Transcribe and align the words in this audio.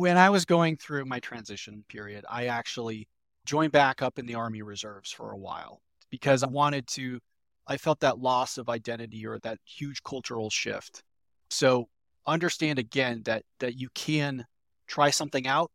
when 0.00 0.16
I 0.16 0.30
was 0.30 0.46
going 0.46 0.78
through 0.78 1.04
my 1.04 1.20
transition 1.20 1.84
period, 1.86 2.24
I 2.26 2.46
actually 2.46 3.06
joined 3.44 3.72
back 3.72 4.00
up 4.00 4.18
in 4.18 4.24
the 4.24 4.34
Army 4.34 4.62
Reserves 4.62 5.12
for 5.12 5.30
a 5.30 5.36
while 5.36 5.82
because 6.08 6.42
I 6.42 6.46
wanted 6.46 6.86
to, 6.92 7.20
I 7.66 7.76
felt 7.76 8.00
that 8.00 8.18
loss 8.18 8.56
of 8.56 8.70
identity 8.70 9.26
or 9.26 9.38
that 9.40 9.58
huge 9.62 10.02
cultural 10.02 10.48
shift. 10.48 11.02
So 11.50 11.90
understand 12.26 12.78
again 12.78 13.20
that 13.26 13.42
that 13.58 13.78
you 13.78 13.90
can 13.94 14.46
try 14.86 15.10
something 15.10 15.46
out 15.46 15.70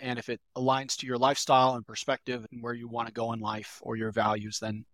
and 0.00 0.18
if 0.18 0.30
it 0.30 0.40
aligns 0.56 0.96
to 0.96 1.06
your 1.06 1.18
lifestyle 1.18 1.74
and 1.74 1.86
perspective 1.86 2.46
and 2.50 2.62
where 2.62 2.72
you 2.72 2.88
want 2.88 3.08
to 3.08 3.12
go 3.12 3.34
in 3.34 3.40
life 3.40 3.78
or 3.82 3.96
your 3.96 4.10
values 4.10 4.58
then 4.58 4.86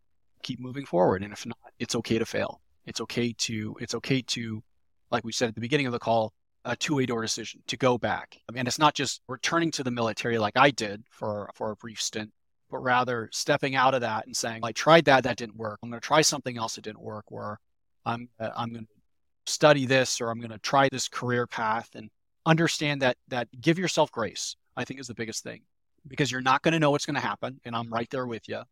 keep 0.43 0.59
moving 0.59 0.87
forward 0.87 1.23
and 1.23 1.33
if 1.33 1.47
not 1.47 1.59
it's 1.79 1.95
okay 1.97 2.19
to 2.19 2.25
fail 2.25 2.61
it's 2.87 3.01
okay 3.01 3.33
to 3.37 3.77
it's 3.81 3.95
okay 3.95 4.23
to 4.23 4.63
like 5.11 5.25
we 5.25 5.33
said 5.33 5.49
at 5.49 5.55
the 5.55 5.61
beginning 5.61 5.87
of 5.87 5.93
the 5.93 5.99
call 5.99 6.33
a 6.65 6.77
two-way 6.77 7.07
door 7.07 7.23
decision 7.23 7.61
to 7.67 7.77
go 7.77 7.99
back 7.99 8.39
and 8.55 8.69
it's 8.69 8.79
not 8.79 8.95
just 8.95 9.21
returning 9.29 9.71
to 9.71 9.83
the 9.83 9.91
military 9.91 10.39
like 10.39 10.57
i 10.57 10.71
did 10.71 11.03
for 11.11 11.51
for 11.55 11.73
a 11.73 11.77
brief 11.77 12.01
stint 12.01 12.31
but 12.71 12.79
rather 12.79 13.29
stepping 13.33 13.75
out 13.75 13.95
of 13.95 14.01
that 14.01 14.27
and 14.27 14.37
saying 14.37 14.61
i 14.63 14.71
tried 14.73 15.05
that 15.05 15.25
that 15.25 15.37
didn't 15.37 15.57
work 15.57 15.79
i'm 15.83 15.91
going 15.91 16.01
to 16.01 16.07
try 16.07 16.21
something 16.21 16.57
else 16.57 16.77
that 16.77 16.85
didn't 16.85 17.03
work 17.03 17.25
or 17.29 17.59
i'm 18.07 18.29
uh, 18.39 18.51
i'm 18.57 18.73
going 18.73 18.85
to 18.85 19.03
study 19.47 19.87
this 19.87 20.21
or 20.21 20.31
I'm 20.31 20.39
going 20.39 20.51
to 20.51 20.59
try 20.59 20.89
this 20.91 21.09
career 21.09 21.47
path 21.47 21.91
and 21.95 22.11
understand 22.47 23.03
that 23.03 23.17
that 23.29 23.49
give 23.61 23.79
yourself 23.79 24.11
grace. 24.11 24.57
I 24.77 24.85
think 24.85 25.01
is 25.01 25.07
the 25.07 25.15
biggest 25.15 25.43
thing 25.43 25.63
because 26.09 26.33
you're 26.33 26.41
not 26.41 26.63
going 26.63 26.73
to 26.73 26.81
know 26.81 26.91
what's 26.91 27.07
going 27.07 27.15
to 27.15 27.21
happen 27.21 27.61
and 27.65 27.77
I'm 27.77 27.93
right 27.93 28.09
there 28.11 28.27
with 28.27 28.49
you. 28.49 28.63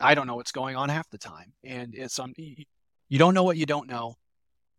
I 0.00 0.14
don't 0.14 0.26
know 0.26 0.36
what's 0.36 0.52
going 0.52 0.76
on 0.76 0.88
half 0.88 1.08
the 1.10 1.18
time 1.18 1.52
and 1.62 1.94
it's 1.94 2.18
um 2.18 2.32
you 2.36 3.18
don't 3.18 3.34
know 3.34 3.44
what 3.44 3.56
you 3.56 3.66
don't 3.66 3.88
know. 3.88 4.14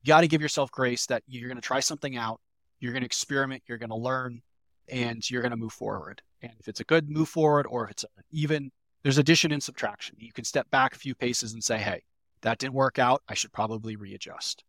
You 0.01 0.07
got 0.07 0.21
to 0.21 0.27
give 0.27 0.41
yourself 0.41 0.71
grace 0.71 1.05
that 1.07 1.23
you're 1.27 1.47
going 1.47 1.61
to 1.61 1.61
try 1.61 1.79
something 1.79 2.17
out, 2.17 2.41
you're 2.83 2.93
going 2.93 3.01
to 3.01 3.07
experiment, 3.07 3.63
you're 3.65 3.77
going 3.77 3.89
to 3.89 3.95
learn 3.95 4.41
and 4.89 5.29
you're 5.29 5.41
going 5.41 5.51
to 5.51 5.57
move 5.57 5.73
forward. 5.73 6.21
And 6.41 6.51
if 6.59 6.67
it's 6.67 6.81
a 6.81 6.83
good 6.83 7.09
move 7.09 7.29
forward 7.29 7.65
or 7.69 7.85
if 7.85 7.91
it's 7.91 8.05
even 8.31 8.71
there's 9.03 9.17
addition 9.17 9.51
and 9.51 9.61
subtraction. 9.61 10.15
You 10.19 10.31
can 10.31 10.45
step 10.45 10.69
back 10.69 10.95
a 10.95 10.99
few 10.99 11.13
paces 11.13 11.53
and 11.53 11.61
say, 11.63 11.77
"Hey, 11.77 12.03
that 12.41 12.57
didn't 12.57 12.73
work 12.73 12.99
out. 12.99 13.21
I 13.27 13.33
should 13.33 13.51
probably 13.51 13.95
readjust." 13.95 14.63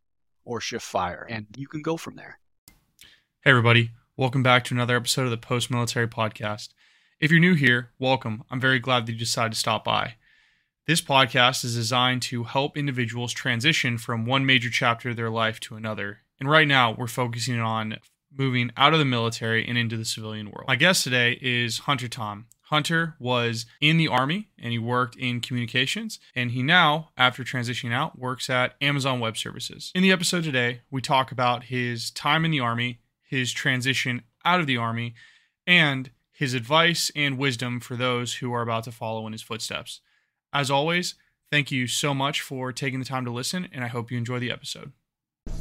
or 0.45 0.61
shift 0.61 0.85
fire, 0.85 1.25
and 1.29 1.47
you 1.57 1.67
can 1.67 1.81
go 1.81 1.97
from 1.97 2.15
there. 2.15 2.39
Hey, 3.41 3.51
everybody. 3.51 3.91
Welcome 4.15 4.43
back 4.43 4.63
to 4.65 4.73
another 4.73 4.95
episode 4.95 5.23
of 5.23 5.31
the 5.31 5.37
Post 5.37 5.69
Military 5.69 6.07
Podcast. 6.07 6.69
If 7.19 7.31
you're 7.31 7.39
new 7.39 7.55
here, 7.55 7.91
welcome. 7.99 8.43
I'm 8.49 8.61
very 8.61 8.79
glad 8.79 9.05
that 9.05 9.13
you 9.13 9.17
decided 9.17 9.53
to 9.53 9.57
stop 9.57 9.83
by. 9.83 10.15
This 10.87 11.01
podcast 11.01 11.65
is 11.65 11.75
designed 11.75 12.21
to 12.23 12.43
help 12.43 12.77
individuals 12.77 13.33
transition 13.33 13.97
from 13.97 14.25
one 14.25 14.45
major 14.45 14.69
chapter 14.69 15.09
of 15.09 15.15
their 15.15 15.31
life 15.31 15.59
to 15.61 15.75
another. 15.75 16.19
And 16.39 16.49
right 16.49 16.67
now, 16.67 16.93
we're 16.97 17.07
focusing 17.07 17.59
on 17.59 17.97
moving 18.37 18.71
out 18.75 18.93
of 18.93 18.99
the 18.99 19.05
military 19.05 19.67
and 19.67 19.77
into 19.77 19.97
the 19.97 20.05
civilian 20.05 20.47
world. 20.47 20.67
My 20.67 20.75
guest 20.75 21.03
today 21.03 21.37
is 21.41 21.79
Hunter 21.79 22.07
Tom. 22.07 22.47
Hunter 22.63 23.15
was 23.19 23.65
in 23.79 23.97
the 23.97 24.07
Army 24.07 24.49
and 24.57 24.71
he 24.71 24.79
worked 24.79 25.15
in 25.15 25.39
communications. 25.39 26.19
And 26.35 26.51
he 26.51 26.63
now, 26.63 27.11
after 27.15 27.43
transitioning 27.43 27.93
out, 27.93 28.17
works 28.17 28.49
at 28.49 28.73
Amazon 28.81 29.19
Web 29.19 29.37
Services. 29.37 29.91
In 29.93 30.01
the 30.01 30.11
episode 30.11 30.43
today, 30.43 30.81
we 30.89 31.01
talk 31.01 31.31
about 31.31 31.65
his 31.65 32.09
time 32.11 32.43
in 32.43 32.51
the 32.51 32.59
Army, 32.59 32.99
his 33.23 33.53
transition 33.53 34.23
out 34.43 34.59
of 34.59 34.67
the 34.67 34.77
Army, 34.77 35.13
and 35.67 36.09
his 36.31 36.53
advice 36.53 37.11
and 37.15 37.37
wisdom 37.37 37.79
for 37.79 37.95
those 37.95 38.35
who 38.35 38.51
are 38.51 38.61
about 38.61 38.83
to 38.85 38.91
follow 38.91 39.25
in 39.25 39.31
his 39.31 39.41
footsteps. 39.41 40.01
As 40.51 40.69
always, 40.69 41.15
thank 41.51 41.71
you 41.71 41.87
so 41.87 42.13
much 42.13 42.41
for 42.41 42.73
taking 42.73 42.99
the 42.99 43.05
time 43.05 43.25
to 43.25 43.31
listen, 43.31 43.67
and 43.71 43.83
I 43.83 43.87
hope 43.87 44.11
you 44.11 44.17
enjoy 44.17 44.39
the 44.39 44.51
episode. 44.51 44.91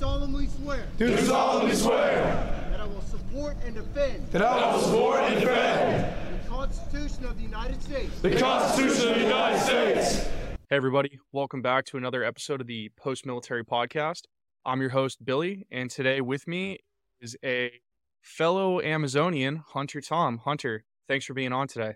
Solemnly 0.05 0.47
swear. 0.47 0.87
Do 0.99 1.17
solemnly 1.19 1.75
swear. 1.75 2.69
That 2.71 2.81
I 2.81 2.87
will 2.87 3.01
support 3.03 3.57
and 3.65 3.75
defend. 3.75 4.31
That 4.33 4.43
I 4.43 4.75
will 4.75 4.81
support 4.83 5.21
and 5.21 5.41
defend. 5.41 6.43
The 6.43 6.49
Constitution 6.49 7.25
of 7.25 7.37
the 7.37 7.43
United 7.43 7.83
States. 7.83 8.21
The 8.21 8.37
Constitution 8.39 9.09
of 9.09 9.15
the 9.15 9.23
United 9.23 9.61
States. 9.61 10.25
Hey, 10.69 10.77
everybody. 10.77 11.19
Welcome 11.33 11.63
back 11.63 11.85
to 11.87 11.97
another 11.97 12.23
episode 12.23 12.61
of 12.61 12.67
the 12.67 12.91
Post 12.97 13.25
Military 13.25 13.65
Podcast. 13.65 14.23
I'm 14.67 14.81
your 14.81 14.91
host, 14.91 15.25
Billy, 15.25 15.67
and 15.71 15.91
today 15.91 16.21
with 16.21 16.47
me 16.47 16.79
is 17.21 17.37
a 17.45 17.73
fellow 18.21 18.81
Amazonian, 18.81 19.63
Hunter 19.69 20.01
Tom. 20.01 20.39
Hunter, 20.39 20.85
thanks 21.09 21.25
for 21.25 21.35
being 21.35 21.53
on 21.53 21.67
today. 21.69 21.95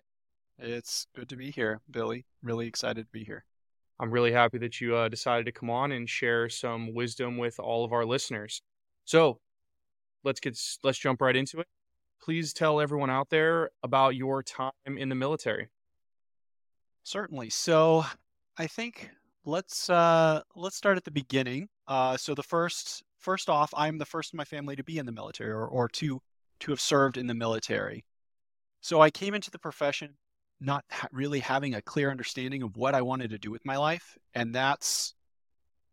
It's 0.59 1.07
good 1.15 1.29
to 1.29 1.37
be 1.37 1.51
here, 1.51 1.81
Billy. 1.91 2.25
Really 2.43 2.67
excited 2.67 3.07
to 3.07 3.13
be 3.13 3.25
here. 3.25 3.45
I'm 4.01 4.11
really 4.11 4.33
happy 4.33 4.59
that 4.59 4.81
you 4.81 4.95
uh, 4.97 5.09
decided 5.09 5.47
to 5.47 5.53
come 5.53 5.71
on 5.71 5.93
and 5.93 6.09
share 6.09 6.49
some 6.49 6.95
wisdom 6.95 7.37
with 7.37 7.59
all 7.59 7.85
of 7.85 7.93
our 7.93 8.05
listeners. 8.05 8.63
So, 9.05 9.41
let's 10.25 10.41
get 10.41 10.59
let's 10.83 10.99
jump 10.99 11.21
right 11.21 11.37
into 11.37 11.61
it 11.61 11.67
please 12.21 12.53
tell 12.53 12.81
everyone 12.81 13.11
out 13.11 13.31
there 13.31 13.71
about 13.83 14.15
your 14.15 14.43
time 14.43 14.73
in 14.87 15.09
the 15.09 15.15
military? 15.15 15.69
Certainly. 17.05 17.51
So, 17.51 18.05
I 18.59 18.67
think 18.67 19.11
let's 19.45 19.89
uh, 19.89 20.43
let's 20.55 20.77
start 20.77 20.97
at 20.97 21.05
the 21.05 21.11
beginning. 21.11 21.69
Uh, 21.87 22.17
so 22.17 22.35
the 22.35 22.43
first 22.43 23.03
first 23.19 23.49
off, 23.49 23.73
I'm 23.77 23.99
the 23.99 24.05
first 24.05 24.35
in 24.35 24.37
my 24.37 24.45
family 24.45 24.77
to 24.77 24.85
be 24.85 24.99
in 24.99 25.07
the 25.07 25.13
military 25.13 25.51
or, 25.51 25.67
or 25.67 25.89
to 25.89 26.21
to 26.61 26.71
have 26.71 26.81
served 26.81 27.17
in 27.17 27.27
the 27.27 27.35
military. 27.35 28.05
So 28.81 29.01
I 29.01 29.11
came 29.11 29.35
into 29.35 29.51
the 29.51 29.59
profession 29.59 30.15
not 30.61 30.85
ha- 30.91 31.09
really 31.13 31.41
having 31.41 31.75
a 31.75 31.83
clear 31.83 32.11
understanding 32.11 32.63
of 32.63 32.77
what 32.77 32.95
I 32.95 33.03
wanted 33.03 33.31
to 33.31 33.39
do 33.39 33.51
with 33.51 33.65
my 33.65 33.77
life, 33.77 34.17
and 34.35 34.55
that's 34.55 35.15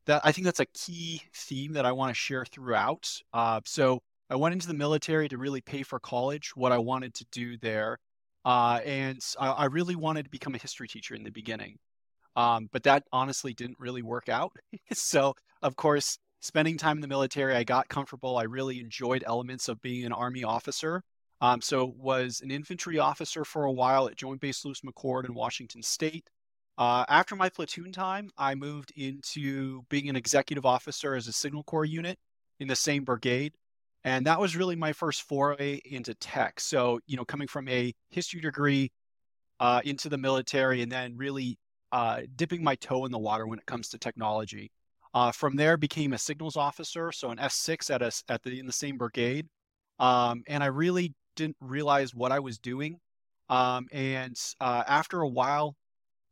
that. 0.06 0.22
I 0.24 0.32
think 0.32 0.46
that's 0.46 0.60
a 0.60 0.66
key 0.66 1.22
theme 1.34 1.74
that 1.74 1.86
I 1.86 1.92
want 1.92 2.10
to 2.12 2.16
share 2.16 2.46
throughout. 2.46 3.10
Uh, 3.34 3.62
so 3.66 4.02
I 4.30 4.36
went 4.36 4.54
into 4.54 4.68
the 4.68 4.74
military 4.74 5.30
to 5.30 5.38
really 5.38 5.62
pay 5.62 5.84
for 5.84 6.00
college, 6.00 6.56
what 6.56 6.72
I 6.72 6.78
wanted 6.80 7.14
to 7.16 7.26
do 7.32 7.58
there. 7.58 8.00
Uh, 8.44 8.80
and 8.86 9.20
I, 9.40 9.50
I, 9.50 9.66
really 9.66 9.96
wanted 9.96 10.26
to 10.26 10.30
become 10.30 10.54
a 10.54 10.60
history 10.60 10.88
teacher 10.88 11.16
in 11.16 11.24
the 11.24 11.32
beginning. 11.32 11.80
Um, 12.36 12.70
but 12.72 12.84
that 12.84 13.04
honestly 13.12 13.54
didn't 13.54 13.80
really 13.80 14.04
work 14.04 14.30
out. 14.30 14.52
so, 14.94 15.34
of 15.64 15.76
course, 15.76 16.20
spending 16.42 16.78
time 16.78 16.98
in 16.98 17.02
the 17.02 17.08
military, 17.08 17.56
I 17.56 17.64
got 17.64 17.88
comfortable. 17.88 18.38
I 18.38 18.44
really 18.44 18.80
enjoyed 18.80 19.24
elements 19.26 19.68
of 19.68 19.82
being 19.82 20.06
an 20.06 20.12
Army 20.12 20.44
officer. 20.44 21.02
Um, 21.42 21.62
so, 21.62 21.94
was 21.98 22.42
an 22.42 22.52
infantry 22.52 22.98
officer 22.98 23.44
for 23.44 23.66
a 23.66 23.72
while 23.72 24.08
at 24.08 24.16
Joint 24.16 24.40
Base 24.40 24.64
Lewis 24.64 24.82
McChord 24.82 25.26
in 25.26 25.34
Washington 25.34 25.82
State. 25.84 26.30
Uh, 26.78 27.06
after 27.08 27.36
my 27.36 27.50
platoon 27.50 27.92
time, 27.92 28.30
I 28.38 28.56
moved 28.56 28.92
into 28.96 29.84
being 29.90 30.10
an 30.10 30.16
executive 30.16 30.66
officer 30.66 31.16
as 31.16 31.28
a 31.28 31.34
Signal 31.34 31.64
Corps 31.64 31.86
unit 31.86 32.18
in 32.60 32.68
the 32.68 32.76
same 32.76 33.04
brigade. 33.04 33.54
And 34.04 34.28
that 34.28 34.40
was 34.40 34.56
really 34.56 34.76
my 34.76 34.94
first 34.94 35.24
foray 35.24 35.80
into 35.84 36.14
tech. 36.16 36.60
So, 36.60 37.00
you 37.08 37.18
know, 37.18 37.26
coming 37.26 37.48
from 37.48 37.68
a 37.68 37.94
history 38.10 38.40
degree 38.40 38.92
uh, 39.60 39.82
into 39.84 40.10
the 40.10 40.18
military 40.18 40.82
and 40.82 40.92
then 40.92 41.18
really 41.18 41.58
uh, 41.92 42.22
dipping 42.36 42.64
my 42.64 42.76
toe 42.76 43.06
in 43.06 43.12
the 43.12 43.18
water 43.18 43.48
when 43.48 43.58
it 43.58 43.66
comes 43.66 43.90
to 43.90 43.98
technology. 43.98 44.72
Uh, 45.14 45.32
from 45.32 45.56
there, 45.56 45.78
became 45.78 46.12
a 46.12 46.18
signals 46.18 46.58
officer, 46.58 47.10
so 47.10 47.32
an 47.32 47.38
S6 47.38 47.90
at 47.90 48.02
a, 48.02 48.12
at 48.28 48.44
the 48.44 48.60
in 48.60 48.66
the 48.66 48.74
same 48.74 48.98
brigade, 48.98 49.48
um, 49.98 50.44
and 50.46 50.62
I 50.62 50.68
really 50.68 51.14
didn't 51.36 51.58
realize 51.60 52.14
what 52.14 52.32
I 52.32 52.40
was 52.40 52.58
doing. 52.58 53.00
Um, 53.50 53.88
and 53.92 54.36
uh, 54.60 54.84
after 54.88 55.22
a 55.22 55.28
while, 55.28 55.76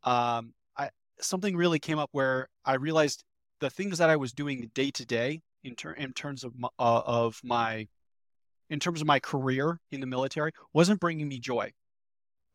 um, 0.03 0.53
I, 0.78 0.90
something 1.19 1.56
really 1.56 1.80
came 1.80 2.00
up 2.00 2.09
where 2.12 2.50
I 2.66 2.75
realized 2.75 3.24
the 3.59 3.69
things 3.69 4.00
that 4.00 4.09
I 4.09 4.16
was 4.16 4.34
doing 4.34 4.69
day 4.74 4.92
to 4.92 5.06
day 5.06 5.42
in, 5.63 5.75
ter- 5.75 5.94
in 5.94 6.13
terms 6.13 6.44
of 6.44 6.58
my, 6.58 6.69
uh, 6.80 7.02
of 7.06 7.40
my 7.44 7.88
in 8.69 8.80
terms 8.80 9.02
of 9.02 9.08
my 9.08 9.19
career 9.19 9.80
in 9.92 10.00
the 10.00 10.08
military 10.08 10.52
wasn't 10.74 11.00
bringing 11.00 11.28
me 11.28 11.40
joy. 11.40 11.72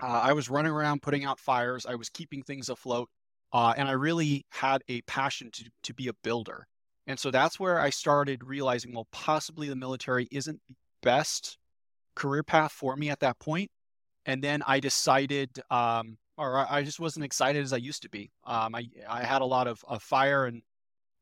Uh, 0.02 0.06
I 0.06 0.32
was 0.32 0.50
running 0.50 0.72
around 0.72 1.02
putting 1.02 1.24
out 1.24 1.38
fires. 1.38 1.86
I 1.86 1.94
was 1.94 2.08
keeping 2.08 2.42
things 2.42 2.68
afloat, 2.68 3.08
uh, 3.52 3.74
and 3.76 3.88
I 3.88 3.92
really 3.92 4.44
had 4.50 4.82
a 4.88 5.02
passion 5.02 5.50
to 5.52 5.64
to 5.84 5.94
be 5.94 6.08
a 6.08 6.12
builder. 6.24 6.66
And 7.06 7.18
so 7.18 7.30
that's 7.30 7.58
where 7.58 7.80
I 7.80 7.90
started 7.90 8.44
realizing, 8.44 8.94
well, 8.94 9.08
possibly 9.12 9.68
the 9.68 9.76
military 9.76 10.28
isn't 10.30 10.60
the 10.68 10.74
best 11.02 11.57
career 12.18 12.42
path 12.42 12.72
for 12.72 12.96
me 12.96 13.10
at 13.10 13.20
that 13.20 13.38
point. 13.38 13.70
And 14.26 14.42
then 14.42 14.62
I 14.66 14.80
decided, 14.80 15.48
um, 15.70 16.18
or 16.36 16.66
I 16.70 16.82
just 16.82 17.00
wasn't 17.00 17.24
excited 17.24 17.62
as 17.62 17.72
I 17.72 17.78
used 17.78 18.02
to 18.02 18.10
be. 18.10 18.30
Um, 18.44 18.74
I 18.74 18.88
I 19.08 19.24
had 19.24 19.42
a 19.42 19.46
lot 19.46 19.66
of, 19.66 19.82
of 19.88 20.02
fire 20.02 20.44
and 20.44 20.62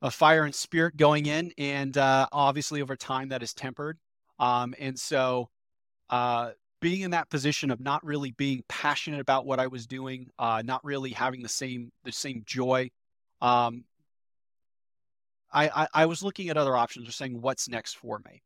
a 0.02 0.10
fire 0.10 0.44
and 0.44 0.54
spirit 0.54 0.96
going 0.96 1.26
in, 1.26 1.52
and 1.58 1.96
uh, 1.96 2.26
obviously 2.32 2.82
over 2.82 2.96
time 2.96 3.28
that 3.28 3.42
is 3.42 3.54
tempered. 3.54 3.98
Um, 4.38 4.74
and 4.78 4.98
so, 4.98 5.48
uh, 6.10 6.50
being 6.80 7.02
in 7.02 7.12
that 7.12 7.30
position 7.30 7.70
of 7.70 7.80
not 7.80 8.04
really 8.04 8.32
being 8.32 8.62
passionate 8.68 9.20
about 9.20 9.46
what 9.46 9.58
I 9.58 9.68
was 9.68 9.86
doing, 9.86 10.28
uh, 10.38 10.62
not 10.64 10.84
really 10.84 11.10
having 11.10 11.42
the 11.42 11.48
same 11.48 11.92
the 12.04 12.12
same 12.12 12.42
joy, 12.44 12.90
um, 13.40 13.84
I, 15.52 15.68
I, 15.68 15.88
I 16.02 16.06
was 16.06 16.22
looking 16.22 16.50
at 16.50 16.56
other 16.56 16.76
options, 16.76 17.08
or 17.08 17.12
saying 17.12 17.40
what's 17.40 17.68
next 17.68 17.94
for 17.94 18.20
me. 18.26 18.42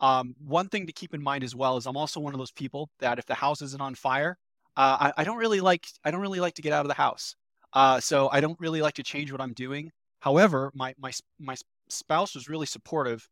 Um, 0.00 0.34
one 0.38 0.68
thing 0.68 0.86
to 0.86 0.92
keep 0.92 1.14
in 1.14 1.22
mind 1.22 1.44
as 1.44 1.54
well 1.54 1.76
is 1.76 1.86
I'm 1.86 1.96
also 1.96 2.20
one 2.20 2.32
of 2.32 2.38
those 2.38 2.52
people 2.52 2.88
that 3.00 3.18
if 3.18 3.26
the 3.26 3.34
house 3.34 3.60
isn't 3.60 3.82
on 3.82 3.94
fire, 3.94 4.38
uh, 4.76 4.96
I, 5.00 5.12
I, 5.18 5.24
don't 5.24 5.36
really 5.36 5.60
like 5.60 5.86
I 6.04 6.10
don't 6.10 6.22
really 6.22 6.40
like 6.40 6.54
to 6.54 6.62
get 6.62 6.72
out 6.72 6.86
of 6.86 6.88
the 6.88 6.94
house. 6.94 7.36
Uh, 7.72 8.00
so 8.00 8.28
I 8.32 8.40
don't 8.40 8.58
really 8.58 8.80
like 8.80 8.94
to 8.94 9.02
change 9.02 9.30
what 9.30 9.40
I'm 9.40 9.52
doing. 9.52 9.90
However, 10.20 10.70
my 10.74 10.94
my 10.98 11.12
my 11.38 11.56
spouse 11.88 12.34
was 12.34 12.48
really 12.48 12.66
supportive 12.66 13.28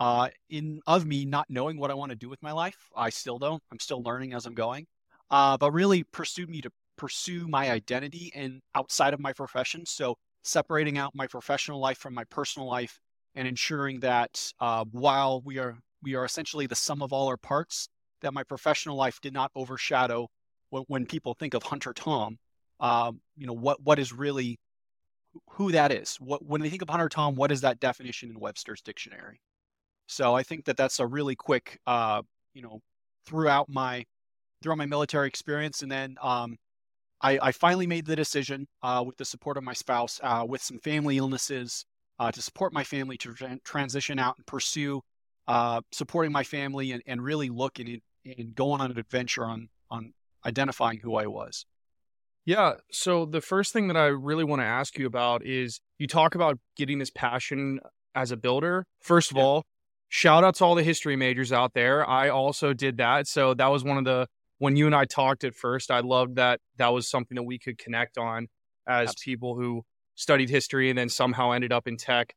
uh, 0.00 0.28
in 0.48 0.80
of 0.86 1.04
me 1.04 1.24
not 1.24 1.46
knowing 1.50 1.78
what 1.78 1.90
I 1.90 1.94
want 1.94 2.10
to 2.10 2.16
do 2.16 2.28
with 2.28 2.42
my 2.42 2.52
life. 2.52 2.76
I 2.96 3.10
still 3.10 3.38
don't. 3.38 3.62
I'm 3.70 3.80
still 3.80 4.02
learning 4.02 4.32
as 4.32 4.46
I'm 4.46 4.54
going. 4.54 4.86
Uh, 5.30 5.56
but 5.56 5.72
really 5.72 6.04
pursued 6.04 6.48
me 6.48 6.60
to 6.60 6.70
pursue 6.96 7.46
my 7.48 7.70
identity 7.70 8.32
and 8.34 8.60
outside 8.74 9.12
of 9.12 9.20
my 9.20 9.32
profession. 9.32 9.84
So 9.84 10.16
separating 10.44 10.98
out 10.98 11.14
my 11.14 11.26
professional 11.26 11.80
life 11.80 11.98
from 11.98 12.14
my 12.14 12.24
personal 12.24 12.68
life 12.68 13.00
and 13.34 13.46
ensuring 13.46 14.00
that 14.00 14.52
uh, 14.60 14.84
while 14.92 15.42
we 15.42 15.58
are 15.58 15.76
we 16.02 16.14
are 16.14 16.24
essentially 16.24 16.66
the 16.66 16.74
sum 16.74 17.02
of 17.02 17.12
all 17.12 17.28
our 17.28 17.36
parts, 17.36 17.88
that 18.22 18.34
my 18.34 18.42
professional 18.42 18.96
life 18.96 19.20
did 19.20 19.32
not 19.32 19.50
overshadow 19.54 20.28
when, 20.70 21.06
people 21.06 21.34
think 21.34 21.54
of 21.54 21.62
Hunter 21.62 21.92
Tom. 21.92 22.38
Um, 22.80 23.20
you 23.36 23.46
know 23.46 23.54
what 23.54 23.82
what 23.82 23.98
is 23.98 24.12
really 24.12 24.58
who 25.50 25.72
that 25.72 25.92
is. 25.92 26.16
What 26.16 26.44
when 26.44 26.60
they 26.60 26.68
think 26.68 26.82
of 26.82 26.90
Hunter 26.90 27.08
Tom, 27.08 27.34
what 27.34 27.50
is 27.50 27.62
that 27.62 27.80
definition 27.80 28.30
in 28.30 28.38
Webster's 28.38 28.82
dictionary? 28.82 29.40
So 30.06 30.34
I 30.34 30.42
think 30.42 30.66
that 30.66 30.76
that's 30.76 31.00
a 31.00 31.06
really 31.06 31.34
quick, 31.34 31.80
uh, 31.86 32.22
you 32.54 32.62
know, 32.62 32.80
throughout 33.24 33.68
my 33.68 34.04
throughout 34.62 34.78
my 34.78 34.86
military 34.86 35.28
experience, 35.28 35.82
and 35.82 35.90
then 35.90 36.16
um, 36.20 36.56
I, 37.20 37.38
I, 37.40 37.52
finally 37.52 37.86
made 37.86 38.06
the 38.06 38.16
decision 38.16 38.66
uh, 38.82 39.02
with 39.06 39.16
the 39.16 39.24
support 39.24 39.56
of 39.56 39.64
my 39.64 39.74
spouse, 39.74 40.18
uh, 40.22 40.44
with 40.48 40.62
some 40.62 40.78
family 40.78 41.18
illnesses, 41.18 41.84
uh, 42.18 42.30
to 42.30 42.40
support 42.40 42.72
my 42.72 42.84
family 42.84 43.18
to 43.18 43.34
tra- 43.34 43.58
transition 43.64 44.18
out 44.18 44.36
and 44.36 44.46
pursue 44.46 45.02
uh, 45.48 45.80
supporting 45.92 46.32
my 46.32 46.44
family 46.44 46.92
and, 46.92 47.02
and 47.06 47.22
really 47.22 47.48
looking 47.48 48.00
and, 48.24 48.54
going 48.54 48.80
on 48.80 48.90
an 48.90 48.98
adventure 48.98 49.44
on 49.44 49.68
on 49.90 50.12
identifying 50.44 50.98
who 50.98 51.16
I 51.16 51.26
was. 51.26 51.66
Yeah. 52.44 52.74
So 52.92 53.26
the 53.26 53.40
first 53.40 53.72
thing 53.72 53.88
that 53.88 53.96
I 53.96 54.06
really 54.06 54.44
want 54.44 54.62
to 54.62 54.66
ask 54.66 54.98
you 54.98 55.06
about 55.06 55.44
is 55.44 55.80
you 55.98 56.06
talk 56.06 56.34
about 56.34 56.58
getting 56.76 56.98
this 56.98 57.10
passion 57.10 57.80
as 58.14 58.30
a 58.30 58.36
builder. 58.36 58.86
First 59.00 59.32
of 59.32 59.36
yeah. 59.36 59.42
all, 59.42 59.64
shout 60.08 60.44
out 60.44 60.54
to 60.56 60.64
all 60.64 60.76
the 60.76 60.84
history 60.84 61.16
majors 61.16 61.52
out 61.52 61.74
there. 61.74 62.08
I 62.08 62.28
also 62.28 62.72
did 62.72 62.98
that. 62.98 63.26
So 63.26 63.54
that 63.54 63.66
was 63.70 63.82
one 63.82 63.98
of 63.98 64.04
the 64.04 64.28
when 64.58 64.76
you 64.76 64.86
and 64.86 64.94
I 64.94 65.04
talked 65.04 65.44
at 65.44 65.54
first, 65.54 65.90
I 65.90 66.00
loved 66.00 66.36
that 66.36 66.60
that 66.76 66.88
was 66.88 67.08
something 67.08 67.34
that 67.34 67.42
we 67.42 67.58
could 67.58 67.78
connect 67.78 68.16
on 68.16 68.48
as 68.86 69.08
Absolutely. 69.08 69.32
people 69.32 69.54
who 69.56 69.84
studied 70.14 70.48
history 70.48 70.88
and 70.88 70.98
then 70.98 71.08
somehow 71.08 71.50
ended 71.52 71.72
up 71.72 71.86
in 71.86 71.96
tech. 71.96 72.34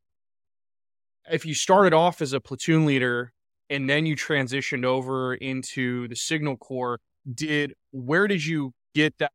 If 1.31 1.45
you 1.45 1.53
started 1.53 1.93
off 1.93 2.21
as 2.21 2.33
a 2.33 2.39
platoon 2.39 2.85
leader 2.85 3.33
and 3.69 3.89
then 3.89 4.05
you 4.05 4.15
transitioned 4.15 4.85
over 4.85 5.35
into 5.35 6.07
the 6.07 6.15
signal 6.15 6.57
corps, 6.57 6.99
did 7.31 7.73
where 7.91 8.27
did 8.27 8.45
you 8.45 8.73
get 8.95 9.17
that 9.19 9.31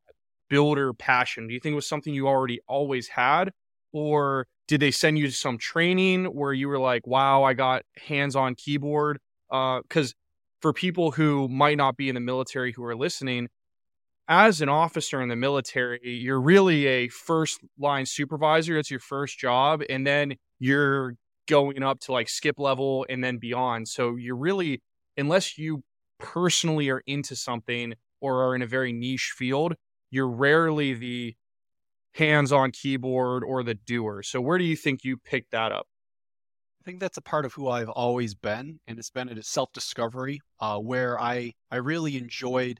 builder 0.48 0.92
passion? 0.92 1.46
Do 1.46 1.54
you 1.54 1.60
think 1.60 1.72
it 1.72 1.76
was 1.76 1.86
something 1.86 2.12
you 2.12 2.26
already 2.26 2.60
always 2.66 3.08
had 3.08 3.50
or 3.92 4.46
did 4.66 4.80
they 4.80 4.90
send 4.90 5.18
you 5.18 5.30
some 5.30 5.58
training 5.58 6.24
where 6.26 6.52
you 6.52 6.68
were 6.68 6.78
like, 6.78 7.06
wow, 7.06 7.44
I 7.44 7.54
got 7.54 7.82
hands 7.96 8.34
on 8.34 8.54
keyboard? 8.54 9.18
Uh, 9.50 9.80
because 9.82 10.10
uh, 10.10 10.14
for 10.60 10.72
people 10.72 11.10
who 11.12 11.48
might 11.48 11.76
not 11.76 11.96
be 11.96 12.08
in 12.08 12.14
the 12.14 12.20
military 12.20 12.72
who 12.72 12.84
are 12.84 12.96
listening, 12.96 13.48
as 14.26 14.62
an 14.62 14.70
officer 14.70 15.20
in 15.20 15.28
the 15.28 15.36
military, 15.36 16.00
you're 16.02 16.40
really 16.40 16.86
a 16.86 17.08
first 17.08 17.60
line 17.78 18.06
supervisor. 18.06 18.78
It's 18.78 18.90
your 18.90 19.00
first 19.00 19.38
job. 19.38 19.82
And 19.90 20.06
then 20.06 20.36
you're 20.58 21.16
going 21.46 21.82
up 21.82 22.00
to 22.00 22.12
like 22.12 22.28
skip 22.28 22.58
level 22.58 23.06
and 23.08 23.22
then 23.22 23.38
beyond. 23.38 23.88
So 23.88 24.16
you're 24.16 24.36
really, 24.36 24.82
unless 25.16 25.58
you 25.58 25.82
personally 26.18 26.88
are 26.90 27.02
into 27.06 27.36
something 27.36 27.94
or 28.20 28.44
are 28.44 28.54
in 28.54 28.62
a 28.62 28.66
very 28.66 28.92
niche 28.92 29.32
field, 29.36 29.74
you're 30.10 30.28
rarely 30.28 30.94
the 30.94 31.34
hands 32.14 32.52
on 32.52 32.70
keyboard 32.70 33.42
or 33.44 33.62
the 33.62 33.74
doer. 33.74 34.22
So 34.22 34.40
where 34.40 34.58
do 34.58 34.64
you 34.64 34.76
think 34.76 35.04
you 35.04 35.16
picked 35.16 35.50
that 35.50 35.72
up? 35.72 35.86
I 36.80 36.84
think 36.84 37.00
that's 37.00 37.16
a 37.16 37.22
part 37.22 37.46
of 37.46 37.54
who 37.54 37.68
I've 37.68 37.88
always 37.88 38.34
been, 38.34 38.78
and 38.86 38.98
it's 38.98 39.10
been 39.10 39.30
a 39.30 39.42
self 39.42 39.72
discovery 39.72 40.40
uh, 40.60 40.78
where 40.78 41.18
I 41.18 41.54
I 41.70 41.76
really 41.76 42.18
enjoyed 42.18 42.78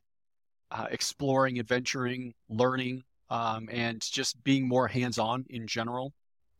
uh, 0.70 0.88
exploring, 0.90 1.58
adventuring, 1.58 2.34
learning, 2.50 3.02
um, 3.30 3.68
and 3.72 4.02
just 4.02 4.44
being 4.44 4.68
more 4.68 4.88
hands 4.88 5.18
on 5.18 5.46
in 5.48 5.66
general. 5.66 6.12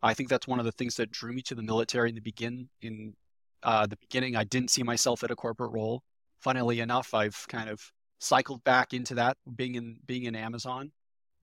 I 0.05 0.15
think 0.15 0.29
that's 0.29 0.47
one 0.47 0.59
of 0.59 0.65
the 0.65 0.73
things 0.73 0.97
that 0.97 1.11
drew 1.11 1.33
me 1.33 1.43
to 1.43 1.55
the 1.55 1.63
military 1.63 2.11
in 2.11 2.15
the 2.15 2.21
begin 2.21 2.69
in 2.83 3.15
uh, 3.63 3.87
the 3.87 3.97
beginning. 3.97 4.37
I 4.37 4.45
didn't 4.45 4.71
see 4.71 4.83
myself 4.83 5.25
at 5.25 5.31
a 5.31 5.37
corporate 5.37 5.73
role. 5.73 6.03
Funnily 6.41 6.81
enough, 6.81 7.15
I've 7.15 7.45
kind 7.49 7.71
of 7.71 7.81
cycled 8.21 8.63
back 8.65 8.93
into 8.93 9.15
that 9.17 9.37
being 9.57 9.75
in 9.75 9.97
being 10.07 10.25
in 10.25 10.37
Amazon 10.37 10.93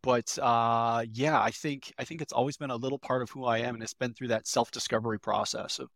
but 0.03 0.37
uh, 0.39 1.03
yeah, 1.11 1.39
I 1.39 1.51
think 1.51 1.93
I 1.97 2.03
think 2.03 2.21
it's 2.21 2.33
always 2.33 2.57
been 2.57 2.71
a 2.71 2.75
little 2.75 2.99
part 2.99 3.21
of 3.21 3.29
who 3.29 3.45
I 3.45 3.59
am, 3.59 3.75
and 3.75 3.83
it's 3.83 3.93
been 3.93 4.13
through 4.13 4.29
that 4.29 4.47
self 4.47 4.71
discovery 4.71 5.19
process 5.19 5.79
of 5.79 5.89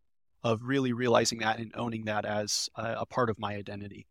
of 0.43 0.61
really 0.63 0.93
realizing 0.93 1.39
that 1.39 1.57
and 1.59 1.71
owning 1.75 2.05
that 2.05 2.23
as 2.23 2.69
a, 2.75 2.97
a 2.99 3.05
part 3.05 3.29
of 3.29 3.39
my 3.39 3.55
identity. 3.55 4.05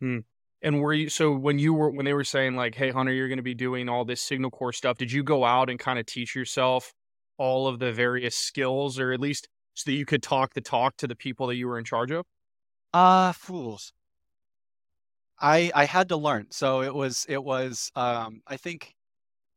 Hmm. 0.00 0.18
And 0.60 0.80
were 0.80 0.92
you 0.92 1.08
so 1.08 1.32
when 1.32 1.58
you 1.58 1.72
were 1.72 1.90
when 1.90 2.04
they 2.04 2.12
were 2.12 2.24
saying 2.24 2.56
like, 2.56 2.74
"Hey, 2.74 2.90
Hunter, 2.90 3.12
you're 3.12 3.28
going 3.28 3.38
to 3.38 3.42
be 3.42 3.54
doing 3.54 3.88
all 3.88 4.04
this 4.04 4.20
Signal 4.20 4.50
Corps 4.50 4.72
stuff"? 4.72 4.98
Did 4.98 5.12
you 5.12 5.22
go 5.22 5.44
out 5.44 5.70
and 5.70 5.78
kind 5.78 5.98
of 5.98 6.04
teach 6.04 6.34
yourself 6.34 6.92
all 7.38 7.66
of 7.66 7.78
the 7.78 7.92
various 7.92 8.36
skills, 8.36 8.98
or 8.98 9.12
at 9.12 9.20
least 9.20 9.48
so 9.74 9.90
that 9.90 9.96
you 9.96 10.04
could 10.04 10.22
talk 10.22 10.54
the 10.54 10.60
talk 10.60 10.96
to 10.98 11.06
the 11.06 11.16
people 11.16 11.46
that 11.46 11.56
you 11.56 11.68
were 11.68 11.78
in 11.78 11.84
charge 11.84 12.10
of? 12.10 12.26
Ah, 12.92 13.30
uh, 13.30 13.32
fools. 13.32 13.92
I 15.40 15.70
I 15.74 15.84
had 15.84 16.08
to 16.10 16.16
learn. 16.16 16.46
So 16.50 16.82
it 16.82 16.94
was 16.94 17.24
it 17.28 17.42
was 17.42 17.90
um, 17.94 18.42
I 18.46 18.56
think 18.56 18.94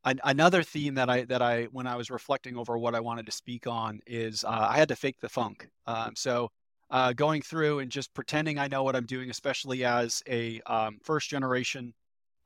an, 0.05 0.19
another 0.23 0.63
theme 0.63 0.95
that 0.95 1.09
I 1.09 1.25
that 1.25 1.41
I 1.41 1.65
when 1.65 1.87
I 1.87 1.95
was 1.95 2.09
reflecting 2.09 2.57
over 2.57 2.77
what 2.77 2.95
I 2.95 2.99
wanted 2.99 3.25
to 3.27 3.31
speak 3.31 3.67
on 3.67 3.99
is 4.07 4.43
uh, 4.43 4.67
I 4.69 4.77
had 4.77 4.89
to 4.89 4.95
fake 4.95 5.19
the 5.21 5.29
funk. 5.29 5.67
Um, 5.87 6.13
so 6.15 6.49
uh, 6.89 7.13
going 7.13 7.41
through 7.41 7.79
and 7.79 7.91
just 7.91 8.13
pretending 8.13 8.59
I 8.59 8.67
know 8.67 8.83
what 8.83 8.95
I'm 8.95 9.05
doing, 9.05 9.29
especially 9.29 9.85
as 9.85 10.21
a 10.27 10.61
um, 10.65 10.97
first 11.03 11.29
generation 11.29 11.93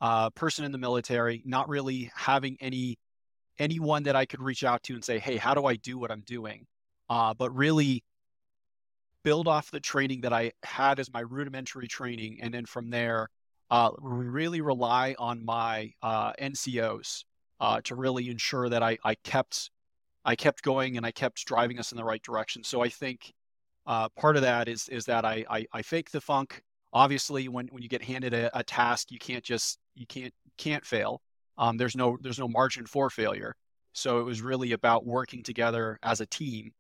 uh, 0.02 0.30
person 0.32 0.66
in 0.66 0.72
the 0.72 0.78
military, 0.78 1.42
not 1.46 1.68
really 1.68 2.12
having 2.16 2.58
any 2.60 2.98
anyone 3.60 4.04
that 4.04 4.16
I 4.16 4.26
could 4.26 4.42
reach 4.42 4.64
out 4.64 4.84
to 4.84 4.94
and 4.94 5.04
say, 5.04 5.20
"Hey, 5.20 5.38
how 5.38 5.54
do 5.54 5.66
I 5.66 5.76
do 5.76 5.98
what 5.98 6.12
I'm 6.12 6.22
doing?" 6.22 6.66
Uh, 7.10 7.34
but 7.34 7.56
really 7.56 8.04
build 9.24 9.48
off 9.48 9.72
the 9.72 9.80
training 9.80 10.22
that 10.22 10.34
I 10.34 10.52
had 10.64 11.00
as 11.00 11.12
my 11.12 11.22
rudimentary 11.22 11.88
training, 11.88 12.40
and 12.42 12.54
then 12.54 12.66
from 12.66 12.90
there, 12.90 13.30
uh, 13.72 13.92
really 14.00 14.62
rely 14.62 15.16
on 15.18 15.44
my 15.44 15.92
uh, 16.02 16.34
NCOs 16.34 17.24
uh, 17.60 17.82
to 17.86 17.96
really 17.96 18.30
ensure 18.30 18.70
that 18.70 18.84
I, 18.84 18.98
I 19.04 19.16
kept 19.16 19.72
I 20.28 20.36
kept 20.36 20.64
going 20.64 20.98
and 20.98 21.06
I 21.06 21.12
kept 21.12 21.46
driving 21.46 21.80
us 21.80 21.92
in 21.92 21.98
the 21.98 22.04
right 22.04 22.22
direction. 22.22 22.64
So 22.64 22.82
I 22.82 22.90
think 22.90 23.32
uh, 23.86 24.10
part 24.10 24.36
of 24.36 24.42
that 24.42 24.68
is 24.68 24.90
is 24.90 25.06
that 25.06 25.26
I, 25.26 25.46
I, 25.50 25.66
I 25.72 25.82
fake 25.82 26.12
the 26.12 26.22
funk. 26.22 26.62
Obviously, 26.94 27.48
when, 27.48 27.68
when 27.68 27.84
you 27.84 27.90
get 27.90 28.02
handed 28.02 28.34
a, 28.34 28.58
a 28.58 28.64
task, 28.64 29.12
you 29.12 29.20
can't 29.20 29.44
just 29.44 29.80
you 29.96 30.06
can't 30.08 30.34
can't 30.58 30.86
fail. 30.86 31.22
Um, 31.58 31.78
there's 31.78 31.96
no 31.96 32.18
there's 32.22 32.40
no 32.40 32.48
margin 32.48 32.86
for 32.86 33.10
failure. 33.10 33.56
So 33.94 34.20
it 34.20 34.24
was 34.24 34.42
really 34.42 34.74
about 34.74 35.06
working 35.06 35.42
together 35.42 35.98
as 36.04 36.20
a 36.20 36.26
team 36.26 36.74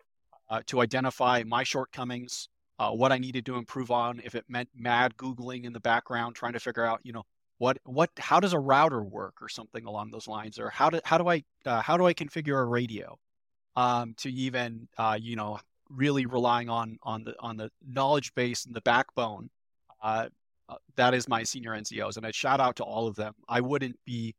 uh, 0.50 0.62
to 0.67 0.82
identify 0.82 1.44
my 1.46 1.63
shortcomings, 1.63 2.50
uh, 2.77 2.91
what 2.91 3.12
I 3.12 3.17
needed 3.17 3.46
to 3.46 3.55
improve 3.55 3.89
on. 3.89 4.22
If 4.24 4.36
it 4.36 4.46
meant 4.50 4.70
mad 4.75 5.15
googling 5.15 5.63
in 5.63 5.74
the 5.74 5.79
background, 5.79 6.36
trying 6.36 6.53
to 6.53 6.60
figure 6.60 6.86
out, 6.86 7.00
you 7.03 7.13
know, 7.13 7.24
what 7.58 7.77
what 7.86 8.10
how 8.17 8.39
does 8.39 8.53
a 8.53 8.60
router 8.60 9.03
work 9.03 9.36
or 9.41 9.50
something 9.50 9.86
along 9.86 10.12
those 10.12 10.27
lines 10.27 10.60
or 10.60 10.70
how 10.70 10.89
do 10.89 11.00
how 11.05 11.17
do 11.17 11.29
i 11.29 11.44
uh, 11.65 11.82
how 11.82 11.98
do 11.98 12.05
i 12.05 12.13
configure 12.13 12.62
a 12.62 12.65
radio 12.65 13.17
um, 13.75 14.13
to 14.17 14.29
even 14.32 14.88
uh, 14.98 15.17
you 15.20 15.36
know 15.36 15.60
really 15.89 16.25
relying 16.25 16.70
on 16.70 16.98
on 17.03 17.24
the 17.24 17.36
on 17.39 17.58
the 17.58 17.70
knowledge 17.88 18.34
base 18.36 18.65
and 18.65 18.75
the 18.75 18.82
backbone 18.82 19.50
uh, 20.01 20.27
uh 20.67 20.75
that 20.96 21.13
is 21.13 21.27
my 21.27 21.44
senior 21.44 21.72
ncos 21.72 22.17
and 22.17 22.25
i 22.25 22.32
shout 22.32 22.60
out 22.60 22.75
to 22.75 22.84
all 22.84 23.08
of 23.08 23.15
them 23.15 23.34
i 23.48 23.62
wouldn't 23.62 23.98
be 24.05 24.36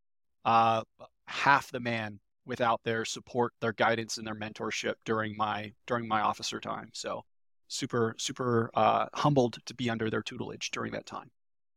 uh, 0.47 0.83
half 1.27 1.71
the 1.71 1.81
man 1.81 2.19
without 2.47 2.81
their 2.85 3.05
support 3.05 3.53
their 3.61 3.75
guidance 3.75 4.17
and 4.17 4.27
their 4.27 4.35
mentorship 4.35 4.95
during 5.05 5.37
my 5.37 5.73
during 5.87 6.09
my 6.09 6.23
officer 6.23 6.59
time 6.61 6.89
so 6.95 7.23
super 7.69 8.15
super 8.17 8.71
uh, 8.75 9.07
humbled 9.13 9.59
to 9.67 9.75
be 9.75 9.91
under 9.91 10.09
their 10.09 10.23
tutelage 10.23 10.71
during 10.71 10.93
that 10.93 11.05
time 11.05 11.31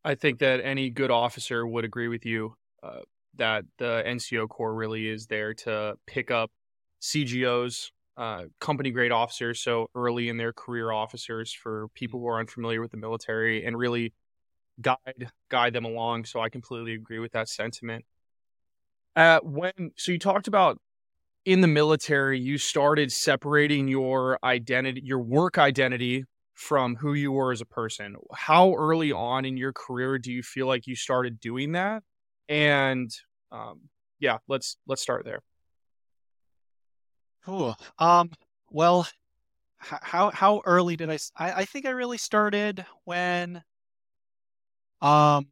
I 0.03 0.15
think 0.15 0.39
that 0.39 0.61
any 0.63 0.89
good 0.89 1.11
officer 1.11 1.67
would 1.67 1.83
agree 1.83 2.07
with 2.07 2.25
you 2.25 2.55
uh, 2.81 3.01
that 3.35 3.65
the 3.77 4.03
NCO 4.05 4.47
Corps 4.47 4.73
really 4.73 5.07
is 5.07 5.27
there 5.27 5.53
to 5.55 5.95
pick 6.07 6.31
up 6.31 6.51
CGOs, 7.01 7.91
uh, 8.17 8.45
company 8.59 8.91
grade 8.91 9.11
officers, 9.11 9.59
so 9.59 9.89
early 9.95 10.29
in 10.29 10.38
their 10.38 10.53
career 10.53 10.91
officers 10.91 11.51
for 11.51 11.88
people 11.95 12.19
who 12.19 12.27
are 12.27 12.39
unfamiliar 12.39 12.81
with 12.81 12.91
the 12.91 12.97
military, 12.97 13.65
and 13.65 13.77
really 13.77 14.13
guide 14.81 15.31
guide 15.49 15.73
them 15.73 15.85
along. 15.85 16.25
So 16.25 16.39
I 16.39 16.49
completely 16.49 16.93
agree 16.93 17.19
with 17.19 17.33
that 17.33 17.49
sentiment. 17.49 18.05
Uh, 19.19 19.41
when 19.43 19.91
so 19.97 20.13
you 20.13 20.17
talked 20.17 20.47
about 20.47 20.79
in 21.43 21.59
the 21.59 21.67
military, 21.67 22.39
you 22.39 22.57
started 22.57 23.11
separating 23.11 23.89
your 23.89 24.39
identity, 24.45 25.01
your 25.03 25.19
work 25.19 25.57
identity 25.57 26.23
from 26.53 26.95
who 26.95 27.13
you 27.13 27.29
were 27.33 27.51
as 27.51 27.59
a 27.59 27.65
person. 27.65 28.15
How 28.33 28.73
early 28.75 29.11
on 29.11 29.43
in 29.43 29.57
your 29.57 29.73
career 29.73 30.19
do 30.19 30.31
you 30.31 30.41
feel 30.41 30.67
like 30.67 30.88
you 30.88 30.95
started 30.95 31.41
doing 31.41 31.73
that? 31.73 32.01
And 32.47 33.11
um, 33.51 33.89
yeah, 34.21 34.38
let's 34.47 34.77
let's 34.88 35.01
start 35.01 35.25
there. 35.25 35.41
Ooh, 37.49 37.73
um, 37.97 38.31
well, 38.71 39.05
how 39.79 40.31
how 40.31 40.61
early 40.63 40.95
did 40.95 41.09
I? 41.09 41.17
I 41.35 41.65
think 41.65 41.85
I 41.85 41.89
really 41.89 42.17
started 42.17 42.85
when 43.03 43.63
um 45.01 45.47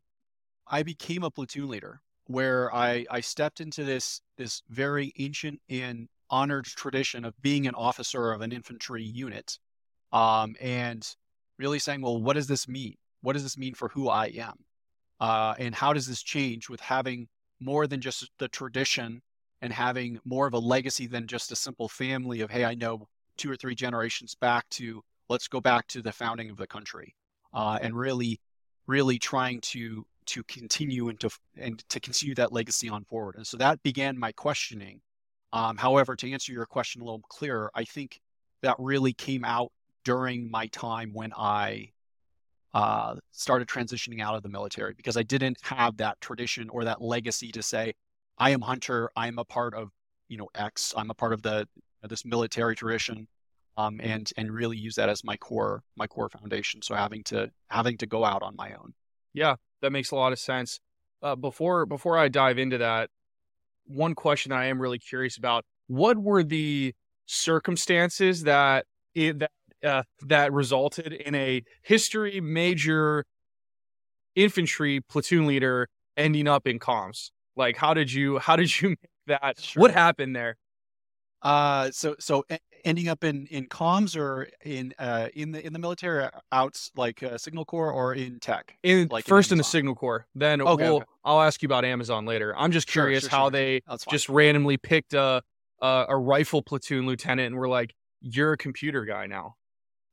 I 0.65 0.83
became 0.83 1.23
a 1.23 1.31
platoon 1.31 1.67
leader, 1.67 1.99
where 2.27 2.73
I 2.73 3.05
I 3.09 3.21
stepped 3.21 3.61
into 3.61 3.83
this 3.83 4.21
this 4.37 4.61
very 4.69 5.13
ancient 5.17 5.61
and 5.69 6.07
honored 6.29 6.65
tradition 6.65 7.25
of 7.25 7.41
being 7.41 7.67
an 7.67 7.75
officer 7.75 8.31
of 8.31 8.41
an 8.41 8.51
infantry 8.51 9.03
unit, 9.03 9.57
um, 10.11 10.55
and 10.59 11.07
really 11.57 11.79
saying, 11.79 12.01
well, 12.01 12.21
what 12.21 12.33
does 12.33 12.47
this 12.47 12.67
mean? 12.67 12.95
What 13.21 13.33
does 13.33 13.43
this 13.43 13.57
mean 13.57 13.73
for 13.73 13.89
who 13.89 14.09
I 14.09 14.27
am? 14.27 14.65
Uh, 15.19 15.55
and 15.57 15.73
how 15.73 15.93
does 15.93 16.05
this 16.05 16.21
change 16.21 16.69
with 16.69 16.79
having 16.79 17.27
more 17.59 17.87
than 17.87 18.01
just 18.01 18.29
the 18.37 18.47
tradition 18.47 19.21
and 19.61 19.73
having 19.73 20.19
more 20.23 20.45
of 20.45 20.53
a 20.53 20.59
legacy 20.59 21.07
than 21.07 21.25
just 21.25 21.51
a 21.51 21.55
simple 21.55 21.89
family 21.89 22.41
of, 22.41 22.51
hey, 22.51 22.63
I 22.63 22.75
know 22.75 23.07
two 23.37 23.49
or 23.49 23.55
three 23.55 23.73
generations 23.73 24.35
back 24.35 24.69
to 24.69 25.03
let's 25.29 25.47
go 25.47 25.59
back 25.59 25.87
to 25.87 26.01
the 26.01 26.11
founding 26.11 26.49
of 26.49 26.57
the 26.57 26.67
country 26.67 27.15
uh, 27.53 27.79
and 27.81 27.95
really, 27.97 28.39
really 28.85 29.17
trying 29.17 29.61
to 29.61 30.05
to 30.27 30.43
continue 30.43 31.09
and 31.09 31.19
to 31.19 31.29
and 31.57 31.83
to 31.89 31.99
continue 31.99 32.35
that 32.35 32.53
legacy 32.53 32.89
on 32.89 33.03
forward. 33.05 33.35
And 33.35 33.45
so 33.45 33.57
that 33.57 33.81
began 33.83 34.17
my 34.17 34.31
questioning. 34.31 35.01
Um, 35.53 35.77
however, 35.77 36.15
to 36.15 36.31
answer 36.31 36.51
your 36.51 36.65
question 36.65 37.01
a 37.01 37.05
little 37.05 37.21
clearer, 37.29 37.71
I 37.73 37.83
think 37.83 38.19
that 38.61 38.75
really 38.79 39.13
came 39.13 39.45
out 39.45 39.71
during 40.03 40.49
my 40.51 40.67
time 40.67 41.11
when 41.13 41.33
I 41.35 41.91
uh, 42.73 43.15
started 43.31 43.67
transitioning 43.67 44.21
out 44.21 44.35
of 44.35 44.43
the 44.43 44.49
military 44.49 44.93
because 44.93 45.17
I 45.17 45.23
didn't 45.23 45.57
have 45.63 45.97
that 45.97 46.19
tradition 46.21 46.69
or 46.69 46.83
that 46.83 47.01
legacy 47.01 47.51
to 47.53 47.63
say, 47.63 47.93
I 48.37 48.51
am 48.51 48.61
Hunter. 48.61 49.09
I 49.15 49.27
am 49.27 49.39
a 49.39 49.45
part 49.45 49.73
of, 49.73 49.89
you 50.27 50.37
know, 50.37 50.47
X. 50.53 50.93
I'm 50.95 51.09
a 51.09 51.13
part 51.13 51.33
of 51.33 51.41
the 51.41 51.67
this 52.07 52.23
military 52.23 52.75
tradition, 52.75 53.27
um, 53.77 53.99
and 54.01 54.31
and 54.37 54.51
really 54.51 54.77
use 54.77 54.95
that 54.95 55.09
as 55.09 55.23
my 55.23 55.37
core 55.37 55.81
my 55.95 56.07
core 56.07 56.29
foundation. 56.29 56.81
So 56.81 56.93
having 56.93 57.23
to 57.25 57.49
having 57.69 57.97
to 57.97 58.05
go 58.05 58.23
out 58.23 58.43
on 58.43 58.55
my 58.55 58.73
own. 58.73 58.93
Yeah, 59.33 59.55
that 59.81 59.91
makes 59.91 60.11
a 60.11 60.15
lot 60.15 60.31
of 60.31 60.39
sense. 60.39 60.79
Uh, 61.21 61.35
before 61.35 61.85
before 61.85 62.17
I 62.17 62.27
dive 62.27 62.57
into 62.57 62.77
that, 62.77 63.09
one 63.85 64.13
question 64.13 64.51
I 64.51 64.65
am 64.65 64.81
really 64.81 64.99
curious 64.99 65.37
about: 65.37 65.65
What 65.87 66.17
were 66.17 66.43
the 66.43 66.93
circumstances 67.25 68.43
that 68.43 68.85
it, 69.15 69.39
that 69.39 69.51
uh, 69.83 70.03
that 70.23 70.53
resulted 70.53 71.13
in 71.13 71.35
a 71.35 71.63
history 71.81 72.39
major 72.41 73.25
infantry 74.35 75.01
platoon 75.01 75.47
leader 75.47 75.89
ending 76.15 76.47
up 76.47 76.67
in 76.67 76.79
comms? 76.79 77.31
Like, 77.55 77.77
how 77.77 77.93
did 77.93 78.11
you 78.13 78.37
how 78.37 78.55
did 78.55 78.81
you 78.81 78.89
make 78.89 78.99
that? 79.27 79.59
Sure. 79.59 79.81
What 79.81 79.91
happened 79.91 80.35
there? 80.35 80.57
Uh, 81.41 81.91
so 81.91 82.15
so 82.19 82.45
ending 82.85 83.07
up 83.07 83.23
in 83.23 83.47
in 83.47 83.67
comms 83.67 84.15
or 84.15 84.47
in 84.63 84.93
uh 84.99 85.27
in 85.33 85.51
the 85.51 85.65
in 85.65 85.73
the 85.73 85.79
military 85.79 86.25
uh, 86.25 86.29
outs 86.51 86.91
like 86.95 87.23
uh, 87.23 87.37
Signal 87.37 87.65
Corps 87.65 87.91
or 87.91 88.13
in 88.13 88.39
tech. 88.39 88.75
In 88.83 89.07
Like 89.09 89.25
first 89.25 89.51
in 89.51 89.57
the 89.57 89.63
Signal 89.63 89.95
Corps, 89.95 90.27
then 90.35 90.61
Okay, 90.61 90.83
we'll 90.83 90.97
okay. 90.97 91.05
I'll 91.23 91.41
ask 91.41 91.61
you 91.61 91.67
about 91.67 91.85
Amazon 91.85 92.25
later. 92.25 92.55
I'm 92.57 92.71
just 92.71 92.87
curious 92.87 93.23
sure, 93.23 93.29
how 93.29 93.45
sure. 93.45 93.51
they 93.51 93.81
just 94.09 94.29
randomly 94.29 94.77
picked 94.77 95.13
a, 95.13 95.41
a 95.81 96.05
a 96.09 96.17
rifle 96.17 96.61
platoon 96.61 97.05
lieutenant 97.05 97.47
and 97.47 97.55
were 97.57 97.69
like, 97.69 97.95
"You're 98.21 98.53
a 98.53 98.57
computer 98.57 99.05
guy 99.05 99.27
now." 99.27 99.55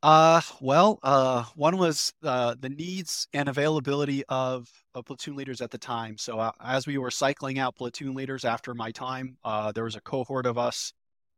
Uh, 0.02 0.42
well, 0.61 0.99
uh, 1.02 1.44
one 1.54 1.78
was 1.78 2.12
uh, 2.23 2.54
the 2.61 2.68
needs 2.68 3.26
and 3.33 3.49
availability 3.49 4.23
of, 4.28 4.68
of 4.94 5.06
platoon 5.06 5.35
leaders 5.35 5.62
at 5.62 5.71
the 5.71 5.78
time. 5.78 6.18
So 6.18 6.38
uh, 6.38 6.52
as 6.61 6.87
we 6.87 6.99
were 6.99 7.11
cycling 7.11 7.59
out 7.59 7.75
platoon 7.75 8.14
leaders 8.14 8.44
after 8.44 8.75
my 8.75 8.90
time, 8.90 9.38
uh, 9.47 9.73
there 9.73 9.85
was 9.85 9.97
a 9.97 10.02
cohort 10.02 10.44
of 10.44 10.59
us 10.59 10.92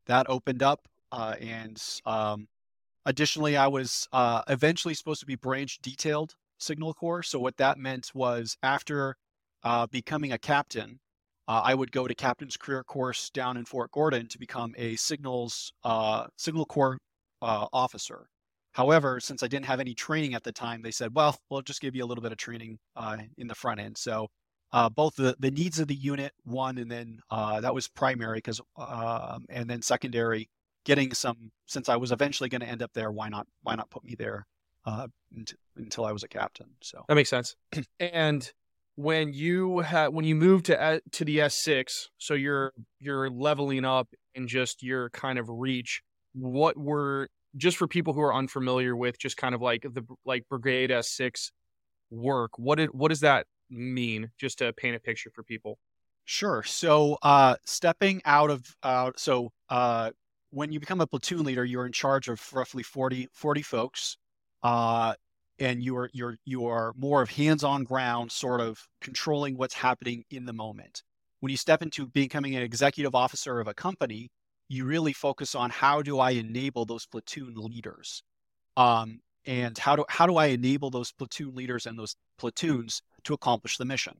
that 0.06 0.28
opened 0.28 0.64
up, 0.64 0.88
uh, 1.12 1.34
and 1.40 1.82
um, 2.04 2.48
additionally, 3.04 3.56
I 3.56 3.66
was 3.66 4.08
uh, 4.12 4.42
eventually 4.48 4.94
supposed 4.94 5.20
to 5.20 5.26
be 5.26 5.36
branch 5.36 5.78
detailed 5.82 6.34
signal 6.58 6.94
corps. 6.94 7.22
So 7.22 7.38
what 7.38 7.56
that 7.58 7.78
meant 7.78 8.10
was 8.14 8.56
after 8.62 9.16
uh, 9.62 9.86
becoming 9.86 10.32
a 10.32 10.38
captain, 10.38 10.98
uh, 11.48 11.62
I 11.64 11.74
would 11.74 11.92
go 11.92 12.06
to 12.06 12.14
captain's 12.14 12.56
career 12.56 12.82
course 12.84 13.30
down 13.30 13.56
in 13.56 13.64
Fort 13.64 13.90
Gordon 13.92 14.28
to 14.28 14.38
become 14.38 14.74
a 14.76 14.96
signals 14.96 15.72
uh, 15.84 16.26
signal 16.36 16.66
corps 16.66 16.98
uh, 17.42 17.66
officer. 17.72 18.26
However, 18.72 19.20
since 19.20 19.42
I 19.42 19.48
didn't 19.48 19.66
have 19.66 19.80
any 19.80 19.94
training 19.94 20.34
at 20.34 20.42
the 20.42 20.52
time, 20.52 20.82
they 20.82 20.90
said, 20.90 21.14
well, 21.14 21.38
we'll 21.48 21.62
just 21.62 21.80
give 21.80 21.94
you 21.94 22.04
a 22.04 22.06
little 22.06 22.22
bit 22.22 22.32
of 22.32 22.38
training 22.38 22.78
in 23.38 23.46
the 23.46 23.54
front 23.54 23.80
end. 23.80 23.96
So 23.96 24.28
uh, 24.72 24.90
both 24.90 25.16
the, 25.16 25.36
the 25.38 25.50
needs 25.50 25.78
of 25.78 25.88
the 25.88 25.94
unit, 25.94 26.32
one, 26.44 26.76
and 26.78 26.90
then 26.90 27.20
uh, 27.30 27.60
that 27.60 27.74
was 27.74 27.88
primary 27.88 28.38
because, 28.38 28.60
um, 28.76 29.46
and 29.48 29.70
then 29.70 29.80
secondary, 29.80 30.50
getting 30.86 31.12
some, 31.12 31.50
since 31.66 31.90
I 31.90 31.96
was 31.96 32.12
eventually 32.12 32.48
going 32.48 32.62
to 32.62 32.66
end 32.66 32.82
up 32.82 32.92
there, 32.94 33.10
why 33.10 33.28
not, 33.28 33.46
why 33.62 33.74
not 33.74 33.90
put 33.90 34.04
me 34.04 34.14
there 34.18 34.46
uh, 34.86 35.08
unt- 35.36 35.54
until 35.76 36.06
I 36.06 36.12
was 36.12 36.22
a 36.22 36.28
captain? 36.28 36.68
So 36.80 37.04
That 37.08 37.16
makes 37.16 37.28
sense. 37.28 37.56
and 38.00 38.50
when 38.94 39.34
you 39.34 39.80
had 39.80 40.08
when 40.08 40.24
you 40.24 40.34
moved 40.34 40.66
to 40.66 41.02
to 41.12 41.24
the 41.24 41.38
S6, 41.38 42.06
so 42.16 42.32
you're 42.32 42.72
you're 42.98 43.28
leveling 43.28 43.84
up 43.84 44.08
in 44.34 44.48
just 44.48 44.82
your 44.82 45.10
kind 45.10 45.38
of 45.38 45.50
reach. 45.50 46.02
What 46.32 46.78
were 46.78 47.28
just 47.56 47.76
for 47.76 47.86
people 47.86 48.14
who 48.14 48.22
are 48.22 48.34
unfamiliar 48.34 48.96
with 48.96 49.18
just 49.18 49.36
kind 49.36 49.54
of 49.54 49.60
like 49.60 49.82
the 49.82 50.02
like 50.24 50.48
Brigade 50.48 50.88
S6 50.88 51.50
work? 52.10 52.58
What 52.58 52.76
did 52.76 52.88
what 52.94 53.08
does 53.08 53.20
that 53.20 53.46
mean? 53.68 54.30
Just 54.38 54.58
to 54.58 54.72
paint 54.72 54.96
a 54.96 55.00
picture 55.00 55.30
for 55.34 55.42
people. 55.42 55.78
Sure. 56.24 56.64
So, 56.64 57.18
uh, 57.22 57.54
stepping 57.64 58.20
out 58.24 58.50
of, 58.50 58.66
uh, 58.82 59.12
so, 59.16 59.52
uh, 59.70 60.10
when 60.56 60.72
you 60.72 60.80
become 60.80 61.02
a 61.02 61.06
platoon 61.06 61.44
leader, 61.44 61.66
you're 61.66 61.84
in 61.84 61.92
charge 61.92 62.28
of 62.28 62.40
roughly 62.50 62.82
40, 62.82 63.28
40 63.30 63.60
folks. 63.60 64.16
Uh, 64.62 65.12
and 65.58 65.82
you 65.82 65.94
are, 65.98 66.08
you're, 66.14 66.38
you 66.46 66.66
are 66.66 66.94
more 66.96 67.20
of 67.20 67.28
hands 67.28 67.62
on 67.62 67.84
ground, 67.84 68.32
sort 68.32 68.62
of 68.62 68.88
controlling 69.02 69.58
what's 69.58 69.74
happening 69.74 70.24
in 70.30 70.46
the 70.46 70.54
moment. 70.54 71.02
When 71.40 71.50
you 71.50 71.58
step 71.58 71.82
into 71.82 72.06
becoming 72.06 72.56
an 72.56 72.62
executive 72.62 73.14
officer 73.14 73.60
of 73.60 73.68
a 73.68 73.74
company, 73.74 74.30
you 74.66 74.86
really 74.86 75.12
focus 75.12 75.54
on 75.54 75.68
how 75.68 76.00
do 76.00 76.20
I 76.20 76.30
enable 76.30 76.86
those 76.86 77.04
platoon 77.04 77.52
leaders? 77.54 78.22
Um, 78.78 79.20
and 79.44 79.76
how 79.76 79.94
do, 79.94 80.06
how 80.08 80.26
do 80.26 80.38
I 80.38 80.46
enable 80.46 80.88
those 80.88 81.12
platoon 81.12 81.54
leaders 81.54 81.84
and 81.84 81.98
those 81.98 82.16
platoons 82.38 83.02
to 83.24 83.34
accomplish 83.34 83.76
the 83.76 83.84
mission? 83.84 84.14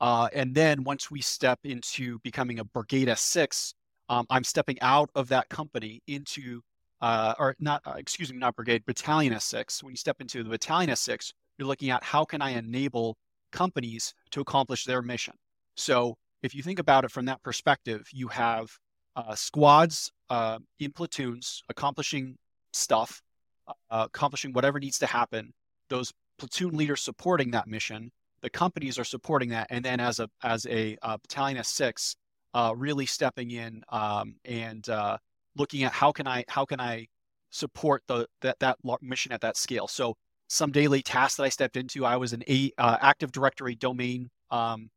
Uh, 0.00 0.28
and 0.32 0.54
then 0.54 0.84
once 0.84 1.10
we 1.10 1.20
step 1.20 1.60
into 1.64 2.18
becoming 2.20 2.58
a 2.58 2.64
Brigade 2.64 3.08
S6, 3.08 3.74
um, 4.10 4.26
I'm 4.28 4.44
stepping 4.44 4.78
out 4.82 5.08
of 5.14 5.28
that 5.28 5.48
company 5.48 6.02
into, 6.08 6.60
uh, 7.00 7.34
or 7.38 7.54
not, 7.60 7.80
uh, 7.86 7.94
excuse 7.96 8.30
me, 8.32 8.38
not 8.38 8.56
Brigade, 8.56 8.84
Battalion 8.84 9.32
S6. 9.32 9.82
When 9.82 9.92
you 9.92 9.96
step 9.96 10.20
into 10.20 10.42
the 10.42 10.50
Battalion 10.50 10.90
S6, 10.90 11.32
you're 11.56 11.68
looking 11.68 11.90
at 11.90 12.02
how 12.02 12.24
can 12.24 12.42
I 12.42 12.50
enable 12.50 13.16
companies 13.52 14.12
to 14.32 14.40
accomplish 14.40 14.84
their 14.84 15.00
mission. 15.00 15.34
So 15.76 16.16
if 16.42 16.54
you 16.54 16.62
think 16.62 16.80
about 16.80 17.04
it 17.04 17.12
from 17.12 17.26
that 17.26 17.40
perspective, 17.42 18.08
you 18.12 18.28
have 18.28 18.68
uh, 19.14 19.34
squads 19.36 20.10
uh, 20.28 20.58
in 20.80 20.92
platoons 20.92 21.62
accomplishing 21.68 22.36
stuff, 22.72 23.22
uh, 23.68 23.72
accomplishing 23.90 24.52
whatever 24.52 24.80
needs 24.80 24.98
to 24.98 25.06
happen. 25.06 25.52
Those 25.88 26.12
platoon 26.38 26.76
leaders 26.76 27.00
supporting 27.00 27.52
that 27.52 27.68
mission, 27.68 28.10
the 28.40 28.50
companies 28.50 28.98
are 28.98 29.04
supporting 29.04 29.50
that, 29.50 29.68
and 29.70 29.84
then 29.84 30.00
as 30.00 30.18
a 30.18 30.28
as 30.42 30.66
a 30.66 30.96
uh, 31.02 31.18
battalion 31.18 31.58
S6, 31.58 32.16
uh, 32.54 32.74
really 32.76 33.06
stepping 33.06 33.50
in 33.50 33.82
um, 33.90 34.34
and 34.44 34.88
uh, 34.88 35.16
looking 35.56 35.84
at 35.84 35.92
how 35.92 36.12
can 36.12 36.26
I 36.26 36.44
how 36.48 36.64
can 36.64 36.80
I 36.80 37.06
support 37.50 38.02
the 38.06 38.26
that 38.42 38.58
that 38.60 38.78
mission 39.02 39.32
at 39.32 39.40
that 39.42 39.56
scale. 39.56 39.86
So 39.88 40.14
some 40.48 40.72
daily 40.72 41.02
tasks 41.02 41.36
that 41.36 41.44
I 41.44 41.48
stepped 41.48 41.76
into, 41.76 42.04
I 42.04 42.16
was 42.16 42.32
an 42.32 42.42
a, 42.48 42.72
uh, 42.76 42.96
Active 43.00 43.30
Directory 43.30 43.76
domain 43.76 44.30
um, 44.50 44.90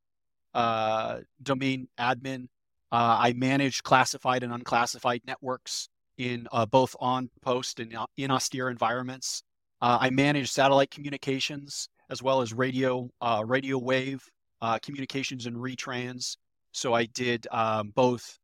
uh, 0.54 1.20
domain 1.42 1.88
admin. 2.00 2.48
Uh, 2.92 3.18
I 3.20 3.34
managed 3.34 3.84
classified 3.84 4.44
and 4.44 4.54
unclassified 4.54 5.22
networks 5.26 5.90
in 6.18 6.48
uh, 6.52 6.66
both 6.66 6.96
on 7.00 7.30
post 7.42 7.80
and 7.80 7.96
in 8.18 8.32
austere 8.32 8.70
environments. 8.70 9.44
I 9.86 10.12
managed 10.12 10.54
satellite 10.54 10.92
communications 10.92 11.90
as 12.10 12.24
well 12.24 12.40
as 12.42 12.54
radio 12.54 13.10
radio 13.46 13.78
wave 13.78 14.24
communications 14.82 15.46
and 15.46 15.58
retrans. 15.58 16.38
So 16.74 16.94
I 16.94 17.06
did 17.06 17.48
um, 17.52 17.92
both, 17.96 18.38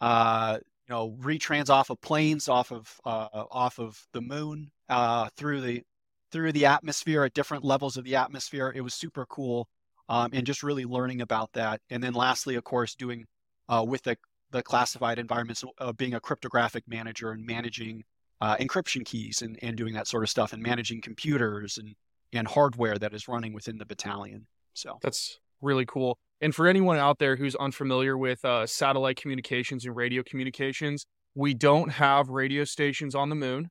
uh, 0.00 0.58
you 0.86 0.94
know, 0.94 1.16
retrans 1.20 1.70
off 1.70 1.90
of 1.90 2.00
planes, 2.00 2.48
off 2.48 2.70
of 2.70 3.00
uh, 3.04 3.44
off 3.50 3.78
of 3.78 4.06
the 4.12 4.20
moon, 4.20 4.70
uh, 4.88 5.28
through 5.36 5.62
the 5.62 5.82
through 6.30 6.52
the 6.52 6.66
atmosphere 6.66 7.24
at 7.24 7.34
different 7.34 7.64
levels 7.64 7.96
of 7.96 8.04
the 8.04 8.16
atmosphere. 8.16 8.72
It 8.74 8.82
was 8.82 8.94
super 8.94 9.26
cool, 9.26 9.68
um, 10.08 10.30
and 10.32 10.46
just 10.46 10.62
really 10.62 10.84
learning 10.84 11.20
about 11.20 11.52
that. 11.54 11.80
And 11.90 12.02
then 12.02 12.12
lastly, 12.12 12.54
of 12.54 12.64
course, 12.64 12.94
doing 12.94 13.26
uh, 13.68 13.84
with 13.86 14.02
the 14.02 14.16
the 14.52 14.62
classified 14.62 15.18
environments, 15.18 15.64
uh, 15.78 15.92
being 15.92 16.14
a 16.14 16.20
cryptographic 16.20 16.84
manager 16.86 17.30
and 17.30 17.46
managing 17.46 18.04
uh, 18.40 18.56
encryption 18.56 19.04
keys 19.04 19.42
and, 19.42 19.58
and 19.62 19.76
doing 19.76 19.94
that 19.94 20.08
sort 20.08 20.22
of 20.22 20.30
stuff 20.30 20.52
and 20.52 20.62
managing 20.62 21.00
computers 21.00 21.78
and 21.78 21.94
and 22.32 22.46
hardware 22.46 22.96
that 22.96 23.12
is 23.12 23.26
running 23.26 23.52
within 23.52 23.78
the 23.78 23.86
battalion. 23.86 24.46
So 24.74 24.98
That's 25.02 25.40
really 25.60 25.86
cool. 25.86 26.18
And 26.40 26.54
for 26.54 26.66
anyone 26.66 26.96
out 26.96 27.18
there 27.18 27.36
who's 27.36 27.54
unfamiliar 27.56 28.16
with 28.16 28.44
uh, 28.44 28.66
satellite 28.66 29.20
communications 29.20 29.84
and 29.84 29.94
radio 29.94 30.22
communications, 30.22 31.06
we 31.34 31.54
don't 31.54 31.90
have 31.90 32.28
radio 32.28 32.64
stations 32.64 33.14
on 33.14 33.28
the 33.28 33.36
moon. 33.36 33.68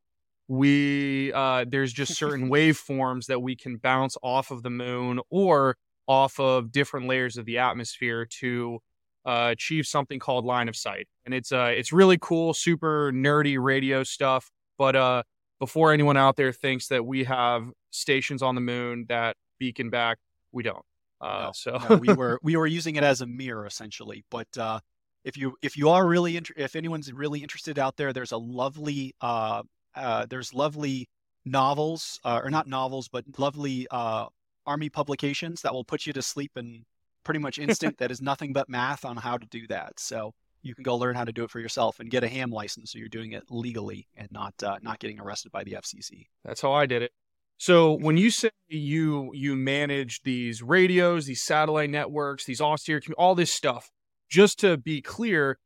we 0.47 1.31
uh, 1.33 1.65
there's 1.67 1.93
just 1.93 2.15
certain 2.23 2.49
waveforms 2.49 3.27
that 3.27 3.41
we 3.41 3.55
can 3.55 3.77
bounce 3.77 4.17
off 4.23 4.51
of 4.51 4.63
the 4.63 4.69
moon 4.69 5.19
or 5.29 5.77
off 6.07 6.39
of 6.39 6.71
different 6.71 7.07
layers 7.07 7.37
of 7.37 7.45
the 7.45 7.59
atmosphere 7.59 8.25
to 8.25 8.79
uh, 9.25 9.49
achieve 9.51 9.85
something 9.85 10.19
called 10.19 10.45
line 10.45 10.67
of 10.67 10.75
sight. 10.75 11.07
And 11.25 11.33
it's 11.33 11.51
uh, 11.51 11.71
it's 11.75 11.93
really 11.93 12.17
cool, 12.19 12.53
super 12.53 13.11
nerdy 13.13 13.57
radio 13.61 14.03
stuff. 14.03 14.49
But 14.77 14.95
uh, 14.95 15.23
before 15.59 15.93
anyone 15.93 16.17
out 16.17 16.35
there 16.35 16.51
thinks 16.51 16.87
that 16.87 17.05
we 17.05 17.25
have 17.25 17.69
stations 17.91 18.41
on 18.41 18.55
the 18.55 18.61
moon 18.61 19.05
that 19.09 19.35
beacon 19.59 19.89
back, 19.89 20.17
we 20.51 20.63
don't. 20.63 20.83
Uh, 21.21 21.43
No, 21.45 21.51
so 21.53 21.77
no, 21.89 21.97
we 21.97 22.13
were 22.13 22.39
we 22.43 22.55
were 22.55 22.67
using 22.67 22.95
it 22.95 23.03
as 23.03 23.21
a 23.21 23.25
mirror 23.25 23.65
essentially. 23.65 24.23
But 24.29 24.57
uh, 24.57 24.79
if 25.23 25.37
you 25.37 25.55
if 25.61 25.77
you 25.77 25.89
are 25.89 26.05
really 26.05 26.37
inter- 26.37 26.53
if 26.57 26.75
anyone's 26.75 27.11
really 27.11 27.41
interested 27.41 27.77
out 27.77 27.97
there, 27.97 28.13
there's 28.13 28.31
a 28.31 28.37
lovely 28.37 29.15
uh, 29.21 29.63
uh, 29.95 30.25
there's 30.29 30.53
lovely 30.53 31.09
novels 31.45 32.19
uh, 32.23 32.39
or 32.43 32.49
not 32.49 32.67
novels, 32.67 33.07
but 33.07 33.25
lovely 33.37 33.87
uh, 33.91 34.27
army 34.65 34.89
publications 34.89 35.61
that 35.61 35.73
will 35.73 35.83
put 35.83 36.05
you 36.05 36.13
to 36.13 36.21
sleep 36.21 36.51
in 36.55 36.85
pretty 37.23 37.39
much 37.39 37.59
instant. 37.59 37.97
that 37.97 38.11
is 38.15 38.21
nothing 38.21 38.53
but 38.53 38.69
math 38.69 39.05
on 39.05 39.17
how 39.17 39.37
to 39.37 39.45
do 39.47 39.67
that. 39.67 39.99
So 39.99 40.33
you 40.61 40.75
can 40.75 40.83
go 40.83 40.95
learn 40.97 41.15
how 41.15 41.25
to 41.25 41.31
do 41.31 41.43
it 41.43 41.51
for 41.51 41.59
yourself 41.59 41.99
and 41.99 42.09
get 42.09 42.23
a 42.23 42.27
ham 42.27 42.51
license, 42.51 42.91
so 42.91 42.99
you're 42.99 43.07
doing 43.07 43.31
it 43.31 43.43
legally 43.49 44.07
and 44.15 44.29
not 44.31 44.53
uh, 44.63 44.77
not 44.81 44.99
getting 44.99 45.19
arrested 45.19 45.51
by 45.51 45.63
the 45.63 45.73
FCC. 45.73 46.27
That's 46.43 46.61
how 46.61 46.73
I 46.73 46.85
did 46.85 47.01
it. 47.01 47.11
So 47.59 47.91
when 47.93 48.15
you 48.15 48.31
say 48.31 48.51
you 48.69 49.31
you 49.33 49.55
manage 49.55 50.21
these 50.23 50.63
radios, 50.63 51.25
these 51.25 51.43
satellite 51.43 51.89
networks, 51.89 52.45
these 52.45 52.61
austere, 52.61 53.01
all 53.17 53.35
this 53.35 53.51
stuff, 53.51 53.91
just 54.29 54.59
to 54.59 54.77
be 54.77 55.01
clear, 55.01 55.59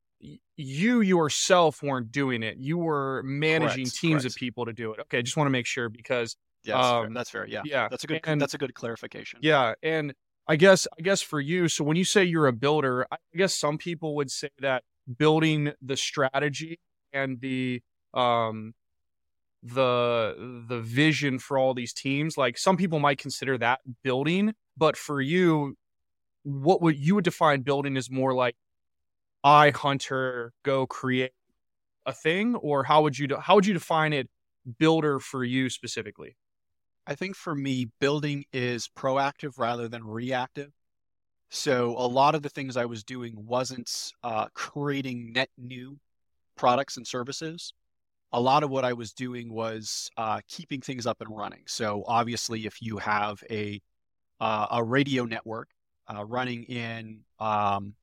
you 0.57 1.01
yourself 1.01 1.83
weren't 1.83 2.11
doing 2.11 2.41
it. 2.41 2.57
You 2.57 2.79
were 2.79 3.21
managing 3.23 3.85
Correct, 3.85 3.97
teams 3.97 4.25
of 4.25 4.33
people 4.33 4.65
to 4.65 4.73
do 4.73 4.91
it. 4.93 5.01
Okay, 5.01 5.19
I 5.19 5.21
just 5.21 5.37
want 5.37 5.45
to 5.45 5.51
make 5.51 5.67
sure 5.67 5.87
because 5.87 6.35
Yeah, 6.63 6.77
that's, 6.77 6.89
fair. 6.89 7.05
Um, 7.05 7.13
that's 7.13 7.29
fair. 7.29 7.45
Yeah, 7.45 7.61
yeah, 7.63 7.87
that's 7.89 8.03
a 8.03 8.07
good 8.07 8.21
and- 8.23 8.41
that's 8.41 8.55
a 8.55 8.57
good 8.57 8.73
clarification. 8.73 9.39
yeah, 9.43 9.75
and 9.83 10.15
I 10.47 10.55
guess 10.55 10.87
I 10.97 11.01
guess 11.03 11.21
for 11.21 11.39
you, 11.39 11.67
so 11.67 11.83
when 11.83 11.95
you 11.95 12.05
say 12.05 12.23
you're 12.23 12.47
a 12.47 12.53
builder, 12.53 13.05
I 13.11 13.17
guess 13.35 13.53
some 13.53 13.77
people 13.77 14.15
would 14.15 14.31
say 14.31 14.49
that 14.61 14.83
building 15.19 15.73
the 15.79 15.95
strategy 15.95 16.79
and 17.13 17.39
the 17.39 17.83
um 18.15 18.73
the 19.63 20.65
the 20.67 20.81
vision 20.81 21.39
for 21.39 21.57
all 21.57 21.73
these 21.73 21.93
teams, 21.93 22.37
like 22.37 22.57
some 22.57 22.77
people 22.77 22.99
might 22.99 23.17
consider 23.17 23.57
that 23.57 23.79
building, 24.03 24.53
but 24.77 24.97
for 24.97 25.21
you, 25.21 25.77
what 26.43 26.81
would 26.81 26.97
you 26.97 27.15
would 27.15 27.23
define 27.23 27.61
building 27.61 27.95
as 27.95 28.09
more 28.09 28.33
like 28.33 28.55
I 29.43 29.71
hunter 29.71 30.53
go 30.63 30.85
create 30.85 31.31
a 32.05 32.13
thing, 32.13 32.55
or 32.55 32.83
how 32.83 33.03
would 33.03 33.17
you 33.17 33.27
de- 33.27 33.39
how 33.39 33.55
would 33.55 33.65
you 33.65 33.73
define 33.73 34.13
it 34.13 34.29
builder 34.77 35.19
for 35.19 35.43
you 35.43 35.69
specifically? 35.69 36.35
I 37.07 37.15
think 37.15 37.35
for 37.35 37.55
me, 37.55 37.87
building 37.99 38.45
is 38.53 38.89
proactive 38.97 39.57
rather 39.57 39.87
than 39.87 40.05
reactive. 40.05 40.71
So 41.49 41.91
a 41.97 42.07
lot 42.07 42.33
of 42.33 42.41
the 42.41 42.49
things 42.49 42.77
I 42.77 42.85
was 42.85 43.03
doing 43.03 43.33
wasn't 43.37 44.11
uh, 44.23 44.47
creating 44.53 45.33
net 45.33 45.49
new 45.57 45.99
products 46.55 46.97
and 46.97 47.05
services. 47.05 47.73
A 48.33 48.41
lot 48.41 48.63
of 48.63 48.69
what 48.69 48.83
I 48.83 48.93
was 48.93 49.13
doing 49.13 49.53
was 49.53 50.09
uh, 50.17 50.41
keeping 50.47 50.81
things 50.81 51.05
up 51.05 51.21
and 51.21 51.35
running. 51.35 51.63
So 51.67 52.03
obviously, 52.07 52.65
if 52.65 52.81
you 52.81 52.97
have 52.97 53.43
a 53.49 53.81
uh, 54.39 54.67
a 54.71 54.83
radio 54.83 55.25
network 55.25 55.69
uh, 56.13 56.25
running 56.25 56.63
in 56.63 57.21
um, 57.39 57.93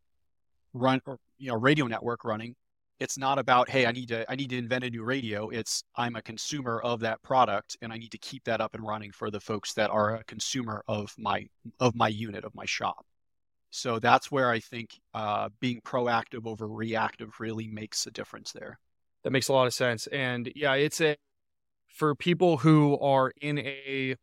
run 0.72 1.00
or 1.06 1.18
you 1.38 1.49
know 1.49 1.56
radio 1.56 1.87
network 1.87 2.25
running, 2.25 2.54
it's 3.00 3.18
not 3.18 3.38
about 3.38 3.68
hey 3.68 3.87
I 3.87 3.92
need 3.92 4.08
to 4.08 4.30
I 4.30 4.37
need 4.37 4.50
to 4.50 4.58
invent 4.58 4.84
a 4.84 4.90
new 4.90 5.02
radio. 5.02 5.49
It's 5.49 5.82
I'm 5.96 6.16
a 6.16 6.22
consumer 6.22 6.80
of 6.80 7.00
that 7.00 7.22
product 7.22 7.76
and 7.82 7.92
I 7.92 7.96
need 7.96 8.12
to 8.12 8.18
keep 8.18 8.44
that 8.44 8.60
up 8.60 8.75
and 8.75 8.87
running 8.87 9.10
for 9.10 9.30
the 9.30 9.40
folks 9.40 9.75
that 9.75 9.90
are 9.90 10.16
a 10.16 10.25
consumer 10.25 10.84
of 10.87 11.12
my 11.18 11.46
of 11.80 11.94
my 11.94 12.08
unit 12.08 12.44
of 12.44 12.54
my 12.54 12.66
shop. 12.66 13.04
So 13.70 13.99
that's 13.99 14.30
where 14.30 14.50
I 14.50 14.60
think 14.60 15.00
uh, 15.14 15.49
being 15.60 15.80
proactive 15.80 16.47
over 16.47 16.69
reactive 16.69 17.38
really 17.40 17.69
makes 17.69 18.06
a 18.06 18.10
difference 18.10 18.52
there. 18.52 18.78
That 19.25 19.30
makes 19.33 19.49
a 19.49 19.52
lot 19.52 19.67
of 19.67 19.75
sense. 19.75 20.06
And 20.09 20.50
yeah, 20.54 20.75
it's 20.75 21.00
a 21.00 21.17
for 21.89 22.15
people 22.15 22.59
who 22.59 22.99
are 23.00 23.33
in 23.41 23.59
a 23.61 24.17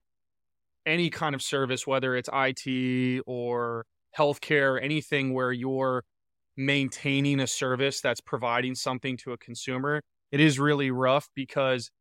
any 0.85 1.09
kind 1.09 1.35
of 1.35 1.41
service, 1.41 1.87
whether 1.87 2.15
it's 2.15 2.29
IT 2.33 3.21
or 3.27 3.85
healthcare, 4.17 4.81
anything 4.81 5.33
where 5.33 5.51
you're 5.51 6.03
maintaining 6.57 7.39
a 7.39 7.47
service 7.47 8.01
that's 8.01 8.21
providing 8.21 8.75
something 8.75 9.17
to 9.17 9.33
a 9.33 9.37
consumer, 9.37 10.01
it 10.31 10.39
is 10.39 10.59
really 10.59 10.91
rough 10.91 11.29
because 11.35 11.91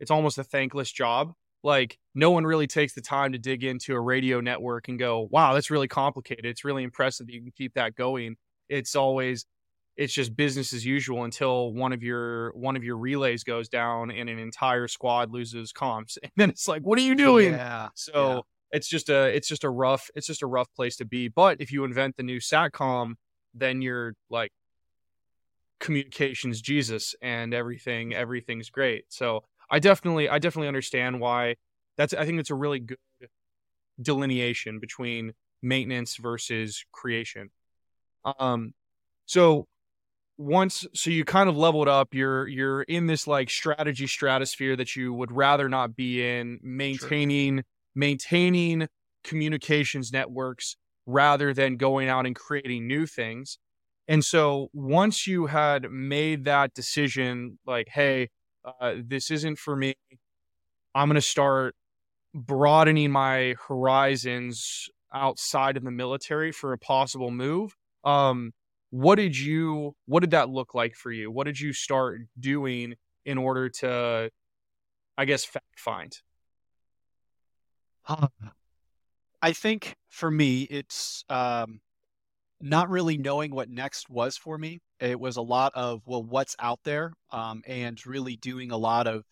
it's 0.00 0.10
almost 0.10 0.38
a 0.38 0.44
thankless 0.44 0.90
job. 0.92 1.32
Like 1.64 1.98
no 2.14 2.30
one 2.30 2.44
really 2.44 2.66
takes 2.66 2.94
the 2.94 3.00
time 3.00 3.32
to 3.32 3.38
dig 3.38 3.64
into 3.64 3.94
a 3.94 4.00
radio 4.00 4.40
network 4.40 4.88
and 4.88 4.98
go, 4.98 5.28
"Wow, 5.30 5.54
that's 5.54 5.70
really 5.70 5.88
complicated. 5.88 6.46
It's 6.46 6.64
really 6.64 6.84
impressive 6.84 7.26
that 7.26 7.34
you 7.34 7.42
can 7.42 7.52
keep 7.52 7.74
that 7.74 7.96
going." 7.96 8.36
It's 8.68 8.94
always 8.96 9.44
it's 9.98 10.12
just 10.14 10.36
business 10.36 10.72
as 10.72 10.86
usual 10.86 11.24
until 11.24 11.72
one 11.72 11.92
of 11.92 12.04
your 12.04 12.52
one 12.52 12.76
of 12.76 12.84
your 12.84 12.96
relays 12.96 13.42
goes 13.42 13.68
down 13.68 14.12
and 14.12 14.30
an 14.30 14.38
entire 14.38 14.86
squad 14.86 15.32
loses 15.32 15.72
comms 15.72 16.16
and 16.22 16.32
then 16.36 16.48
it's 16.48 16.68
like 16.68 16.82
what 16.82 16.98
are 16.98 17.02
you 17.02 17.14
doing? 17.14 17.52
Yeah. 17.52 17.88
so 17.94 18.46
it's 18.70 18.88
just 18.88 19.10
a 19.10 19.26
it's 19.26 19.48
just 19.48 19.64
a 19.64 19.70
rough 19.70 20.08
it's 20.14 20.26
just 20.26 20.42
a 20.42 20.46
rough 20.46 20.72
place 20.74 20.96
to 20.96 21.04
be. 21.04 21.28
But 21.28 21.60
if 21.60 21.72
you 21.72 21.84
invent 21.84 22.16
the 22.16 22.22
new 22.22 22.38
satcom 22.38 23.14
then 23.52 23.82
you're 23.82 24.14
like 24.30 24.52
communications 25.80 26.60
jesus 26.60 27.14
and 27.20 27.52
everything 27.52 28.14
everything's 28.14 28.70
great. 28.70 29.04
So 29.08 29.44
i 29.68 29.80
definitely 29.80 30.28
i 30.28 30.38
definitely 30.38 30.68
understand 30.68 31.20
why 31.20 31.56
that's 31.96 32.14
i 32.14 32.24
think 32.24 32.38
it's 32.38 32.50
a 32.50 32.54
really 32.54 32.78
good 32.78 32.98
delineation 34.00 34.78
between 34.78 35.32
maintenance 35.60 36.16
versus 36.16 36.84
creation. 36.92 37.50
Um 38.38 38.74
so 39.26 39.66
once 40.38 40.86
so 40.94 41.10
you 41.10 41.24
kind 41.24 41.48
of 41.48 41.56
leveled 41.56 41.88
up 41.88 42.14
you're 42.14 42.46
you're 42.46 42.82
in 42.82 43.06
this 43.06 43.26
like 43.26 43.50
strategy 43.50 44.06
stratosphere 44.06 44.76
that 44.76 44.94
you 44.94 45.12
would 45.12 45.32
rather 45.32 45.68
not 45.68 45.96
be 45.96 46.24
in 46.24 46.60
maintaining 46.62 47.64
maintaining 47.96 48.86
communications 49.24 50.12
networks 50.12 50.76
rather 51.06 51.52
than 51.52 51.76
going 51.76 52.08
out 52.08 52.26
and 52.26 52.36
creating 52.36 52.86
new 52.86 53.06
things. 53.06 53.58
And 54.06 54.24
so 54.24 54.68
once 54.72 55.26
you 55.26 55.46
had 55.46 55.90
made 55.90 56.44
that 56.44 56.72
decision 56.72 57.58
like 57.66 57.88
hey 57.90 58.28
uh, 58.80 58.94
this 59.02 59.30
isn't 59.30 59.58
for 59.58 59.74
me. 59.74 59.94
I'm 60.94 61.08
going 61.08 61.14
to 61.14 61.20
start 61.22 61.74
broadening 62.34 63.10
my 63.10 63.54
horizons 63.66 64.88
outside 65.12 65.76
of 65.76 65.84
the 65.84 65.90
military 65.90 66.52
for 66.52 66.72
a 66.72 66.78
possible 66.78 67.30
move 67.30 67.74
um 68.04 68.52
what 68.90 69.16
did 69.16 69.38
you 69.38 69.94
what 70.06 70.20
did 70.20 70.30
that 70.30 70.48
look 70.48 70.74
like 70.74 70.94
for 70.94 71.10
you? 71.10 71.30
What 71.30 71.44
did 71.44 71.60
you 71.60 71.72
start 71.72 72.20
doing 72.38 72.94
in 73.24 73.36
order 73.36 73.68
to 73.68 74.30
i 75.18 75.24
guess 75.24 75.44
fact 75.44 75.78
find? 75.78 76.12
I 79.42 79.52
think 79.52 79.94
for 80.08 80.30
me, 80.30 80.62
it's 80.62 81.24
um, 81.28 81.80
not 82.60 82.88
really 82.88 83.18
knowing 83.18 83.54
what 83.54 83.68
next 83.68 84.10
was 84.10 84.36
for 84.36 84.58
me. 84.58 84.80
It 85.00 85.20
was 85.20 85.36
a 85.36 85.42
lot 85.42 85.72
of, 85.74 86.02
well, 86.06 86.22
what's 86.22 86.56
out 86.58 86.80
there, 86.84 87.12
um, 87.30 87.62
and 87.66 88.04
really 88.04 88.36
doing 88.36 88.72
a 88.72 88.76
lot 88.76 89.06
of 89.06 89.24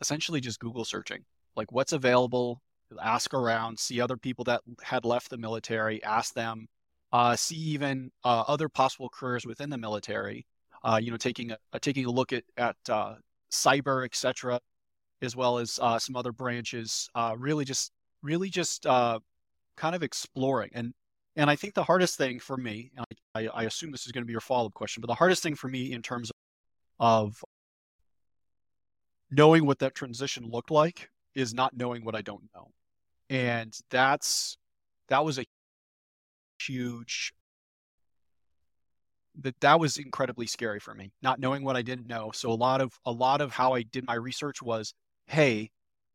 essentially 0.00 0.40
just 0.40 0.60
Google 0.60 0.84
searching, 0.84 1.24
like 1.56 1.72
what's 1.72 1.92
available, 1.92 2.60
ask 3.02 3.34
around, 3.34 3.78
see 3.78 4.00
other 4.00 4.16
people 4.16 4.44
that 4.44 4.60
had 4.82 5.04
left 5.04 5.30
the 5.30 5.38
military, 5.38 6.02
ask 6.04 6.34
them, 6.34 6.66
uh, 7.12 7.36
see 7.36 7.56
even 7.56 8.10
uh, 8.24 8.44
other 8.48 8.68
possible 8.68 9.08
careers 9.08 9.46
within 9.46 9.70
the 9.70 9.78
military. 9.78 10.46
Uh, 10.84 10.98
you 11.00 11.10
know, 11.10 11.16
taking 11.16 11.52
a, 11.52 11.58
uh, 11.72 11.78
taking 11.80 12.06
a 12.06 12.10
look 12.10 12.32
at 12.32 12.42
at 12.56 12.76
uh, 12.88 13.14
cyber, 13.52 14.04
etc., 14.04 14.58
as 15.20 15.36
well 15.36 15.58
as 15.58 15.78
uh, 15.80 15.98
some 15.98 16.16
other 16.16 16.32
branches. 16.32 17.08
Really, 17.36 17.64
just 17.64 17.92
really 18.22 18.48
just 18.50 18.84
kind 18.84 19.94
of 19.94 20.02
exploring 20.02 20.70
and 20.74 20.92
and 21.34 21.48
I 21.48 21.56
think 21.56 21.72
the 21.72 21.82
hardest 21.82 22.18
thing 22.18 22.38
for 22.38 22.58
me, 22.58 22.90
I, 23.34 23.48
I 23.48 23.64
assume 23.64 23.90
this 23.90 24.04
is 24.04 24.12
going 24.12 24.22
to 24.22 24.26
be 24.26 24.32
your 24.32 24.42
follow 24.42 24.66
up 24.66 24.74
question, 24.74 25.00
but 25.00 25.06
the 25.06 25.14
hardest 25.14 25.42
thing 25.42 25.54
for 25.54 25.66
me 25.66 25.92
in 25.92 26.02
terms 26.02 26.30
of 27.00 27.42
knowing 29.30 29.64
what 29.64 29.78
that 29.78 29.94
transition 29.94 30.44
looked 30.46 30.70
like 30.70 31.08
is 31.34 31.54
not 31.54 31.74
knowing 31.74 32.04
what 32.04 32.14
I 32.14 32.20
don't 32.20 32.44
know, 32.54 32.68
and 33.30 33.74
that's 33.88 34.58
that 35.08 35.24
was 35.24 35.38
a 35.38 35.44
huge 36.66 37.32
that 39.40 39.58
that 39.60 39.80
was 39.80 39.96
incredibly 39.96 40.46
scary 40.46 40.78
for 40.78 40.94
me 40.94 41.12
not 41.22 41.40
knowing 41.40 41.64
what 41.64 41.76
i 41.76 41.82
didn't 41.82 42.06
know. 42.06 42.30
So 42.34 42.50
a 42.50 42.54
lot 42.54 42.80
of 42.80 42.98
a 43.04 43.12
lot 43.12 43.40
of 43.40 43.52
how 43.52 43.74
i 43.74 43.82
did 43.82 44.06
my 44.06 44.14
research 44.14 44.62
was 44.62 44.94
hey 45.26 45.70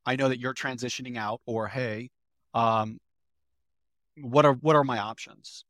i 0.05 0.15
know 0.15 0.29
that 0.29 0.39
you're 0.39 0.53
transitioning 0.53 1.17
out 1.17 1.41
or 1.45 1.67
hey 1.67 2.10
um, 2.53 2.99
what 4.21 4.45
are 4.45 4.53
what 4.53 4.75
are 4.75 4.83
my 4.83 4.99
options? 4.99 5.63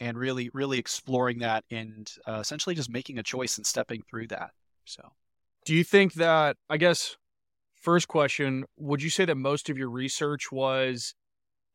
And 0.00 0.18
really 0.18 0.50
really 0.52 0.78
exploring 0.78 1.38
that 1.38 1.64
and 1.70 2.10
uh, 2.26 2.38
essentially 2.40 2.74
just 2.74 2.90
making 2.90 3.18
a 3.18 3.22
choice 3.22 3.56
and 3.56 3.66
stepping 3.66 4.02
through 4.08 4.28
that 4.28 4.50
so. 4.84 5.12
Do 5.64 5.74
you 5.74 5.84
think 5.84 6.14
that 6.14 6.56
i 6.68 6.76
guess 6.76 7.16
first 7.74 8.08
question: 8.08 8.64
Would 8.76 9.02
you 9.02 9.10
say 9.10 9.24
that 9.24 9.36
most 9.36 9.70
of 9.70 9.78
your 9.78 9.88
research 9.88 10.50
was 10.50 11.14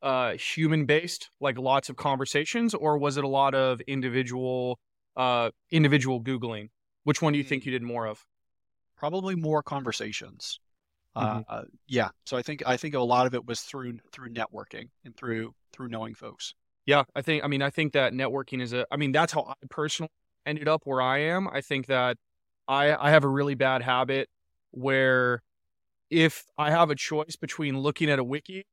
uh, 0.02 0.32
human 0.32 0.86
based, 0.86 1.30
like 1.40 1.58
lots 1.58 1.88
of 1.88 1.96
conversations, 1.96 2.74
or 2.74 2.98
was 2.98 3.16
it 3.16 3.24
a 3.24 3.28
lot 3.28 3.54
of 3.54 3.80
individual 3.82 4.78
uh, 5.16 5.50
individual 5.70 6.22
googling? 6.22 6.68
Which 7.04 7.20
one 7.20 7.32
do 7.32 7.38
you 7.38 7.44
think 7.44 7.64
you 7.66 7.72
did 7.72 7.82
more 7.82 8.06
of? 8.06 8.24
Probably 8.96 9.34
more 9.34 9.62
conversations. 9.62 10.60
Mhm. 11.16 11.44
Uh, 11.48 11.62
yeah. 11.88 12.10
So 12.24 12.36
I 12.36 12.42
think 12.42 12.62
I 12.66 12.76
think 12.76 12.94
a 12.94 13.00
lot 13.00 13.26
of 13.26 13.34
it 13.34 13.44
was 13.46 13.60
through 13.62 13.98
through 14.12 14.30
networking 14.30 14.90
and 15.04 15.16
through 15.16 15.54
through 15.72 15.88
knowing 15.88 16.14
folks. 16.14 16.54
Yeah, 16.86 17.04
I 17.14 17.22
think. 17.22 17.44
I 17.44 17.48
mean, 17.48 17.62
I 17.62 17.70
think 17.70 17.92
that 17.92 18.12
networking 18.12 18.62
is 18.62 18.72
a. 18.72 18.86
I 18.90 18.96
mean, 18.96 19.12
that's 19.12 19.32
how 19.32 19.44
I 19.48 19.54
personally 19.68 20.10
ended 20.46 20.68
up 20.68 20.82
where 20.84 21.02
I 21.02 21.18
am. 21.18 21.48
I 21.48 21.60
think 21.60 21.86
that 21.86 22.16
I 22.68 22.94
I 22.94 23.10
have 23.10 23.24
a 23.24 23.28
really 23.28 23.54
bad 23.54 23.82
habit 23.82 24.28
where 24.70 25.42
if 26.10 26.44
I 26.58 26.70
have 26.70 26.90
a 26.90 26.94
choice 26.94 27.36
between 27.36 27.78
looking 27.78 28.10
at 28.10 28.18
a 28.18 28.24
wiki 28.24 28.64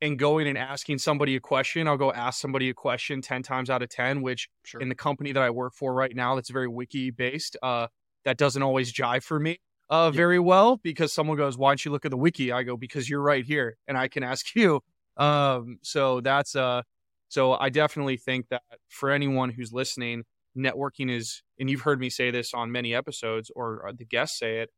and 0.00 0.18
going 0.18 0.46
and 0.46 0.58
asking 0.58 0.98
somebody 0.98 1.36
a 1.36 1.40
question, 1.40 1.88
I'll 1.88 1.96
go 1.96 2.12
ask 2.12 2.40
somebody 2.40 2.68
a 2.70 2.74
question 2.74 3.22
ten 3.22 3.42
times 3.42 3.70
out 3.70 3.82
of 3.82 3.88
ten. 3.88 4.22
Which 4.22 4.48
Sure. 4.64 4.80
in 4.80 4.88
the 4.88 4.94
company 4.94 5.32
that 5.32 5.42
I 5.42 5.50
work 5.50 5.74
for 5.74 5.94
right 5.94 6.14
now, 6.14 6.34
that's 6.34 6.50
very 6.50 6.68
wiki 6.68 7.10
based. 7.10 7.56
Uh, 7.62 7.88
that 8.24 8.38
doesn't 8.38 8.62
always 8.62 8.92
jive 8.92 9.22
for 9.22 9.38
me 9.38 9.58
uh 9.90 10.10
Yeah. 10.10 10.20
very 10.20 10.38
well 10.38 10.78
because 10.78 11.12
someone 11.12 11.36
goes, 11.36 11.58
"Why 11.58 11.70
don't 11.70 11.84
you 11.84 11.90
look 11.90 12.04
at 12.06 12.10
the 12.10 12.16
wiki?" 12.16 12.50
I 12.52 12.62
go, 12.62 12.76
"Because 12.76 13.08
you're 13.10 13.20
right 13.22 13.44
here, 13.44 13.76
and 13.86 13.98
I 13.98 14.08
can 14.08 14.22
ask 14.22 14.54
you." 14.54 14.80
Um, 15.16 15.78
so 15.82 16.20
that's 16.20 16.56
uh 16.56 16.82
so 17.28 17.52
I 17.54 17.68
definitely 17.70 18.16
think 18.16 18.48
that 18.48 18.62
for 18.88 19.10
anyone 19.10 19.50
who's 19.50 19.72
listening, 19.72 20.24
networking 20.56 21.10
is, 21.10 21.42
and 21.58 21.68
you've 21.68 21.80
heard 21.82 21.98
me 22.00 22.08
say 22.10 22.30
this 22.30 22.54
on 22.54 22.70
many 22.72 22.94
episodes 22.94 23.50
or 23.56 23.88
uh, 23.88 23.92
the 23.96 24.04
guests 24.04 24.38
say 24.38 24.60
it, 24.60 24.70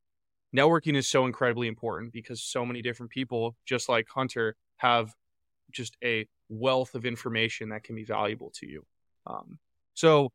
networking 0.54 0.96
is 0.96 1.08
so 1.08 1.26
incredibly 1.26 1.68
important 1.68 2.12
because 2.12 2.42
so 2.42 2.64
many 2.64 2.82
different 2.82 3.10
people, 3.12 3.56
just 3.64 3.88
like 3.88 4.08
Hunter, 4.08 4.56
have 4.76 5.12
just 5.70 5.96
a 6.02 6.26
wealth 6.48 6.94
of 6.94 7.04
information 7.04 7.70
that 7.70 7.82
can 7.82 7.96
be 7.96 8.04
valuable 8.04 8.50
to 8.56 8.66
you. 8.66 8.84
Um, 9.26 9.58
so 9.94 10.30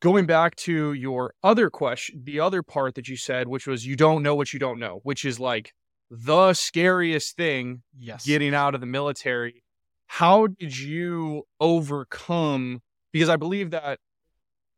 going 0.00 0.26
back 0.26 0.54
to 0.56 0.92
your 0.92 1.34
other 1.42 1.70
question, 1.70 2.22
the 2.24 2.40
other 2.40 2.62
part 2.62 2.94
that 2.94 3.08
you 3.08 3.16
said, 3.16 3.48
which 3.48 3.66
was 3.66 3.86
you 3.86 3.96
don't 3.96 4.22
know 4.22 4.34
what 4.34 4.52
you 4.52 4.58
don't 4.58 4.78
know, 4.78 5.00
which 5.02 5.24
is 5.24 5.40
like 5.40 5.72
the 6.10 6.54
scariest 6.54 7.36
thing 7.36 7.82
Yes. 7.98 8.24
getting 8.24 8.54
out 8.54 8.74
of 8.74 8.80
the 8.80 8.86
military. 8.86 9.64
How 10.06 10.46
did 10.46 10.78
you 10.78 11.42
overcome? 11.60 12.80
Because 13.12 13.28
I 13.28 13.36
believe 13.36 13.70
that. 13.70 13.98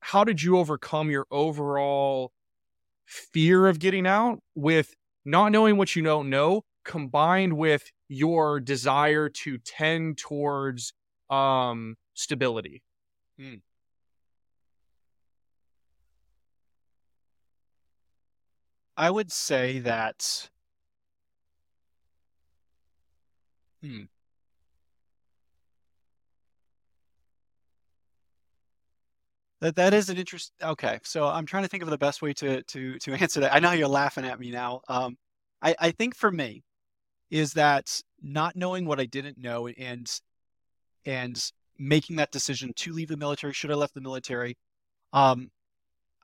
How 0.01 0.25
did 0.25 0.43
you 0.43 0.57
overcome 0.57 1.11
your 1.11 1.27
overall 1.31 2.33
fear 3.05 3.67
of 3.67 3.79
getting 3.79 4.07
out 4.07 4.41
with 4.55 4.95
not 5.25 5.53
knowing 5.53 5.77
what 5.77 5.95
you 5.95 6.03
don't 6.03 6.31
know, 6.31 6.63
combined 6.85 7.53
with 7.53 7.91
your 8.11 8.61
desire 8.61 9.29
to 9.31 9.59
tend 9.59 10.19
towards 10.19 10.93
um, 11.31 11.97
stability? 12.15 12.83
I 18.97 19.11
would 19.11 19.33
say 19.33 19.79
that. 19.81 20.51
Hmm. 23.83 24.05
That 29.61 29.77
that 29.77 29.95
is 29.95 30.09
an 30.09 30.17
interest. 30.19 30.53
Okay, 30.63 30.99
so 31.05 31.27
I'm 31.27 31.47
trying 31.47 31.65
to 31.65 31.69
think 31.69 31.83
of 31.83 31.91
the 31.91 31.99
best 31.99 32.23
way 32.23 32.33
to 32.35 32.63
to 32.63 32.99
to 32.99 33.13
answer 33.21 33.41
that. 33.41 33.55
I 33.55 33.59
know 33.59 33.73
you're 33.73 33.89
laughing 33.89 34.25
at 34.25 34.41
me 34.41 34.51
now. 34.51 34.81
Um, 34.89 35.17
I 35.63 35.75
I 35.79 35.91
think 35.93 36.17
for 36.17 36.31
me 36.31 36.63
is 37.31 37.53
that 37.55 38.03
not 38.23 38.57
knowing 38.57 38.85
what 38.85 39.01
I 39.01 39.07
didn't 39.07 39.39
know 39.39 39.69
and 39.69 40.11
and 41.05 41.43
making 41.79 42.17
that 42.17 42.31
decision 42.31 42.73
to 42.77 42.93
leave 42.93 43.09
the 43.09 43.17
military. 43.17 43.53
Should 43.53 43.71
I 43.71 43.75
left 43.75 43.95
the 43.95 44.01
military? 44.01 44.57
Um, 45.13 45.51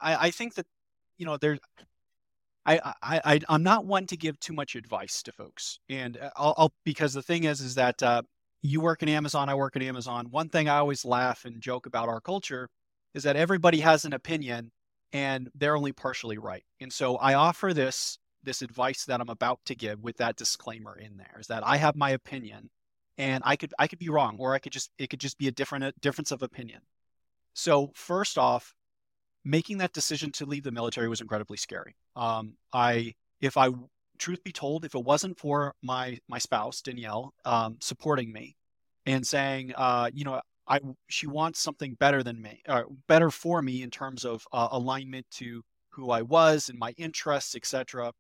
I 0.01 0.27
I 0.27 0.31
think 0.31 0.55
that 0.55 0.66
you 1.16 1.27
know 1.27 1.37
there 1.37 1.59
I, 2.66 2.81
I, 3.03 3.21
I 3.25 3.40
I'm 3.49 3.62
not 3.62 3.87
one 3.87 4.07
to 4.09 4.16
give 4.16 4.38
too 4.40 4.53
much 4.53 4.75
advice 4.75 5.23
to 5.23 5.33
folks, 5.33 5.79
and 5.88 6.19
uh, 6.19 6.31
I'll, 6.37 6.55
I'll 6.59 6.75
because 6.85 7.14
the 7.14 7.23
thing 7.23 7.45
is, 7.45 7.61
is 7.61 7.77
that 7.77 8.03
uh, 8.03 8.23
you 8.61 8.81
work 8.81 9.03
in 9.03 9.09
Amazon, 9.09 9.49
I 9.49 9.55
work 9.55 9.77
in 9.77 9.83
Amazon. 9.83 10.27
One 10.31 10.49
thing 10.49 10.69
I 10.69 10.79
always 10.79 11.05
laugh 11.05 11.45
and 11.45 11.61
joke 11.61 11.87
about 11.87 12.09
our 12.09 12.21
culture 12.21 12.69
is 13.14 13.23
that 13.23 13.37
everybody 13.37 13.81
has 13.81 14.05
an 14.05 14.12
opinion, 14.12 14.73
and 15.12 15.49
they're 15.55 15.77
only 15.77 15.92
partially 15.92 16.38
right. 16.38 16.64
And 16.81 16.92
so 16.92 17.16
I 17.16 17.35
offer 17.35 17.73
this 17.73 18.19
this 18.47 18.63
advice 18.63 19.05
that 19.05 19.21
I'm 19.21 19.29
about 19.29 19.61
to 19.67 19.75
give 19.75 20.03
with 20.03 20.17
that 20.17 20.37
disclaimer 20.37 20.97
in 20.97 21.19
there 21.19 21.37
is 21.39 21.49
that 21.49 21.67
I 21.67 21.77
have 21.77 21.97
my 21.97 22.11
opinion, 22.11 22.71
and 23.19 23.43
I 23.45 23.57
could 23.57 23.75
I 23.79 23.87
could 23.87 23.99
be 23.99 24.09
wrong, 24.09 24.37
or 24.39 24.55
I 24.55 24.59
could 24.59 24.73
just 24.73 24.91
it 24.97 25.11
could 25.11 25.21
just 25.21 25.37
be 25.37 25.49
a 25.49 25.53
different 25.53 25.85
a 25.85 25.93
difference 26.01 26.31
of 26.31 26.43
opinion. 26.43 26.81
So 27.53 27.93
first 27.95 28.39
off, 28.39 28.75
making 29.47 29.79
that 29.79 29.93
decision 29.93 30.33
to 30.33 30.45
leave 30.45 30.65
the 30.65 30.73
military 30.73 31.09
was 31.09 31.21
incredibly 31.21 31.57
scary. 31.57 31.95
Um, 32.17 32.55
I, 32.73 33.15
if 33.41 33.57
I, 33.57 33.71
truth 34.19 34.43
be 34.43 34.53
told, 34.53 34.85
if 34.85 34.95
it 34.95 35.05
wasn't 35.05 35.39
for 35.39 35.75
my 35.83 36.19
my 36.29 36.39
spouse 36.39 36.83
Danielle 36.83 37.33
um, 37.45 37.77
supporting 37.81 38.33
me 38.33 38.57
and 39.07 39.27
saying, 39.27 39.73
uh, 39.77 40.11
you 40.13 40.25
know, 40.25 40.41
I 40.67 40.81
she 41.09 41.27
wants 41.27 41.61
something 41.61 41.95
better 41.95 42.23
than 42.23 42.43
me, 42.43 42.63
uh, 42.69 42.83
better 43.07 43.31
for 43.31 43.63
me 43.63 43.83
in 43.83 43.91
terms 43.91 44.25
of 44.25 44.47
uh, 44.53 44.69
alignment 44.73 45.27
to 45.33 45.63
who 45.91 46.11
I 46.11 46.23
was 46.23 46.69
and 46.69 46.79
my 46.79 46.93
interests, 46.99 47.55
etc. 47.55 48.13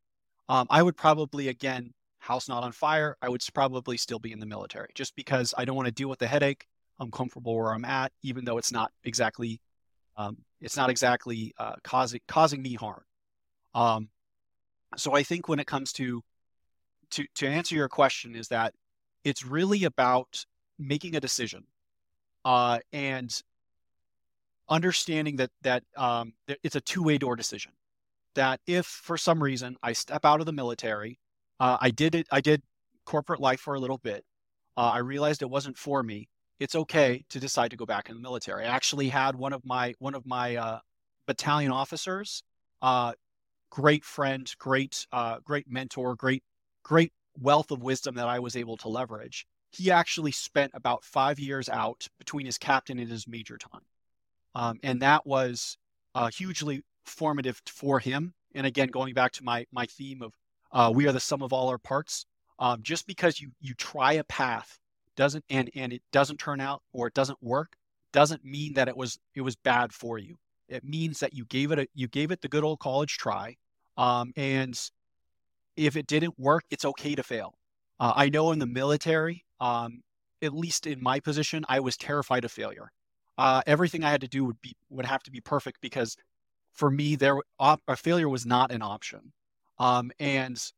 Um, 0.48 0.66
I 0.70 0.82
would 0.82 0.96
probably 0.96 1.48
again, 1.48 1.92
house 2.18 2.48
not 2.48 2.62
on 2.62 2.72
fire. 2.72 3.16
I 3.22 3.28
would 3.28 3.42
probably 3.54 3.96
still 3.96 4.18
be 4.18 4.32
in 4.32 4.40
the 4.40 4.46
military 4.46 4.90
just 4.94 5.14
because 5.16 5.54
I 5.56 5.64
don't 5.64 5.76
want 5.76 5.86
to 5.86 5.92
deal 5.92 6.08
with 6.08 6.18
the 6.18 6.26
headache. 6.26 6.66
I'm 6.98 7.10
comfortable 7.10 7.56
where 7.56 7.72
I'm 7.72 7.84
at, 7.84 8.12
even 8.22 8.44
though 8.44 8.58
it's 8.58 8.72
not 8.72 8.90
exactly 9.04 9.60
um, 10.16 10.38
it's 10.60 10.76
not 10.76 10.90
exactly 10.90 11.54
uh, 11.58 11.74
causing 11.84 12.20
causing 12.26 12.62
me 12.62 12.74
harm. 12.74 13.02
Um, 13.74 14.08
so 14.96 15.14
I 15.14 15.22
think 15.22 15.48
when 15.48 15.58
it 15.58 15.66
comes 15.66 15.92
to 15.94 16.22
to 17.10 17.24
to 17.36 17.46
answer 17.46 17.74
your 17.74 17.88
question, 17.88 18.34
is 18.34 18.48
that 18.48 18.74
it's 19.24 19.44
really 19.44 19.84
about 19.84 20.44
making 20.78 21.16
a 21.16 21.20
decision 21.20 21.64
uh, 22.44 22.78
and 22.92 23.42
understanding 24.68 25.36
that 25.36 25.50
that 25.62 25.82
um, 25.96 26.32
that 26.46 26.58
it's 26.62 26.76
a 26.76 26.80
two 26.80 27.02
way 27.02 27.18
door 27.18 27.36
decision. 27.36 27.72
That 28.36 28.60
if 28.66 28.86
for 28.86 29.18
some 29.18 29.42
reason 29.42 29.76
I 29.82 29.92
step 29.92 30.24
out 30.24 30.40
of 30.40 30.46
the 30.46 30.52
military, 30.52 31.18
uh, 31.58 31.76
I 31.80 31.90
did 31.90 32.14
it. 32.14 32.26
I 32.30 32.40
did 32.40 32.62
corporate 33.04 33.40
life 33.40 33.60
for 33.60 33.74
a 33.74 33.80
little 33.80 33.98
bit. 33.98 34.24
Uh, 34.76 34.92
I 34.94 34.98
realized 34.98 35.42
it 35.42 35.50
wasn't 35.50 35.76
for 35.76 36.02
me 36.02 36.28
it's 36.58 36.74
okay 36.74 37.24
to 37.28 37.40
decide 37.40 37.70
to 37.70 37.76
go 37.76 37.86
back 37.86 38.08
in 38.08 38.14
the 38.14 38.22
military. 38.22 38.64
I 38.64 38.68
actually 38.68 39.08
had 39.08 39.36
one 39.36 39.52
of 39.52 39.64
my 39.64 39.94
one 39.98 40.14
of 40.14 40.26
my 40.26 40.56
uh, 40.56 40.78
battalion 41.26 41.70
officers, 41.70 42.42
uh, 42.82 43.12
great 43.70 44.04
friend, 44.04 44.50
great 44.58 45.06
uh, 45.12 45.38
great 45.44 45.70
mentor, 45.70 46.14
great 46.14 46.42
great 46.82 47.12
wealth 47.38 47.70
of 47.70 47.82
wisdom 47.82 48.14
that 48.14 48.28
I 48.28 48.38
was 48.38 48.56
able 48.56 48.76
to 48.78 48.88
leverage. 48.88 49.46
He 49.70 49.90
actually 49.90 50.32
spent 50.32 50.72
about 50.74 51.04
five 51.04 51.38
years 51.38 51.68
out 51.68 52.08
between 52.18 52.46
his 52.46 52.56
captain 52.56 52.98
and 52.98 53.10
his 53.10 53.28
major 53.28 53.58
time, 53.58 53.84
um, 54.54 54.78
and 54.82 55.02
that 55.02 55.26
was 55.26 55.76
uh, 56.14 56.28
hugely 56.28 56.82
formative 57.06 57.60
for 57.66 57.98
him. 57.98 58.34
And 58.54 58.66
again, 58.66 58.88
going 58.88 59.14
back 59.14 59.32
to 59.32 59.44
my 59.44 59.66
my 59.72 59.86
theme 59.86 60.22
of 60.22 60.34
uh, 60.72 60.92
we 60.94 61.06
are 61.06 61.12
the 61.12 61.20
sum 61.20 61.42
of 61.42 61.52
all 61.52 61.68
our 61.68 61.78
parts. 61.78 62.26
Um, 62.58 62.82
just 62.82 63.06
because 63.06 63.40
you 63.40 63.50
you 63.60 63.74
try 63.74 64.14
a 64.14 64.24
path 64.24 64.78
doesn't 65.16 65.44
and 65.50 65.70
and 65.74 65.92
it 65.92 66.02
doesn't 66.12 66.38
turn 66.38 66.60
out 66.60 66.82
or 66.92 67.08
it 67.08 67.14
doesn't 67.14 67.42
work 67.42 67.76
doesn't 68.12 68.44
mean 68.44 68.74
that 68.74 68.88
it 68.88 68.96
was 68.96 69.18
it 69.34 69.40
was 69.40 69.56
bad 69.56 69.92
for 69.92 70.18
you 70.18 70.36
it 70.68 70.84
means 70.84 71.20
that 71.20 71.34
you 71.34 71.44
gave 71.46 71.72
it 71.72 71.78
a 71.78 71.88
you 71.94 72.06
gave 72.06 72.30
it 72.30 72.40
the 72.40 72.48
good 72.48 72.64
old 72.64 72.78
college 72.78 73.16
try 73.16 73.56
um, 73.96 74.32
and 74.36 74.90
if 75.76 75.96
it 75.96 76.06
didn't 76.06 76.38
work 76.38 76.62
it's 76.70 76.84
okay 76.84 77.14
to 77.14 77.22
fail 77.22 77.54
uh, 77.98 78.12
i 78.14 78.28
know 78.28 78.52
in 78.52 78.58
the 78.58 78.66
military 78.66 79.44
um, 79.60 80.02
at 80.42 80.54
least 80.54 80.86
in 80.86 81.02
my 81.02 81.18
position 81.18 81.64
i 81.68 81.80
was 81.80 81.96
terrified 81.96 82.44
of 82.44 82.52
failure 82.52 82.92
uh, 83.38 83.62
everything 83.66 84.04
i 84.04 84.10
had 84.10 84.20
to 84.20 84.28
do 84.28 84.44
would 84.44 84.60
be 84.60 84.76
would 84.90 85.06
have 85.06 85.22
to 85.22 85.30
be 85.30 85.40
perfect 85.40 85.80
because 85.80 86.16
for 86.76 86.90
me 86.90 87.16
there 87.16 87.38
op- 87.58 87.82
a 87.88 87.96
failure 87.96 88.28
was 88.28 88.46
not 88.46 88.70
an 88.70 88.82
option 88.82 89.32
um, 89.78 90.10
and 90.20 90.72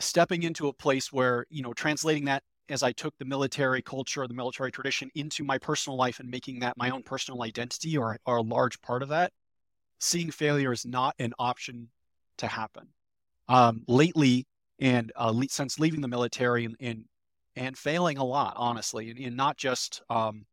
stepping 0.00 0.42
into 0.42 0.68
a 0.68 0.72
place 0.72 1.12
where 1.12 1.46
you 1.50 1.62
know 1.62 1.72
translating 1.72 2.24
that 2.24 2.42
as 2.68 2.82
I 2.82 2.92
took 2.92 3.16
the 3.18 3.24
military 3.24 3.82
culture 3.82 4.26
the 4.26 4.34
military 4.34 4.70
tradition 4.70 5.10
into 5.14 5.44
my 5.44 5.58
personal 5.58 5.96
life 5.96 6.20
and 6.20 6.30
making 6.30 6.60
that 6.60 6.76
my 6.76 6.90
own 6.90 7.02
personal 7.02 7.42
identity 7.42 7.96
or, 7.96 8.18
or 8.24 8.36
a 8.36 8.42
large 8.42 8.80
part 8.80 9.02
of 9.02 9.08
that, 9.10 9.32
seeing 9.98 10.30
failure 10.30 10.72
is 10.72 10.86
not 10.86 11.14
an 11.18 11.34
option 11.38 11.90
to 12.38 12.46
happen. 12.46 12.88
Um, 13.48 13.82
lately, 13.88 14.46
and 14.78 15.12
uh, 15.16 15.34
since 15.48 15.78
leaving 15.78 16.00
the 16.00 16.08
military 16.08 16.64
and, 16.64 16.76
and 16.80 17.04
and 17.56 17.76
failing 17.76 18.16
a 18.16 18.24
lot, 18.24 18.54
honestly, 18.56 19.10
and, 19.10 19.18
and 19.18 19.36
not 19.36 19.56
just 19.56 20.02
um, 20.08 20.46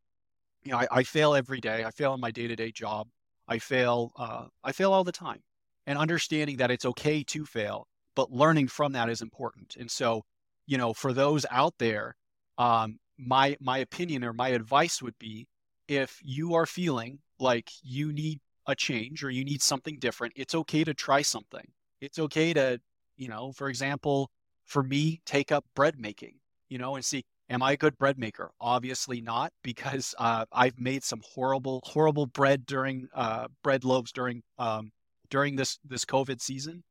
you 0.64 0.72
know 0.72 0.80
I, 0.80 0.88
I 0.92 1.04
fail 1.04 1.36
every 1.36 1.62
day. 1.62 1.84
I 1.86 1.92
fail 1.92 2.16
in 2.16 2.20
my 2.20 2.32
day 2.32 2.48
to 2.48 2.56
day 2.56 2.72
job. 2.72 3.08
I 3.48 3.60
fail. 3.60 4.12
Uh, 4.16 4.46
I 4.64 4.72
fail 4.72 4.94
all 4.94 5.04
the 5.04 5.12
time, 5.12 5.44
and 5.86 5.98
understanding 5.98 6.58
that 6.58 6.72
it's 6.72 6.86
okay 6.86 7.24
to 7.24 7.46
fail 7.46 7.88
but 8.18 8.32
learning 8.32 8.68
from 8.68 8.94
that 8.94 9.10
is 9.10 9.22
important. 9.22 9.76
And 9.80 9.92
so, 9.92 10.24
you 10.66 10.76
know, 10.76 10.92
for 10.92 11.14
those 11.14 11.46
out 11.52 11.76
there, 11.78 12.16
um, 12.58 12.98
my 13.16 13.56
my 13.62 13.78
opinion 13.78 14.24
or 14.24 14.34
my 14.34 14.50
advice 14.50 15.04
would 15.04 15.18
be 15.20 15.48
if 15.88 16.20
you 16.24 16.56
are 16.56 16.66
feeling 16.66 17.20
like 17.40 17.70
you 17.84 18.12
need 18.12 18.40
a 18.66 18.74
change 18.74 19.24
or 19.24 19.30
you 19.30 19.46
need 19.46 19.62
something 19.62 20.00
different, 20.00 20.34
it's 20.36 20.56
okay 20.56 20.84
to 20.84 20.96
try 20.96 21.22
something. 21.22 21.68
It's 22.02 22.18
okay 22.18 22.54
to, 22.54 22.80
you 23.18 23.28
know, 23.28 23.52
for 23.52 23.70
example, 23.70 24.32
for 24.66 24.82
me, 24.82 25.22
take 25.28 25.52
up 25.52 25.64
bread 25.76 26.00
making, 26.00 26.40
you 26.70 26.80
know, 26.80 26.96
and 26.96 27.06
see, 27.06 27.24
am 27.50 27.64
I 27.64 27.74
a 27.74 27.78
good 27.78 27.98
bread 27.98 28.18
maker? 28.18 28.52
Obviously 28.60 29.22
not, 29.22 29.52
because 29.64 30.16
uh, 30.18 30.46
I've 30.52 30.80
made 30.80 31.04
some 31.04 31.22
horrible, 31.34 31.82
horrible 31.86 32.26
bread 32.26 32.66
during 32.66 33.08
uh, 33.14 33.48
bread 33.64 33.84
loaves 33.84 34.12
during 34.12 34.44
um, 34.58 34.92
during 35.30 35.56
this 35.56 35.80
this 35.86 36.06
COVID 36.06 36.42
season. 36.42 36.84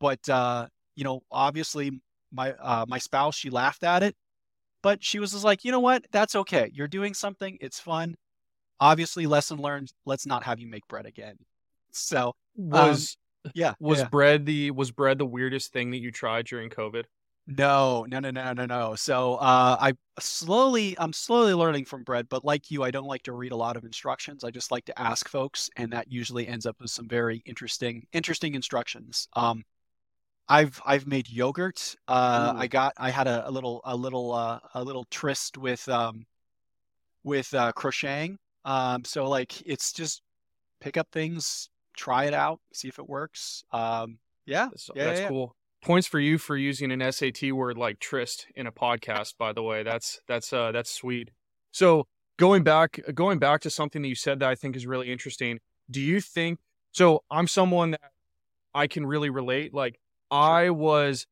But 0.00 0.28
uh, 0.28 0.68
you 0.96 1.04
know, 1.04 1.22
obviously, 1.30 2.00
my 2.32 2.52
uh, 2.52 2.84
my 2.88 2.98
spouse 2.98 3.34
she 3.36 3.50
laughed 3.50 3.84
at 3.84 4.02
it, 4.02 4.16
but 4.82 5.02
she 5.02 5.18
was 5.18 5.32
just 5.32 5.44
like, 5.44 5.64
you 5.64 5.72
know 5.72 5.80
what, 5.80 6.04
that's 6.12 6.34
okay. 6.34 6.70
You're 6.72 6.88
doing 6.88 7.14
something. 7.14 7.58
It's 7.60 7.80
fun 7.80 8.16
obviously 8.80 9.26
lesson 9.26 9.58
learned 9.58 9.92
let's 10.04 10.26
not 10.26 10.44
have 10.44 10.58
you 10.58 10.66
make 10.66 10.86
bread 10.88 11.06
again 11.06 11.36
so 11.90 12.34
was 12.56 13.16
um, 13.44 13.52
yeah 13.54 13.74
was 13.78 14.00
yeah. 14.00 14.08
bread 14.08 14.46
the 14.46 14.70
was 14.70 14.90
bread 14.90 15.18
the 15.18 15.26
weirdest 15.26 15.72
thing 15.72 15.90
that 15.90 15.98
you 15.98 16.10
tried 16.10 16.46
during 16.46 16.68
covid 16.68 17.04
no 17.46 18.06
no 18.08 18.18
no 18.20 18.30
no 18.30 18.52
no 18.54 18.64
no 18.64 18.94
so 18.94 19.34
uh, 19.34 19.76
i 19.80 19.92
slowly 20.18 20.96
i'm 20.98 21.12
slowly 21.12 21.52
learning 21.52 21.84
from 21.84 22.02
bread 22.02 22.26
but 22.28 22.44
like 22.44 22.70
you 22.70 22.82
i 22.82 22.90
don't 22.90 23.06
like 23.06 23.22
to 23.22 23.32
read 23.32 23.52
a 23.52 23.56
lot 23.56 23.76
of 23.76 23.84
instructions 23.84 24.44
i 24.44 24.50
just 24.50 24.70
like 24.70 24.84
to 24.84 24.98
ask 24.98 25.28
folks 25.28 25.68
and 25.76 25.92
that 25.92 26.10
usually 26.10 26.48
ends 26.48 26.64
up 26.64 26.76
with 26.80 26.90
some 26.90 27.06
very 27.06 27.42
interesting 27.44 28.06
interesting 28.12 28.54
instructions 28.54 29.28
um 29.34 29.62
I've 30.48 30.80
I've 30.84 31.06
made 31.06 31.28
yogurt. 31.28 31.96
Uh, 32.06 32.52
I 32.56 32.66
got 32.66 32.92
I 32.98 33.10
had 33.10 33.26
a, 33.26 33.48
a 33.48 33.50
little 33.50 33.80
a 33.84 33.96
little 33.96 34.32
uh, 34.32 34.58
a 34.74 34.84
little 34.84 35.06
tryst 35.10 35.56
with 35.56 35.88
um, 35.88 36.26
with 37.22 37.52
uh, 37.54 37.72
crocheting. 37.72 38.38
Um, 38.64 39.04
so 39.04 39.28
like 39.28 39.66
it's 39.66 39.92
just 39.92 40.22
pick 40.80 40.96
up 40.96 41.08
things, 41.12 41.70
try 41.96 42.24
it 42.24 42.34
out, 42.34 42.60
see 42.72 42.88
if 42.88 42.98
it 42.98 43.08
works. 43.08 43.64
Um, 43.72 44.18
yeah, 44.46 44.68
that's, 44.70 44.90
yeah, 44.94 45.04
that's 45.04 45.20
yeah. 45.20 45.28
cool. 45.28 45.56
Points 45.84 46.06
for 46.06 46.18
you 46.18 46.38
for 46.38 46.56
using 46.56 46.90
an 46.90 47.12
SAT 47.12 47.52
word 47.52 47.76
like 47.76 48.00
tryst 48.00 48.46
in 48.56 48.66
a 48.66 48.72
podcast. 48.72 49.34
By 49.36 49.52
the 49.52 49.62
way, 49.62 49.82
that's 49.82 50.18
that's 50.26 50.50
uh 50.50 50.72
that's 50.72 50.90
sweet. 50.90 51.30
So 51.72 52.06
going 52.38 52.62
back 52.62 52.98
going 53.14 53.38
back 53.38 53.60
to 53.60 53.70
something 53.70 54.00
that 54.00 54.08
you 54.08 54.14
said 54.14 54.40
that 54.40 54.48
I 54.48 54.54
think 54.54 54.76
is 54.76 54.86
really 54.86 55.12
interesting. 55.12 55.60
Do 55.90 56.00
you 56.00 56.22
think 56.22 56.60
so? 56.92 57.22
I'm 57.30 57.46
someone 57.46 57.90
that 57.90 58.12
I 58.74 58.86
can 58.86 59.04
really 59.04 59.28
relate. 59.28 59.74
Like 59.74 60.00
I 60.30 60.70
was 60.70 61.26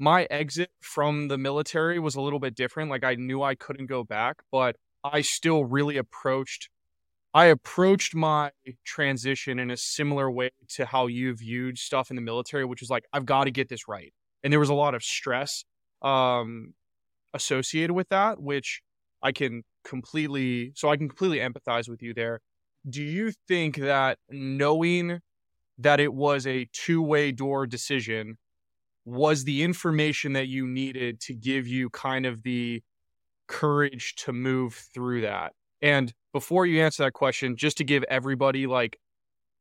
my 0.00 0.24
exit 0.24 0.70
from 0.80 1.28
the 1.28 1.38
military 1.38 2.00
was 2.00 2.16
a 2.16 2.20
little 2.20 2.40
bit 2.40 2.56
different. 2.56 2.90
Like 2.90 3.04
I 3.04 3.14
knew 3.14 3.44
I 3.44 3.54
couldn't 3.54 3.86
go 3.86 4.02
back, 4.02 4.42
but 4.50 4.74
I 5.04 5.20
still 5.20 5.64
really 5.64 5.98
approached 5.98 6.68
I 7.34 7.46
approached 7.46 8.14
my 8.14 8.52
transition 8.84 9.58
in 9.58 9.70
a 9.70 9.76
similar 9.76 10.30
way 10.30 10.50
to 10.70 10.86
how 10.86 11.08
you 11.08 11.34
viewed 11.34 11.78
stuff 11.78 12.10
in 12.10 12.16
the 12.16 12.22
military, 12.22 12.64
which 12.64 12.80
was 12.80 12.90
like 12.90 13.04
I've 13.12 13.26
got 13.26 13.44
to 13.44 13.50
get 13.50 13.68
this 13.68 13.88
right. 13.88 14.12
And 14.44 14.52
there 14.52 14.60
was 14.60 14.68
a 14.68 14.74
lot 14.74 14.94
of 14.94 15.02
stress 15.02 15.64
um, 16.02 16.74
associated 17.34 17.94
with 17.94 18.08
that, 18.10 18.40
which 18.40 18.82
I 19.22 19.32
can 19.32 19.64
completely 19.84 20.72
so 20.76 20.90
I 20.90 20.96
can 20.96 21.08
completely 21.08 21.38
empathize 21.38 21.88
with 21.88 22.02
you 22.02 22.14
there. 22.14 22.40
Do 22.88 23.02
you 23.02 23.32
think 23.48 23.76
that 23.78 24.18
knowing 24.30 25.20
that 25.78 26.00
it 26.00 26.14
was 26.14 26.46
a 26.46 26.68
two-way 26.72 27.32
door 27.32 27.66
decision 27.66 28.38
was 29.04 29.44
the 29.44 29.62
information 29.62 30.34
that 30.34 30.48
you 30.48 30.66
needed 30.66 31.20
to 31.22 31.34
give 31.34 31.66
you 31.68 31.90
kind 31.90 32.26
of 32.26 32.42
the 32.42 32.82
courage 33.48 34.14
to 34.16 34.32
move 34.32 34.74
through 34.94 35.22
that? 35.22 35.52
And 35.84 36.14
before 36.32 36.64
you 36.64 36.82
answer 36.82 37.04
that 37.04 37.12
question, 37.12 37.56
just 37.56 37.76
to 37.76 37.84
give 37.84 38.04
everybody 38.04 38.66
like 38.66 38.98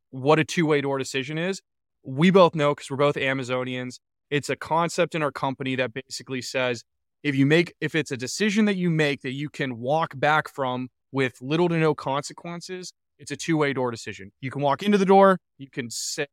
what 0.09 0.39
a 0.39 0.45
two 0.45 0.65
way 0.65 0.79
door 0.79 0.97
decision 0.97 1.37
is, 1.37 1.61
we 2.01 2.31
both 2.31 2.55
know 2.55 2.73
because 2.73 2.89
we're 2.89 2.95
both 2.95 3.15
Amazonians. 3.15 3.99
It's 4.31 4.49
a 4.49 4.55
concept 4.55 5.15
in 5.15 5.21
our 5.21 5.33
company 5.33 5.75
that 5.75 5.93
basically 5.93 6.41
says 6.41 6.85
if 7.23 7.35
you 7.35 7.45
make, 7.45 7.73
if 7.81 7.93
it's 7.93 8.09
a 8.09 8.15
decision 8.15 8.63
that 8.65 8.77
you 8.77 8.89
make 8.89 9.21
that 9.21 9.33
you 9.33 9.49
can 9.49 9.79
walk 9.79 10.17
back 10.17 10.47
from 10.47 10.87
with 11.11 11.33
little 11.41 11.67
to 11.67 11.77
no 11.77 11.93
consequences, 11.93 12.93
it's 13.19 13.31
a 13.31 13.35
two 13.35 13.57
way 13.57 13.73
door 13.73 13.91
decision. 13.91 14.31
You 14.39 14.49
can 14.49 14.61
walk 14.61 14.81
into 14.81 14.97
the 14.97 15.05
door, 15.05 15.39
you 15.57 15.69
can 15.69 15.89
say, 15.89 16.27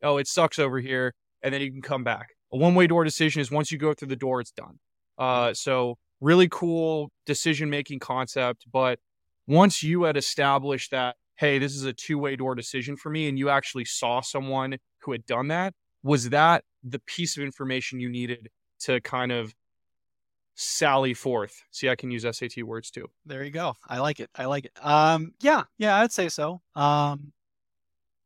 oh, 0.00 0.16
it 0.18 0.28
sucks 0.28 0.60
over 0.60 0.78
here, 0.78 1.12
and 1.42 1.52
then 1.52 1.60
you 1.60 1.72
can 1.72 1.82
come 1.82 2.04
back. 2.04 2.28
A 2.52 2.56
one 2.56 2.76
way 2.76 2.86
door 2.86 3.02
decision 3.02 3.40
is 3.40 3.50
once 3.50 3.72
you 3.72 3.78
go 3.78 3.94
through 3.94 4.08
the 4.08 4.16
door, 4.16 4.40
it's 4.40 4.52
done. 4.52 4.78
Uh, 5.18 5.52
so 5.54 5.96
really 6.20 6.48
cool 6.48 7.10
decision 7.26 7.68
making 7.68 7.98
concept. 7.98 8.64
But 8.72 9.00
once 9.46 9.82
you 9.82 10.04
had 10.04 10.16
established 10.16 10.90
that, 10.90 11.16
hey, 11.36 11.58
this 11.58 11.74
is 11.74 11.84
a 11.84 11.92
two 11.92 12.18
way 12.18 12.36
door 12.36 12.54
decision 12.54 12.96
for 12.96 13.10
me, 13.10 13.28
and 13.28 13.38
you 13.38 13.50
actually 13.50 13.84
saw 13.84 14.20
someone 14.20 14.76
who 15.00 15.12
had 15.12 15.26
done 15.26 15.48
that, 15.48 15.74
was 16.02 16.30
that 16.30 16.64
the 16.82 16.98
piece 17.00 17.36
of 17.36 17.42
information 17.42 18.00
you 18.00 18.08
needed 18.08 18.48
to 18.80 19.00
kind 19.00 19.32
of 19.32 19.54
sally 20.54 21.14
forth? 21.14 21.62
See, 21.70 21.88
I 21.88 21.96
can 21.96 22.10
use 22.10 22.22
SAT 22.22 22.62
words 22.62 22.90
too. 22.90 23.08
There 23.26 23.42
you 23.42 23.50
go. 23.50 23.76
I 23.88 23.98
like 23.98 24.20
it. 24.20 24.30
I 24.34 24.44
like 24.46 24.66
it. 24.66 24.72
Um, 24.80 25.32
yeah, 25.40 25.64
yeah, 25.78 25.96
I'd 25.96 26.12
say 26.12 26.28
so. 26.28 26.60
Um, 26.74 27.32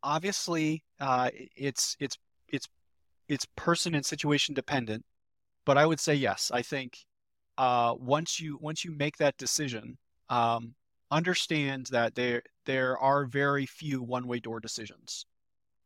obviously, 0.03 0.83
uh, 1.01 1.31
it's 1.57 1.97
it's 2.01 2.19
it's 2.49 2.69
it's 3.29 3.47
person 3.57 3.95
and 3.95 4.05
situation 4.05 4.55
dependent, 4.55 5.05
but 5.65 5.79
I 5.79 5.87
would 5.87 6.01
say 6.01 6.15
yes. 6.15 6.51
I 6.53 6.63
think 6.63 6.99
uh, 7.57 7.95
once 7.99 8.41
you 8.41 8.59
once 8.61 8.85
you 8.85 8.93
make 8.93 9.19
that 9.19 9.37
decision, 9.37 9.99
um, 10.29 10.75
understand 11.11 11.87
that 11.87 12.15
there 12.15 12.43
there 12.67 12.99
are 12.99 13.25
very 13.25 13.67
few 13.67 14.03
one 14.03 14.27
way 14.27 14.41
door 14.41 14.61
decisions. 14.61 15.27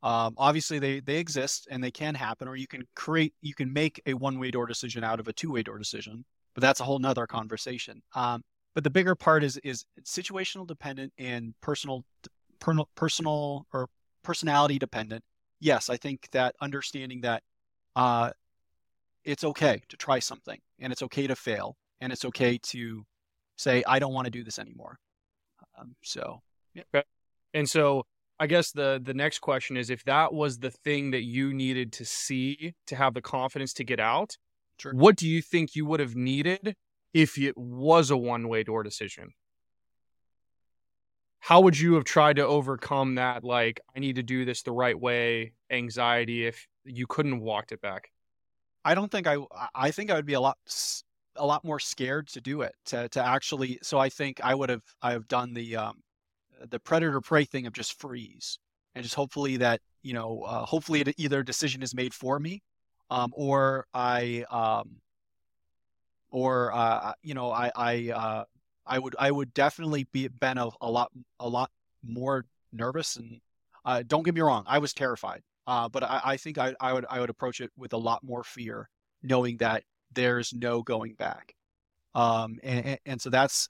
Um, 0.02 0.34
obviously, 0.36 0.78
they 0.78 1.00
they 1.00 1.18
exist 1.18 1.68
and 1.70 1.82
they 1.82 1.90
can 1.90 2.14
happen, 2.14 2.48
or 2.48 2.56
you 2.56 2.66
can 2.66 2.82
create 2.94 3.34
you 3.40 3.54
can 3.54 3.72
make 3.72 4.00
a 4.06 4.14
one 4.14 4.38
way 4.38 4.50
door 4.50 4.66
decision 4.66 5.04
out 5.04 5.20
of 5.20 5.28
a 5.28 5.32
two 5.32 5.52
way 5.52 5.62
door 5.62 5.78
decision, 5.78 6.24
but 6.54 6.60
that's 6.60 6.80
a 6.80 6.84
whole 6.84 6.98
nother 6.98 7.26
conversation. 7.26 8.02
Um, 8.14 8.42
but 8.74 8.84
the 8.84 8.90
bigger 8.90 9.14
part 9.14 9.44
is 9.44 9.58
is 9.58 9.84
situational 10.04 10.66
dependent 10.66 11.12
and 11.18 11.54
personal 11.60 12.04
personal 12.94 13.66
or 13.72 13.88
personality 14.22 14.78
dependent. 14.78 15.22
Yes, 15.60 15.90
I 15.90 15.96
think 15.96 16.28
that 16.32 16.54
understanding 16.60 17.20
that 17.20 17.42
uh, 17.94 18.30
it's 19.24 19.44
okay 19.44 19.82
to 19.88 19.96
try 19.96 20.18
something 20.18 20.58
and 20.80 20.92
it's 20.92 21.02
okay 21.02 21.26
to 21.26 21.36
fail 21.36 21.76
and 22.00 22.12
it's 22.12 22.24
okay 22.24 22.58
to 22.58 23.04
say 23.56 23.82
i 23.86 23.98
don't 23.98 24.12
want 24.12 24.24
to 24.24 24.30
do 24.30 24.42
this 24.42 24.58
anymore 24.58 24.98
um, 25.78 25.94
so 26.02 26.42
yeah. 26.74 26.82
okay 26.94 27.04
and 27.54 27.68
so 27.68 28.04
i 28.38 28.46
guess 28.46 28.72
the 28.72 29.00
the 29.02 29.14
next 29.14 29.40
question 29.40 29.76
is 29.76 29.90
if 29.90 30.04
that 30.04 30.32
was 30.32 30.58
the 30.58 30.70
thing 30.70 31.10
that 31.10 31.22
you 31.22 31.52
needed 31.52 31.92
to 31.92 32.04
see 32.04 32.74
to 32.86 32.96
have 32.96 33.14
the 33.14 33.22
confidence 33.22 33.72
to 33.72 33.84
get 33.84 34.00
out 34.00 34.36
sure. 34.78 34.92
what 34.94 35.16
do 35.16 35.28
you 35.28 35.42
think 35.42 35.74
you 35.74 35.86
would 35.86 36.00
have 36.00 36.16
needed 36.16 36.76
if 37.12 37.38
it 37.38 37.56
was 37.56 38.10
a 38.10 38.16
one-way 38.16 38.62
door 38.62 38.82
decision 38.82 39.32
how 41.40 41.60
would 41.60 41.78
you 41.78 41.94
have 41.94 42.04
tried 42.04 42.36
to 42.36 42.46
overcome 42.46 43.16
that 43.16 43.44
like 43.44 43.80
i 43.96 43.98
need 44.00 44.16
to 44.16 44.22
do 44.22 44.44
this 44.44 44.62
the 44.62 44.72
right 44.72 44.98
way 44.98 45.52
anxiety 45.70 46.46
if 46.46 46.66
you 46.84 47.06
couldn't 47.06 47.32
have 47.32 47.42
walked 47.42 47.72
it 47.72 47.80
back 47.80 48.10
I 48.84 48.94
don't 48.94 49.10
think 49.10 49.26
I 49.26 49.38
I 49.74 49.90
think 49.90 50.10
I 50.10 50.14
would 50.14 50.26
be 50.26 50.32
a 50.34 50.40
lot 50.40 50.58
a 51.36 51.46
lot 51.46 51.64
more 51.64 51.80
scared 51.80 52.28
to 52.28 52.40
do 52.40 52.62
it 52.62 52.74
to 52.86 53.08
to 53.10 53.24
actually 53.24 53.78
so 53.82 53.98
I 53.98 54.08
think 54.08 54.40
I 54.42 54.54
would 54.54 54.70
have 54.70 54.82
I 55.00 55.12
have 55.12 55.28
done 55.28 55.54
the 55.54 55.76
um 55.76 56.02
the 56.68 56.78
predator 56.78 57.20
prey 57.20 57.44
thing 57.44 57.66
of 57.66 57.72
just 57.72 58.00
freeze 58.00 58.58
and 58.94 59.02
just 59.02 59.14
hopefully 59.14 59.56
that 59.58 59.80
you 60.02 60.12
know 60.12 60.42
uh, 60.42 60.64
hopefully 60.64 61.00
it, 61.00 61.14
either 61.18 61.40
a 61.40 61.44
decision 61.44 61.82
is 61.82 61.94
made 61.94 62.14
for 62.14 62.38
me 62.38 62.62
um 63.10 63.32
or 63.34 63.86
I 63.94 64.44
um 64.50 64.96
or 66.30 66.72
uh 66.74 67.12
you 67.22 67.34
know 67.34 67.50
I 67.50 67.70
I 67.74 68.10
uh 68.10 68.44
I 68.86 68.98
would 68.98 69.16
I 69.18 69.30
would 69.30 69.54
definitely 69.54 70.06
be 70.12 70.28
been 70.28 70.58
a, 70.58 70.68
a 70.80 70.90
lot 70.90 71.10
a 71.40 71.48
lot 71.48 71.70
more 72.04 72.44
nervous 72.72 73.16
and 73.16 73.40
uh, 73.84 74.02
don't 74.06 74.22
get 74.22 74.34
me 74.34 74.40
wrong 74.40 74.64
I 74.66 74.78
was 74.78 74.92
terrified 74.92 75.42
uh, 75.66 75.88
but 75.88 76.02
I, 76.02 76.20
I 76.24 76.36
think 76.36 76.58
I, 76.58 76.74
I 76.80 76.92
would 76.92 77.06
I 77.08 77.20
would 77.20 77.30
approach 77.30 77.60
it 77.60 77.70
with 77.76 77.92
a 77.92 77.98
lot 77.98 78.22
more 78.22 78.42
fear, 78.42 78.88
knowing 79.22 79.56
that 79.58 79.84
there's 80.14 80.52
no 80.52 80.82
going 80.82 81.14
back. 81.14 81.54
Um, 82.14 82.58
and, 82.62 82.98
and 83.06 83.20
so 83.20 83.30
that's 83.30 83.68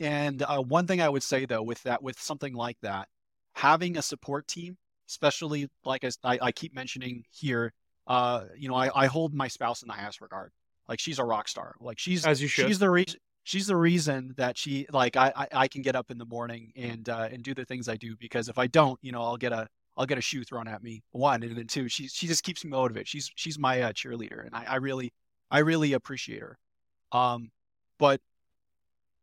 and 0.00 0.42
uh, 0.42 0.62
one 0.62 0.86
thing 0.86 1.00
I 1.00 1.08
would 1.08 1.22
say 1.22 1.44
though 1.44 1.62
with 1.62 1.82
that 1.82 2.02
with 2.02 2.18
something 2.18 2.54
like 2.54 2.78
that, 2.82 3.08
having 3.54 3.96
a 3.96 4.02
support 4.02 4.46
team, 4.46 4.76
especially 5.08 5.68
like 5.84 6.04
I, 6.24 6.38
I 6.40 6.52
keep 6.52 6.74
mentioning 6.74 7.24
here, 7.30 7.72
uh, 8.06 8.44
you 8.56 8.68
know, 8.68 8.74
I, 8.74 8.90
I 8.94 9.06
hold 9.06 9.34
my 9.34 9.48
spouse 9.48 9.82
in 9.82 9.88
the 9.88 9.94
highest 9.94 10.20
regard. 10.20 10.52
Like 10.88 11.00
she's 11.00 11.18
a 11.18 11.24
rock 11.24 11.48
star. 11.48 11.74
Like 11.80 11.98
she's 11.98 12.24
as 12.24 12.40
you 12.40 12.48
should. 12.48 12.68
She's 12.68 12.78
the 12.78 12.90
reason 12.90 13.18
she's 13.48 13.66
the 13.66 13.76
reason 13.76 14.34
that 14.36 14.58
she 14.58 14.86
like 14.92 15.16
I, 15.16 15.32
I, 15.34 15.48
I 15.52 15.68
can 15.68 15.80
get 15.80 15.96
up 15.96 16.10
in 16.10 16.18
the 16.18 16.26
morning 16.26 16.72
and 16.76 17.08
uh, 17.08 17.28
and 17.30 17.42
do 17.42 17.54
the 17.54 17.64
things 17.64 17.88
I 17.88 17.96
do 17.96 18.16
because 18.16 18.48
if 18.48 18.58
I 18.58 18.66
don't, 18.66 18.98
you 19.02 19.10
know, 19.12 19.22
I'll 19.22 19.36
get 19.36 19.52
a 19.52 19.68
I'll 19.98 20.06
get 20.06 20.16
a 20.16 20.22
shoe 20.22 20.44
thrown 20.44 20.68
at 20.68 20.82
me. 20.82 21.02
One 21.10 21.42
and 21.42 21.56
then 21.56 21.66
two, 21.66 21.88
she 21.88 22.06
she 22.06 22.28
just 22.28 22.44
keeps 22.44 22.64
me 22.64 22.70
motivated. 22.70 23.08
She's 23.08 23.30
she's 23.34 23.58
my 23.58 23.82
uh, 23.82 23.92
cheerleader, 23.92 24.46
and 24.46 24.54
I, 24.54 24.64
I 24.64 24.76
really 24.76 25.12
I 25.50 25.58
really 25.58 25.92
appreciate 25.92 26.40
her. 26.40 26.56
Um, 27.10 27.50
but 27.98 28.20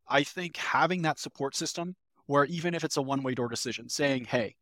I 0.06 0.22
think 0.22 0.58
having 0.58 1.02
that 1.02 1.18
support 1.18 1.56
system, 1.56 1.96
where 2.26 2.44
even 2.44 2.74
if 2.74 2.84
it's 2.84 2.98
a 2.98 3.02
one 3.02 3.22
way 3.22 3.34
door 3.34 3.48
decision, 3.48 3.88
saying, 3.88 4.26
hey, 4.26 4.54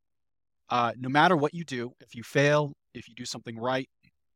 uh, 0.70 0.92
no 0.96 1.08
matter 1.08 1.36
what 1.36 1.52
you 1.52 1.64
do, 1.64 1.92
if 2.00 2.14
you 2.14 2.22
fail, 2.22 2.72
if 2.94 3.08
you 3.08 3.14
do 3.16 3.24
something 3.24 3.58
right, 3.58 3.88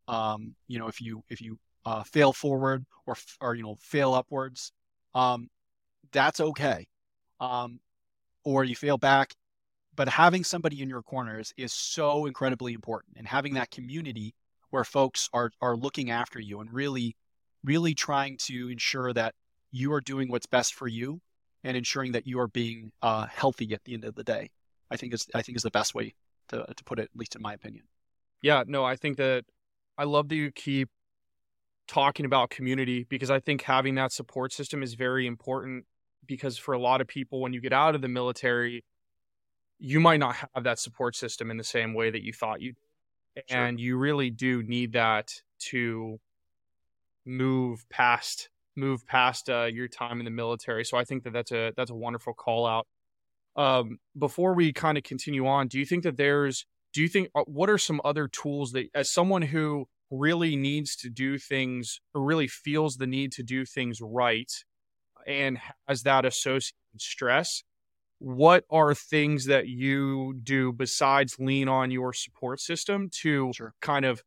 um, 0.09 0.57
you 0.67 0.81
know, 0.81 0.89
if 0.89 1.01
you 1.01 1.23
if 1.29 1.41
you 1.41 1.59
uh, 1.87 2.03
fail 2.03 2.33
forward 2.33 2.85
or 3.07 3.15
or 3.41 3.55
you 3.55 3.63
know 3.63 3.77
fail 3.81 4.15
upwards, 4.15 4.73
um, 5.15 5.49
that's 6.11 6.41
okay. 6.41 6.89
Um, 7.39 7.79
or 8.45 8.65
you 8.65 8.75
fail 8.75 8.99
back, 8.99 9.35
but 9.99 10.09
having 10.09 10.45
somebody 10.45 10.81
in 10.81 10.89
your 10.89 11.03
corners 11.03 11.53
is 11.57 11.73
so 11.73 12.25
incredibly 12.27 12.73
important, 12.73 13.17
and 13.19 13.27
having 13.27 13.55
that 13.55 13.73
community 13.73 14.33
where 14.71 14.85
folks 14.85 15.29
are 15.33 15.51
are 15.61 15.77
looking 15.77 16.09
after 16.09 16.39
you 16.39 16.61
and 16.61 16.73
really, 16.73 17.17
really 17.65 17.95
trying 17.95 18.37
to 18.39 18.69
ensure 18.71 19.13
that 19.13 19.35
you 19.73 19.93
are 19.93 20.01
doing 20.01 20.31
what's 20.31 20.47
best 20.47 20.73
for 20.73 20.87
you 20.87 21.21
and 21.65 21.77
ensuring 21.77 22.13
that 22.13 22.29
you 22.29 22.39
are 22.39 22.47
being 22.47 22.93
uh, 23.03 23.27
healthy 23.27 23.75
at 23.75 23.83
the 23.85 23.93
end 23.93 24.05
of 24.05 24.15
the 24.15 24.23
day. 24.23 24.51
I 24.89 24.97
think 24.97 25.13
is 25.13 25.27
I 25.35 25.43
think 25.43 25.57
is 25.57 25.65
the 25.65 25.71
best 25.71 25.97
way 25.97 26.15
to 26.51 26.65
to 26.65 26.85
put 26.85 27.01
it, 27.01 27.11
at 27.13 27.19
least 27.19 27.35
in 27.35 27.43
my 27.43 27.53
opinion. 27.53 27.83
Yeah, 28.41 28.63
no, 28.69 28.85
I 28.85 28.95
think 28.95 29.17
that 29.17 29.47
I 29.99 30.05
love 30.05 30.29
that 30.29 30.37
you 30.37 30.53
keep 30.53 30.91
talking 31.89 32.25
about 32.25 32.51
community 32.51 33.05
because 33.09 33.33
I 33.33 33.41
think 33.41 33.63
having 33.63 33.97
that 33.97 34.13
support 34.13 34.53
system 34.53 34.81
is 34.81 34.95
very 34.95 35.27
important 35.27 35.87
because 36.25 36.57
for 36.57 36.73
a 36.73 36.79
lot 36.79 37.01
of 37.01 37.09
people 37.09 37.41
when 37.41 37.53
you 37.53 37.61
get 37.61 37.73
out 37.73 37.97
of 37.97 38.01
the 38.01 38.09
military 38.09 38.85
you 39.79 40.01
might 40.01 40.19
not 40.19 40.37
have 40.55 40.65
that 40.65 40.79
support 40.79 41.17
system 41.17 41.51
in 41.51 41.57
the 41.57 41.65
same 41.65 41.95
way 41.95 42.11
that 42.11 42.23
you 42.23 42.33
thought 42.33 42.61
you 42.61 42.73
did. 42.73 43.45
Sure. 43.49 43.65
And 43.65 43.79
you 43.79 43.97
really 43.97 44.31
do 44.31 44.63
need 44.63 44.93
that 44.93 45.31
to 45.71 46.19
move 47.25 47.89
past 47.89 48.49
move 48.75 49.07
past 49.07 49.51
uh, 49.51 49.65
your 49.65 49.89
time 49.89 50.21
in 50.21 50.25
the 50.25 50.31
military. 50.31 50.85
So 50.85 50.97
I 50.97 51.05
think 51.05 51.25
that 51.25 51.33
that's 51.33 51.53
a 51.53 51.73
that's 51.77 51.91
a 51.91 51.95
wonderful 51.95 52.33
call 52.35 52.67
out. 52.67 52.87
Um, 53.57 53.99
before 54.17 54.55
we 54.55 54.73
kind 54.73 54.97
of 54.97 55.05
continue 55.05 55.47
on, 55.47 55.69
do 55.69 55.79
you 55.79 55.85
think 55.85 56.05
that 56.05 56.17
there's 56.17 56.65
do 56.93 57.03
you 57.03 57.09
think 57.09 57.29
uh, 57.35 57.43
what 57.43 57.69
are 57.69 57.79
some 57.79 58.01
other 58.05 58.29
tools 58.29 58.73
that 58.73 58.89
as 58.95 59.11
someone 59.11 59.43
who 59.43 59.87
really 60.11 60.57
needs 60.57 60.97
to 60.97 61.11
do 61.11 61.39
things 61.39 62.01
or 62.15 62.23
really 62.23 62.49
feels 62.49 62.97
the 62.97 63.07
need 63.07 63.31
to 63.33 63.43
do 63.43 63.65
things 63.65 64.01
right 64.01 64.65
and 65.27 65.59
has 65.87 66.03
that 66.05 66.25
associated 66.25 66.73
stress 66.97 67.63
what 68.19 68.65
are 68.71 68.95
things 68.95 69.47
that 69.47 69.69
you 69.69 70.35
do 70.43 70.73
besides 70.73 71.37
lean 71.39 71.69
on 71.69 71.91
your 71.91 72.13
support 72.13 72.61
system 72.61 73.09
to 73.11 73.53
sure. 73.55 73.75
kind 73.81 74.05
of 74.05 74.23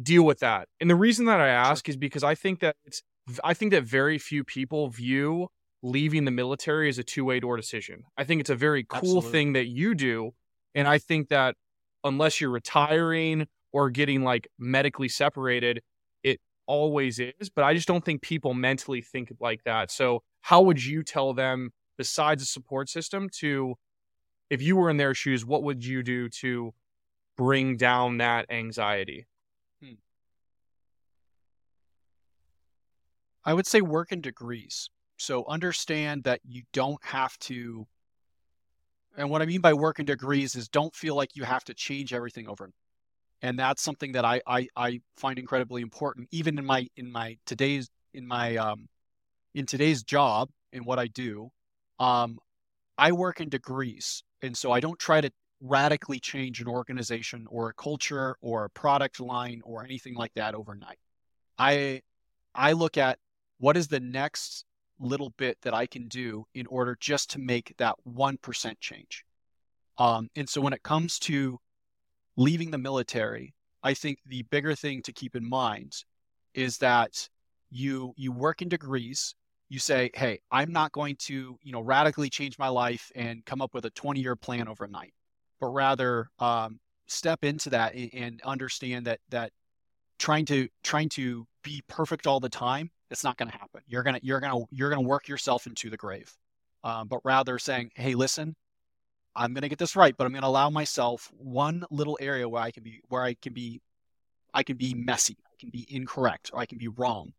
deal 0.00 0.22
with 0.22 0.38
that 0.38 0.68
and 0.80 0.88
the 0.88 0.96
reason 0.96 1.26
that 1.26 1.40
i 1.40 1.48
ask 1.48 1.86
sure. 1.86 1.92
is 1.92 1.96
because 1.96 2.24
i 2.24 2.34
think 2.34 2.60
that 2.60 2.76
it's 2.84 3.02
i 3.44 3.52
think 3.52 3.72
that 3.72 3.84
very 3.84 4.16
few 4.16 4.42
people 4.42 4.88
view 4.88 5.48
leaving 5.82 6.24
the 6.24 6.30
military 6.30 6.88
as 6.88 6.98
a 6.98 7.04
two-way 7.04 7.38
door 7.38 7.56
decision 7.56 8.02
i 8.16 8.24
think 8.24 8.40
it's 8.40 8.48
a 8.48 8.56
very 8.56 8.84
cool 8.84 9.18
Absolutely. 9.18 9.30
thing 9.30 9.52
that 9.52 9.66
you 9.66 9.94
do 9.94 10.32
and 10.74 10.88
I 10.88 10.98
think 10.98 11.28
that 11.28 11.56
unless 12.04 12.40
you're 12.40 12.50
retiring 12.50 13.46
or 13.72 13.90
getting 13.90 14.22
like 14.22 14.48
medically 14.58 15.08
separated, 15.08 15.82
it 16.22 16.40
always 16.66 17.18
is. 17.18 17.50
But 17.54 17.64
I 17.64 17.74
just 17.74 17.88
don't 17.88 18.04
think 18.04 18.22
people 18.22 18.54
mentally 18.54 19.02
think 19.02 19.32
like 19.40 19.64
that. 19.64 19.90
So, 19.90 20.22
how 20.40 20.62
would 20.62 20.84
you 20.84 21.02
tell 21.02 21.34
them, 21.34 21.70
besides 21.96 22.42
a 22.42 22.46
support 22.46 22.88
system, 22.88 23.28
to 23.40 23.76
if 24.50 24.60
you 24.60 24.76
were 24.76 24.90
in 24.90 24.96
their 24.96 25.14
shoes, 25.14 25.44
what 25.44 25.62
would 25.62 25.84
you 25.84 26.02
do 26.02 26.28
to 26.28 26.74
bring 27.36 27.76
down 27.76 28.18
that 28.18 28.50
anxiety? 28.50 29.26
Hmm. 29.82 29.94
I 33.44 33.54
would 33.54 33.66
say 33.66 33.80
work 33.80 34.12
in 34.12 34.20
degrees. 34.20 34.90
So 35.16 35.44
understand 35.46 36.24
that 36.24 36.40
you 36.44 36.62
don't 36.72 37.02
have 37.04 37.38
to 37.40 37.86
and 39.16 39.30
what 39.30 39.42
I 39.42 39.46
mean 39.46 39.60
by 39.60 39.74
work 39.74 39.98
in 39.98 40.06
degrees 40.06 40.54
is 40.54 40.68
don't 40.68 40.94
feel 40.94 41.14
like 41.14 41.36
you 41.36 41.44
have 41.44 41.64
to 41.64 41.74
change 41.74 42.14
everything 42.14 42.48
over. 42.48 42.70
And 43.42 43.58
that's 43.58 43.82
something 43.82 44.12
that 44.12 44.24
I, 44.24 44.40
I, 44.46 44.68
I 44.76 45.00
find 45.16 45.38
incredibly 45.38 45.82
important, 45.82 46.28
even 46.30 46.58
in 46.58 46.64
my 46.64 46.86
in 46.96 47.10
my 47.10 47.36
today's 47.44 47.90
in 48.14 48.26
my 48.26 48.56
um, 48.56 48.88
in 49.54 49.66
today's 49.66 50.02
job 50.02 50.48
and 50.72 50.86
what 50.86 50.98
I 50.98 51.08
do. 51.08 51.50
Um, 52.02 52.38
I 52.98 53.12
work 53.12 53.40
in 53.40 53.48
degrees, 53.48 54.24
and 54.42 54.56
so 54.56 54.72
I 54.72 54.80
don't 54.80 54.98
try 54.98 55.20
to 55.20 55.30
radically 55.60 56.18
change 56.18 56.60
an 56.60 56.66
organization 56.66 57.46
or 57.48 57.68
a 57.68 57.74
culture 57.74 58.36
or 58.40 58.64
a 58.64 58.70
product 58.70 59.20
line 59.20 59.60
or 59.64 59.84
anything 59.84 60.14
like 60.14 60.34
that 60.34 60.56
overnight. 60.56 60.98
I 61.58 62.02
I 62.54 62.72
look 62.72 62.98
at 62.98 63.18
what 63.58 63.76
is 63.76 63.86
the 63.86 64.00
next 64.00 64.64
little 64.98 65.30
bit 65.38 65.58
that 65.62 65.74
I 65.74 65.86
can 65.86 66.08
do 66.08 66.44
in 66.54 66.66
order 66.66 66.96
just 67.00 67.30
to 67.30 67.38
make 67.38 67.74
that 67.78 67.94
1% 68.06 68.74
change. 68.80 69.24
Um, 69.98 70.28
and 70.36 70.48
so 70.48 70.60
when 70.60 70.72
it 70.72 70.82
comes 70.82 71.18
to 71.20 71.58
leaving 72.36 72.70
the 72.70 72.78
military, 72.78 73.54
I 73.82 73.94
think 73.94 74.18
the 74.26 74.42
bigger 74.42 74.74
thing 74.74 75.02
to 75.02 75.12
keep 75.12 75.36
in 75.36 75.48
mind 75.48 75.92
is 76.54 76.78
that 76.78 77.28
you 77.70 78.12
you 78.16 78.32
work 78.32 78.62
in 78.62 78.68
degrees. 78.68 79.34
You 79.72 79.78
say, 79.78 80.10
"Hey, 80.14 80.40
I'm 80.50 80.72
not 80.72 80.92
going 80.92 81.16
to, 81.20 81.58
you 81.62 81.72
know, 81.72 81.80
radically 81.80 82.28
change 82.28 82.58
my 82.58 82.68
life 82.68 83.10
and 83.14 83.44
come 83.46 83.62
up 83.62 83.74
with 83.74 83.86
a 83.86 83.90
20-year 83.92 84.36
plan 84.36 84.68
overnight, 84.68 85.14
but 85.60 85.68
rather 85.68 86.28
um, 86.38 86.78
step 87.06 87.42
into 87.44 87.70
that 87.70 87.94
and, 87.94 88.10
and 88.12 88.42
understand 88.42 89.06
that 89.06 89.20
that 89.30 89.52
trying 90.18 90.44
to 90.46 90.68
trying 90.82 91.08
to 91.10 91.46
be 91.62 91.82
perfect 91.88 92.26
all 92.26 92.40
the 92.40 92.48
time 92.48 92.90
it's 93.12 93.22
not 93.22 93.36
going 93.36 93.50
to 93.50 93.56
happen. 93.56 93.82
You're 93.86 94.02
gonna 94.02 94.20
you're 94.22 94.40
gonna 94.40 94.64
you're 94.70 94.88
gonna 94.88 95.02
work 95.02 95.28
yourself 95.28 95.66
into 95.66 95.90
the 95.90 95.98
grave. 95.98 96.34
Um, 96.82 97.06
but 97.06 97.20
rather 97.24 97.58
saying, 97.58 97.90
hey, 97.94 98.14
listen, 98.14 98.56
I'm 99.36 99.52
gonna 99.54 99.68
get 99.68 99.78
this 99.78 99.94
right, 99.94 100.16
but 100.16 100.26
I'm 100.26 100.32
gonna 100.32 100.46
allow 100.46 100.70
myself 100.70 101.30
one 101.36 101.84
little 101.90 102.18
area 102.20 102.48
where 102.48 102.62
I 102.62 102.70
can 102.70 102.82
be 102.82 103.02
where 103.08 103.22
I 103.22 103.34
can 103.34 103.52
be 103.52 103.80
I 104.54 104.62
can 104.62 104.78
be 104.78 104.94
messy, 104.94 105.36
I 105.46 105.54
can 105.60 105.68
be 105.70 105.86
incorrect, 105.88 106.50
or 106.52 106.60
I 106.60 106.66
can 106.66 106.78
be 106.78 106.88
wrong, 106.88 107.34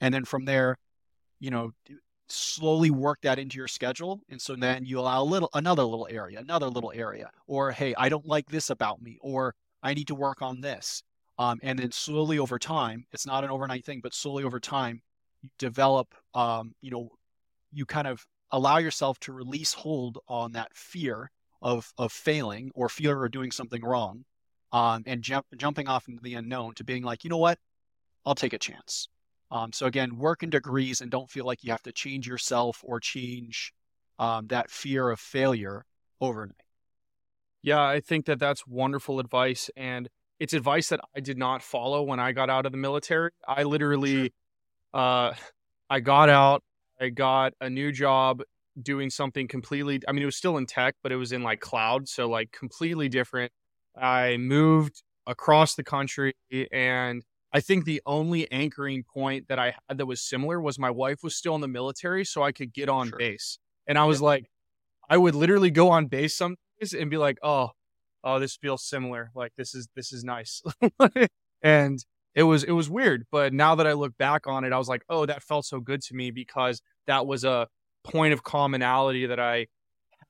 and 0.00 0.12
then 0.12 0.24
from 0.24 0.46
there, 0.46 0.78
you 1.40 1.50
know, 1.50 1.72
slowly 2.28 2.90
work 2.90 3.18
that 3.22 3.38
into 3.38 3.56
your 3.56 3.66
schedule 3.66 4.20
and 4.28 4.38
so 4.38 4.54
then 4.54 4.84
you 4.84 5.00
allow 5.00 5.22
a 5.22 5.24
little 5.24 5.48
another 5.54 5.82
little 5.82 6.06
area 6.10 6.38
another 6.38 6.66
little 6.66 6.92
area 6.94 7.30
or 7.46 7.70
hey 7.72 7.94
i 7.96 8.10
don't 8.10 8.26
like 8.26 8.46
this 8.50 8.68
about 8.68 9.00
me 9.00 9.16
or 9.22 9.54
i 9.82 9.94
need 9.94 10.06
to 10.06 10.14
work 10.14 10.42
on 10.42 10.60
this 10.60 11.02
um, 11.38 11.58
and 11.62 11.78
then 11.78 11.90
slowly 11.90 12.38
over 12.38 12.58
time 12.58 13.06
it's 13.12 13.26
not 13.26 13.44
an 13.44 13.50
overnight 13.50 13.82
thing 13.82 14.00
but 14.02 14.12
slowly 14.12 14.44
over 14.44 14.60
time 14.60 15.00
you 15.42 15.48
develop, 15.58 16.14
um, 16.34 16.74
you 16.80 16.90
know, 16.90 17.10
you 17.72 17.86
kind 17.86 18.06
of 18.06 18.26
allow 18.50 18.78
yourself 18.78 19.18
to 19.20 19.32
release 19.32 19.72
hold 19.72 20.18
on 20.28 20.52
that 20.52 20.74
fear 20.74 21.30
of 21.60 21.92
of 21.98 22.12
failing 22.12 22.70
or 22.74 22.88
fear 22.88 23.24
of 23.24 23.30
doing 23.30 23.50
something 23.50 23.82
wrong, 23.82 24.24
um, 24.72 25.02
and 25.06 25.22
jump, 25.22 25.46
jumping 25.56 25.88
off 25.88 26.08
into 26.08 26.22
the 26.22 26.34
unknown 26.34 26.74
to 26.74 26.84
being 26.84 27.02
like, 27.02 27.24
you 27.24 27.30
know 27.30 27.36
what, 27.38 27.58
I'll 28.24 28.34
take 28.34 28.52
a 28.52 28.58
chance. 28.58 29.08
Um, 29.50 29.72
so 29.72 29.86
again, 29.86 30.18
work 30.18 30.42
in 30.42 30.50
degrees 30.50 31.00
and 31.00 31.10
don't 31.10 31.30
feel 31.30 31.46
like 31.46 31.64
you 31.64 31.70
have 31.70 31.82
to 31.84 31.92
change 31.92 32.26
yourself 32.28 32.82
or 32.84 33.00
change 33.00 33.72
um, 34.18 34.48
that 34.48 34.70
fear 34.70 35.10
of 35.10 35.20
failure 35.20 35.84
overnight. 36.20 36.56
Yeah, 37.62 37.82
I 37.82 38.00
think 38.00 38.26
that 38.26 38.38
that's 38.38 38.66
wonderful 38.66 39.20
advice, 39.20 39.70
and 39.76 40.08
it's 40.38 40.52
advice 40.52 40.88
that 40.90 41.00
I 41.16 41.20
did 41.20 41.38
not 41.38 41.62
follow 41.62 42.02
when 42.02 42.20
I 42.20 42.32
got 42.32 42.50
out 42.50 42.66
of 42.66 42.72
the 42.72 42.78
military. 42.78 43.30
I 43.46 43.64
literally 43.64 44.22
sure 44.22 44.30
uh, 44.94 45.32
I 45.90 46.00
got 46.00 46.28
out. 46.28 46.62
I 47.00 47.08
got 47.10 47.54
a 47.60 47.70
new 47.70 47.92
job 47.92 48.42
doing 48.80 49.10
something 49.10 49.48
completely. 49.48 50.00
I 50.06 50.12
mean, 50.12 50.22
it 50.22 50.26
was 50.26 50.36
still 50.36 50.56
in 50.56 50.66
tech, 50.66 50.94
but 51.02 51.12
it 51.12 51.16
was 51.16 51.32
in 51.32 51.42
like 51.42 51.60
cloud, 51.60 52.08
so 52.08 52.28
like 52.28 52.52
completely 52.52 53.08
different. 53.08 53.52
I 53.96 54.36
moved 54.36 55.02
across 55.26 55.74
the 55.74 55.84
country, 55.84 56.34
and 56.72 57.22
I 57.52 57.60
think 57.60 57.84
the 57.84 58.02
only 58.04 58.50
anchoring 58.52 59.04
point 59.04 59.48
that 59.48 59.58
I 59.58 59.74
had 59.88 59.98
that 59.98 60.06
was 60.06 60.20
similar 60.20 60.60
was 60.60 60.78
my 60.78 60.90
wife 60.90 61.22
was 61.22 61.34
still 61.34 61.54
in 61.54 61.60
the 61.60 61.68
military, 61.68 62.24
so 62.24 62.42
I 62.42 62.52
could 62.52 62.72
get 62.72 62.88
on 62.88 63.08
sure. 63.08 63.18
base. 63.18 63.58
And 63.86 63.96
I 63.98 64.04
was 64.04 64.20
like, 64.20 64.50
I 65.08 65.16
would 65.16 65.34
literally 65.34 65.70
go 65.70 65.90
on 65.90 66.06
base 66.06 66.36
some 66.36 66.56
days 66.78 66.92
and 66.92 67.10
be 67.10 67.16
like, 67.16 67.38
oh, 67.42 67.70
oh, 68.22 68.38
this 68.38 68.56
feels 68.56 68.84
similar. 68.84 69.30
Like 69.34 69.52
this 69.56 69.74
is 69.74 69.88
this 69.96 70.12
is 70.12 70.24
nice. 70.24 70.62
and 71.62 72.04
it 72.34 72.44
was 72.44 72.62
it 72.62 72.70
was 72.70 72.88
weird 72.88 73.26
but 73.32 73.52
now 73.52 73.74
that 73.74 73.86
i 73.86 73.92
look 73.92 74.16
back 74.16 74.46
on 74.46 74.64
it 74.64 74.72
i 74.72 74.78
was 74.78 74.88
like 74.88 75.02
oh 75.08 75.26
that 75.26 75.42
felt 75.42 75.64
so 75.64 75.80
good 75.80 76.00
to 76.00 76.14
me 76.14 76.30
because 76.30 76.80
that 77.06 77.26
was 77.26 77.44
a 77.44 77.66
point 78.04 78.32
of 78.32 78.44
commonality 78.44 79.26
that 79.26 79.40
i 79.40 79.66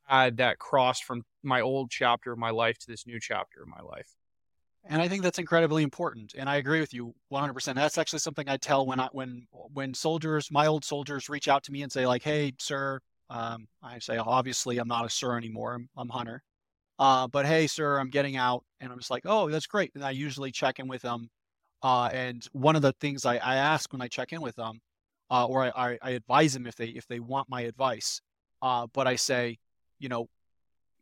had 0.06 0.38
that 0.38 0.58
crossed 0.58 1.04
from 1.04 1.22
my 1.42 1.60
old 1.60 1.90
chapter 1.90 2.32
of 2.32 2.38
my 2.38 2.50
life 2.50 2.78
to 2.78 2.86
this 2.86 3.06
new 3.06 3.20
chapter 3.20 3.62
of 3.62 3.68
my 3.68 3.80
life 3.82 4.14
and 4.85 5.03
i 5.03 5.09
think 5.09 5.22
that's 5.22 5.39
incredibly 5.39 5.83
important 5.83 6.35
and 6.37 6.49
i 6.49 6.57
agree 6.57 6.81
with 6.81 6.95
you 6.95 7.14
100% 7.33 7.74
that's 7.74 7.99
actually 7.99 8.18
something 8.18 8.49
i 8.49 8.57
tell 8.57 8.87
when 8.87 9.01
i 9.01 9.09
when 9.12 9.47
when 9.72 9.95
soldiers 9.95 10.51
my 10.51 10.66
old 10.66 10.85
soldiers 10.85 11.29
reach 11.29 11.49
out 11.49 11.62
to 11.64 11.72
me 11.72 11.83
and 11.83 11.93
say 11.93 12.07
like 12.07 12.22
hey 12.22 12.53
sir 12.59 13.01
um, 13.31 13.66
i 13.83 13.99
say 13.99 14.16
obviously 14.18 14.79
i'm 14.79 14.89
not 14.89 15.05
a 15.05 15.11
sir 15.11 15.37
anymore 15.37 15.74
i'm, 15.74 15.89
I'm 15.97 16.09
hunter 16.09 16.43
Uh, 16.99 17.29
but 17.29 17.47
hey, 17.47 17.66
sir, 17.68 17.99
I'm 17.99 18.11
getting 18.11 18.37
out, 18.37 18.64
and 18.81 18.93
I'm 18.93 18.99
just 18.99 19.11
like, 19.11 19.24
oh, 19.26 19.49
that's 19.51 19.66
great. 19.68 19.93
And 19.95 20.05
I 20.05 20.11
usually 20.12 20.53
check 20.53 20.81
in 20.81 20.89
with 20.89 21.03
them. 21.03 21.31
Uh, 21.83 22.11
and 22.12 22.47
one 22.53 22.76
of 22.76 22.83
the 22.83 22.93
things 23.01 23.24
I, 23.26 23.37
I 23.37 23.57
ask 23.57 23.93
when 23.93 24.03
I 24.03 24.09
check 24.09 24.33
in 24.33 24.41
with 24.43 24.57
them, 24.57 24.81
uh, 25.31 25.47
or 25.47 25.64
I, 25.66 25.70
I, 25.76 25.99
I 26.03 26.11
advise 26.12 26.55
them 26.55 26.66
if 26.66 26.76
they 26.76 26.89
if 26.89 27.07
they 27.07 27.20
want 27.20 27.49
my 27.51 27.62
advice, 27.62 28.20
uh, 28.62 28.87
but 28.93 29.07
I 29.07 29.16
say, 29.16 29.59
you 30.01 30.09
know, 30.09 30.29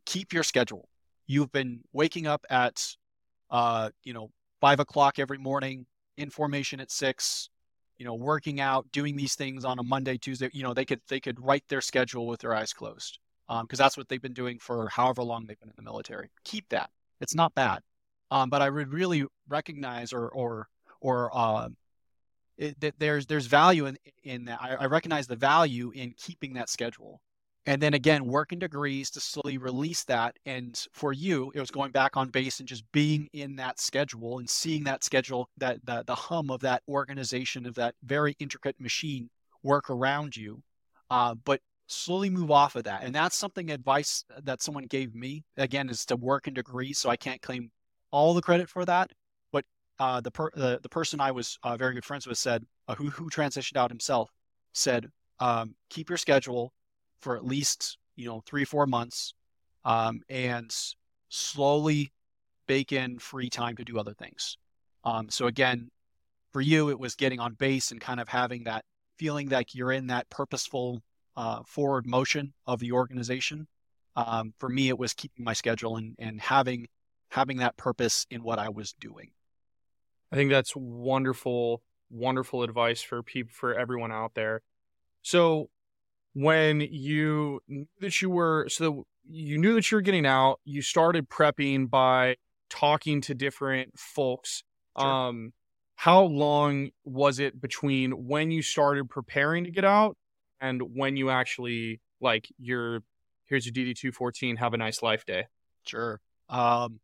keep 0.07 0.33
your 0.33 0.45
schedule. 0.45 0.89
You've 1.27 1.53
been 1.53 1.81
waking 1.93 2.27
up 2.27 2.45
at, 2.51 2.97
uh, 3.51 3.90
you 4.05 4.12
know, 4.12 4.30
five 4.61 4.80
o'clock 4.80 5.18
every 5.18 5.38
morning, 5.38 5.86
in 6.16 6.30
formation 6.30 6.80
at 6.80 6.90
six, 6.90 7.51
you 7.99 8.05
know, 8.05 8.14
working 8.14 8.61
out, 8.61 8.90
doing 8.92 9.16
these 9.16 9.34
things 9.34 9.64
on 9.64 9.78
a 9.78 9.82
Monday, 9.82 10.18
Tuesday. 10.18 10.51
You 10.53 10.62
know, 10.62 10.74
they 10.74 10.84
could 10.84 11.01
they 11.09 11.20
could 11.20 11.40
write 11.40 11.64
their 11.68 11.80
schedule 11.80 12.26
with 12.26 12.40
their 12.40 12.55
eyes 12.55 12.72
closed 12.72 13.18
because 13.49 13.61
um, 13.61 13.84
that's 13.84 13.97
what 13.97 14.09
they've 14.09 14.22
been 14.22 14.32
doing 14.32 14.59
for 14.59 14.88
however 14.88 15.22
long 15.22 15.47
they've 15.47 15.59
been 15.59 15.68
in 15.68 15.74
the 15.76 15.82
military. 15.82 16.30
Keep 16.44 16.68
that. 16.70 16.90
It's 17.20 17.34
not 17.34 17.55
bad. 17.55 17.80
Um, 18.30 18.51
but 18.51 18.61
I 18.61 18.70
would 18.70 18.92
really 18.92 19.24
recognize 19.49 20.12
or 20.12 20.28
or 20.28 20.68
or 21.01 21.30
uh, 21.32 21.68
it, 22.57 22.80
that 22.80 22.94
there's 22.99 23.26
there's 23.26 23.47
value 23.47 23.86
in 23.86 23.99
in 24.24 24.47
that. 24.47 24.59
I, 24.61 24.74
I 24.74 24.86
recognize 24.86 25.26
the 25.26 25.36
value 25.36 25.92
in 25.94 26.14
keeping 26.16 26.55
that 26.55 26.68
schedule 26.68 27.20
and 27.66 27.82
then 27.82 27.94
again 27.94 28.24
work 28.24 28.52
in 28.52 28.58
degrees 28.58 29.10
to 29.10 29.20
slowly 29.20 29.58
release 29.58 30.04
that 30.04 30.36
and 30.46 30.86
for 30.92 31.12
you 31.12 31.52
it 31.54 31.60
was 31.60 31.70
going 31.70 31.90
back 31.90 32.16
on 32.16 32.28
base 32.28 32.60
and 32.60 32.68
just 32.68 32.84
being 32.92 33.28
in 33.32 33.56
that 33.56 33.78
schedule 33.80 34.38
and 34.38 34.48
seeing 34.48 34.84
that 34.84 35.04
schedule 35.04 35.48
that, 35.58 35.84
that 35.84 36.06
the 36.06 36.14
hum 36.14 36.50
of 36.50 36.60
that 36.60 36.82
organization 36.88 37.66
of 37.66 37.74
that 37.74 37.94
very 38.04 38.34
intricate 38.38 38.80
machine 38.80 39.28
work 39.62 39.90
around 39.90 40.36
you 40.36 40.62
uh, 41.10 41.34
but 41.44 41.60
slowly 41.88 42.30
move 42.30 42.50
off 42.50 42.74
of 42.76 42.84
that. 42.84 43.04
And 43.04 43.14
that's 43.14 43.36
something 43.36 43.70
advice 43.70 44.24
that 44.42 44.60
someone 44.60 44.84
gave 44.84 45.14
me 45.14 45.44
again 45.56 45.88
is 45.88 46.04
to 46.06 46.16
work 46.16 46.48
in 46.48 46.54
degrees 46.54 46.98
so 46.98 47.08
i 47.08 47.16
can't 47.16 47.40
claim 47.42 47.70
all 48.10 48.34
the 48.34 48.42
credit 48.42 48.68
for 48.68 48.84
that 48.84 49.10
but 49.52 49.64
uh, 49.98 50.20
the, 50.20 50.30
per- 50.30 50.50
the, 50.54 50.78
the 50.82 50.88
person 50.88 51.20
i 51.20 51.30
was 51.30 51.58
uh, 51.62 51.76
very 51.76 51.94
good 51.94 52.04
friends 52.04 52.26
with 52.26 52.38
said 52.38 52.64
uh, 52.88 52.94
who, 52.94 53.08
who 53.10 53.30
transitioned 53.30 53.76
out 53.76 53.90
himself 53.90 54.30
said 54.72 55.08
um, 55.40 55.74
keep 55.90 56.08
your 56.08 56.16
schedule 56.16 56.72
for 57.20 57.36
at 57.36 57.44
least 57.44 57.98
you 58.14 58.26
know 58.26 58.42
three 58.46 58.64
four 58.64 58.86
months 58.86 59.34
um, 59.84 60.20
and 60.28 60.74
slowly 61.28 62.12
bake 62.66 62.92
in 62.92 63.18
free 63.18 63.48
time 63.48 63.76
to 63.76 63.84
do 63.84 63.98
other 63.98 64.14
things. 64.14 64.58
Um, 65.04 65.28
so 65.30 65.46
again 65.46 65.90
for 66.52 66.60
you 66.60 66.90
it 66.90 66.98
was 66.98 67.14
getting 67.14 67.40
on 67.40 67.54
base 67.54 67.90
and 67.90 68.00
kind 68.00 68.20
of 68.20 68.28
having 68.28 68.64
that 68.64 68.84
feeling 69.18 69.48
like 69.48 69.74
you're 69.74 69.92
in 69.92 70.08
that 70.08 70.28
purposeful 70.30 71.02
uh, 71.36 71.62
forward 71.66 72.06
motion 72.06 72.52
of 72.66 72.80
the 72.80 72.92
organization. 72.92 73.68
Um, 74.16 74.54
for 74.58 74.68
me 74.68 74.88
it 74.88 74.98
was 74.98 75.12
keeping 75.12 75.44
my 75.44 75.52
schedule 75.52 75.96
and, 75.96 76.14
and 76.18 76.40
having 76.40 76.88
having 77.30 77.58
that 77.58 77.76
purpose 77.76 78.26
in 78.30 78.42
what 78.42 78.58
i 78.58 78.68
was 78.68 78.92
doing. 78.94 79.30
I 80.32 80.36
think 80.36 80.50
that's 80.50 80.74
wonderful 80.74 81.82
wonderful 82.10 82.62
advice 82.62 83.02
for 83.02 83.22
people 83.22 83.52
for 83.52 83.74
everyone 83.74 84.12
out 84.12 84.34
there. 84.34 84.62
So 85.22 85.70
when 86.37 86.82
you 86.82 87.61
knew 87.66 87.87
that 88.01 88.20
you 88.20 88.28
were 88.28 88.66
so 88.68 89.07
you 89.26 89.57
knew 89.57 89.74
that 89.74 89.91
you 89.91 89.97
were 89.97 90.03
getting 90.03 90.26
out 90.26 90.61
you 90.66 90.82
started 90.82 91.30
prepping 91.30 91.89
by 91.89 92.37
talking 92.68 93.22
to 93.22 93.34
different 93.34 93.99
folks. 93.99 94.62
Sure. 95.01 95.11
um 95.11 95.55
how 95.95 96.24
long 96.24 96.91
was 97.07 97.39
it 97.39 97.59
between 97.59 98.12
when 98.12 98.51
you 98.51 98.61
started 98.61 99.09
preparing 99.09 99.64
to 99.64 99.70
get 99.70 99.87
out 99.87 100.14
and 100.61 100.82
when 100.95 101.16
you 101.16 101.30
actually 101.30 102.03
like 102.20 102.47
your 102.59 103.01
here's 103.47 103.64
your 103.64 103.72
dd214 103.72 104.59
have 104.59 104.74
a 104.74 104.76
nice 104.76 105.03
life 105.03 105.24
day? 105.24 105.47
Sure. 105.87 106.20
Um 106.51 107.01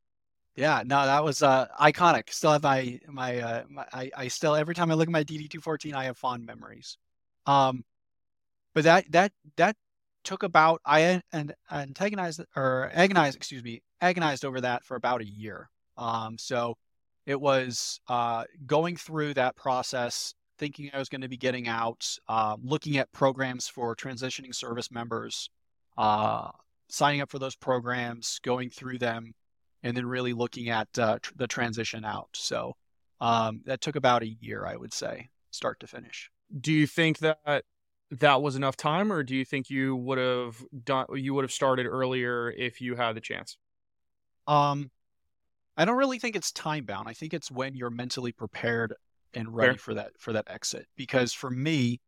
yeah 0.56 0.82
no 0.84 1.06
that 1.06 1.24
was 1.24 1.42
uh 1.42 1.68
iconic. 1.80 2.30
Still 2.30 2.52
have 2.52 2.62
my 2.62 3.00
my 3.08 3.38
uh 3.38 3.62
my, 3.70 3.86
I, 3.94 4.10
I 4.14 4.28
still 4.28 4.54
every 4.54 4.74
time 4.74 4.90
i 4.90 4.94
look 4.94 5.08
at 5.08 5.12
my 5.12 5.24
dd214 5.24 5.94
i 5.94 6.04
have 6.04 6.18
fond 6.18 6.44
memories. 6.44 6.98
Um 7.46 7.82
but 8.74 8.84
that 8.84 9.10
that 9.12 9.32
that 9.56 9.76
took 10.24 10.42
about 10.42 10.80
I 10.84 11.22
and 11.32 11.54
antagonized 11.70 12.40
or 12.54 12.90
agonized, 12.92 13.36
excuse 13.36 13.62
me, 13.62 13.82
agonized 14.00 14.44
over 14.44 14.60
that 14.60 14.84
for 14.84 14.96
about 14.96 15.20
a 15.20 15.26
year. 15.26 15.68
Um, 15.96 16.38
so 16.38 16.76
it 17.26 17.40
was 17.40 18.00
uh, 18.08 18.44
going 18.66 18.96
through 18.96 19.34
that 19.34 19.56
process, 19.56 20.34
thinking 20.58 20.90
I 20.92 20.98
was 20.98 21.08
going 21.08 21.20
to 21.20 21.28
be 21.28 21.36
getting 21.36 21.68
out, 21.68 22.18
uh, 22.28 22.56
looking 22.62 22.96
at 22.96 23.12
programs 23.12 23.68
for 23.68 23.94
transitioning 23.94 24.54
service 24.54 24.90
members, 24.90 25.50
uh, 25.96 26.50
signing 26.88 27.20
up 27.20 27.30
for 27.30 27.38
those 27.38 27.56
programs, 27.56 28.40
going 28.42 28.70
through 28.70 28.98
them, 28.98 29.34
and 29.82 29.96
then 29.96 30.06
really 30.06 30.32
looking 30.32 30.68
at 30.68 30.88
uh, 30.98 31.18
tr- 31.20 31.32
the 31.36 31.46
transition 31.46 32.04
out. 32.04 32.30
So 32.34 32.74
um, 33.20 33.60
that 33.66 33.80
took 33.80 33.96
about 33.96 34.22
a 34.22 34.28
year, 34.28 34.66
I 34.66 34.76
would 34.76 34.92
say, 34.92 35.28
start 35.50 35.80
to 35.80 35.86
finish. 35.86 36.30
Do 36.60 36.72
you 36.72 36.86
think 36.86 37.18
that 37.18 37.64
that 38.20 38.42
was 38.42 38.56
enough 38.56 38.76
time, 38.76 39.10
or 39.10 39.22
do 39.22 39.34
you 39.34 39.44
think 39.44 39.70
you 39.70 39.96
would 39.96 40.18
have 40.18 40.62
done 40.84 41.06
you 41.14 41.32
would 41.34 41.44
have 41.44 41.52
started 41.52 41.86
earlier 41.86 42.50
if 42.50 42.80
you 42.80 42.94
had 42.94 43.16
the 43.16 43.20
chance? 43.20 43.56
Um, 44.46 44.90
I 45.76 45.84
don't 45.86 45.96
really 45.96 46.18
think 46.18 46.36
it's 46.36 46.52
time 46.52 46.84
bound. 46.84 47.08
I 47.08 47.14
think 47.14 47.32
it's 47.32 47.50
when 47.50 47.74
you're 47.74 47.90
mentally 47.90 48.32
prepared 48.32 48.94
and 49.32 49.54
ready 49.54 49.72
Fair. 49.72 49.78
for 49.78 49.94
that 49.94 50.10
for 50.18 50.32
that 50.34 50.46
exit. 50.48 50.86
Because 50.94 51.32
for 51.32 51.50
me, 51.50 52.00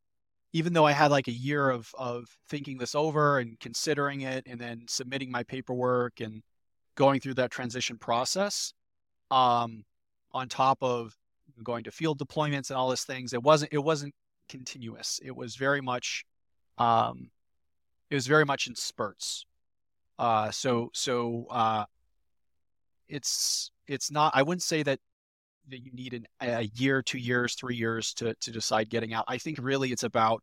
even 0.52 0.74
though 0.74 0.84
I 0.84 0.92
had 0.92 1.10
like 1.10 1.26
a 1.26 1.32
year 1.32 1.70
of 1.70 1.90
of 1.98 2.26
thinking 2.48 2.76
this 2.76 2.94
over 2.94 3.38
and 3.38 3.58
considering 3.58 4.20
it, 4.20 4.44
and 4.46 4.60
then 4.60 4.84
submitting 4.88 5.30
my 5.30 5.42
paperwork 5.42 6.20
and 6.20 6.42
going 6.96 7.20
through 7.20 7.34
that 7.34 7.50
transition 7.50 7.96
process, 7.96 8.74
um, 9.30 9.84
on 10.32 10.48
top 10.50 10.78
of 10.82 11.16
going 11.62 11.84
to 11.84 11.90
field 11.90 12.18
deployments 12.18 12.68
and 12.68 12.76
all 12.76 12.90
these 12.90 13.04
things, 13.04 13.32
it 13.32 13.42
wasn't 13.42 13.72
it 13.72 13.78
wasn't 13.78 14.14
continuous. 14.48 15.20
It 15.24 15.34
was 15.34 15.56
very 15.56 15.80
much, 15.80 16.24
um, 16.78 17.30
it 18.10 18.14
was 18.14 18.26
very 18.26 18.44
much 18.44 18.66
in 18.66 18.74
spurts. 18.74 19.46
Uh, 20.18 20.50
so 20.50 20.90
so 20.94 21.46
uh, 21.50 21.84
it's 23.08 23.70
it's 23.86 24.10
not. 24.10 24.32
I 24.34 24.42
wouldn't 24.42 24.62
say 24.62 24.82
that 24.82 25.00
that 25.68 25.78
you 25.80 25.90
need 25.92 26.14
an, 26.14 26.26
a 26.40 26.64
year, 26.74 27.02
two 27.02 27.18
years, 27.18 27.54
three 27.54 27.76
years 27.76 28.14
to 28.14 28.34
to 28.34 28.50
decide 28.50 28.90
getting 28.90 29.12
out. 29.12 29.24
I 29.28 29.38
think 29.38 29.58
really 29.60 29.92
it's 29.92 30.04
about 30.04 30.42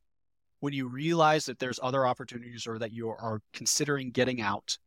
when 0.60 0.74
you 0.74 0.88
realize 0.88 1.46
that 1.46 1.60
there's 1.60 1.80
other 1.82 2.06
opportunities 2.06 2.68
or 2.68 2.80
that 2.80 2.92
you 2.92 3.10
are 3.10 3.42
considering 3.54 4.12
getting 4.12 4.42
out. 4.42 4.78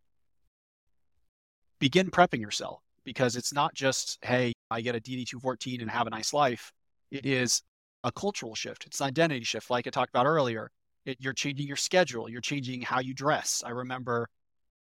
Begin 1.78 2.10
prepping 2.10 2.40
yourself 2.40 2.80
because 3.04 3.36
it's 3.36 3.52
not 3.52 3.74
just 3.74 4.18
hey, 4.22 4.52
I 4.70 4.80
get 4.80 4.96
a 4.96 5.00
DD 5.00 5.26
two 5.26 5.40
fourteen 5.40 5.80
and 5.80 5.90
have 5.90 6.06
a 6.06 6.10
nice 6.10 6.32
life. 6.32 6.72
It 7.10 7.24
is 7.24 7.62
a 8.05 8.12
cultural 8.12 8.55
shift. 8.55 8.84
It's 8.86 9.00
an 9.00 9.09
identity 9.09 9.44
shift, 9.44 9.70
like 9.70 9.86
I 9.86 9.90
talked 9.90 10.11
about 10.11 10.26
earlier. 10.26 10.70
It, 11.07 11.16
you're 11.20 11.32
changing 11.32 11.66
your 11.66 11.76
schedule. 11.76 12.28
You're 12.28 12.40
changing 12.40 12.82
how 12.82 13.00
you 13.00 13.14
dress. 13.14 13.62
I 13.66 13.70
remember 13.70 14.28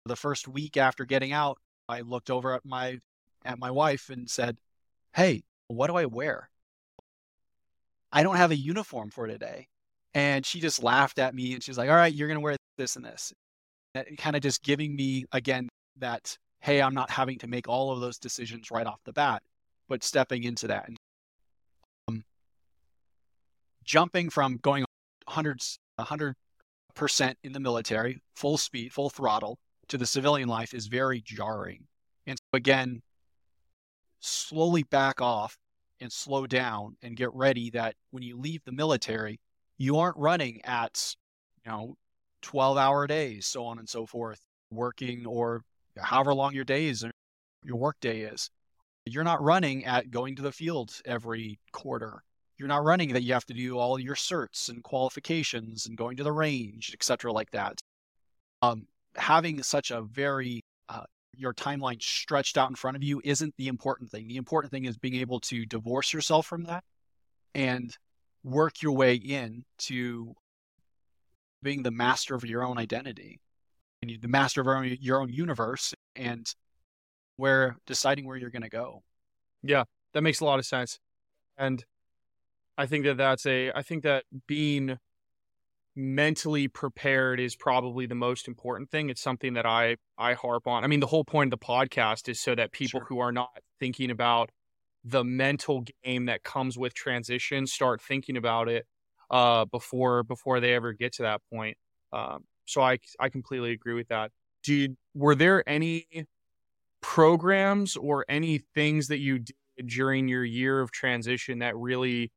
the 0.05 0.16
first 0.16 0.49
week 0.49 0.77
after 0.77 1.05
getting 1.05 1.33
out, 1.33 1.59
I 1.89 2.01
looked 2.01 2.31
over 2.31 2.55
at 2.55 2.64
my 2.64 2.99
at 3.45 3.59
my 3.59 3.70
wife 3.70 4.11
and 4.11 4.29
said, 4.29 4.57
"Hey, 5.14 5.43
what 5.68 5.87
do 5.87 5.97
I 5.97 6.07
wear? 6.07 6.51
I 8.12 8.23
don't 8.23 8.37
have 8.37 8.51
a 8.51 8.57
uniform 8.57 9.11
for 9.11 9.27
today." 9.27 9.68
And 10.14 10.45
she 10.45 10.61
just 10.61 10.83
laughed 10.83 11.18
at 11.18 11.35
me 11.35 11.55
and 11.55 11.62
she's 11.62 11.79
like, 11.79 11.89
"All 11.91 11.97
right, 11.97 12.12
you're 12.12 12.29
going 12.29 12.39
to 12.39 12.45
wear 12.45 12.57
this 12.77 12.97
and 12.97 13.05
this." 13.05 13.33
That 13.95 14.07
kind 14.18 14.37
of 14.37 14.43
just 14.43 14.62
giving 14.62 14.95
me 14.97 15.25
again 15.33 15.68
that 15.99 16.37
hey, 16.61 16.81
I'm 16.81 16.95
not 16.95 17.11
having 17.11 17.39
to 17.39 17.49
make 17.49 17.68
all 17.68 17.91
of 17.93 18.01
those 18.01 18.18
decisions 18.18 18.70
right 18.70 18.87
off 18.87 19.01
the 19.05 19.12
bat, 19.12 19.43
but 19.89 20.05
stepping 20.05 20.45
into 20.45 20.68
that 20.68 20.87
and 20.87 20.97
jumping 23.85 24.30
from 24.30 24.59
going 24.59 24.85
hundreds, 25.28 25.78
hundred 25.99 26.35
percent 26.95 27.39
in 27.43 27.53
the 27.53 27.61
military, 27.61 28.20
full 28.35 28.59
speed, 28.59 28.93
full 28.93 29.11
throttle, 29.11 29.59
to 29.89 29.99
the 29.99 30.07
civilian 30.07 30.49
life 30.49 30.74
is 30.74 30.87
very 30.87 31.20
jarring. 31.20 31.87
And 32.26 32.39
so 32.39 32.57
again, 32.57 33.03
slowly 34.20 34.85
back 34.85 35.20
off 35.20 35.57
and 36.01 36.12
slow 36.12 36.47
down 36.47 36.97
and 37.03 37.16
get 37.16 37.33
ready 37.35 37.70
that 37.70 37.95
when 38.11 38.22
you 38.22 38.39
leave 38.39 38.62
the 38.64 38.72
military, 38.72 39.41
you 39.78 39.99
aren't 39.99 40.16
running 40.16 40.61
at, 40.64 41.14
you 41.64 41.70
know, 41.70 41.97
12 42.43 42.76
hour 42.76 43.07
days, 43.07 43.47
so 43.47 43.64
on 43.64 43.78
and 43.78 43.89
so 43.89 44.07
forth, 44.07 44.41
working 44.70 45.26
or 45.26 45.62
however 45.99 46.35
long 46.35 46.55
your 46.55 46.64
days 46.64 47.05
your 47.64 47.76
work 47.76 47.97
day 48.01 48.22
is. 48.22 48.51
You're 49.05 49.24
not 49.24 49.43
running 49.43 49.85
at 49.85 50.11
going 50.11 50.37
to 50.37 50.43
the 50.43 50.53
field 50.53 50.93
every 51.05 51.59
quarter 51.72 52.22
you're 52.59 52.69
not 52.69 52.85
running 52.85 53.13
that 53.13 53.23
you 53.23 53.33
have 53.33 53.47
to 53.47 53.55
do 53.55 53.79
all 53.79 53.99
your 53.99 54.15
certs 54.15 54.69
and 54.69 54.83
qualifications 54.83 55.87
and 55.87 55.97
going 55.97 56.17
to 56.17 56.25
the 56.25 56.33
range, 56.33 56.93
etc., 56.93 57.33
like 57.33 57.51
that. 57.51 57.81
Um, 58.61 58.87
having 59.17 59.63
such 59.63 59.91
a 59.91 60.03
very 60.03 60.63
uh, 60.89 61.05
your 61.35 61.55
timeline 61.55 62.01
stretched 62.03 62.59
out 62.59 62.71
in 62.71 62.77
front 62.77 62.97
of 62.97 63.03
you 63.03 63.21
isn't 63.25 63.55
the 63.57 63.69
important 63.69 64.11
thing. 64.11 64.29
The 64.29 64.37
important 64.37 64.71
thing 64.71 64.85
is 64.85 64.97
being 64.97 65.17
able 65.17 65.41
to 65.41 65.67
divorce 65.67 66.13
yourself 66.13 66.47
from 66.47 66.65
that 66.65 66.85
and 67.55 67.97
work 68.45 68.83
your 68.83 68.93
way 68.93 69.15
in 69.15 69.65
to 69.79 70.35
being 71.63 71.83
the 71.83 71.91
master 71.91 72.35
of 72.35 72.45
your 72.45 72.65
own 72.65 72.79
identity 72.79 73.41
and 74.03 74.19
the 74.21 74.29
master 74.29 74.61
of 74.61 74.87
your 75.01 75.21
own 75.21 75.33
universe 75.33 75.95
and 76.17 76.53
where 77.37 77.77
deciding 77.87 78.27
where 78.27 78.37
you're 78.37 78.51
going 78.51 78.63
to 78.63 78.69
go. 78.69 79.03
Yeah, 79.63 79.85
that 80.13 80.23
makes 80.23 80.41
a 80.41 80.45
lot 80.45 80.59
of 80.59 80.67
sense. 80.67 80.99
And 81.57 81.85
I 82.83 82.87
think 82.87 83.05
that 83.05 83.16
that's 83.16 83.47
a, 83.47 83.70
I 83.70 83.83
think 83.83 84.03
that 84.03 84.24
being 84.49 84.99
mentally 85.95 86.66
prepared 86.66 87.39
is 87.39 87.55
probably 87.55 88.07
the 88.07 88.16
most 88.16 88.49
important 88.49 88.91
thing. 88.91 89.09
It's 89.09 89.22
something 89.22 89.55
that 89.55 89.64
I, 89.64 89.99
I 90.18 90.33
harp 90.35 90.66
on. 90.66 90.83
I 90.83 90.89
mean, 90.89 90.99
the 90.99 91.07
whole 91.07 91.24
point 91.24 91.53
of 91.53 91.61
the 91.61 91.64
podcast 91.64 92.28
is 92.28 92.41
so 92.41 92.57
that 92.57 92.72
people 92.72 92.99
Sure. 92.99 93.07
who 93.09 93.20
are 93.20 93.30
not 93.30 93.57
thinking 93.78 94.11
about 94.11 94.51
the 95.05 95.22
mental 95.22 95.85
game 96.03 96.26
that 96.26 96.43
comes 96.43 96.76
with 96.76 96.93
transition 96.93 97.68
start 97.68 98.03
thinking 98.03 98.37
about 98.37 98.68
it 98.68 98.85
uh, 99.30 99.64
before 99.64 100.24
before 100.24 100.59
they 100.59 100.74
ever 100.74 100.93
get 100.93 101.12
to 101.12 101.22
that 101.22 101.41
point. 101.53 101.76
Um, 102.12 102.47
so 102.64 102.83
I 102.83 102.99
I 103.20 103.28
completely 103.28 103.70
agree 103.70 103.95
with 103.95 104.09
that. 104.09 104.33
Did 104.64 104.97
were 105.14 105.37
there 105.37 105.62
any 105.68 106.26
programs 107.01 107.97
or 107.97 108.24
any 108.28 108.59
things 108.59 109.07
that 109.07 109.18
you 109.18 109.39
did 109.41 109.55
during 109.87 110.28
your 110.28 110.45
year 110.45 110.80
of 110.80 110.91
transition 110.91 111.59
that 111.61 111.76
really 111.76 112.30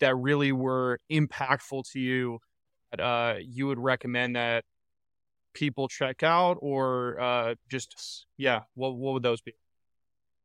that 0.00 0.16
really 0.16 0.52
were 0.52 0.98
impactful 1.10 1.84
to 1.92 2.00
you 2.00 2.38
that 2.90 3.00
uh, 3.00 3.34
you 3.40 3.66
would 3.66 3.78
recommend 3.78 4.36
that 4.36 4.64
people 5.54 5.88
check 5.88 6.22
out 6.22 6.56
or 6.60 7.20
uh, 7.20 7.54
just 7.68 8.26
yeah 8.36 8.60
what 8.74 8.96
what 8.96 9.14
would 9.14 9.22
those 9.22 9.40
be? 9.40 9.52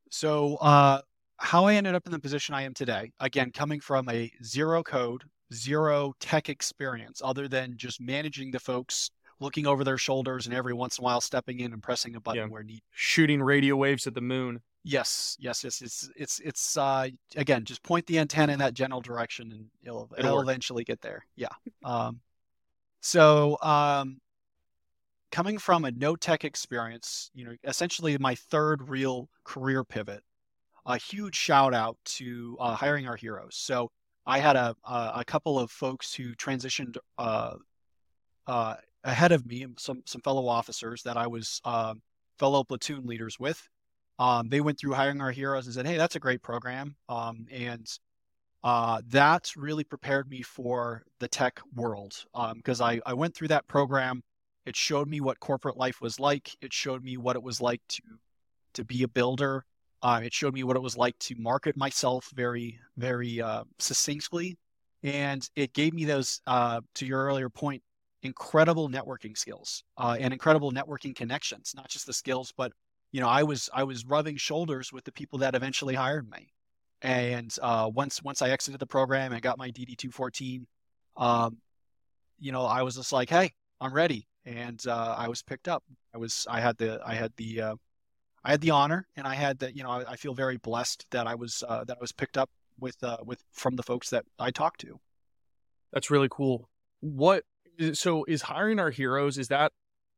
So, 0.10 0.56
uh, 0.58 1.02
how 1.38 1.66
I 1.66 1.76
ended 1.76 1.96
up 1.96 2.06
in 2.06 2.12
the 2.12 2.20
position 2.20 2.56
I 2.56 2.64
am 2.64 2.74
today, 2.74 3.12
again, 3.20 3.52
coming 3.52 3.80
from 3.80 4.10
a 4.10 4.32
zero 4.44 4.82
code, 4.84 5.24
zero 5.54 6.14
tech 6.20 6.50
experience, 6.50 7.22
other 7.24 7.48
than 7.48 7.74
just 7.78 8.00
managing 8.02 8.52
the 8.52 8.60
folks, 8.60 9.12
looking 9.40 9.68
over 9.68 9.84
their 9.84 9.98
shoulders, 9.98 10.46
and 10.46 10.56
every 10.56 10.74
once 10.74 10.98
in 10.98 11.04
a 11.04 11.06
while 11.06 11.22
stepping 11.22 11.60
in 11.60 11.74
and 11.74 11.84
pressing 11.84 12.16
a 12.16 12.22
button 12.22 12.44
Yeah. 12.44 12.48
where. 12.48 12.66
Shooting 12.92 13.42
radio 13.42 13.76
waves 13.76 14.08
at 14.08 14.14
the 14.14 14.22
moon. 14.22 14.62
Yes, 14.84 15.36
yes, 15.40 15.64
yes. 15.64 15.82
It's 15.82 16.10
it's 16.16 16.40
it's 16.40 16.78
uh, 16.78 17.10
again, 17.36 17.66
just 17.66 17.84
point 17.84 18.06
the 18.08 18.20
antenna 18.20 18.54
in 18.54 18.60
that 18.60 18.74
general 18.74 19.02
direction, 19.02 19.52
and 19.52 19.66
it'll 19.84 20.10
It'll 20.18 20.26
it'll 20.26 20.42
eventually 20.42 20.84
get 20.84 21.02
there. 21.02 21.26
Yeah. 21.36 21.50
Um, 21.84 22.22
so 23.02 23.58
um, 23.62 24.22
coming 25.32 25.58
from 25.58 25.84
a 25.86 25.92
no 25.92 26.16
tech 26.16 26.46
experience, 26.46 27.32
you 27.34 27.46
know, 27.46 27.56
essentially 27.66 28.18
my 28.18 28.36
third 28.36 28.90
real 28.90 29.30
career 29.44 29.84
pivot. 29.84 30.24
A 30.86 30.98
huge 30.98 31.36
shout 31.36 31.74
out 31.74 31.98
to 32.06 32.56
uh, 32.62 32.74
hiring 32.74 33.08
our 33.08 33.18
heroes. 33.18 33.58
So 33.58 33.92
I 34.26 34.40
had 34.40 34.56
a 34.56 34.74
a, 34.86 35.12
a 35.16 35.24
couple 35.26 35.60
of 35.60 35.70
folks 35.70 36.14
who 36.14 36.34
transitioned 36.36 36.96
uh, 37.18 37.56
uh, 38.48 38.76
ahead 39.04 39.34
of 39.34 39.46
me, 39.46 39.66
some 39.78 40.02
some 40.06 40.22
fellow 40.22 40.48
officers 40.48 41.04
that 41.04 41.18
I 41.18 41.28
was 41.28 41.60
um 41.66 42.02
fellow 42.40 42.64
platoon 42.64 43.06
leaders 43.06 43.38
with. 43.38 43.68
Um, 44.20 44.50
they 44.50 44.62
went 44.62 44.80
through 44.80 44.94
hiring 44.94 45.22
our 45.22 45.32
heroes 45.32 45.66
and 45.66 45.76
said, 45.76 45.86
"Hey, 45.86 45.98
that's 45.98 46.16
a 46.16 46.20
great 46.20 46.42
program," 46.42 46.96
um, 47.08 47.46
and 47.52 47.88
uh, 48.64 49.02
that 49.10 49.52
really 49.56 49.84
prepared 49.84 50.30
me 50.30 50.42
for 50.42 51.04
the 51.20 51.28
tech 51.28 51.60
world 51.76 52.26
because 52.56 52.82
I, 52.82 53.00
I 53.06 53.14
went 53.14 53.36
through 53.36 53.50
that 53.50 53.68
program. 53.68 54.24
It 54.66 54.76
showed 54.76 55.08
me 55.08 55.22
what 55.22 55.40
corporate 55.40 55.78
life 55.78 56.02
was 56.02 56.20
like. 56.20 56.56
It 56.62 56.74
showed 56.74 57.04
me 57.04 57.18
what 57.18 57.36
it 57.36 57.44
was 57.44 57.62
like 57.62 57.82
to 57.90 58.02
to 58.74 58.84
be 58.84 59.04
a 59.04 59.08
builder. 59.08 59.66
Uh, 60.02 60.22
it 60.24 60.34
showed 60.34 60.54
me 60.54 60.64
what 60.64 60.76
it 60.76 60.82
was 60.82 60.98
like 60.98 61.18
to 61.20 61.36
market 61.38 61.78
myself 61.78 62.30
very 62.34 62.80
very 62.98 63.42
uh, 63.42 63.64
succinctly, 63.80 64.58
and 65.04 65.48
it 65.56 65.74
gave 65.74 65.94
me 65.94 66.06
those 66.06 66.42
uh, 66.48 66.82
to 66.96 67.06
your 67.06 67.24
earlier 67.24 67.50
point 67.50 67.84
incredible 68.24 68.90
networking 68.90 69.38
skills 69.38 69.84
uh, 69.98 70.18
and 70.20 70.34
incredible 70.34 70.72
networking 70.72 71.16
connections. 71.16 71.74
Not 71.76 71.88
just 71.88 72.06
the 72.06 72.14
skills, 72.14 72.52
but 72.58 72.74
you 73.18 73.22
know, 73.22 73.30
I 73.30 73.42
was 73.42 73.68
I 73.74 73.84
was 73.84 74.06
rubbing 74.06 74.38
shoulders 74.38 74.94
with 74.94 75.04
the 75.04 75.12
people 75.12 75.40
that 75.40 75.56
eventually 75.56 75.96
hired 75.96 76.30
me. 76.30 76.54
And 77.02 77.52
uh, 77.64 77.90
once 77.92 78.22
once 78.22 78.44
I 78.44 78.52
exited 78.52 78.80
the 78.80 78.86
program 78.86 79.34
and 79.34 79.42
got 79.42 79.58
my 79.58 79.72
DD 79.72 79.98
two 79.98 80.12
fourteen, 80.12 80.68
um, 81.16 81.58
you 82.38 82.52
know, 82.52 82.62
I 82.62 82.84
was 82.84 82.96
just 82.96 83.12
like, 83.12 83.32
hey, 83.32 83.56
I'm 83.82 83.92
ready, 83.92 84.28
and 84.46 84.80
uh, 84.86 85.16
I 85.18 85.30
was 85.30 85.42
picked 85.42 85.68
up. 85.68 85.84
I 86.14 86.20
was 86.20 86.46
I 86.48 86.62
had 86.62 86.78
the 86.78 87.02
I 87.04 87.16
had 87.16 87.34
the 87.38 87.62
uh, 87.62 87.76
I 88.44 88.52
had 88.52 88.62
the 88.62 88.70
honor, 88.70 89.08
and 89.16 89.26
I 89.26 89.34
had 89.34 89.58
the 89.58 89.76
you 89.76 89.82
know 89.82 89.90
I, 89.90 90.12
I 90.12 90.16
feel 90.16 90.36
very 90.36 90.58
blessed 90.58 91.08
that 91.10 91.26
I 91.26 91.34
was 91.34 91.64
uh, 91.68 91.86
that 91.86 91.98
I 91.98 92.00
was 92.00 92.12
picked 92.12 92.38
up 92.38 92.52
with 92.80 93.04
uh, 93.04 93.18
with 93.26 93.44
from 93.52 93.78
the 93.78 93.84
folks 93.84 94.12
that 94.12 94.26
I 94.38 94.52
talked 94.52 94.82
to. 94.82 95.00
That's 95.92 96.12
really 96.12 96.30
cool. 96.30 96.70
What 97.00 97.46
so 97.94 98.26
is 98.26 98.44
hiring 98.44 98.78
our 98.78 98.92
heroes? 98.92 99.40
Is 99.40 99.48
that 99.48 99.72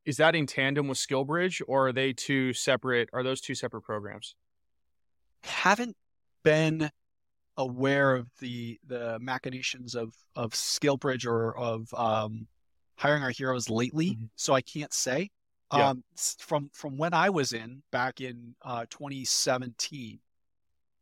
is 0.04 0.16
that 0.16 0.34
in 0.34 0.46
tandem 0.46 0.88
with 0.88 0.98
SkillBridge, 0.98 1.60
or 1.66 1.88
are 1.88 1.92
they 1.92 2.12
two 2.12 2.52
separate? 2.52 3.08
Are 3.12 3.22
those 3.22 3.40
two 3.40 3.54
separate 3.54 3.82
programs? 3.82 4.34
haven't 5.42 5.96
been 6.42 6.90
aware 7.56 8.14
of 8.14 8.28
the 8.40 8.78
the 8.86 9.18
machinations 9.20 9.94
of 9.94 10.14
of 10.36 10.52
SkillBridge 10.52 11.26
or 11.26 11.56
of 11.56 11.92
um, 11.94 12.46
hiring 12.96 13.22
our 13.22 13.30
heroes 13.30 13.70
lately, 13.70 14.10
Mhm. 14.16 14.30
so 14.36 14.52
I 14.54 14.60
can't 14.60 14.92
say. 14.92 15.30
Yeah. 15.72 15.90
Um, 15.90 16.04
from 16.38 16.68
from 16.74 16.96
when 16.98 17.14
I 17.14 17.30
was 17.30 17.52
in 17.52 17.82
back 17.90 18.20
in 18.20 18.54
uh, 18.62 18.84
2017, 18.90 20.20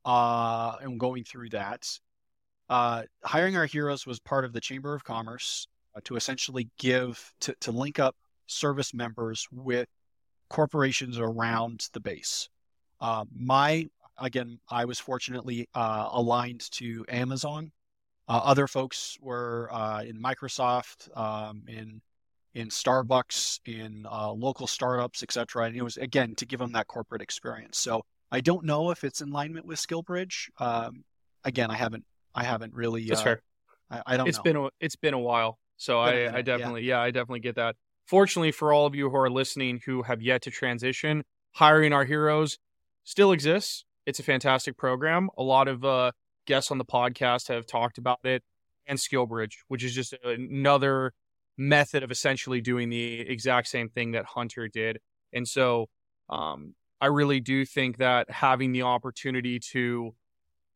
uh, 0.04 0.76
and 0.80 1.00
going 1.00 1.24
through 1.24 1.48
that, 1.50 1.98
uh, 2.68 3.04
hiring 3.24 3.56
our 3.56 3.66
heroes 3.66 4.06
was 4.06 4.20
part 4.20 4.44
of 4.44 4.52
the 4.52 4.60
Chamber 4.60 4.94
of 4.94 5.02
Commerce 5.04 5.66
uh, 5.96 6.00
to 6.04 6.16
essentially 6.16 6.68
give 6.78 7.32
to 7.40 7.54
to 7.60 7.72
link 7.72 7.98
up 7.98 8.14
service 8.48 8.92
members 8.92 9.46
with 9.52 9.88
corporations 10.50 11.18
around 11.18 11.88
the 11.92 12.00
base. 12.00 12.48
Uh, 13.00 13.24
my 13.34 13.86
again, 14.18 14.58
I 14.68 14.84
was 14.84 14.98
fortunately 14.98 15.68
uh, 15.74 16.08
aligned 16.10 16.70
to 16.72 17.04
Amazon. 17.08 17.70
Uh, 18.28 18.40
other 18.44 18.66
folks 18.66 19.16
were 19.20 19.68
uh, 19.72 20.02
in 20.02 20.20
Microsoft, 20.20 21.16
um, 21.16 21.62
in 21.68 22.00
in 22.54 22.68
Starbucks, 22.68 23.60
in 23.66 24.04
uh, 24.10 24.32
local 24.32 24.66
startups, 24.66 25.22
etc. 25.22 25.64
And 25.64 25.76
it 25.76 25.82
was 25.82 25.96
again 25.96 26.34
to 26.36 26.46
give 26.46 26.58
them 26.58 26.72
that 26.72 26.88
corporate 26.88 27.22
experience. 27.22 27.78
So 27.78 28.02
I 28.30 28.40
don't 28.40 28.64
know 28.64 28.90
if 28.90 29.04
it's 29.04 29.20
in 29.20 29.30
alignment 29.30 29.66
with 29.66 29.78
SkillBridge. 29.78 30.50
Um, 30.58 31.04
again, 31.44 31.70
I 31.70 31.76
haven't 31.76 32.04
I 32.34 32.44
haven't 32.44 32.74
really. 32.74 33.04
That's 33.06 33.20
uh, 33.20 33.24
fair. 33.24 33.42
I, 33.90 34.02
I 34.06 34.16
don't 34.16 34.28
It's 34.28 34.38
know. 34.38 34.42
been 34.42 34.56
a 34.56 34.68
it's 34.80 34.96
been 34.96 35.14
a 35.14 35.18
while, 35.18 35.58
so 35.76 36.04
Been 36.04 36.14
I, 36.14 36.18
I 36.18 36.36
yeah. 36.36 36.42
definitely 36.42 36.82
yeah. 36.82 37.00
I 37.00 37.10
definitely 37.10 37.40
get 37.40 37.56
that. 37.56 37.76
Fortunately 38.08 38.52
for 38.52 38.72
all 38.72 38.86
of 38.86 38.94
you 38.94 39.10
who 39.10 39.16
are 39.16 39.28
listening 39.28 39.82
who 39.84 40.02
have 40.02 40.22
yet 40.22 40.40
to 40.42 40.50
transition, 40.50 41.24
hiring 41.52 41.92
our 41.92 42.06
heroes 42.06 42.58
still 43.04 43.32
exists. 43.32 43.84
It's 44.06 44.18
a 44.18 44.22
fantastic 44.22 44.78
program. 44.78 45.28
A 45.36 45.42
lot 45.42 45.68
of 45.68 45.84
uh, 45.84 46.12
guests 46.46 46.70
on 46.70 46.78
the 46.78 46.86
podcast 46.86 47.48
have 47.48 47.66
talked 47.66 47.98
about 47.98 48.24
it, 48.24 48.42
and 48.86 48.98
SkillBridge, 48.98 49.56
which 49.68 49.84
is 49.84 49.94
just 49.94 50.14
another 50.24 51.12
method 51.58 52.02
of 52.02 52.10
essentially 52.10 52.62
doing 52.62 52.88
the 52.88 53.20
exact 53.20 53.68
same 53.68 53.90
thing 53.90 54.12
that 54.12 54.24
Hunter 54.24 54.68
did. 54.68 55.00
And 55.34 55.46
so, 55.46 55.90
um, 56.30 56.74
I 57.02 57.06
really 57.06 57.40
do 57.40 57.66
think 57.66 57.98
that 57.98 58.30
having 58.30 58.72
the 58.72 58.82
opportunity 58.82 59.60
to 59.72 60.14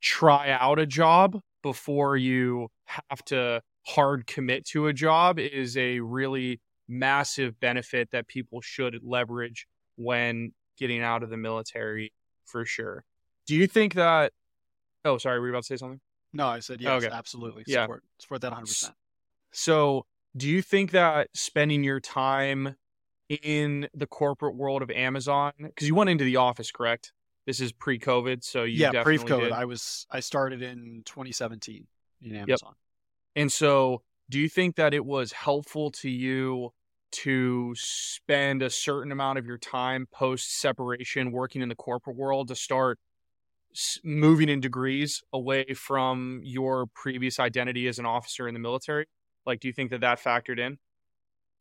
try 0.03 0.51
out 0.51 0.79
a 0.79 0.85
job 0.85 1.41
before 1.63 2.19
you 2.19 2.69
have 2.85 3.25
to 3.27 3.63
hard 3.87 4.27
commit 4.27 4.67
to 4.67 4.89
a 4.89 4.93
job 4.93 5.39
is 5.39 5.79
a 5.79 6.01
really 6.01 6.61
massive 6.93 7.59
benefit 7.61 8.11
that 8.11 8.29
people 8.29 8.61
should 8.61 8.99
leverage 9.03 9.67
when 9.97 10.53
getting 10.79 11.03
out 11.03 11.23
of 11.23 11.31
the 11.31 11.37
military 11.37 12.13
for 12.45 12.65
sure. 12.65 13.05
Do 13.47 13.55
you 13.55 13.67
think 13.67 13.95
that 13.95 14.33
Oh, 15.05 15.19
sorry, 15.19 15.41
were 15.41 15.47
you 15.49 15.53
about 15.53 15.63
to 15.65 15.67
say 15.67 15.77
something? 15.77 16.01
no, 16.33 16.47
I 16.47 16.61
said 16.61 16.81
yes, 16.81 17.03
Okay. 17.05 17.13
absolutely. 17.15 17.65
Yeah. 17.67 17.85
Support 17.85 18.05
support 18.19 18.41
that 18.43 18.51
100. 18.53 18.67
percent 18.67 18.95
So, 19.53 20.07
do 20.37 20.49
you 20.49 20.63
think 20.63 20.93
that 20.93 21.29
spending 21.35 21.85
your 21.85 22.01
time 22.01 22.77
in 23.29 23.89
the 23.95 24.07
corporate 24.07 24.55
world 24.57 24.83
of 24.83 24.91
Amazon 24.91 25.53
because 25.59 25.87
you 25.89 25.95
went 25.95 26.11
into 26.11 26.25
the 26.25 26.37
office, 26.37 26.71
correct? 26.71 27.13
This 27.47 27.61
is 27.61 27.73
pre-COVID, 27.73 28.45
so 28.45 28.63
you 28.63 28.77
Yeah, 28.79 29.03
pre-COVID. 29.03 29.41
did. 29.45 29.53
I 29.53 29.65
was 29.65 30.07
I 30.11 30.21
started 30.21 30.63
in 30.63 31.03
2017 31.05 31.87
in 32.23 32.37
Amazon. 32.37 32.47
yep. 32.71 32.77
And 33.35 33.51
so, 33.53 34.03
do 34.31 34.39
you 34.39 34.49
think 34.49 34.77
that 34.77 34.95
it 34.95 35.05
was 35.05 35.33
helpful 35.33 35.91
to 35.91 36.09
you 36.09 36.73
to 37.13 37.75
spend 37.77 38.63
a 38.63 38.71
certain 38.71 39.13
amount 39.13 39.39
of 39.39 39.47
your 39.47 39.59
time 39.59 40.07
post 40.13 40.61
separation 40.61 41.33
working 41.33 41.63
in 41.63 41.69
the 41.69 41.75
corporate 41.75 42.17
world 42.17 42.49
to 42.49 42.55
start 42.55 42.99
moving 44.05 44.49
in 44.49 44.61
degrees 44.61 45.23
away 45.33 45.65
from 45.75 46.41
your 46.45 46.87
previous 46.95 47.41
identity 47.41 47.89
as 47.89 47.99
an 47.99 48.07
officer 48.07 48.49
in 48.49 48.55
the 48.55 48.61
military? 48.61 49.07
Like, 49.47 49.61
do 49.61 49.69
you 49.69 49.73
think 49.73 49.91
that 49.91 50.01
that 50.01 50.21
factored 50.21 50.59
in? 50.59 50.79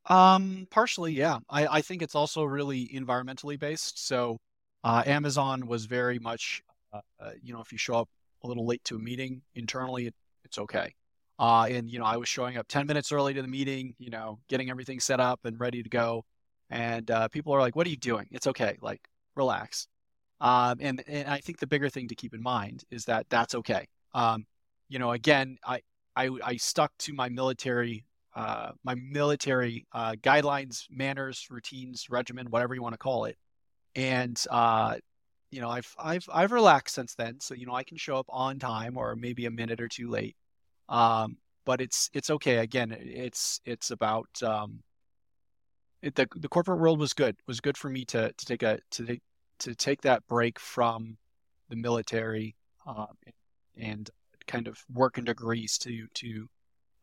Um, 0.05 0.67
partially, 0.69 1.13
yeah. 1.13 1.39
I, 1.49 1.67
I 1.67 1.81
think 1.81 2.01
it's 2.01 2.15
also 2.15 2.43
really 2.43 2.89
environmentally 2.93 3.59
based. 3.59 4.05
So, 4.05 4.37
uh, 4.83 5.03
Amazon 5.05 5.67
was 5.67 5.85
very 5.85 6.17
much, 6.19 6.63
uh, 6.91 7.01
you 7.41 7.53
know, 7.53 7.61
if 7.61 7.71
you 7.71 7.77
show 7.77 7.95
up 7.95 8.09
a 8.43 8.47
little 8.47 8.65
late 8.65 8.83
to 8.85 8.95
a 8.95 8.99
meeting 8.99 9.41
internally, 9.53 10.07
it, 10.07 10.15
it's 10.43 10.57
okay. 10.57 10.95
Uh, 11.41 11.65
and 11.71 11.89
you 11.89 11.97
know, 11.97 12.05
I 12.05 12.17
was 12.17 12.29
showing 12.29 12.55
up 12.55 12.67
10 12.67 12.85
minutes 12.85 13.11
early 13.11 13.33
to 13.33 13.41
the 13.41 13.47
meeting, 13.47 13.95
you 13.97 14.11
know, 14.11 14.39
getting 14.47 14.69
everything 14.69 14.99
set 14.99 15.19
up 15.19 15.39
and 15.43 15.59
ready 15.59 15.81
to 15.81 15.89
go. 15.89 16.23
And 16.69 17.09
uh, 17.09 17.29
people 17.29 17.53
are 17.53 17.59
like, 17.59 17.75
"What 17.75 17.87
are 17.87 17.89
you 17.89 17.97
doing?" 17.97 18.27
It's 18.31 18.47
okay. 18.47 18.77
Like, 18.79 19.01
relax. 19.35 19.87
Um, 20.39 20.77
and 20.79 21.03
and 21.07 21.27
I 21.27 21.39
think 21.39 21.59
the 21.59 21.67
bigger 21.67 21.89
thing 21.89 22.07
to 22.09 22.15
keep 22.15 22.35
in 22.35 22.43
mind 22.43 22.83
is 22.91 23.05
that 23.05 23.25
that's 23.29 23.55
okay. 23.55 23.87
Um, 24.13 24.45
you 24.87 24.99
know, 24.99 25.11
again, 25.11 25.57
I 25.65 25.81
I, 26.15 26.29
I 26.43 26.57
stuck 26.57 26.91
to 26.99 27.13
my 27.13 27.29
military 27.29 28.05
uh, 28.35 28.71
my 28.83 28.95
military 28.95 29.85
uh, 29.93 30.13
guidelines, 30.21 30.85
manners, 30.91 31.47
routines, 31.49 32.07
regimen, 32.09 32.51
whatever 32.51 32.75
you 32.75 32.83
want 32.83 32.93
to 32.93 32.99
call 32.99 33.25
it, 33.25 33.37
and 33.95 34.41
uh, 34.51 34.95
you 35.51 35.59
know, 35.59 35.69
I've 35.69 35.93
I've 35.99 36.27
I've 36.31 36.51
relaxed 36.51 36.95
since 36.95 37.15
then. 37.15 37.39
So 37.39 37.55
you 37.55 37.65
know, 37.65 37.73
I 37.73 37.83
can 37.83 37.97
show 37.97 38.17
up 38.17 38.27
on 38.29 38.59
time 38.59 38.95
or 38.95 39.15
maybe 39.15 39.47
a 39.47 39.51
minute 39.51 39.81
or 39.81 39.87
two 39.87 40.09
late. 40.09 40.35
Um, 40.91 41.37
but 41.65 41.79
it's 41.81 42.09
it's 42.13 42.29
okay. 42.29 42.57
Again, 42.57 42.95
it's 42.99 43.61
it's 43.65 43.91
about 43.91 44.27
um, 44.43 44.83
it, 46.01 46.15
the 46.15 46.27
the 46.35 46.49
corporate 46.49 46.79
world 46.79 46.99
was 46.99 47.13
good. 47.13 47.35
It 47.35 47.47
was 47.47 47.61
good 47.61 47.77
for 47.77 47.89
me 47.89 48.05
to 48.05 48.33
to 48.33 48.45
take 48.45 48.61
a 48.61 48.79
to 48.91 49.17
to 49.59 49.75
take 49.75 50.01
that 50.01 50.27
break 50.27 50.59
from 50.59 51.17
the 51.69 51.75
military 51.77 52.55
um, 52.85 53.15
and 53.77 54.09
kind 54.47 54.67
of 54.67 54.83
work 54.93 55.17
in 55.17 55.23
degrees 55.23 55.77
to 55.79 56.07
to 56.15 56.49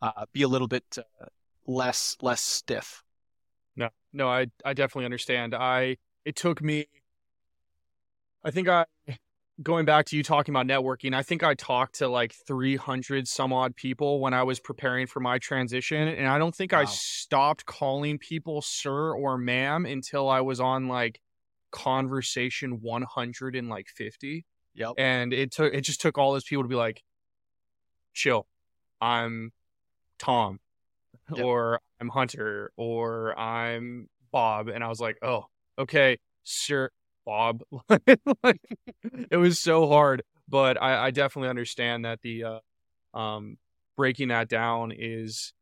uh, 0.01 0.25
be 0.33 0.43
a 0.43 0.47
little 0.47 0.67
bit 0.67 0.83
uh, 0.97 1.25
less 1.65 2.15
less 2.21 2.41
stiff. 2.41 3.03
No, 3.75 3.89
no, 4.13 4.29
I 4.29 4.47
I 4.63 4.73
definitely 4.73 5.05
understand. 5.05 5.55
I 5.55 5.97
it 6.25 6.35
took 6.35 6.61
me 6.61 6.85
I 8.43 8.51
think 8.51 8.67
I 8.67 8.85
going 9.61 9.85
back 9.85 10.05
to 10.05 10.15
you 10.15 10.23
talking 10.23 10.53
about 10.55 10.67
networking, 10.67 11.13
I 11.13 11.23
think 11.23 11.43
I 11.43 11.53
talked 11.53 11.95
to 11.95 12.07
like 12.07 12.33
300 12.47 13.27
some 13.27 13.51
odd 13.51 13.75
people 13.75 14.19
when 14.19 14.33
I 14.33 14.43
was 14.43 14.59
preparing 14.59 15.07
for 15.07 15.19
my 15.19 15.37
transition 15.37 16.07
and 16.07 16.27
I 16.27 16.37
don't 16.37 16.55
think 16.55 16.71
wow. 16.71 16.81
I 16.81 16.85
stopped 16.85 17.65
calling 17.65 18.17
people 18.17 18.61
sir 18.61 19.13
or 19.13 19.37
ma'am 19.37 19.85
until 19.85 20.29
I 20.29 20.41
was 20.41 20.59
on 20.59 20.87
like 20.87 21.19
conversation 21.71 22.79
100 22.81 23.55
and 23.55 23.69
like 23.69 23.87
50. 23.89 24.45
Yep. 24.75 24.93
And 24.97 25.33
it 25.33 25.51
took 25.51 25.73
it 25.73 25.81
just 25.81 26.01
took 26.01 26.17
all 26.17 26.33
those 26.33 26.45
people 26.45 26.63
to 26.63 26.69
be 26.69 26.75
like 26.75 27.03
chill. 28.13 28.47
I'm 29.01 29.51
Tom 30.19 30.59
yep. 31.35 31.43
or 31.43 31.81
I'm 31.99 32.09
Hunter 32.09 32.71
or 32.77 33.37
I'm 33.37 34.07
Bob 34.31 34.67
and 34.69 34.83
I 34.83 34.87
was 34.87 34.99
like, 35.01 35.17
"Oh, 35.21 35.45
okay, 35.77 36.19
sir 36.43 36.91
Like, 38.43 38.61
it 39.31 39.37
was 39.37 39.59
so 39.59 39.87
hard, 39.87 40.23
but 40.47 40.81
I, 40.81 41.07
I 41.07 41.11
definitely 41.11 41.49
understand 41.49 42.05
that 42.05 42.21
the 42.21 42.43
uh, 42.43 43.17
um, 43.17 43.57
breaking 43.97 44.29
that 44.29 44.47
down 44.47 44.91
is 44.95 45.53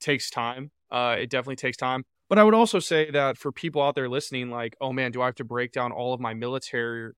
takes 0.00 0.30
time. 0.30 0.70
Uh, 0.90 1.16
it 1.18 1.30
definitely 1.30 1.56
takes 1.56 1.76
time. 1.76 2.04
But 2.28 2.38
I 2.38 2.44
would 2.44 2.54
also 2.54 2.78
say 2.80 3.10
that 3.12 3.38
for 3.38 3.52
people 3.52 3.82
out 3.82 3.94
there 3.94 4.08
listening, 4.08 4.50
like, 4.50 4.76
oh 4.80 4.92
man, 4.92 5.12
do 5.12 5.22
I 5.22 5.26
have 5.26 5.36
to 5.36 5.44
break 5.44 5.72
down 5.72 5.92
all 5.92 6.12
of 6.12 6.20
my 6.20 6.34
military, 6.34 7.12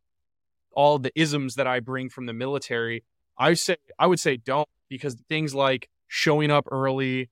all 0.72 0.98
the 0.98 1.12
isms 1.14 1.54
that 1.54 1.66
I 1.66 1.80
bring 1.80 2.10
from 2.10 2.26
the 2.26 2.34
military? 2.34 3.04
I 3.38 3.54
say 3.54 3.76
I 3.98 4.06
would 4.06 4.20
say 4.20 4.36
don't 4.36 4.68
because 4.88 5.16
things 5.28 5.54
like 5.54 5.88
showing 6.08 6.50
up 6.50 6.66
early, 6.70 7.30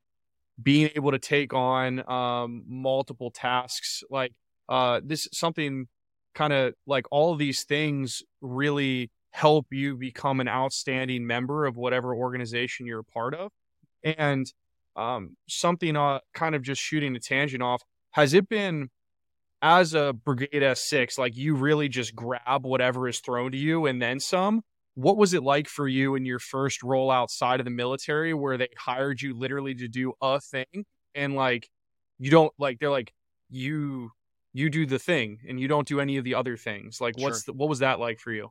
being 0.63 0.91
able 0.97 1.11
to 1.11 1.19
take 1.19 1.53
on 1.53 2.09
um, 2.11 2.65
multiple 2.67 3.31
tasks, 3.31 4.03
like 4.11 4.33
uh, 4.69 5.01
this 5.05 5.29
something 5.33 5.89
kind 6.37 6.53
of 6.53 6.75
like 6.87 7.07
all 7.11 7.33
of 7.33 7.39
these 7.39 7.65
things 7.65 8.23
really 8.41 9.11
help 9.31 9.67
you 9.71 9.97
become 9.97 10.39
an 10.39 10.49
outstanding 10.49 11.27
member 11.27 11.65
of 11.67 11.77
whatever 11.77 12.15
organization 12.15 12.87
you're 12.87 13.01
a 13.01 13.05
part 13.05 13.35
of. 13.35 13.51
And 14.05 14.47
um, 14.95 15.37
something 15.49 15.97
uh, 15.97 16.21
kind 16.35 16.55
of 16.55 16.63
just 16.63 16.81
shooting 16.81 17.17
a 17.17 17.21
tangent 17.21 17.63
off, 17.63 17.83
has 18.13 18.35
it 18.35 18.49
been 18.49 18.91
as 19.63 19.95
a 19.95 20.13
Brigade 20.13 20.63
S6, 20.63 21.19
like 21.19 21.37
you 21.37 21.55
really 21.55 21.89
just 21.89 22.15
grab 22.15 22.65
whatever 22.65 23.09
is 23.09 23.21
thrown 23.21 23.51
to 23.53 23.59
you 23.59 23.87
and 23.87 24.01
then 24.01 24.21
some? 24.21 24.63
What 24.95 25.17
was 25.17 25.35
it 25.35 25.43
like 25.43 25.69
for 25.69 25.89
you 25.89 26.15
in 26.15 26.25
your 26.25 26.39
first 26.39 26.83
role 26.83 27.11
outside 27.11 27.61
of 27.61 27.65
the 27.65 27.71
military 27.71 28.33
where 28.35 28.59
they 28.59 28.69
hired 28.79 29.21
you 29.21 29.35
literally 29.35 29.75
to 29.75 29.89
do 29.89 30.13
a 30.23 30.41
thing 30.41 30.85
and 31.15 31.35
like 31.35 31.69
you 32.19 32.31
don't 32.31 32.53
like 32.59 32.79
they're 32.79 32.91
like 32.91 33.13
you 33.51 34.11
you 34.57 34.71
do 34.71 34.87
the 34.87 34.99
thing 34.99 35.41
and 35.47 35.61
you 35.61 35.69
don't 35.69 35.87
do 35.87 36.01
any 36.01 36.17
of 36.17 36.25
the 36.25 36.35
other 36.35 36.57
things. 36.57 36.99
Like, 36.99 37.19
what's 37.19 37.45
sure. 37.45 37.53
the, 37.53 37.59
what 37.59 37.69
was 37.69 37.81
that 37.81 38.01
like 38.01 38.19
for 38.19 38.33
you? 38.33 38.51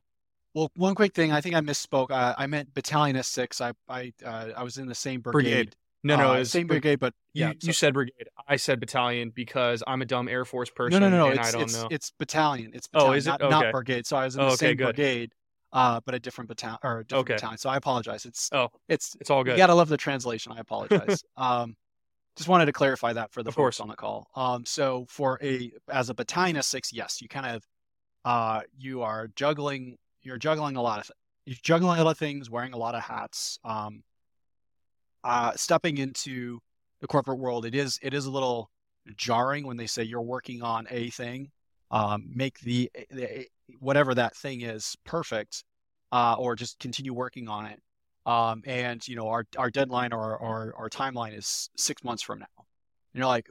Well, 0.54 0.72
one 0.76 0.94
quick 0.94 1.16
thing. 1.16 1.32
I 1.32 1.42
think 1.42 1.56
I 1.56 1.62
misspoke. 1.62 2.12
Uh, 2.12 2.36
I 2.38 2.46
meant 2.46 2.74
Battalion 2.74 3.16
S 3.16 3.28
six. 3.28 3.60
I 3.60 3.74
I 3.90 4.14
uh, 4.24 4.50
I 4.56 4.64
was 4.64 4.78
in 4.78 4.88
the 4.88 4.96
same 4.96 5.22
brigade. 5.22 5.42
brigade. 5.42 5.76
No, 6.04 6.16
no, 6.18 6.34
uh, 6.34 6.44
same 6.44 6.68
brigade, 6.68 7.00
but 7.00 7.16
yeah, 7.34 7.48
you, 7.48 7.54
so. 7.60 7.68
you, 7.68 7.74
said 7.74 7.94
brigade. 7.96 8.28
I 8.48 8.58
said 8.58 8.80
battalion 8.80 9.32
because 9.34 9.82
I'm 9.88 10.04
a 10.04 10.06
dumb 10.06 10.28
Air 10.28 10.46
Force 10.46 10.70
person. 10.70 11.02
No, 11.02 11.10
no, 11.10 11.18
no, 11.18 11.34
no. 11.34 11.42
It's, 11.42 11.54
it's, 11.56 11.82
know. 11.82 11.88
it's 11.90 12.12
battalion. 12.12 12.72
It's 12.76 12.88
battalion, 12.88 13.12
oh, 13.12 13.18
is 13.18 13.26
it? 13.26 13.30
Not, 13.32 13.42
okay. 13.42 13.50
not 13.50 13.72
brigade. 13.72 14.06
So 14.06 14.16
I 14.16 14.26
was 14.26 14.36
in 14.36 14.42
the 14.42 14.52
oh, 14.52 14.56
same 14.56 14.78
good. 14.78 14.96
brigade, 14.96 15.34
uh, 15.74 16.02
but 16.06 16.14
a 16.14 16.20
different 16.20 16.48
battalion 16.48 16.78
or 16.84 17.00
a 17.00 17.04
different 17.04 17.26
okay. 17.26 17.34
battalion. 17.34 17.58
So 17.58 17.72
I 17.72 17.78
apologize. 17.78 18.26
It's 18.26 18.52
oh, 18.54 18.68
it's 18.88 19.18
it's 19.20 19.32
all 19.32 19.44
good. 19.44 19.54
You 19.54 19.58
gotta 19.58 19.74
love 19.74 19.90
the 19.90 19.98
translation. 19.98 20.52
I 20.52 20.60
apologize. 20.60 21.24
um, 21.38 21.76
just 22.36 22.50
wanted 22.50 22.66
to 22.66 22.74
clarify 22.74 23.14
that 23.14 23.32
for 23.32 23.44
the 23.44 23.50
of 23.50 23.56
folks 23.56 23.78
course. 23.78 23.80
on 23.80 23.88
the 23.88 23.96
call. 23.96 24.28
Um, 24.36 24.66
so 24.66 25.06
for 25.10 25.40
a 25.42 25.72
as 25.90 26.10
a 26.10 26.14
battalion 26.14 26.58
S 26.58 26.68
six, 26.68 26.92
yes, 26.92 27.22
you 27.22 27.28
kind 27.28 27.56
of 27.56 27.64
uh, 28.26 28.62
you 28.78 29.02
are 29.02 29.30
juggling. 29.36 29.98
You're 30.22 30.38
juggling 30.38 30.76
a 30.76 30.82
lot 30.82 31.00
of 31.00 31.12
you're 31.46 31.58
juggling 31.62 32.00
a 32.00 32.04
lot 32.04 32.12
of 32.12 32.18
things, 32.18 32.50
wearing 32.50 32.74
a 32.74 32.78
lot 32.78 32.96
of 32.96 33.04
hats. 33.04 33.60
Um, 33.64 34.04
uh, 35.24 35.54
stepping 35.56 35.98
into 35.98 36.60
the 37.02 37.08
corporate 37.08 37.40
world, 37.40 37.66
it 37.66 37.76
is 37.76 38.00
it 38.02 38.14
is 38.14 38.26
a 38.26 38.32
little 38.32 38.70
jarring 39.16 39.68
when 39.68 39.78
they 39.78 39.88
say 39.88 40.04
you're 40.04 40.22
working 40.22 40.64
on 40.64 40.88
a 40.90 41.10
thing. 41.12 41.52
Um, 41.92 42.26
make 42.34 42.60
the, 42.62 42.92
the 43.12 43.46
whatever 43.80 44.16
that 44.16 44.36
thing 44.36 44.62
is 44.62 44.98
perfect, 45.06 45.64
uh, 46.12 46.36
or 46.38 46.56
just 46.56 46.80
continue 46.80 47.14
working 47.14 47.48
on 47.48 47.68
it. 47.68 47.80
Um, 48.26 48.64
and 48.66 49.08
you 49.08 49.16
know 49.16 49.28
our 49.28 49.46
our 49.58 49.70
deadline 49.70 50.14
or 50.14 50.38
our, 50.38 50.74
our 50.76 50.90
timeline 50.90 51.38
is 51.38 51.70
six 51.78 52.04
months 52.04 52.24
from 52.24 52.40
now. 52.40 52.48
And 52.58 53.20
you're 53.20 53.28
like, 53.28 53.48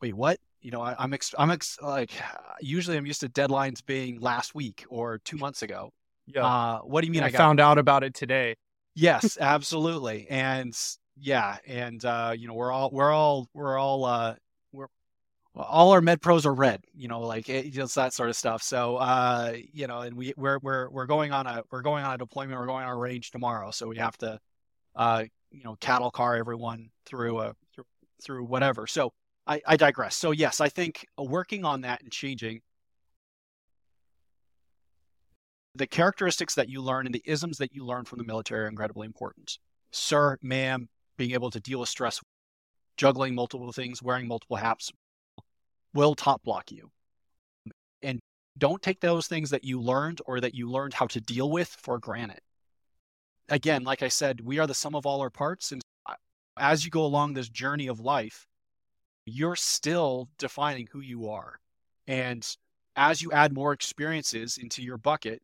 wait, 0.00 0.14
what? 0.14 0.38
You 0.60 0.70
know, 0.72 0.80
I, 0.80 1.04
am 1.04 1.14
ex- 1.14 1.34
I'm 1.38 1.50
ex- 1.50 1.78
like, 1.80 2.10
usually 2.60 2.96
I'm 2.96 3.06
used 3.06 3.20
to 3.20 3.28
deadlines 3.28 3.84
being 3.84 4.20
last 4.20 4.54
week 4.54 4.84
or 4.88 5.18
two 5.18 5.36
months 5.36 5.62
ago. 5.62 5.92
Yeah. 6.26 6.44
Uh, 6.44 6.78
what 6.80 7.02
do 7.02 7.06
you 7.06 7.12
mean? 7.12 7.22
I, 7.22 7.26
I 7.26 7.30
found 7.30 7.60
out 7.60 7.78
about 7.78 8.02
it 8.02 8.14
today. 8.14 8.56
Yes, 8.94 9.38
absolutely. 9.40 10.26
And 10.28 10.76
yeah, 11.18 11.58
and 11.66 12.04
uh, 12.04 12.34
you 12.36 12.48
know, 12.48 12.54
we're 12.54 12.72
all 12.72 12.90
we're 12.92 13.12
all 13.12 13.48
we're 13.54 13.78
all 13.78 14.04
uh, 14.04 14.34
all 15.56 15.92
our 15.92 16.00
MEDPROS 16.00 16.44
are 16.44 16.54
red, 16.54 16.84
you 16.94 17.08
know, 17.08 17.20
like 17.20 17.48
it, 17.48 17.70
just 17.72 17.94
that 17.94 18.12
sort 18.12 18.28
of 18.28 18.36
stuff. 18.36 18.62
So, 18.62 18.96
uh, 18.96 19.54
you 19.72 19.86
know, 19.86 20.00
and 20.00 20.16
we 20.16 20.34
we're 20.36 20.58
we're 20.58 20.90
we're 20.90 21.06
going 21.06 21.32
on 21.32 21.46
a 21.46 21.62
we're 21.70 21.82
going 21.82 22.04
on 22.04 22.14
a 22.14 22.18
deployment. 22.18 22.58
We're 22.58 22.66
going 22.66 22.84
on 22.84 22.90
a 22.90 22.96
range 22.96 23.30
tomorrow, 23.30 23.70
so 23.70 23.88
we 23.88 23.96
have 23.96 24.16
to, 24.18 24.38
uh, 24.94 25.24
you 25.50 25.64
know, 25.64 25.76
cattle 25.80 26.10
car 26.10 26.36
everyone 26.36 26.90
through 27.06 27.40
a 27.40 27.54
through, 27.74 27.84
through 28.22 28.44
whatever. 28.44 28.86
So 28.86 29.12
I, 29.46 29.62
I 29.66 29.76
digress. 29.76 30.14
So 30.16 30.30
yes, 30.32 30.60
I 30.60 30.68
think 30.68 31.06
working 31.16 31.64
on 31.64 31.82
that 31.82 32.02
and 32.02 32.12
changing 32.12 32.60
the 35.74 35.86
characteristics 35.86 36.54
that 36.54 36.68
you 36.68 36.82
learn 36.82 37.06
and 37.06 37.14
the 37.14 37.22
isms 37.24 37.58
that 37.58 37.74
you 37.74 37.84
learn 37.84 38.04
from 38.04 38.18
the 38.18 38.24
military 38.24 38.64
are 38.64 38.68
incredibly 38.68 39.06
important. 39.06 39.58
Sir, 39.90 40.38
ma'am, 40.42 40.88
being 41.16 41.32
able 41.32 41.50
to 41.50 41.60
deal 41.60 41.80
with 41.80 41.88
stress, 41.88 42.20
juggling 42.96 43.34
multiple 43.34 43.70
things, 43.72 44.02
wearing 44.02 44.26
multiple 44.26 44.56
hats, 44.56 44.90
will 45.96 46.14
top 46.14 46.44
block 46.44 46.70
you. 46.70 46.90
And 48.02 48.20
don't 48.58 48.82
take 48.82 49.00
those 49.00 49.26
things 49.26 49.50
that 49.50 49.64
you 49.64 49.80
learned 49.80 50.20
or 50.26 50.40
that 50.40 50.54
you 50.54 50.70
learned 50.70 50.94
how 50.94 51.06
to 51.06 51.20
deal 51.20 51.50
with 51.50 51.68
for 51.68 51.98
granted. 51.98 52.40
Again, 53.48 53.82
like 53.82 54.02
I 54.02 54.08
said, 54.08 54.40
we 54.40 54.58
are 54.58 54.66
the 54.66 54.74
sum 54.74 54.94
of 54.94 55.06
all 55.06 55.20
our 55.20 55.30
parts. 55.30 55.72
And 55.72 55.82
as 56.58 56.84
you 56.84 56.90
go 56.90 57.04
along 57.04 57.32
this 57.32 57.48
journey 57.48 57.86
of 57.86 58.00
life, 58.00 58.46
you're 59.24 59.56
still 59.56 60.28
defining 60.38 60.88
who 60.92 61.00
you 61.00 61.28
are. 61.28 61.58
And 62.06 62.46
as 62.94 63.20
you 63.22 63.32
add 63.32 63.52
more 63.52 63.72
experiences 63.72 64.58
into 64.58 64.82
your 64.82 64.98
bucket 64.98 65.42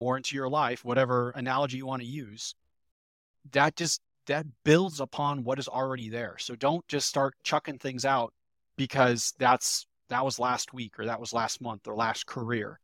or 0.00 0.16
into 0.16 0.36
your 0.36 0.48
life, 0.48 0.84
whatever 0.84 1.30
analogy 1.30 1.78
you 1.78 1.86
want 1.86 2.02
to 2.02 2.08
use, 2.08 2.54
that 3.52 3.76
just 3.76 4.00
that 4.26 4.46
builds 4.64 5.00
upon 5.00 5.44
what 5.44 5.58
is 5.58 5.68
already 5.68 6.08
there. 6.08 6.36
So 6.38 6.56
don't 6.56 6.86
just 6.88 7.06
start 7.06 7.34
chucking 7.44 7.78
things 7.78 8.04
out 8.04 8.32
because 8.76 9.32
that's 9.38 9.86
that 10.08 10.24
was 10.24 10.38
last 10.38 10.72
week 10.72 10.98
or 10.98 11.06
that 11.06 11.20
was 11.20 11.32
last 11.32 11.60
month 11.60 11.86
or 11.88 11.94
last 11.94 12.26
career. 12.26 12.78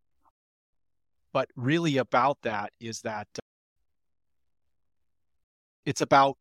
But 1.32 1.48
really 1.56 1.98
about 1.98 2.38
that 2.42 2.72
is 2.80 3.02
that 3.02 3.28
uh, 3.36 3.40
it's 5.86 6.00
about 6.00 6.36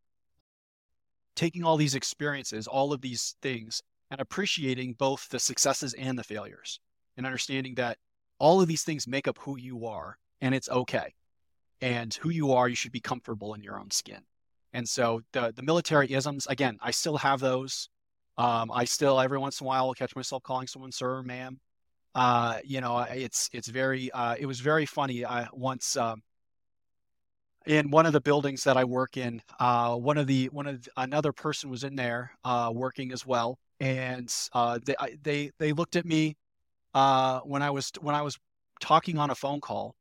taking 1.36 1.64
all 1.64 1.78
these 1.78 1.96
experiences, 1.96 2.68
all 2.68 2.94
of 2.94 3.02
these 3.02 3.36
things, 3.42 3.82
and 4.10 4.20
appreciating 4.20 4.94
both 4.94 5.30
the 5.30 5.40
successes 5.40 5.94
and 5.94 6.18
the 6.18 6.24
failures 6.24 6.80
and 7.16 7.26
understanding 7.26 7.76
that 7.76 7.98
all 8.40 8.62
of 8.62 8.68
these 8.68 8.84
things 8.84 9.08
make 9.08 9.28
up 9.28 9.38
who 9.40 9.58
you 9.58 9.86
are 9.86 10.18
and 10.42 10.54
it's 10.56 10.70
okay. 10.70 11.14
And 11.80 12.14
who 12.14 12.30
you 12.30 12.52
are, 12.52 12.68
you 12.68 12.76
should 12.76 12.92
be 12.92 13.00
comfortable 13.00 13.54
in 13.54 13.64
your 13.64 13.80
own 13.80 13.90
skin. 13.92 14.22
And 14.74 14.88
so 14.88 15.22
the 15.34 15.52
the 15.56 15.64
military 15.64 16.12
isms, 16.12 16.48
again, 16.48 16.78
I 16.82 16.92
still 16.92 17.18
have 17.18 17.40
those. 17.40 17.90
Um, 18.38 18.72
I 18.74 18.86
still 18.86 19.20
every 19.20 19.38
once 19.40 19.62
in 19.62 19.66
a 19.66 19.68
while 19.68 19.88
will 19.88 19.94
catch 19.94 20.16
myself 20.16 20.44
calling 20.44 20.68
someone 20.68 20.92
sir 20.92 21.18
or 21.18 21.24
ma'am. 21.24 21.60
uh, 22.16 22.60
you 22.66 22.82
know, 22.82 23.00
it's 23.00 23.50
it's 23.54 23.70
very 23.70 24.12
uh, 24.12 24.36
it 24.40 24.46
was 24.46 24.60
very 24.62 24.86
funny. 24.86 25.26
I 25.26 25.48
once 25.54 25.98
um, 25.98 26.24
in 27.66 27.92
one 27.92 28.06
of 28.06 28.14
the 28.14 28.22
buildings 28.22 28.64
that 28.64 28.78
I 28.78 28.84
work 28.86 29.18
in, 29.18 29.42
uh, 29.60 29.96
one 29.96 30.18
of 30.18 30.28
the 30.28 30.48
one 30.48 30.68
of 30.68 30.88
another 30.98 31.32
person 31.32 31.70
was 31.70 31.84
in 31.84 31.96
there 31.96 32.32
uh, 32.44 32.72
working 32.74 33.12
as 33.12 33.26
well, 33.26 33.60
and 33.80 34.34
uh, 34.54 34.80
they 34.84 34.96
they 35.22 35.52
they 35.60 35.74
looked 35.74 35.96
at 35.96 36.06
me 36.06 36.38
uh, 36.96 37.42
when 37.42 37.64
I 37.64 37.72
was 37.72 37.92
when 38.02 38.16
I 38.16 38.24
was 38.24 38.38
talking 38.82 39.18
on 39.20 39.32
a 39.32 39.36
phone 39.36 39.62
call, 39.62 39.96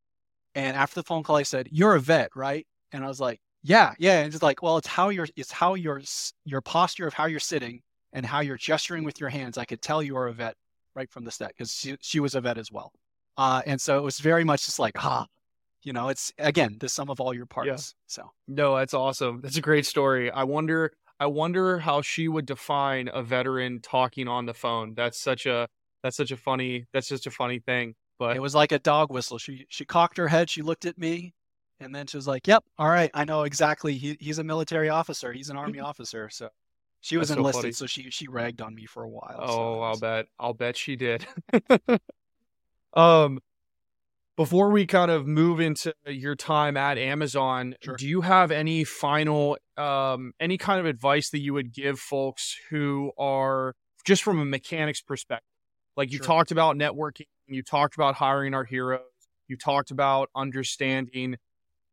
and 0.54 0.76
after 0.76 0.96
the 1.00 1.04
phone 1.04 1.22
call, 1.24 1.36
I 1.36 1.44
said, 1.44 1.68
"You're 1.72 1.96
a 1.96 2.00
vet, 2.00 2.30
right?" 2.36 2.66
And 2.92 3.04
I 3.04 3.08
was 3.08 3.20
like, 3.20 3.40
"Yeah, 3.62 3.94
yeah." 3.98 4.20
And 4.22 4.34
it's 4.34 4.42
like, 4.42 4.62
well, 4.62 4.78
it's 4.78 4.88
how 4.88 5.10
you're 5.10 5.28
it's 5.36 5.52
how 5.52 5.74
your 5.74 6.02
your 6.44 6.60
posture 6.62 7.06
of 7.06 7.14
how 7.14 7.26
you're 7.26 7.40
sitting 7.40 7.82
and 8.12 8.26
how 8.26 8.40
you're 8.40 8.56
gesturing 8.56 9.04
with 9.04 9.20
your 9.20 9.28
hands. 9.30 9.58
I 9.58 9.64
could 9.64 9.82
tell 9.82 10.02
you 10.02 10.16
are 10.16 10.28
a 10.28 10.32
vet 10.32 10.56
right 10.94 11.10
from 11.10 11.24
the 11.24 11.30
start 11.30 11.52
because 11.56 11.72
she, 11.72 11.96
she 12.00 12.20
was 12.20 12.34
a 12.34 12.40
vet 12.40 12.58
as 12.58 12.70
well. 12.70 12.92
Uh, 13.36 13.62
and 13.66 13.80
so 13.80 13.98
it 13.98 14.02
was 14.02 14.18
very 14.18 14.44
much 14.44 14.66
just 14.66 14.78
like, 14.78 15.02
ah, 15.02 15.26
you 15.82 15.92
know, 15.92 16.08
it's 16.08 16.32
again 16.38 16.76
the 16.78 16.88
sum 16.88 17.08
of 17.08 17.20
all 17.20 17.32
your 17.32 17.46
parts. 17.46 17.68
Yeah. 17.68 17.76
So 18.06 18.30
No, 18.48 18.76
that's 18.76 18.94
awesome. 18.94 19.40
That's 19.42 19.56
a 19.56 19.62
great 19.62 19.86
story. 19.86 20.30
I 20.30 20.44
wonder 20.44 20.92
I 21.18 21.26
wonder 21.26 21.78
how 21.78 22.02
she 22.02 22.28
would 22.28 22.46
define 22.46 23.08
a 23.12 23.22
veteran 23.22 23.80
talking 23.80 24.28
on 24.28 24.46
the 24.46 24.54
phone. 24.54 24.94
That's 24.94 25.18
such 25.18 25.46
a 25.46 25.68
that's 26.02 26.16
such 26.16 26.30
a 26.32 26.36
funny 26.36 26.86
that's 26.92 27.08
just 27.08 27.26
a 27.26 27.30
funny 27.30 27.58
thing. 27.60 27.94
But 28.18 28.36
it 28.36 28.40
was 28.40 28.54
like 28.54 28.72
a 28.72 28.78
dog 28.78 29.10
whistle. 29.10 29.38
She 29.38 29.66
she 29.70 29.84
cocked 29.84 30.18
her 30.18 30.28
head, 30.28 30.50
she 30.50 30.60
looked 30.60 30.84
at 30.84 30.98
me, 30.98 31.32
and 31.78 31.94
then 31.94 32.06
she 32.06 32.18
was 32.18 32.26
like, 32.26 32.46
"Yep, 32.46 32.64
all 32.78 32.88
right, 32.88 33.10
I 33.14 33.24
know 33.24 33.44
exactly. 33.44 33.94
He, 33.94 34.18
he's 34.20 34.38
a 34.38 34.44
military 34.44 34.90
officer. 34.90 35.32
He's 35.32 35.48
an 35.48 35.56
army 35.56 35.80
officer." 35.90 36.28
So 36.28 36.50
she 37.00 37.16
was 37.16 37.28
That's 37.28 37.38
enlisted, 37.38 37.62
funny. 37.62 37.72
so 37.72 37.86
she 37.86 38.10
she 38.10 38.28
ragged 38.28 38.60
on 38.60 38.74
me 38.74 38.86
for 38.86 39.02
a 39.02 39.08
while. 39.08 39.36
Oh, 39.38 39.82
it 39.82 39.86
I'll 39.86 39.98
bet. 39.98 40.26
I'll 40.38 40.54
bet 40.54 40.76
she 40.76 40.96
did. 40.96 41.26
um, 42.94 43.40
before 44.36 44.70
we 44.70 44.86
kind 44.86 45.10
of 45.10 45.26
move 45.26 45.60
into 45.60 45.92
your 46.06 46.34
time 46.34 46.76
at 46.76 46.98
Amazon, 46.98 47.74
Sure. 47.82 47.96
do 47.96 48.06
you 48.08 48.22
have 48.22 48.50
any 48.50 48.84
final, 48.84 49.58
um, 49.76 50.32
any 50.40 50.56
kind 50.56 50.80
of 50.80 50.86
advice 50.86 51.30
that 51.30 51.40
you 51.40 51.52
would 51.52 51.72
give 51.72 51.98
folks 51.98 52.56
who 52.70 53.12
are 53.18 53.74
just 54.06 54.22
from 54.22 54.40
a 54.40 54.44
mechanic's 54.44 55.02
perspective? 55.02 55.44
Like 55.96 56.10
you 56.10 56.18
Sure. 56.18 56.26
talked 56.26 56.50
about 56.52 56.76
networking, 56.76 57.26
you 57.46 57.62
talked 57.62 57.94
about 57.96 58.14
hiring 58.14 58.54
our 58.54 58.64
heroes, 58.64 59.02
you 59.48 59.56
talked 59.56 59.90
about 59.90 60.30
understanding 60.34 61.36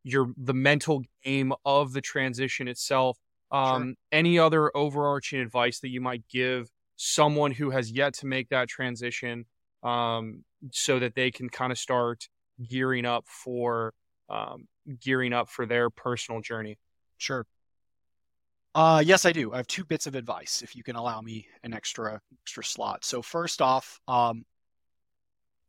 your 0.03 0.27
the 0.37 0.53
mental 0.53 1.01
game 1.23 1.51
of 1.65 1.91
the 1.93 2.01
transition 2.01 2.67
itself. 2.69 3.17
Um, 3.49 3.95
any 4.11 4.39
other 4.39 4.75
overarching 4.75 5.39
advice 5.39 5.79
that 5.79 5.89
you 5.89 6.01
might 6.01 6.27
give 6.27 6.69
someone 6.97 7.51
who 7.51 7.69
has 7.69 7.91
yet 7.91 8.13
to 8.15 8.25
make 8.25 8.49
that 8.49 8.67
transition 8.67 9.45
um, 9.83 10.43
so 10.71 10.99
that 10.99 11.15
they 11.15 11.31
can 11.31 11.49
kind 11.49 11.71
of 11.71 11.77
start 11.77 12.27
gearing 12.69 13.05
up 13.05 13.25
for 13.27 13.93
um, 14.29 14.67
gearing 14.99 15.31
up 15.31 15.47
for 15.47 15.65
their 15.65 15.89
personal 15.89 16.41
journey 16.41 16.77
Sure. 17.17 17.45
Uh, 18.75 19.01
yes, 19.03 19.25
I 19.25 19.31
do. 19.31 19.51
I 19.53 19.57
have 19.57 19.67
two 19.67 19.83
bits 19.83 20.05
of 20.05 20.15
advice, 20.15 20.61
if 20.61 20.75
you 20.75 20.83
can 20.83 20.95
allow 20.95 21.19
me 21.21 21.47
an 21.63 21.73
extra 21.73 22.21
extra 22.43 22.63
slot. 22.63 23.03
So 23.03 23.21
first 23.21 23.61
off, 23.61 23.99
um, 24.07 24.45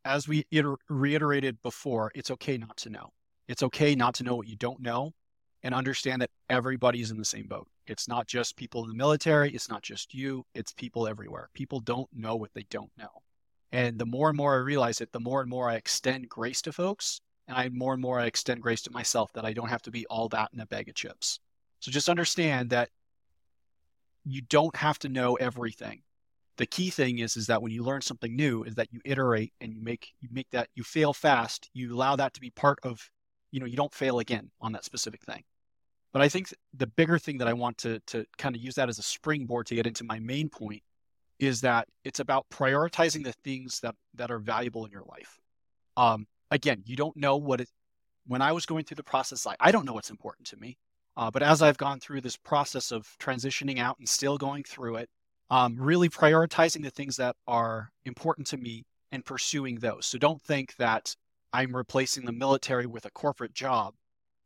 as 0.05 0.29
we 0.29 0.47
iter- 0.53 0.77
reiterated 0.89 1.61
before, 1.63 2.13
it's 2.15 2.31
okay 2.33 2.59
not 2.59 2.77
to 2.79 2.91
know. 2.91 3.11
It's 3.49 3.63
okay 3.63 3.95
not 3.95 4.15
to 4.17 4.25
know 4.25 4.37
what 4.37 4.47
you 4.47 4.57
don't 4.57 4.81
know, 4.81 5.15
and 5.63 5.75
understand 5.75 6.23
that 6.23 6.31
everybody's 6.49 7.11
in 7.11 7.19
the 7.19 7.25
same 7.25 7.47
boat. 7.47 7.69
It's 7.87 8.09
not 8.09 8.27
just 8.27 8.57
people 8.57 8.85
in 8.85 8.89
the 8.89 8.97
military. 8.97 9.53
It's 9.53 9.71
not 9.71 9.83
just 9.83 10.15
you. 10.15 10.45
It's 10.55 10.73
people 10.73 11.09
everywhere. 11.09 11.49
People 11.55 11.81
don't 11.81 12.09
know 12.15 12.37
what 12.37 12.53
they 12.55 12.67
don't 12.71 12.91
know, 12.97 13.23
and 13.73 13.99
the 13.99 14.07
more 14.07 14.29
and 14.29 14.37
more 14.37 14.55
I 14.55 14.59
realize 14.59 15.01
it, 15.01 15.13
the 15.13 15.21
more 15.21 15.41
and 15.41 15.51
more 15.51 15.69
I 15.69 15.75
extend 15.75 16.29
grace 16.29 16.63
to 16.63 16.73
folks, 16.73 17.21
and 17.47 17.57
I 17.57 17.69
more 17.71 17.93
and 17.93 18.03
more 18.03 18.21
I 18.21 18.27
extend 18.27 18.63
grace 18.63 18.83
to 18.83 18.91
myself 18.91 19.33
that 19.33 19.45
I 19.45 19.53
don't 19.53 19.69
have 19.69 19.83
to 19.83 19.91
be 19.91 20.07
all 20.07 20.29
that 20.31 20.51
in 20.53 20.61
a 20.61 20.67
bag 20.67 20.89
of 20.89 20.95
chips. 20.95 21.41
So 21.81 21.91
just 21.91 22.09
understand 22.09 22.71
that 22.71 22.91
you 24.25 24.43
don't 24.43 24.77
have 24.77 24.99
to 25.01 25.09
know 25.09 25.37
everything. 25.37 26.03
The 26.57 26.67
key 26.67 26.91
thing 26.91 27.21
is 27.21 27.37
is 27.37 27.47
that 27.47 27.63
when 27.63 27.73
you 27.73 27.85
learn 27.85 28.03
something 28.03 28.35
new 28.35 28.65
is 28.65 28.75
that 28.75 28.93
you 28.93 29.01
iterate 29.05 29.53
and 29.61 29.73
you 29.73 29.81
make 29.81 30.09
you 30.21 30.29
make 30.33 30.51
that 30.51 30.69
you 30.75 30.83
fail 30.83 31.13
fast, 31.13 31.71
you 31.73 31.95
allow 31.95 32.17
that 32.17 32.35
to 32.35 32.41
be 32.41 32.51
part 32.51 32.79
of 32.83 33.09
you 33.51 33.61
know, 33.61 33.67
you 33.67 33.77
don't 33.77 33.93
fail 33.93 34.19
again 34.19 34.51
on 34.61 34.73
that 34.73 34.85
specific 34.85 35.23
thing. 35.23 35.45
But 36.13 36.23
I 36.23 36.29
think 36.29 36.55
the 36.75 36.87
bigger 36.87 37.19
thing 37.19 37.39
that 37.39 37.49
I 37.49 37.53
want 37.53 37.79
to 37.79 38.01
to 38.07 38.25
kind 38.39 38.57
of 38.57 38.63
use 38.63 38.75
that 38.77 38.89
as 38.89 38.99
a 38.99 39.03
springboard 39.03 39.67
to 39.67 39.75
get 39.75 39.87
into 39.87 40.05
my 40.05 40.19
main 40.19 40.49
point 40.49 40.83
is 41.39 41.61
that 41.61 41.87
it's 42.05 42.21
about 42.21 42.47
prioritizing 42.51 43.25
the 43.25 43.33
things 43.33 43.81
that 43.81 43.95
that 44.15 44.31
are 44.31 44.39
valuable 44.39 44.85
in 44.85 44.91
your 44.91 45.05
life. 45.09 45.39
Um, 45.97 46.27
again, 46.51 46.83
you 46.87 46.97
don't 46.97 47.17
know 47.17 47.37
what 47.37 47.61
it. 47.61 47.69
When 48.27 48.43
I 48.43 48.53
was 48.53 48.67
going 48.67 48.85
through 48.85 48.97
the 48.97 49.03
process, 49.05 49.47
like 49.47 49.57
I 49.61 49.71
don't 49.71 49.85
know 49.85 49.93
what's 49.95 50.11
important 50.11 50.49
to 50.49 50.57
me. 50.57 50.77
Uh, 51.17 51.31
but 51.31 51.43
as 51.43 51.63
I've 51.63 51.79
gone 51.79 51.99
through 51.99 52.21
this 52.21 52.37
process 52.37 52.93
of 52.93 53.17
transitioning 53.19 53.79
out 53.79 53.99
and 53.99 54.09
still 54.09 54.39
going 54.39 54.63
through 54.63 54.97
it, 54.97 55.11
um, 55.51 55.77
really 55.77 56.09
prioritizing 56.09 56.83
the 56.83 56.91
things 56.91 57.17
that 57.17 57.35
are 57.47 57.91
important 58.05 58.47
to 58.49 58.57
me 58.57 58.85
and 59.11 59.25
pursuing 59.25 59.77
those. 59.77 60.07
So 60.07 60.19
don't 60.19 60.41
think 60.41 60.77
that 60.77 61.17
I'm 61.53 61.75
replacing 61.75 62.25
the 62.25 62.33
military 62.33 62.87
with 62.87 63.05
a 63.05 63.11
corporate 63.11 63.55
job. 63.55 63.95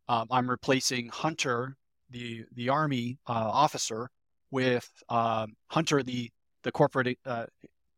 Um, 0.07 0.27
I'm 0.31 0.49
replacing 0.49 1.09
Hunter, 1.09 1.75
the 2.09 2.45
the 2.53 2.69
army 2.69 3.19
uh, 3.27 3.49
officer, 3.51 4.09
with 4.51 4.89
um, 5.09 5.55
Hunter, 5.67 6.03
the 6.03 6.29
the 6.63 6.71
corporate 6.71 7.17
uh, 7.25 7.45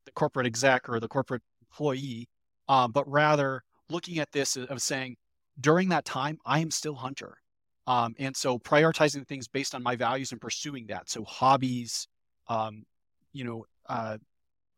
the 0.05 0.11
corporate 0.11 0.47
exec 0.47 0.89
or 0.89 0.99
the 0.99 1.07
corporate 1.07 1.43
employee. 1.61 2.27
Um, 2.67 2.91
but 2.91 3.09
rather 3.09 3.63
looking 3.89 4.19
at 4.19 4.31
this 4.31 4.57
of 4.57 4.81
saying, 4.81 5.17
during 5.59 5.89
that 5.89 6.05
time, 6.05 6.39
I 6.45 6.59
am 6.59 6.71
still 6.71 6.95
Hunter. 6.95 7.37
Um, 7.87 8.15
and 8.17 8.35
so 8.35 8.57
prioritizing 8.57 9.27
things 9.27 9.47
based 9.47 9.75
on 9.75 9.83
my 9.83 9.95
values 9.95 10.31
and 10.31 10.41
pursuing 10.41 10.87
that. 10.87 11.09
So 11.09 11.23
hobbies, 11.23 12.07
um, 12.47 12.83
you 13.31 13.43
know, 13.43 13.65
uh, 13.87 14.17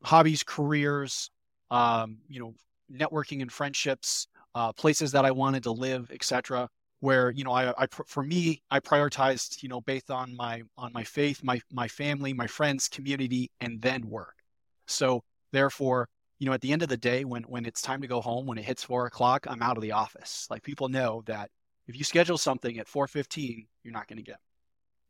hobbies, 0.03 0.43
careers, 0.43 1.31
um, 1.71 2.17
you 2.27 2.41
know, 2.41 2.53
networking 2.91 3.41
and 3.41 3.51
friendships, 3.51 4.27
uh, 4.55 4.73
places 4.73 5.11
that 5.11 5.25
I 5.25 5.31
wanted 5.31 5.63
to 5.63 5.71
live, 5.71 6.11
etc. 6.11 6.69
Where 6.99 7.31
you 7.31 7.43
know, 7.43 7.51
I, 7.51 7.73
I 7.77 7.87
for 8.05 8.23
me, 8.23 8.61
I 8.71 8.79
prioritized 8.79 9.61
you 9.61 9.69
know 9.69 9.81
based 9.81 10.09
on 10.09 10.35
my 10.35 10.63
on 10.77 10.91
my 10.93 11.03
faith, 11.03 11.43
my 11.43 11.61
my 11.71 11.87
family, 11.87 12.33
my 12.33 12.47
friends, 12.47 12.87
community, 12.87 13.51
and 13.59 13.81
then 13.81 14.07
work. 14.09 14.35
So 14.87 15.23
therefore, 15.51 16.09
you 16.39 16.47
know, 16.47 16.53
at 16.53 16.61
the 16.61 16.71
end 16.71 16.83
of 16.83 16.89
the 16.89 16.97
day, 16.97 17.23
when 17.25 17.43
when 17.43 17.65
it's 17.65 17.81
time 17.81 18.01
to 18.01 18.07
go 18.07 18.21
home, 18.21 18.45
when 18.45 18.57
it 18.57 18.65
hits 18.65 18.83
four 18.83 19.05
o'clock, 19.05 19.45
I'm 19.47 19.61
out 19.61 19.77
of 19.77 19.83
the 19.83 19.91
office. 19.91 20.47
Like 20.49 20.63
people 20.63 20.89
know 20.89 21.23
that 21.25 21.49
if 21.87 21.97
you 21.97 22.03
schedule 22.03 22.37
something 22.37 22.77
at 22.77 22.87
4:15, 22.87 23.67
you're 23.83 23.93
not 23.93 24.07
going 24.07 24.17
to 24.17 24.23
get. 24.23 24.39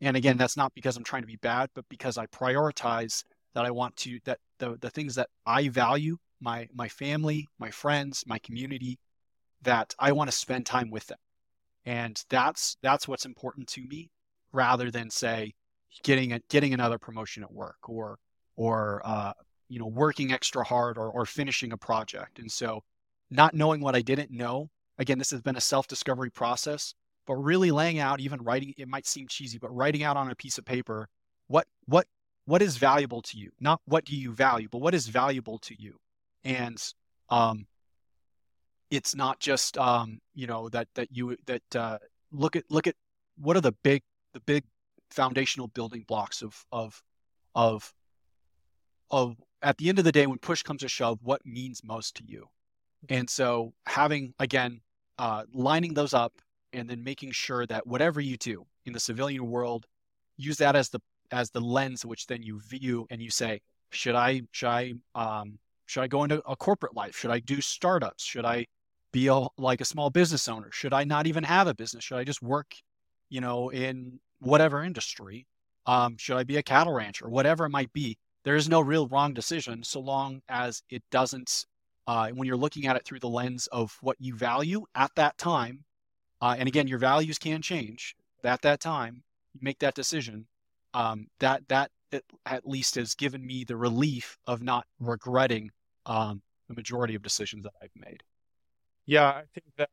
And 0.01 0.15
again, 0.15 0.37
that's 0.37 0.57
not 0.57 0.73
because 0.75 0.95
I'm 0.95 1.03
trying 1.03 1.23
to 1.23 1.27
be 1.27 1.37
bad, 1.37 1.69
but 1.73 1.85
because 1.89 2.17
I 2.17 2.27
prioritize 2.27 3.23
that 3.55 3.65
I 3.65 3.71
want 3.71 3.95
to 3.97 4.19
that 4.25 4.39
the 4.59 4.77
the 4.79 4.89
things 4.89 5.15
that 5.15 5.29
I 5.45 5.69
value, 5.69 6.17
my 6.39 6.67
my 6.73 6.87
family, 6.87 7.47
my 7.59 7.71
friends, 7.71 8.23
my 8.27 8.39
community, 8.39 8.99
that 9.63 9.93
I 9.99 10.11
want 10.11 10.29
to 10.29 10.35
spend 10.35 10.65
time 10.65 10.89
with 10.89 11.07
them. 11.07 11.19
And 11.85 12.21
that's 12.29 12.77
that's 12.81 13.07
what's 13.07 13.25
important 13.25 13.67
to 13.69 13.81
me 13.87 14.09
rather 14.51 14.91
than 14.91 15.09
say 15.09 15.53
getting 16.03 16.33
a, 16.33 16.39
getting 16.49 16.73
another 16.73 16.97
promotion 16.97 17.43
at 17.43 17.51
work 17.51 17.89
or 17.89 18.19
or 18.55 19.01
uh, 19.05 19.33
you 19.69 19.79
know 19.79 19.87
working 19.87 20.31
extra 20.31 20.63
hard 20.63 20.97
or, 20.97 21.09
or 21.09 21.25
finishing 21.25 21.71
a 21.71 21.77
project. 21.77 22.39
And 22.39 22.51
so 22.51 22.83
not 23.29 23.53
knowing 23.53 23.81
what 23.81 23.95
I 23.95 24.01
didn't 24.01 24.31
know 24.31 24.69
again, 24.97 25.17
this 25.17 25.31
has 25.31 25.41
been 25.41 25.55
a 25.55 25.61
self 25.61 25.87
discovery 25.87 26.29
process, 26.29 26.93
but 27.25 27.35
really 27.35 27.71
laying 27.71 27.99
out, 27.99 28.19
even 28.19 28.41
writing, 28.41 28.73
it 28.77 28.87
might 28.87 29.05
seem 29.05 29.27
cheesy, 29.27 29.57
but 29.57 29.75
writing 29.75 30.03
out 30.03 30.17
on 30.17 30.29
a 30.29 30.35
piece 30.35 30.57
of 30.57 30.65
paper 30.65 31.07
what, 31.47 31.67
what, 31.85 32.07
what 32.45 32.61
is 32.61 32.77
valuable 32.77 33.21
to 33.21 33.37
you, 33.37 33.51
not 33.59 33.81
what 33.85 34.05
do 34.05 34.15
you 34.15 34.33
value, 34.33 34.67
but 34.69 34.79
what 34.79 34.93
is 34.93 35.07
valuable 35.07 35.59
to 35.59 35.75
you. 35.81 35.97
And, 36.47 36.81
um, 37.29 37.67
it's 38.89 39.15
not 39.15 39.39
just, 39.39 39.77
um, 39.77 40.19
you 40.33 40.47
know, 40.47 40.69
that, 40.69 40.87
that 40.95 41.09
you, 41.11 41.35
that, 41.45 41.75
uh, 41.75 41.97
look 42.31 42.55
at, 42.55 42.63
look 42.69 42.87
at 42.87 42.95
what 43.37 43.57
are 43.57 43.61
the 43.61 43.75
big, 43.83 44.01
the 44.33 44.39
big 44.39 44.63
foundational 45.11 45.67
building 45.67 46.05
blocks 46.07 46.41
of, 46.41 46.65
of, 46.71 47.03
of, 47.53 47.93
of, 49.11 49.35
at 49.61 49.77
the 49.77 49.89
end 49.89 49.99
of 49.99 50.05
the 50.05 50.11
day, 50.11 50.25
when 50.25 50.37
push 50.37 50.63
comes 50.63 50.81
to 50.81 50.87
shove, 50.87 51.19
what 51.21 51.45
means 51.45 51.81
most 51.83 52.15
to 52.15 52.23
you. 52.25 52.47
And 53.09 53.29
so 53.29 53.73
having 53.85 54.33
again 54.39 54.81
uh, 55.17 55.43
lining 55.53 55.93
those 55.93 56.13
up 56.13 56.33
and 56.73 56.89
then 56.89 57.03
making 57.03 57.31
sure 57.31 57.65
that 57.65 57.87
whatever 57.87 58.21
you 58.21 58.37
do 58.37 58.65
in 58.85 58.93
the 58.93 58.99
civilian 58.99 59.47
world, 59.47 59.85
use 60.37 60.57
that 60.57 60.75
as 60.75 60.89
the 60.89 60.99
as 61.31 61.49
the 61.51 61.59
lens 61.59 62.05
which 62.05 62.27
then 62.27 62.41
you 62.41 62.59
view 62.61 63.05
and 63.09 63.21
you 63.21 63.29
say, 63.29 63.61
should 63.91 64.15
I 64.15 64.43
should 64.51 64.69
I 64.69 64.93
um, 65.15 65.59
should 65.87 66.03
I 66.03 66.07
go 66.07 66.23
into 66.23 66.41
a 66.47 66.55
corporate 66.55 66.95
life? 66.95 67.17
Should 67.17 67.31
I 67.31 67.39
do 67.39 67.61
startups? 67.61 68.23
Should 68.23 68.45
I 68.45 68.67
be 69.11 69.27
a, 69.27 69.47
like 69.57 69.81
a 69.81 69.85
small 69.85 70.09
business 70.09 70.47
owner? 70.47 70.69
Should 70.71 70.93
I 70.93 71.03
not 71.03 71.27
even 71.27 71.43
have 71.43 71.67
a 71.67 71.73
business? 71.73 72.03
Should 72.03 72.17
I 72.17 72.23
just 72.23 72.41
work, 72.41 72.75
you 73.29 73.41
know, 73.41 73.69
in 73.69 74.19
whatever 74.39 74.83
industry? 74.83 75.47
Um, 75.85 76.17
should 76.17 76.37
I 76.37 76.43
be 76.43 76.57
a 76.57 76.63
cattle 76.63 76.93
rancher? 76.93 77.29
Whatever 77.29 77.65
it 77.65 77.69
might 77.69 77.91
be, 77.93 78.17
there 78.43 78.55
is 78.55 78.69
no 78.69 78.81
real 78.81 79.07
wrong 79.07 79.33
decision 79.33 79.83
so 79.83 79.99
long 79.99 80.41
as 80.49 80.83
it 80.89 81.03
doesn't 81.09 81.65
uh, 82.05 82.29
when 82.29 82.47
you're 82.47 82.57
looking 82.57 82.87
at 82.87 82.95
it 82.95 83.05
through 83.05 83.19
the 83.19 83.29
lens 83.29 83.67
of 83.67 83.97
what 84.01 84.17
you 84.19 84.35
value 84.35 84.85
at 84.95 85.11
that 85.15 85.37
time, 85.37 85.83
uh, 86.41 86.55
and 86.57 86.67
again, 86.67 86.87
your 86.87 86.99
values 86.99 87.37
can 87.37 87.61
change 87.61 88.15
at 88.43 88.61
that 88.61 88.79
time. 88.79 89.23
You 89.53 89.59
make 89.63 89.79
that 89.79 89.95
decision. 89.95 90.47
Um, 90.93 91.27
that 91.39 91.67
that 91.67 91.91
at 92.45 92.67
least 92.67 92.95
has 92.95 93.15
given 93.15 93.45
me 93.45 93.63
the 93.63 93.75
relief 93.75 94.37
of 94.47 94.61
not 94.61 94.85
regretting 94.99 95.71
um, 96.07 96.41
the 96.67 96.73
majority 96.73 97.13
of 97.15 97.21
decisions 97.21 97.63
that 97.63 97.73
I've 97.81 97.91
made. 97.95 98.23
Yeah, 99.05 99.27
I 99.27 99.43
think 99.53 99.65
that 99.77 99.89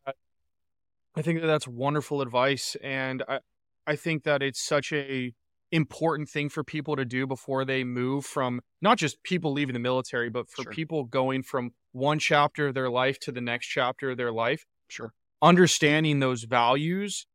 I 1.17 1.23
think 1.23 1.41
that 1.41 1.47
that's 1.47 1.69
wonderful 1.69 2.21
advice, 2.23 2.77
and 2.83 3.23
I 3.29 3.41
I 3.87 3.97
think 3.97 4.25
that 4.25 4.43
it's 4.43 4.65
such 4.65 4.93
a 4.93 5.33
important 5.71 6.29
thing 6.31 6.49
for 6.49 6.65
people 6.65 6.97
to 6.97 7.05
do 7.05 7.27
before 7.27 7.65
they 7.65 7.85
move 7.85 8.25
from 8.25 8.61
not 8.81 8.97
just 8.99 9.23
people 9.23 9.53
leaving 9.53 9.73
the 9.75 9.79
military, 9.81 10.31
but 10.31 10.49
for 10.49 10.65
Sure. 10.65 10.73
people 10.73 11.05
going 11.05 11.43
from 11.43 11.73
one 11.93 12.19
chapter 12.19 12.69
of 12.69 12.75
their 12.75 12.91
life 12.91 13.19
to 13.21 13.33
the 13.33 13.41
next 13.41 13.67
chapter 13.67 14.11
of 14.11 14.17
their 14.17 14.33
life, 14.33 14.65
Sure. 14.89 15.13
understanding 15.43 16.21
those 16.21 16.45
values 16.45 17.27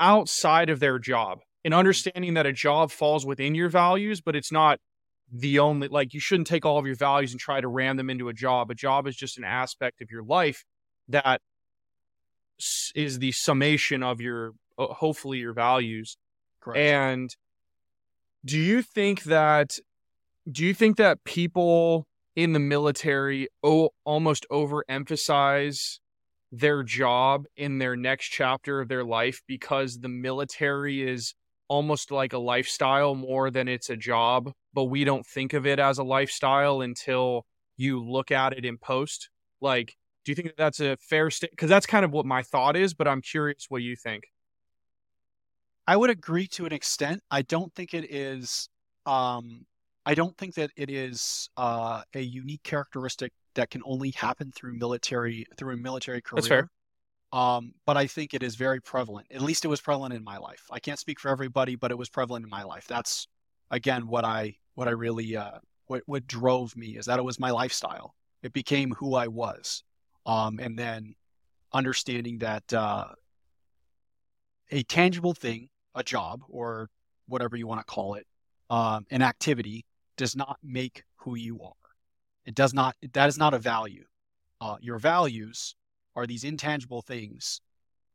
outside 0.00 0.70
of 0.70 0.80
their 0.80 0.98
job 0.98 1.40
and 1.64 1.74
understanding 1.74 2.34
that 2.34 2.46
a 2.46 2.52
job 2.52 2.90
falls 2.90 3.26
within 3.26 3.54
your 3.54 3.68
values, 3.68 4.20
but 4.20 4.36
it's 4.36 4.52
not 4.52 4.80
the 5.32 5.58
only 5.58 5.88
like 5.88 6.14
you 6.14 6.20
shouldn't 6.20 6.46
take 6.46 6.64
all 6.64 6.78
of 6.78 6.86
your 6.86 6.96
values 6.96 7.32
and 7.32 7.40
try 7.40 7.60
to 7.60 7.68
ram 7.68 7.96
them 7.96 8.10
into 8.10 8.28
a 8.28 8.32
job. 8.32 8.70
A 8.70 8.74
job 8.74 9.06
is 9.06 9.16
just 9.16 9.38
an 9.38 9.44
aspect 9.44 10.00
of 10.00 10.10
your 10.10 10.22
life 10.22 10.64
that 11.08 11.40
is 12.94 13.18
the 13.18 13.32
summation 13.32 14.02
of 14.02 14.20
your 14.20 14.52
uh, 14.78 14.86
hopefully 14.86 15.38
your 15.38 15.52
values. 15.52 16.16
Correct. 16.60 16.78
And 16.78 17.36
do 18.44 18.58
you 18.58 18.82
think 18.82 19.24
that 19.24 19.78
do 20.50 20.64
you 20.64 20.74
think 20.74 20.96
that 20.98 21.24
people 21.24 22.06
in 22.36 22.52
the 22.52 22.58
military 22.58 23.48
o- 23.62 23.90
almost 24.04 24.46
overemphasize 24.50 25.98
their 26.52 26.82
job 26.82 27.46
in 27.56 27.78
their 27.78 27.96
next 27.96 28.26
chapter 28.28 28.80
of 28.80 28.88
their 28.88 29.04
life 29.04 29.42
because 29.46 30.00
the 30.00 30.08
military 30.08 31.02
is 31.02 31.34
almost 31.68 32.10
like 32.10 32.32
a 32.32 32.38
lifestyle 32.38 33.14
more 33.14 33.50
than 33.50 33.68
it's 33.68 33.90
a 33.90 33.96
job, 33.96 34.52
but 34.72 34.84
we 34.84 35.04
don't 35.04 35.26
think 35.26 35.52
of 35.52 35.66
it 35.66 35.78
as 35.78 35.98
a 35.98 36.04
lifestyle 36.04 36.80
until 36.80 37.46
you 37.76 38.02
look 38.02 38.30
at 38.30 38.52
it 38.52 38.64
in 38.64 38.78
post? 38.78 39.30
Like, 39.60 39.96
do 40.24 40.32
you 40.32 40.36
think 40.36 40.48
that 40.48 40.56
that's 40.56 40.80
a 40.80 40.96
fair 40.96 41.30
state? 41.30 41.50
Because 41.50 41.68
that's 41.68 41.86
kind 41.86 42.04
of 42.04 42.12
what 42.12 42.26
my 42.26 42.42
thought 42.42 42.76
is, 42.76 42.94
but 42.94 43.08
I'm 43.08 43.20
curious 43.20 43.66
what 43.68 43.82
you 43.82 43.96
think. 43.96 44.24
I 45.86 45.96
would 45.96 46.10
agree 46.10 46.46
to 46.48 46.64
an 46.64 46.72
extent. 46.72 47.22
I 47.30 47.42
don't 47.42 47.74
think 47.74 47.92
it 47.92 48.10
is. 48.10 48.68
Um, 49.04 49.66
I 50.06 50.14
don't 50.14 50.36
think 50.36 50.54
that 50.54 50.70
it 50.76 50.90
is 50.90 51.48
uh, 51.56 52.02
a 52.14 52.20
unique 52.20 52.62
characteristic 52.62 53.32
that 53.54 53.70
can 53.70 53.82
only 53.84 54.10
happen 54.10 54.50
through 54.50 54.74
military 54.78 55.46
through 55.56 55.74
a 55.74 55.76
military 55.76 56.20
career. 56.20 56.36
That's 56.36 56.48
fair. 56.48 56.70
Um, 57.34 57.74
but 57.84 57.96
I 57.96 58.06
think 58.06 58.32
it 58.32 58.44
is 58.44 58.54
very 58.54 58.80
prevalent. 58.80 59.26
At 59.32 59.42
least 59.42 59.64
it 59.64 59.68
was 59.68 59.80
prevalent 59.80 60.14
in 60.14 60.22
my 60.22 60.38
life. 60.38 60.68
I 60.70 60.78
can't 60.78 61.00
speak 61.00 61.18
for 61.18 61.30
everybody, 61.30 61.74
but 61.74 61.90
it 61.90 61.98
was 61.98 62.08
prevalent 62.08 62.44
in 62.44 62.50
my 62.50 62.62
life. 62.62 62.86
That's 62.86 63.26
again 63.72 64.06
what 64.06 64.24
I 64.24 64.54
what 64.76 64.86
I 64.86 64.92
really 64.92 65.36
uh, 65.36 65.58
what 65.86 66.04
what 66.06 66.28
drove 66.28 66.76
me 66.76 66.96
is 66.96 67.06
that 67.06 67.18
it 67.18 67.24
was 67.24 67.40
my 67.40 67.50
lifestyle. 67.50 68.14
It 68.44 68.52
became 68.52 68.92
who 68.92 69.16
I 69.16 69.26
was, 69.26 69.82
um, 70.24 70.60
and 70.60 70.78
then 70.78 71.16
understanding 71.72 72.38
that 72.38 72.72
uh, 72.72 73.06
a 74.70 74.84
tangible 74.84 75.34
thing, 75.34 75.70
a 75.96 76.04
job 76.04 76.42
or 76.48 76.88
whatever 77.26 77.56
you 77.56 77.66
want 77.66 77.80
to 77.80 77.92
call 77.92 78.14
it, 78.14 78.28
um, 78.70 79.06
an 79.10 79.22
activity 79.22 79.84
does 80.16 80.36
not 80.36 80.58
make 80.62 81.02
who 81.16 81.34
you 81.34 81.60
are. 81.62 81.72
It 82.46 82.54
does 82.54 82.72
not. 82.72 82.94
That 83.12 83.28
is 83.28 83.38
not 83.38 83.54
a 83.54 83.58
value. 83.58 84.04
Uh, 84.60 84.76
your 84.80 85.00
values 85.00 85.74
are 86.16 86.26
these 86.26 86.44
intangible 86.44 87.02
things 87.02 87.60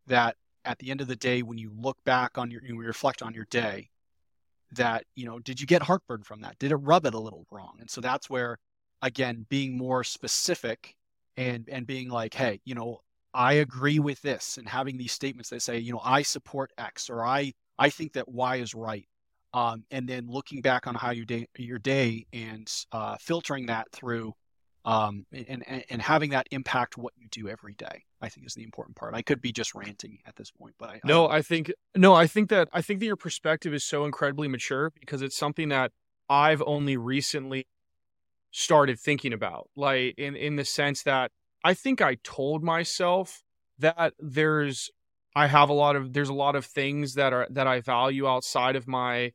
that, 0.07 0.35
at 0.65 0.77
the 0.79 0.91
end 0.91 1.01
of 1.01 1.07
the 1.07 1.15
day, 1.15 1.41
when 1.41 1.57
you 1.57 1.71
look 1.75 1.97
back 2.03 2.37
on 2.37 2.51
your, 2.51 2.63
you 2.63 2.77
reflect 2.77 3.21
on 3.21 3.33
your 3.33 3.45
day, 3.49 3.89
that 4.73 5.03
you 5.15 5.25
know, 5.25 5.39
did 5.39 5.59
you 5.59 5.65
get 5.65 5.81
heartburn 5.81 6.23
from 6.23 6.41
that? 6.41 6.59
Did 6.59 6.71
it 6.71 6.75
rub 6.77 7.05
it 7.05 7.13
a 7.13 7.19
little 7.19 7.45
wrong? 7.51 7.77
And 7.79 7.89
so 7.89 8.01
that's 8.01 8.29
where, 8.29 8.57
again, 9.01 9.45
being 9.49 9.77
more 9.77 10.03
specific 10.03 10.95
and 11.37 11.67
and 11.69 11.87
being 11.87 12.09
like, 12.09 12.33
hey, 12.33 12.61
you 12.65 12.75
know, 12.75 12.99
I 13.33 13.53
agree 13.53 13.99
with 13.99 14.21
this, 14.21 14.57
and 14.57 14.67
having 14.67 14.97
these 14.97 15.11
statements 15.11 15.49
that 15.49 15.61
say, 15.61 15.79
you 15.79 15.91
know, 15.91 16.01
I 16.03 16.21
support 16.21 16.71
X 16.77 17.09
or 17.09 17.25
I 17.25 17.53
I 17.77 17.89
think 17.89 18.13
that 18.13 18.29
Y 18.29 18.57
is 18.57 18.75
right. 18.75 19.07
Um, 19.53 19.83
and 19.89 20.07
then 20.07 20.27
looking 20.27 20.61
back 20.61 20.85
on 20.85 20.93
how 20.93 21.11
your 21.11 21.25
day 21.25 21.47
your 21.57 21.79
day 21.79 22.27
and 22.33 22.71
uh, 22.91 23.15
filtering 23.19 23.65
that 23.67 23.91
through 23.91 24.33
um, 24.89 25.27
and, 25.31 25.63
and 25.67 25.83
and 25.87 26.01
having 26.01 26.31
that 26.31 26.47
impact 26.49 26.97
what 26.97 27.13
you 27.15 27.27
do 27.29 27.47
every 27.47 27.73
day, 27.75 28.05
I 28.21 28.29
think 28.29 28.47
is 28.47 28.55
the 28.55 28.63
important 28.63 28.95
part. 28.95 29.13
I 29.13 29.21
could 29.21 29.39
be 29.39 29.51
just 29.51 29.75
ranting 29.75 30.17
at 30.25 30.35
this 30.35 30.49
point, 30.49 30.73
but 30.79 30.89
I 30.89 30.99
No, 31.05 31.27
I, 31.27 31.37
I 31.37 31.41
think 31.43 31.71
no, 31.95 32.15
I 32.15 32.25
think 32.25 32.49
that 32.49 32.69
I 32.73 32.81
think 32.81 32.99
that 32.99 33.05
your 33.05 33.15
perspective 33.15 33.71
is 33.71 33.83
so 33.83 34.03
incredibly 34.03 34.47
mature 34.47 34.91
because 34.99 35.21
it's 35.21 35.37
something 35.37 35.69
that 35.69 35.91
I've 36.27 36.63
only 36.65 36.97
recently 36.97 37.67
started 38.49 38.99
thinking 38.99 39.31
about. 39.31 39.69
Like 39.75 40.15
in 40.17 40.35
in 40.35 40.55
the 40.55 40.65
sense 40.65 41.03
that 41.03 41.31
I 41.63 41.75
think 41.75 42.01
I 42.01 42.17
told 42.23 42.63
myself 42.63 43.43
that 43.77 44.13
there's 44.17 44.89
I 45.35 45.45
have 45.45 45.69
a 45.69 45.73
lot 45.73 45.97
of 45.97 46.13
there's 46.13 46.29
a 46.29 46.33
lot 46.33 46.55
of 46.55 46.65
things 46.65 47.13
that 47.13 47.31
are 47.31 47.45
that 47.51 47.67
I 47.67 47.81
value 47.81 48.27
outside 48.27 48.75
of 48.75 48.87
my 48.87 49.33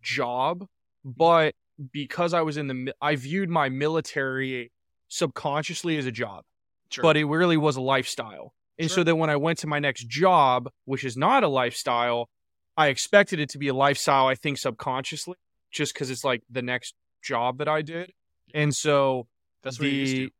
job, 0.00 0.64
but 1.04 1.56
because 1.90 2.32
I 2.32 2.42
was 2.42 2.56
in 2.56 2.68
the 2.68 2.94
I 3.02 3.16
viewed 3.16 3.50
my 3.50 3.68
military 3.68 4.70
subconsciously 5.12 5.98
as 5.98 6.06
a 6.06 6.10
job 6.10 6.42
sure. 6.88 7.02
but 7.02 7.16
it 7.16 7.24
really 7.24 7.56
was 7.56 7.76
a 7.76 7.80
lifestyle. 7.80 8.54
And 8.78 8.90
so 8.90 9.04
then 9.04 9.18
when 9.18 9.30
I 9.30 9.36
went 9.36 9.58
to 9.58 9.66
my 9.66 9.78
next 9.78 10.08
job, 10.08 10.68
which 10.86 11.04
is 11.04 11.16
not 11.16 11.44
a 11.44 11.48
lifestyle, 11.48 12.28
I 12.76 12.88
expected 12.88 13.38
it 13.38 13.50
to 13.50 13.58
be 13.58 13.68
a 13.68 13.74
lifestyle, 13.74 14.26
I 14.26 14.34
think 14.34 14.58
subconsciously, 14.58 15.36
just 15.70 15.94
because 15.94 16.10
it's 16.10 16.24
like 16.24 16.42
the 16.50 16.62
next 16.62 16.94
job 17.22 17.58
that 17.58 17.68
I 17.68 17.82
did. 17.82 18.12
And 18.54 18.74
so 18.74 19.28
that's 19.62 19.78
what 19.78 19.84
to. 19.84 20.30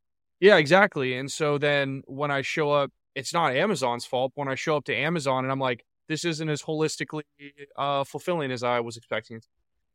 yeah, 0.41 0.57
exactly. 0.57 1.15
And 1.15 1.31
so 1.31 1.59
then 1.59 2.03
when 2.07 2.31
I 2.31 2.43
show 2.43 2.73
up, 2.73 2.91
it's 3.15 3.33
not 3.33 3.55
Amazon's 3.55 4.07
fault. 4.07 4.33
When 4.35 4.49
I 4.49 4.55
show 4.55 4.77
up 4.77 4.85
to 4.87 4.95
Amazon 4.95 5.45
and 5.45 5.53
I'm 5.53 5.61
like, 5.61 5.85
this 6.09 6.25
isn't 6.25 6.49
as 6.49 6.63
holistically 6.63 7.23
uh, 7.77 8.03
fulfilling 8.05 8.51
as 8.51 8.63
I 8.65 8.81
was 8.81 8.97
expecting. 8.97 9.37
It, 9.37 9.47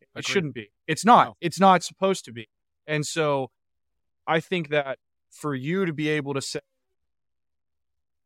it 0.01 0.07
Agreed. 0.13 0.25
shouldn't 0.31 0.53
be. 0.53 0.71
It's 0.87 1.03
not. 1.03 1.27
No. 1.27 1.37
It's 1.41 1.59
not 1.59 1.83
supposed 1.83 2.23
to 2.25 2.31
be. 2.31 2.47
And 2.85 3.05
so 3.05 3.49
I 4.27 4.39
think 4.39 4.69
that 4.69 4.99
for 5.29 5.55
you 5.55 5.85
to 5.85 5.93
be 5.93 6.09
able 6.09 6.33
to 6.33 6.41
say, 6.41 6.59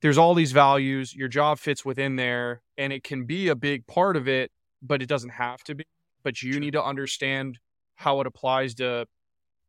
there's 0.01 0.17
all 0.17 0.33
these 0.33 0.51
values, 0.51 1.15
your 1.15 1.27
job 1.27 1.59
fits 1.59 1.85
within 1.85 2.15
there, 2.15 2.61
and 2.77 2.91
it 2.91 3.03
can 3.03 3.25
be 3.25 3.49
a 3.49 3.55
big 3.55 3.85
part 3.85 4.17
of 4.17 4.27
it, 4.27 4.51
but 4.81 5.01
it 5.01 5.07
doesn't 5.07 5.29
have 5.29 5.63
to 5.65 5.75
be. 5.75 5.85
But 6.23 6.41
you 6.41 6.59
need 6.59 6.73
to 6.73 6.83
understand 6.83 7.59
how 7.95 8.19
it 8.19 8.27
applies 8.27 8.73
to 8.75 9.05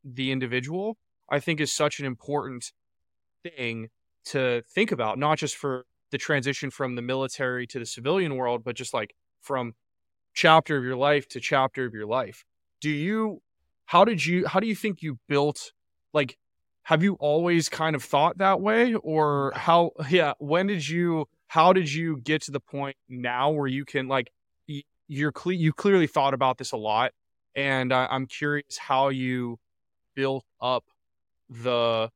the 0.05 0.33
individual, 0.33 0.97
I 1.29 1.39
think 1.39 1.61
is 1.61 1.71
such 1.71 2.01
an 2.01 2.07
important 2.07 2.73
thing 3.43 3.91
to 4.27 4.63
think 4.69 4.91
about, 4.91 5.19
not 5.19 5.39
just 5.39 5.57
for 5.57 5.85
the 6.11 6.19
transition 6.19 6.71
from 6.71 6.95
the 6.95 7.03
military 7.03 7.67
to 7.67 7.79
the 7.79 7.87
civilian 7.87 8.37
world, 8.37 8.63
but 8.65 8.75
just 8.75 8.95
like 8.95 9.15
from 9.41 9.75
chapter 10.35 10.79
of 10.79 10.85
your 10.85 10.97
life 10.97 11.29
to 11.29 11.41
chapter 11.41 11.85
of 11.85 11.93
your 11.93 12.07
life. 12.07 12.45
Do 12.81 12.91
you, 12.91 13.43
how 13.87 14.05
did 14.05 14.25
you, 14.25 14.47
how 14.47 14.61
do 14.61 14.67
you 14.67 14.75
think 14.75 15.03
you 15.03 15.19
built, 15.29 15.73
like, 16.13 16.37
have 16.85 17.03
you 17.03 17.15
always 17.15 17.69
kind 17.69 17.95
of 17.97 18.03
thought 18.03 18.39
that 18.39 18.61
way? 18.61 18.95
Or 18.95 19.53
how, 19.55 19.93
yeah, 20.11 20.33
when 20.39 20.67
did 20.67 20.87
you, 20.89 21.27
how 21.49 21.73
did 21.73 21.93
you 21.93 22.19
get 22.19 22.43
to 22.43 22.51
the 22.51 22.61
point 22.61 22.97
now 23.09 23.51
where 23.51 23.69
you 23.69 23.85
can, 23.85 24.09
like, 24.09 24.31
you're 25.09 25.33
cle- 25.33 25.53
you 25.53 25.73
clearly 25.73 26.07
thought 26.07 26.33
about 26.35 26.59
this 26.59 26.73
a 26.73 26.77
lot. 26.77 27.13
And 27.55 27.93
I, 27.93 28.07
I'm 28.11 28.27
curious 28.27 28.79
how 28.79 29.11
you 29.11 29.59
built 30.17 30.45
up 30.61 30.85
the 31.51 32.11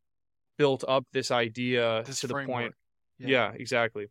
built 0.56 0.82
up 0.88 1.04
this 1.12 1.30
idea 1.30 2.02
This 2.06 2.20
to 2.20 2.26
the 2.26 2.34
point. 2.34 2.46
framework. 2.46 2.74
Yeah. 3.18 3.52
exactly. 3.54 4.06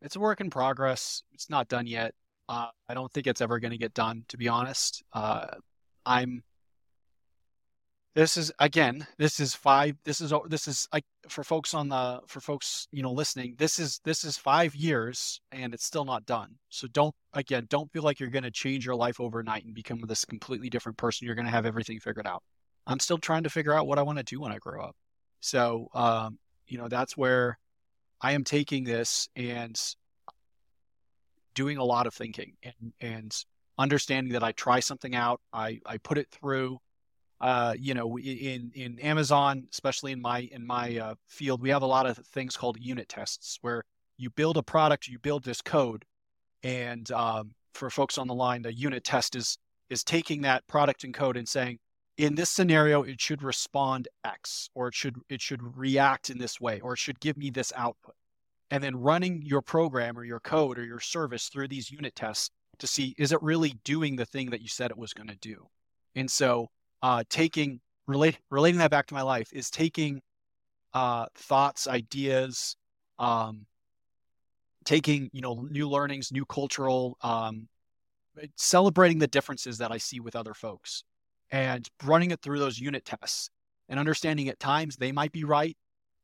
it's 0.00 0.16
a 0.16 0.20
work 0.20 0.40
in 0.40 0.48
progress. 0.48 1.22
It's 1.32 1.50
not 1.50 1.68
done 1.68 1.86
yet. 1.86 2.14
Uh, 2.48 2.68
I 2.88 2.94
don't 2.94 3.12
think 3.12 3.26
it's 3.26 3.40
ever 3.42 3.58
going 3.58 3.72
to 3.72 3.78
get 3.78 3.92
done, 3.94 4.24
to 4.28 4.36
be 4.38 4.48
honest. 4.48 5.02
Uh, 5.12 5.46
I'm. 6.06 6.42
This 8.14 8.36
is 8.36 8.52
again. 8.60 9.06
This 9.18 9.40
is 9.40 9.54
five. 9.54 9.96
This 10.04 10.20
is 10.20 10.32
this 10.48 10.68
is 10.68 10.88
like 10.92 11.04
for 11.28 11.42
folks 11.42 11.74
on 11.74 11.88
the 11.88 12.20
for 12.28 12.40
folks 12.40 12.86
you 12.92 13.02
know 13.02 13.12
listening. 13.12 13.56
This 13.58 13.80
is 13.80 14.00
this 14.04 14.24
is 14.24 14.38
five 14.38 14.74
years 14.76 15.40
and 15.50 15.74
it's 15.74 15.84
still 15.84 16.04
not 16.04 16.24
done. 16.24 16.54
So 16.68 16.86
don't 16.86 17.14
again 17.32 17.66
don't 17.68 17.90
feel 17.92 18.04
like 18.04 18.20
you're 18.20 18.30
going 18.30 18.44
to 18.44 18.52
change 18.52 18.86
your 18.86 18.94
life 18.94 19.20
overnight 19.20 19.64
and 19.64 19.74
become 19.74 20.00
this 20.06 20.24
completely 20.24 20.70
different 20.70 20.96
person. 20.96 21.26
You're 21.26 21.34
going 21.34 21.46
to 21.46 21.50
have 21.50 21.66
everything 21.66 21.98
figured 21.98 22.26
out. 22.26 22.42
I'm 22.86 23.00
still 23.00 23.18
trying 23.18 23.44
to 23.44 23.50
figure 23.50 23.72
out 23.72 23.88
what 23.88 23.98
I 23.98 24.02
want 24.02 24.18
to 24.18 24.24
do 24.24 24.40
when 24.40 24.52
I 24.52 24.58
grow 24.58 24.84
up. 24.84 24.96
So 25.40 25.88
um, 25.92 26.38
you 26.68 26.78
know 26.78 26.86
that's 26.88 27.16
where 27.16 27.58
I 28.20 28.32
am 28.32 28.44
taking 28.44 28.84
this 28.84 29.28
and 29.34 29.78
doing 31.54 31.78
a 31.78 31.84
lot 31.84 32.06
of 32.06 32.14
thinking 32.14 32.54
and, 32.62 32.92
and 33.00 33.44
understanding 33.78 34.32
that 34.34 34.42
I 34.42 34.52
try 34.52 34.80
something 34.80 35.14
out, 35.14 35.40
I, 35.52 35.80
I 35.86 35.98
put 35.98 36.18
it 36.18 36.28
through, 36.30 36.78
uh, 37.40 37.74
you 37.78 37.94
know, 37.94 38.18
in 38.18 38.70
in 38.74 38.98
Amazon, 39.00 39.66
especially 39.72 40.12
in 40.12 40.20
my 40.20 40.48
in 40.52 40.66
my 40.66 40.96
uh, 40.98 41.14
field, 41.26 41.60
we 41.60 41.70
have 41.70 41.82
a 41.82 41.86
lot 41.86 42.06
of 42.06 42.16
things 42.18 42.56
called 42.56 42.78
unit 42.80 43.08
tests, 43.08 43.58
where 43.60 43.84
you 44.16 44.30
build 44.30 44.56
a 44.56 44.62
product, 44.62 45.08
you 45.08 45.18
build 45.18 45.44
this 45.44 45.60
code, 45.60 46.04
and 46.62 47.10
um, 47.12 47.52
for 47.74 47.90
folks 47.90 48.18
on 48.18 48.28
the 48.28 48.34
line, 48.34 48.62
the 48.62 48.72
unit 48.72 49.04
test 49.04 49.34
is 49.36 49.58
is 49.90 50.04
taking 50.04 50.42
that 50.42 50.66
product 50.66 51.04
and 51.04 51.12
code 51.12 51.36
and 51.36 51.48
saying, 51.48 51.78
in 52.16 52.34
this 52.34 52.50
scenario, 52.50 53.02
it 53.02 53.20
should 53.20 53.42
respond 53.42 54.08
X, 54.24 54.70
or 54.74 54.88
it 54.88 54.94
should 54.94 55.16
it 55.28 55.42
should 55.42 55.76
react 55.76 56.30
in 56.30 56.38
this 56.38 56.60
way, 56.60 56.80
or 56.80 56.94
it 56.94 56.98
should 56.98 57.20
give 57.20 57.36
me 57.36 57.50
this 57.50 57.72
output, 57.76 58.14
and 58.70 58.82
then 58.82 58.96
running 58.96 59.42
your 59.42 59.62
program 59.62 60.16
or 60.16 60.24
your 60.24 60.40
code 60.40 60.78
or 60.78 60.84
your 60.84 61.00
service 61.00 61.48
through 61.48 61.68
these 61.68 61.90
unit 61.90 62.14
tests 62.14 62.50
to 62.78 62.86
see 62.86 63.14
is 63.18 63.32
it 63.32 63.42
really 63.42 63.74
doing 63.84 64.16
the 64.16 64.24
thing 64.24 64.50
that 64.50 64.60
you 64.60 64.68
said 64.68 64.90
it 64.90 64.96
was 64.96 65.12
going 65.12 65.28
to 65.28 65.36
do, 65.36 65.66
and 66.14 66.30
so 66.30 66.70
uh, 67.04 67.22
taking 67.28 67.80
relate 68.06 68.38
relating 68.50 68.78
that 68.78 68.90
back 68.90 69.06
to 69.06 69.12
my 69.12 69.20
life 69.20 69.52
is 69.52 69.70
taking 69.70 70.22
uh, 70.94 71.26
thoughts, 71.34 71.86
ideas, 71.86 72.76
um, 73.18 73.66
taking 74.86 75.28
you 75.34 75.42
know 75.42 75.68
new 75.70 75.86
learnings, 75.86 76.32
new 76.32 76.46
cultural, 76.46 77.18
um, 77.20 77.68
celebrating 78.56 79.18
the 79.18 79.26
differences 79.26 79.76
that 79.78 79.92
I 79.92 79.98
see 79.98 80.18
with 80.18 80.34
other 80.34 80.54
folks, 80.54 81.04
and 81.50 81.86
running 82.02 82.30
it 82.30 82.40
through 82.40 82.58
those 82.58 82.78
unit 82.78 83.04
tests 83.04 83.50
and 83.90 84.00
understanding 84.00 84.48
at 84.48 84.58
times 84.58 84.96
they 84.96 85.12
might 85.12 85.30
be 85.30 85.44
right. 85.44 85.76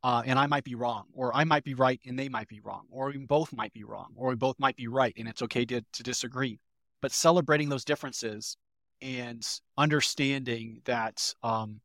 Uh, 0.02 0.22
and 0.24 0.38
I 0.38 0.46
might 0.46 0.64
be 0.64 0.74
wrong, 0.74 1.04
or 1.12 1.36
I 1.36 1.44
might 1.44 1.62
be 1.62 1.74
right 1.74 2.00
and 2.06 2.18
they 2.18 2.30
might 2.30 2.48
be 2.48 2.60
wrong, 2.60 2.86
or 2.90 3.08
we 3.08 3.18
both 3.18 3.52
might 3.52 3.74
be 3.74 3.84
wrong, 3.84 4.14
or 4.16 4.30
we 4.30 4.34
both 4.34 4.58
might 4.58 4.76
be 4.76 4.88
right, 4.88 5.12
and 5.18 5.28
it's 5.28 5.42
okay 5.42 5.66
to, 5.66 5.82
to 5.92 6.02
disagree. 6.02 6.58
But 7.02 7.12
celebrating 7.12 7.68
those 7.68 7.84
differences 7.84 8.56
and 9.02 9.46
understanding 9.76 10.80
that 10.84 11.34
um, 11.42 11.80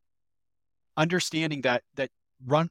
understanding 0.96 1.62
that 1.62 1.82
that 1.94 2.10
run 2.46 2.70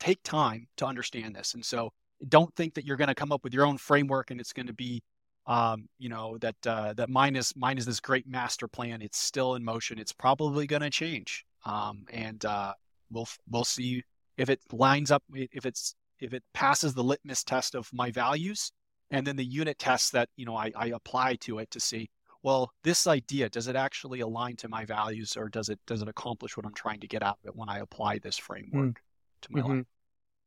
take 0.00 0.22
time 0.22 0.66
to 0.76 0.86
understand 0.86 1.34
this. 1.34 1.54
And 1.54 1.64
so 1.64 1.90
don't 2.28 2.54
think 2.54 2.74
that 2.74 2.84
you're 2.84 2.96
going 2.96 3.08
to 3.08 3.14
come 3.14 3.32
up 3.32 3.42
with 3.44 3.54
your 3.54 3.66
own 3.66 3.78
framework 3.78 4.30
and 4.30 4.40
it's 4.40 4.52
going 4.52 4.66
to 4.66 4.74
be 4.74 5.02
um, 5.46 5.88
you 5.98 6.08
know 6.08 6.38
that 6.38 6.56
uh, 6.66 6.94
that 6.94 7.10
mine 7.10 7.36
is 7.36 7.52
mine 7.54 7.76
is 7.76 7.84
this 7.84 8.00
great 8.00 8.26
master 8.26 8.66
plan. 8.66 9.02
It's 9.02 9.18
still 9.18 9.56
in 9.56 9.64
motion. 9.64 9.98
It's 9.98 10.12
probably 10.12 10.66
going 10.66 10.82
to 10.82 10.90
change. 10.90 11.44
Um, 11.66 12.04
and 12.10 12.42
uh, 12.44 12.72
we'll 13.10 13.28
we'll 13.50 13.64
see 13.64 14.02
if 14.38 14.48
it 14.48 14.60
lines 14.72 15.10
up 15.10 15.22
if 15.34 15.66
it's 15.66 15.94
if 16.20 16.32
it 16.32 16.42
passes 16.54 16.94
the 16.94 17.04
litmus 17.04 17.44
test 17.44 17.74
of 17.74 17.90
my 17.92 18.10
values 18.10 18.72
and 19.10 19.26
then 19.26 19.36
the 19.36 19.44
unit 19.44 19.78
tests 19.78 20.10
that 20.10 20.28
you 20.36 20.46
know 20.46 20.56
I, 20.56 20.72
I 20.74 20.86
apply 20.88 21.36
to 21.42 21.58
it 21.58 21.70
to 21.72 21.80
see 21.80 22.08
well, 22.44 22.74
this 22.84 23.06
idea, 23.06 23.48
does 23.48 23.68
it 23.68 23.74
actually 23.74 24.20
align 24.20 24.56
to 24.56 24.68
my 24.68 24.84
values 24.84 25.34
or 25.34 25.48
does 25.48 25.70
it 25.70 25.80
does 25.86 26.02
it 26.02 26.08
accomplish 26.08 26.58
what 26.58 26.66
I'm 26.66 26.74
trying 26.74 27.00
to 27.00 27.08
get 27.08 27.22
out 27.22 27.38
of 27.42 27.48
it 27.48 27.56
when 27.56 27.70
I 27.70 27.78
apply 27.78 28.18
this 28.18 28.36
framework 28.36 28.90
mm. 28.90 28.96
to 29.42 29.48
my 29.50 29.60
mm-hmm. 29.60 29.76
life? 29.78 29.86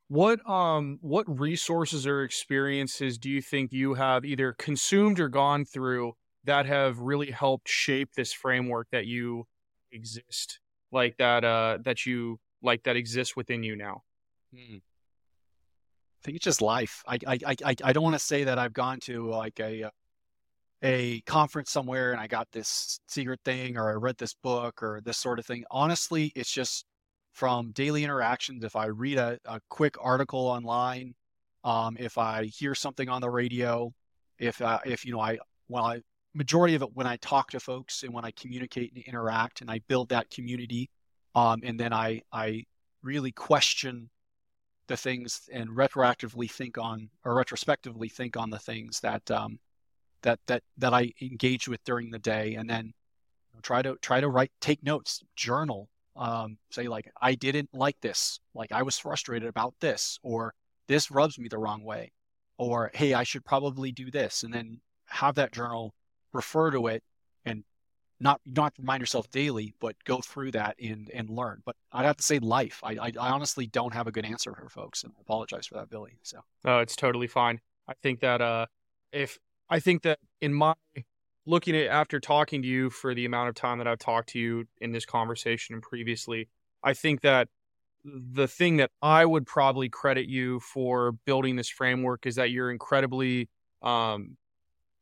What 0.08 0.50
um 0.50 1.00
what 1.02 1.26
resources 1.28 2.06
or 2.06 2.24
experiences 2.24 3.18
do 3.18 3.32
you 3.32 3.42
think 3.42 3.74
you 3.74 3.96
have 3.96 4.26
either 4.26 4.54
consumed 4.54 5.20
or 5.20 5.28
gone 5.28 5.66
through 5.66 6.14
that 6.44 6.68
have 6.68 7.00
really 7.00 7.32
helped 7.32 7.68
shape 7.68 8.12
this 8.16 8.32
framework 8.32 8.88
that 8.92 9.08
you 9.08 9.48
exist 9.92 10.60
like 10.92 11.18
that 11.18 11.44
uh 11.44 11.80
that 11.84 12.06
you 12.06 12.40
like 12.62 12.84
that 12.84 12.96
exists 12.96 13.36
within 13.36 13.64
you 13.64 13.76
now? 13.76 14.04
Hmm. 14.56 14.76
I 14.76 16.22
think 16.24 16.36
it's 16.36 16.46
just 16.46 16.62
life. 16.62 17.04
I 17.08 17.18
I 17.26 17.40
I 17.66 17.76
I 17.84 17.92
don't 17.92 18.04
want 18.04 18.16
to 18.16 18.20
say 18.20 18.44
that 18.44 18.60
I've 18.60 18.74
gone 18.74 19.00
to 19.02 19.32
like 19.32 19.60
a 19.60 19.86
uh, 19.86 19.90
a 20.84 21.22
conference 21.22 21.72
somewhere 21.72 22.12
and 22.12 22.22
I 22.22 22.28
got 22.28 22.48
this 22.52 23.00
secret 23.08 23.40
thing 23.44 23.78
or 23.78 23.90
I 23.90 23.94
read 23.94 24.18
this 24.18 24.34
book 24.34 24.84
or 24.84 25.02
this 25.04 25.18
sort 25.18 25.40
of 25.40 25.46
thing. 25.46 25.64
Honestly, 25.72 26.32
it's 26.36 26.52
just 26.52 26.86
from 27.34 27.72
daily 27.72 28.04
interactions. 28.04 28.64
If 28.64 28.76
I 28.76 28.86
read 28.88 29.18
a, 29.18 29.40
a 29.46 29.60
quick 29.70 29.96
article 30.02 30.40
online, 30.40 31.16
um, 31.64 31.98
if 32.00 32.18
I 32.18 32.46
hear 32.46 32.76
something 32.76 33.10
on 33.10 33.22
the 33.22 33.30
radio, 33.30 33.94
if 34.40 34.62
uh, 34.62 34.80
if 34.86 35.06
you 35.06 35.14
know 35.14 35.20
I 35.20 35.40
well 35.68 35.86
I 35.86 36.02
majority 36.34 36.76
of 36.76 36.84
it 36.84 36.90
when 36.94 37.08
I 37.08 37.18
talk 37.18 37.52
to 37.52 37.60
folks 37.60 38.04
and 38.04 38.14
when 38.14 38.24
I 38.26 38.32
communicate 38.32 38.94
and 38.94 39.04
interact 39.04 39.62
and 39.62 39.72
I 39.72 39.82
build 39.88 40.10
that 40.10 40.30
community, 40.30 40.90
um, 41.36 41.62
and 41.64 41.80
then 41.80 41.94
I 41.94 42.22
I 42.32 42.64
really 43.04 43.32
question 43.32 44.10
the 44.88 44.98
things 44.98 45.50
and 45.52 45.70
retroactively 45.70 46.50
think 46.50 46.78
on 46.78 47.10
or 47.26 47.36
retrospectively 47.36 48.10
think 48.10 48.38
on 48.38 48.50
the 48.50 48.60
things 48.60 49.00
that 49.02 49.30
um, 49.32 49.60
that 50.22 50.40
that 50.48 50.64
that 50.78 50.94
I 50.94 51.14
engage 51.22 51.68
with 51.68 51.84
during 51.84 52.12
the 52.12 52.20
day, 52.20 52.56
and 52.56 52.70
then 52.70 52.86
you 52.86 53.56
know, 53.56 53.60
try 53.62 53.82
to 53.82 53.96
try 54.02 54.22
to 54.22 54.30
write, 54.30 54.52
take 54.62 54.84
notes, 54.84 55.24
journal. 55.36 55.90
Um, 56.16 56.58
say 56.72 56.88
like 56.88 57.12
I 57.22 57.36
didn't 57.36 57.70
like 57.74 58.00
this, 58.02 58.40
like 58.56 58.72
I 58.72 58.82
was 58.82 58.98
frustrated 58.98 59.48
about 59.48 59.76
this, 59.80 60.20
or 60.24 60.54
this 60.88 61.12
rubs 61.12 61.38
me 61.38 61.48
the 61.48 61.60
wrong 61.60 61.84
way, 61.84 62.12
or 62.58 62.92
hey, 62.94 63.14
I 63.14 63.24
should 63.24 63.46
probably 63.46 63.92
do 63.92 64.10
this, 64.10 64.44
and 64.44 64.54
then 64.54 64.80
have 65.06 65.36
that 65.36 65.52
journal, 65.52 65.94
refer 66.34 66.72
to 66.72 66.88
it, 66.88 67.04
and 67.46 67.64
not 68.20 68.42
not 68.46 68.74
remind 68.80 69.02
yourself 69.02 69.30
daily, 69.30 69.76
but 69.80 69.96
go 70.06 70.20
through 70.20 70.52
that 70.52 70.76
and 70.82 71.10
and 71.14 71.30
learn. 71.30 71.62
But 71.66 71.76
I'd 71.92 72.06
have 72.06 72.18
to 72.18 72.24
say 72.24 72.40
life. 72.40 72.80
I, 72.84 72.94
I, 72.94 73.12
I 73.20 73.30
honestly 73.30 73.68
don't 73.68 73.94
have 73.94 74.08
a 74.08 74.12
good 74.12 74.26
answer 74.26 74.54
for 74.56 74.70
folks, 74.70 75.04
and 75.04 75.14
I 75.18 75.22
apologize 75.22 75.68
for 75.68 75.76
that, 75.76 75.90
Billy. 75.90 76.18
So 76.24 76.40
oh, 76.66 76.80
it's 76.80 76.96
totally 76.96 77.28
fine. 77.28 77.60
I 77.88 77.94
think 78.02 78.22
that 78.22 78.42
uh, 78.42 78.66
if 79.12 79.38
I 79.70 79.80
think 79.80 80.04
that 80.04 80.20
in 80.42 80.54
my 80.54 80.74
looking 81.46 81.76
at 81.76 81.88
after 81.88 82.20
talking 82.20 82.62
to 82.62 82.68
you 82.68 82.90
for 82.90 83.14
the 83.14 83.26
amount 83.26 83.50
of 83.50 83.56
time 83.56 83.78
that 83.78 83.88
I've 83.88 84.00
talked 84.00 84.30
to 84.30 84.40
you 84.40 84.66
in 84.80 84.92
this 84.92 85.06
conversation 85.06 85.74
and 85.74 85.82
previously, 85.82 86.50
I 86.84 86.94
think 86.94 87.22
that 87.22 87.48
the 88.04 88.48
thing 88.48 88.78
that 88.78 88.92
I 89.02 89.26
would 89.26 89.46
probably 89.46 89.90
credit 89.90 90.28
you 90.28 90.60
for 90.60 91.14
building 91.26 91.56
this 91.56 91.70
framework 91.70 92.26
is 92.26 92.36
that 92.36 92.52
you're 92.52 92.72
incredibly 92.72 93.50
um, 93.82 94.38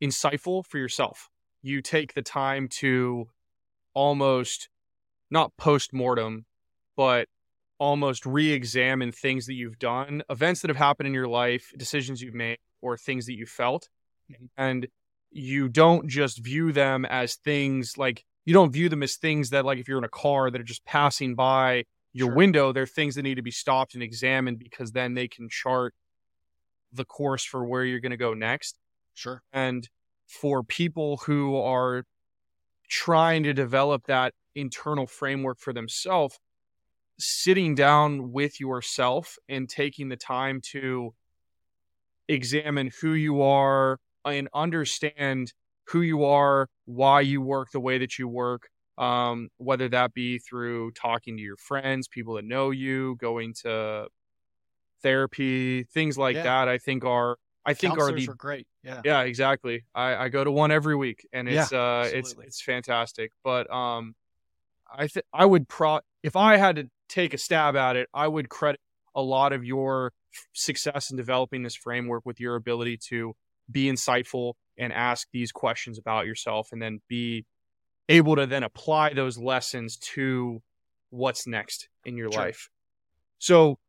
insightful 0.01 0.65
for 0.65 0.77
yourself. 0.77 1.29
You 1.61 1.81
take 1.81 2.13
the 2.13 2.21
time 2.21 2.67
to 2.79 3.27
almost 3.93 4.69
not 5.29 5.55
post 5.57 5.93
mortem, 5.93 6.45
but 6.95 7.27
almost 7.79 8.25
re 8.25 8.51
examine 8.51 9.11
things 9.11 9.47
that 9.47 9.53
you've 9.53 9.79
done, 9.79 10.23
events 10.29 10.61
that 10.61 10.69
have 10.69 10.77
happened 10.77 11.07
in 11.07 11.13
your 11.13 11.27
life, 11.27 11.71
decisions 11.77 12.21
you've 12.21 12.33
made, 12.33 12.57
or 12.81 12.97
things 12.97 13.25
that 13.25 13.33
you 13.33 13.45
felt, 13.45 13.89
Mm-hmm. 14.31 14.45
and 14.57 14.87
you 15.31 15.69
don't 15.69 16.07
just 16.07 16.43
view 16.43 16.71
them 16.71 17.05
as 17.05 17.35
things 17.35 17.97
like 17.97 18.23
you 18.45 18.53
don't 18.53 18.71
view 18.71 18.89
them 18.89 19.03
as 19.03 19.17
things 19.17 19.51
that 19.51 19.65
like 19.65 19.77
if 19.77 19.87
you're 19.87 19.97
in 19.97 20.03
a 20.03 20.09
car 20.09 20.49
that 20.49 20.59
are 20.59 20.63
just 20.63 20.85
passing 20.85 21.35
by 21.35 21.83
your 22.13 22.29
sure. 22.29 22.35
window 22.35 22.71
they're 22.71 22.87
things 22.87 23.15
that 23.15 23.23
need 23.23 23.35
to 23.35 23.43
be 23.43 23.51
stopped 23.51 23.93
and 23.93 24.01
examined 24.01 24.57
because 24.57 24.91
then 24.93 25.13
they 25.13 25.27
can 25.27 25.47
chart 25.49 25.93
the 26.95 27.05
course 27.05 27.43
for 27.43 27.65
where 27.65 27.83
you're 27.83 27.99
going 27.99 28.11
to 28.11 28.17
go 28.17 28.33
next. 28.33 28.79
Sure. 29.13 29.41
And 29.53 29.87
for 30.27 30.63
people 30.63 31.17
who 31.17 31.57
are 31.57 32.05
trying 32.89 33.43
to 33.43 33.53
develop 33.53 34.07
that 34.07 34.33
internal 34.55 35.05
framework 35.05 35.59
for 35.59 35.73
themselves 35.73 36.39
sitting 37.17 37.75
down 37.75 38.31
with 38.31 38.59
yourself 38.59 39.37
and 39.47 39.69
taking 39.69 40.09
the 40.09 40.17
time 40.17 40.61
to 40.61 41.13
examine 42.27 42.91
who 43.01 43.13
you 43.13 43.41
are 43.41 43.99
and 44.25 44.49
understand 44.53 45.53
who 45.89 46.01
you 46.01 46.25
are, 46.25 46.67
why 46.85 47.21
you 47.21 47.41
work 47.41 47.69
the 47.71 47.79
way 47.79 47.97
that 47.99 48.17
you 48.17 48.27
work, 48.27 48.69
um, 48.97 49.49
whether 49.57 49.87
that 49.89 50.13
be 50.13 50.39
through 50.39 50.91
talking 50.91 51.37
to 51.37 51.43
your 51.43 51.57
friends, 51.57 52.07
people 52.07 52.35
that 52.35 52.45
know 52.45 52.71
you, 52.71 53.15
going 53.19 53.53
to 53.61 54.07
therapy, 55.01 55.83
things 55.83 56.17
like 56.17 56.35
yeah. 56.35 56.43
that. 56.43 56.67
I 56.67 56.77
think 56.77 57.05
are 57.05 57.37
I 57.65 57.73
think 57.73 57.97
are 57.97 58.11
the 58.11 58.27
are 58.29 58.35
great. 58.35 58.67
Yeah, 58.83 59.01
yeah, 59.03 59.21
exactly. 59.21 59.85
I, 59.93 60.15
I 60.15 60.29
go 60.29 60.43
to 60.43 60.51
one 60.51 60.71
every 60.71 60.95
week, 60.95 61.27
and 61.33 61.47
it's 61.47 61.71
yeah, 61.71 61.79
uh 61.79 62.09
it's 62.11 62.35
it's 62.39 62.61
fantastic. 62.61 63.31
But 63.43 63.71
um, 63.73 64.15
I 64.91 65.07
think 65.07 65.25
I 65.33 65.45
would 65.45 65.67
pro 65.67 65.99
if 66.23 66.35
I 66.35 66.57
had 66.57 66.75
to 66.77 66.89
take 67.09 67.33
a 67.33 67.37
stab 67.37 67.75
at 67.75 67.95
it, 67.95 68.09
I 68.13 68.27
would 68.27 68.49
credit 68.49 68.79
a 69.15 69.21
lot 69.21 69.53
of 69.53 69.63
your 69.63 70.11
success 70.53 71.09
in 71.09 71.17
developing 71.17 71.63
this 71.63 71.75
framework 71.75 72.25
with 72.25 72.39
your 72.39 72.55
ability 72.55 72.97
to 73.09 73.35
be 73.71 73.91
insightful 73.91 74.53
and 74.77 74.91
ask 74.93 75.27
these 75.31 75.51
questions 75.51 75.97
about 75.97 76.25
yourself 76.25 76.69
and 76.71 76.81
then 76.81 77.01
be 77.07 77.45
able 78.09 78.35
to 78.35 78.45
then 78.45 78.63
apply 78.63 79.13
those 79.13 79.37
lessons 79.37 79.97
to 79.97 80.61
what's 81.09 81.47
next 81.47 81.89
in 82.03 82.17
your 82.17 82.31
sure. 82.31 82.41
life. 82.41 82.69
So 83.39 83.79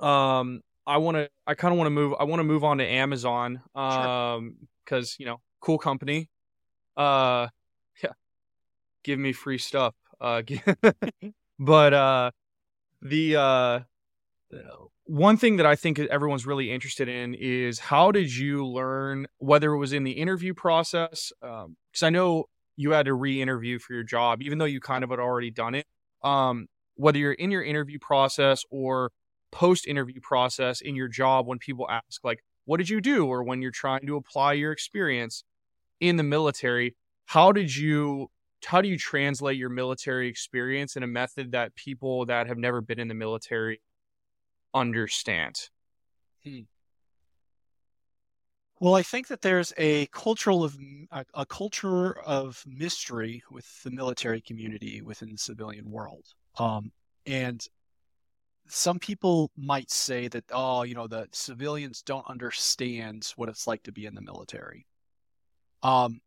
um 0.00 0.60
I 0.86 0.98
want 0.98 1.16
to 1.16 1.30
I 1.46 1.54
kind 1.54 1.72
of 1.72 1.78
want 1.78 1.86
to 1.86 1.90
move 1.90 2.14
I 2.18 2.24
want 2.24 2.40
to 2.40 2.44
move 2.44 2.64
on 2.64 2.78
to 2.78 2.86
Amazon 2.86 3.62
um 3.74 4.56
sure. 4.86 5.00
cuz 5.00 5.16
you 5.18 5.26
know, 5.26 5.40
cool 5.60 5.78
company. 5.78 6.28
Uh 6.96 7.48
yeah. 8.02 8.12
Give 9.02 9.18
me 9.18 9.32
free 9.32 9.58
stuff. 9.58 9.94
Uh 10.20 10.42
but 11.58 11.94
uh 11.94 12.30
the 13.00 13.36
uh 13.36 13.80
one 15.06 15.36
thing 15.36 15.56
that 15.56 15.66
I 15.66 15.76
think 15.76 15.98
everyone's 15.98 16.46
really 16.46 16.70
interested 16.70 17.08
in 17.08 17.34
is 17.34 17.78
how 17.78 18.10
did 18.10 18.34
you 18.34 18.66
learn, 18.66 19.26
whether 19.38 19.72
it 19.72 19.78
was 19.78 19.92
in 19.92 20.04
the 20.04 20.12
interview 20.12 20.54
process? 20.54 21.30
Because 21.40 21.66
um, 22.02 22.06
I 22.06 22.10
know 22.10 22.44
you 22.76 22.92
had 22.92 23.06
to 23.06 23.14
re-interview 23.14 23.78
for 23.78 23.92
your 23.92 24.02
job, 24.02 24.42
even 24.42 24.58
though 24.58 24.64
you 24.64 24.80
kind 24.80 25.04
of 25.04 25.10
had 25.10 25.18
already 25.18 25.50
done 25.50 25.74
it. 25.74 25.86
Um, 26.22 26.68
whether 26.96 27.18
you're 27.18 27.32
in 27.32 27.50
your 27.50 27.62
interview 27.62 27.98
process 27.98 28.64
or 28.70 29.12
post-interview 29.52 30.20
process 30.20 30.80
in 30.80 30.96
your 30.96 31.08
job, 31.08 31.46
when 31.46 31.58
people 31.58 31.88
ask 31.90 32.24
like, 32.24 32.42
"What 32.64 32.78
did 32.78 32.88
you 32.88 33.00
do?" 33.00 33.26
or 33.26 33.42
when 33.42 33.60
you're 33.60 33.70
trying 33.70 34.06
to 34.06 34.16
apply 34.16 34.54
your 34.54 34.72
experience 34.72 35.44
in 36.00 36.16
the 36.16 36.22
military, 36.22 36.96
how 37.26 37.52
did 37.52 37.76
you 37.76 38.30
how 38.66 38.80
do 38.80 38.88
you 38.88 38.96
translate 38.96 39.58
your 39.58 39.68
military 39.68 40.28
experience 40.28 40.96
in 40.96 41.02
a 41.02 41.06
method 41.06 41.52
that 41.52 41.74
people 41.74 42.24
that 42.26 42.46
have 42.46 42.56
never 42.56 42.80
been 42.80 42.98
in 42.98 43.08
the 43.08 43.14
military 43.14 43.80
understand? 44.74 45.70
Hmm. 46.44 46.60
Well, 48.80 48.96
I 48.96 49.02
think 49.02 49.28
that 49.28 49.40
there's 49.40 49.72
a 49.78 50.06
cultural 50.06 50.64
of 50.64 50.76
a, 51.10 51.24
a, 51.32 51.46
culture 51.46 52.18
of 52.20 52.62
mystery 52.66 53.42
with 53.50 53.66
the 53.82 53.90
military 53.90 54.40
community 54.40 55.00
within 55.00 55.30
the 55.30 55.38
civilian 55.38 55.90
world, 55.90 56.26
um, 56.58 56.92
and 57.24 57.66
some 58.66 58.98
people 58.98 59.50
might 59.56 59.90
say 59.90 60.28
that 60.28 60.44
oh, 60.50 60.82
you 60.82 60.94
know, 60.94 61.06
the 61.06 61.28
civilians 61.32 62.02
don't 62.02 62.28
understand 62.28 63.32
what 63.36 63.48
it's 63.48 63.66
like 63.66 63.82
to 63.84 63.92
be 63.92 64.06
in 64.06 64.14
the 64.14 64.20
military. 64.20 64.86
Um, 65.82 66.20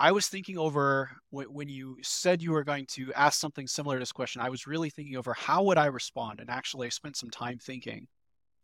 I 0.00 0.12
was 0.12 0.26
thinking 0.26 0.58
over 0.58 1.10
when 1.30 1.68
you 1.68 1.98
said 2.02 2.42
you 2.42 2.52
were 2.52 2.64
going 2.64 2.86
to 2.86 3.12
ask 3.14 3.38
something 3.38 3.68
similar 3.68 3.96
to 3.96 4.00
this 4.00 4.12
question. 4.12 4.42
I 4.42 4.50
was 4.50 4.66
really 4.66 4.90
thinking 4.90 5.16
over 5.16 5.32
how 5.34 5.62
would 5.64 5.78
I 5.78 5.86
respond, 5.86 6.40
and 6.40 6.50
actually, 6.50 6.86
I 6.86 6.90
spent 6.90 7.16
some 7.16 7.30
time 7.30 7.58
thinking. 7.58 8.08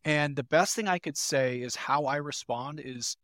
And 0.05 0.35
the 0.35 0.43
best 0.43 0.75
thing 0.75 0.89
I 0.89 0.99
could 0.99 1.17
say 1.17 1.61
is 1.61 1.77
how 1.77 2.05
I 2.05 2.17
respond 2.17 2.81
is 2.83 3.17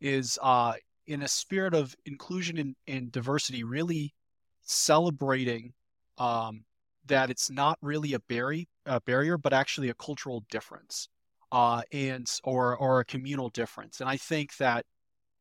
is 0.00 0.38
uh, 0.42 0.72
in 1.06 1.22
a 1.22 1.28
spirit 1.28 1.74
of 1.74 1.94
inclusion 2.06 2.56
and, 2.56 2.76
and 2.86 3.12
diversity, 3.12 3.64
really 3.64 4.14
celebrating 4.62 5.72
um, 6.16 6.64
that 7.06 7.28
it's 7.28 7.50
not 7.50 7.78
really 7.82 8.14
a, 8.14 8.20
barrier, 8.20 8.64
a 8.86 9.00
barrier, 9.02 9.36
but 9.36 9.52
actually 9.52 9.90
a 9.90 9.94
cultural 9.94 10.44
difference, 10.50 11.08
uh, 11.52 11.82
and 11.92 12.30
or 12.44 12.76
or 12.76 13.00
a 13.00 13.04
communal 13.04 13.50
difference. 13.50 14.00
And 14.00 14.08
I 14.08 14.16
think 14.16 14.56
that 14.56 14.86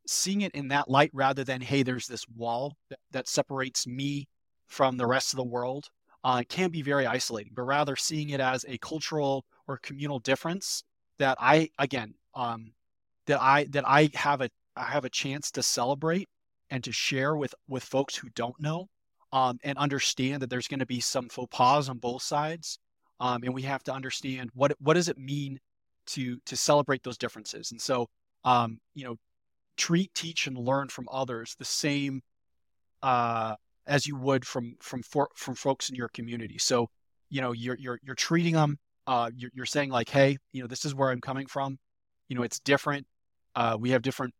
seeing 0.09 0.41
it 0.41 0.53
in 0.53 0.69
that 0.69 0.89
light 0.89 1.11
rather 1.13 1.43
than 1.43 1.61
hey, 1.61 1.83
there's 1.83 2.07
this 2.07 2.27
wall 2.35 2.75
that, 2.89 2.99
that 3.11 3.27
separates 3.27 3.87
me 3.87 4.27
from 4.67 4.97
the 4.97 5.05
rest 5.05 5.33
of 5.33 5.37
the 5.37 5.43
world 5.43 5.89
uh, 6.23 6.43
can 6.49 6.69
be 6.69 6.81
very 6.81 7.05
isolating, 7.05 7.53
but 7.55 7.63
rather 7.63 7.95
seeing 7.95 8.29
it 8.29 8.39
as 8.39 8.65
a 8.67 8.77
cultural 8.79 9.45
or 9.67 9.77
communal 9.77 10.19
difference 10.19 10.83
that 11.17 11.37
I 11.39 11.69
again 11.77 12.13
um, 12.35 12.73
that 13.27 13.41
I 13.41 13.65
that 13.65 13.87
I 13.87 14.09
have 14.15 14.41
a 14.41 14.49
I 14.75 14.85
have 14.85 15.05
a 15.05 15.09
chance 15.09 15.51
to 15.51 15.63
celebrate 15.63 16.27
and 16.69 16.83
to 16.83 16.91
share 16.91 17.35
with 17.35 17.53
with 17.67 17.83
folks 17.83 18.15
who 18.15 18.29
don't 18.35 18.59
know 18.59 18.89
um, 19.31 19.59
and 19.63 19.77
understand 19.77 20.41
that 20.41 20.49
there's 20.49 20.67
going 20.67 20.79
to 20.79 20.85
be 20.85 20.99
some 20.99 21.29
faux 21.29 21.55
pas 21.55 21.89
on 21.89 21.97
both 21.99 22.21
sides 22.23 22.79
um, 23.19 23.43
and 23.43 23.53
we 23.53 23.61
have 23.63 23.83
to 23.83 23.93
understand 23.93 24.49
what 24.53 24.73
what 24.79 24.95
does 24.95 25.09
it 25.09 25.17
mean 25.17 25.59
to 26.07 26.37
to 26.45 26.55
celebrate 26.55 27.03
those 27.03 27.17
differences 27.17 27.71
and 27.71 27.81
so 27.81 28.07
um, 28.43 28.79
you 28.95 29.03
know 29.03 29.15
treat 29.79 30.13
teach 30.13 30.47
and 30.47 30.57
learn 30.57 30.89
from 30.89 31.07
others 31.11 31.55
the 31.57 31.65
same 31.65 32.21
uh, 33.01 33.55
as 33.87 34.05
you 34.05 34.15
would 34.15 34.45
from 34.45 34.75
from 34.81 35.01
for, 35.01 35.29
from 35.35 35.55
folks 35.55 35.89
in 35.89 35.95
your 35.95 36.09
community 36.09 36.57
so 36.57 36.89
you 37.29 37.41
know 37.41 37.51
you're 37.53 37.77
you're 37.79 37.99
you're 38.03 38.15
treating 38.15 38.53
them 38.53 38.77
uh, 39.09 39.31
you're, 39.35 39.49
you're 39.55 39.65
saying 39.65 39.89
like, 39.89 40.07
hey, 40.07 40.37
you 40.51 40.61
know, 40.61 40.67
this 40.67 40.85
is 40.85 40.93
where 40.93 41.09
I'm 41.09 41.19
coming 41.19 41.47
from. 41.47 41.79
You 42.27 42.35
know, 42.35 42.43
it's 42.43 42.59
different. 42.59 43.07
Uh, 43.55 43.75
we 43.79 43.89
have 43.89 44.03
different, 44.03 44.35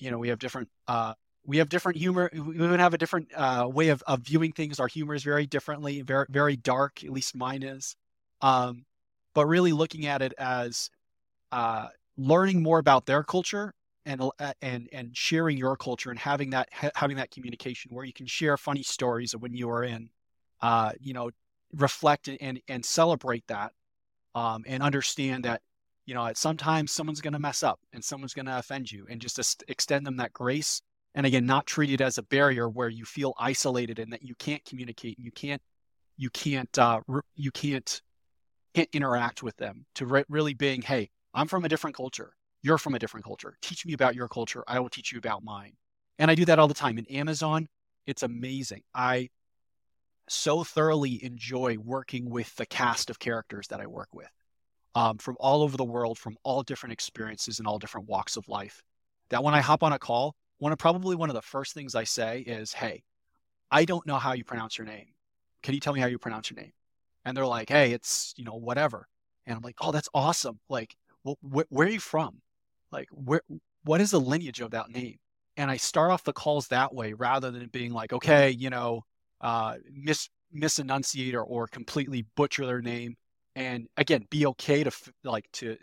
you 0.00 0.10
know, 0.10 0.18
we 0.18 0.30
have 0.30 0.40
different, 0.40 0.68
uh, 0.88 1.14
we 1.46 1.58
have 1.58 1.68
different 1.68 1.98
humor. 1.98 2.28
We 2.34 2.56
even 2.56 2.80
have 2.80 2.94
a 2.94 2.98
different 2.98 3.28
uh, 3.32 3.68
way 3.72 3.90
of, 3.90 4.02
of 4.08 4.22
viewing 4.22 4.50
things. 4.50 4.80
Our 4.80 4.88
humor 4.88 5.14
is 5.14 5.22
very 5.22 5.46
differently, 5.46 6.02
very 6.02 6.26
very 6.28 6.56
dark. 6.56 7.04
At 7.04 7.10
least 7.10 7.36
mine 7.36 7.62
is. 7.62 7.94
Um, 8.40 8.84
but 9.34 9.46
really 9.46 9.72
looking 9.72 10.06
at 10.06 10.20
it 10.20 10.34
as 10.36 10.90
uh, 11.52 11.86
learning 12.16 12.60
more 12.60 12.80
about 12.80 13.06
their 13.06 13.22
culture 13.22 13.72
and 14.08 14.22
uh, 14.22 14.52
and 14.62 14.88
and 14.92 15.14
sharing 15.14 15.58
your 15.58 15.76
culture 15.76 16.10
and 16.10 16.18
having 16.18 16.50
that 16.50 16.68
ha- 16.72 16.90
having 16.94 17.18
that 17.18 17.30
communication 17.30 17.94
where 17.94 18.06
you 18.06 18.12
can 18.12 18.26
share 18.26 18.56
funny 18.56 18.82
stories 18.82 19.34
of 19.34 19.42
when 19.42 19.52
you 19.52 19.68
are 19.68 19.84
in, 19.84 20.08
uh, 20.62 20.92
you 20.98 21.12
know, 21.12 21.30
reflect 21.74 22.28
and 22.28 22.60
and 22.68 22.84
celebrate 22.84 23.46
that 23.48 23.72
um, 24.34 24.64
and 24.66 24.82
understand 24.82 25.44
that 25.44 25.60
you 26.06 26.14
know 26.14 26.30
sometimes 26.34 26.90
someone's 26.90 27.20
going 27.20 27.34
to 27.34 27.38
mess 27.38 27.62
up 27.62 27.78
and 27.92 28.02
someone's 28.02 28.32
going 28.32 28.46
to 28.46 28.58
offend 28.58 28.90
you 28.90 29.06
and 29.10 29.20
just 29.20 29.62
extend 29.68 30.06
them 30.06 30.16
that 30.16 30.32
grace 30.32 30.80
and 31.14 31.26
again 31.26 31.44
not 31.44 31.66
treat 31.66 31.90
it 31.90 32.00
as 32.00 32.16
a 32.16 32.22
barrier 32.22 32.66
where 32.66 32.88
you 32.88 33.04
feel 33.04 33.34
isolated 33.38 33.98
and 33.98 34.10
that 34.12 34.22
you 34.22 34.34
can't 34.36 34.64
communicate 34.64 35.18
and 35.18 35.24
you 35.26 35.32
can't 35.32 35.60
you 36.16 36.30
can't 36.30 36.78
uh, 36.78 37.00
you 37.36 37.50
can't 37.50 38.00
can't 38.74 38.88
interact 38.94 39.42
with 39.42 39.56
them 39.58 39.84
to 39.94 40.06
re- 40.06 40.24
really 40.30 40.54
being 40.54 40.80
hey 40.80 41.10
i'm 41.34 41.46
from 41.46 41.66
a 41.66 41.68
different 41.68 41.94
culture 41.94 42.32
you're 42.62 42.78
from 42.78 42.94
a 42.94 42.98
different 42.98 43.24
culture 43.24 43.56
teach 43.62 43.86
me 43.86 43.92
about 43.92 44.14
your 44.14 44.28
culture 44.28 44.64
i 44.66 44.78
will 44.78 44.88
teach 44.88 45.12
you 45.12 45.18
about 45.18 45.42
mine 45.44 45.72
and 46.18 46.30
i 46.30 46.34
do 46.34 46.44
that 46.44 46.58
all 46.58 46.68
the 46.68 46.74
time 46.74 46.98
in 46.98 47.06
amazon 47.06 47.68
it's 48.06 48.22
amazing 48.22 48.82
i 48.94 49.28
so 50.28 50.64
thoroughly 50.64 51.22
enjoy 51.24 51.76
working 51.78 52.28
with 52.30 52.54
the 52.56 52.66
cast 52.66 53.10
of 53.10 53.18
characters 53.18 53.68
that 53.68 53.80
I 53.80 53.86
work 53.86 54.08
with 54.12 54.30
um, 54.94 55.18
from 55.18 55.36
all 55.40 55.62
over 55.62 55.76
the 55.76 55.84
world, 55.84 56.18
from 56.18 56.36
all 56.42 56.62
different 56.62 56.92
experiences 56.92 57.58
and 57.58 57.66
all 57.66 57.78
different 57.78 58.08
walks 58.08 58.36
of 58.36 58.48
life. 58.48 58.82
That 59.30 59.44
when 59.44 59.54
I 59.54 59.60
hop 59.60 59.82
on 59.82 59.92
a 59.92 59.98
call, 59.98 60.34
one 60.58 60.72
of 60.72 60.78
probably 60.78 61.16
one 61.16 61.30
of 61.30 61.34
the 61.34 61.42
first 61.42 61.74
things 61.74 61.94
I 61.94 62.04
say 62.04 62.40
is, 62.40 62.72
"Hey, 62.72 63.04
I 63.70 63.84
don't 63.84 64.06
know 64.06 64.18
how 64.18 64.32
you 64.32 64.44
pronounce 64.44 64.78
your 64.78 64.86
name. 64.86 65.14
Can 65.62 65.74
you 65.74 65.80
tell 65.80 65.92
me 65.92 66.00
how 66.00 66.06
you 66.06 66.18
pronounce 66.18 66.50
your 66.50 66.60
name?" 66.60 66.72
And 67.24 67.36
they're 67.36 67.46
like, 67.46 67.68
"Hey, 67.68 67.92
it's 67.92 68.34
you 68.36 68.44
know 68.44 68.54
whatever." 68.56 69.08
And 69.46 69.56
I'm 69.56 69.62
like, 69.62 69.76
"Oh, 69.80 69.92
that's 69.92 70.08
awesome! 70.14 70.60
Like, 70.68 70.96
well, 71.24 71.38
wh- 71.42 71.70
where 71.72 71.86
are 71.86 71.90
you 71.90 72.00
from? 72.00 72.42
Like, 72.92 73.08
where? 73.12 73.42
What 73.84 74.00
is 74.00 74.10
the 74.10 74.20
lineage 74.20 74.60
of 74.60 74.72
that 74.72 74.90
name?" 74.90 75.16
And 75.56 75.70
I 75.70 75.76
start 75.76 76.10
off 76.10 76.24
the 76.24 76.32
calls 76.32 76.68
that 76.68 76.94
way 76.94 77.12
rather 77.12 77.50
than 77.50 77.68
being 77.68 77.92
like, 77.92 78.12
"Okay, 78.12 78.50
you 78.50 78.70
know, 78.70 79.02
uh, 79.40 79.76
mis 79.92 80.28
misenunciate 80.54 81.34
or, 81.34 81.42
or 81.42 81.66
completely 81.66 82.24
butcher 82.36 82.66
their 82.66 82.80
name 82.80 83.16
and 83.54 83.86
again 83.96 84.24
be 84.30 84.46
okay 84.46 84.82
to 84.84 84.90
like 85.24 85.46
to 85.52 85.76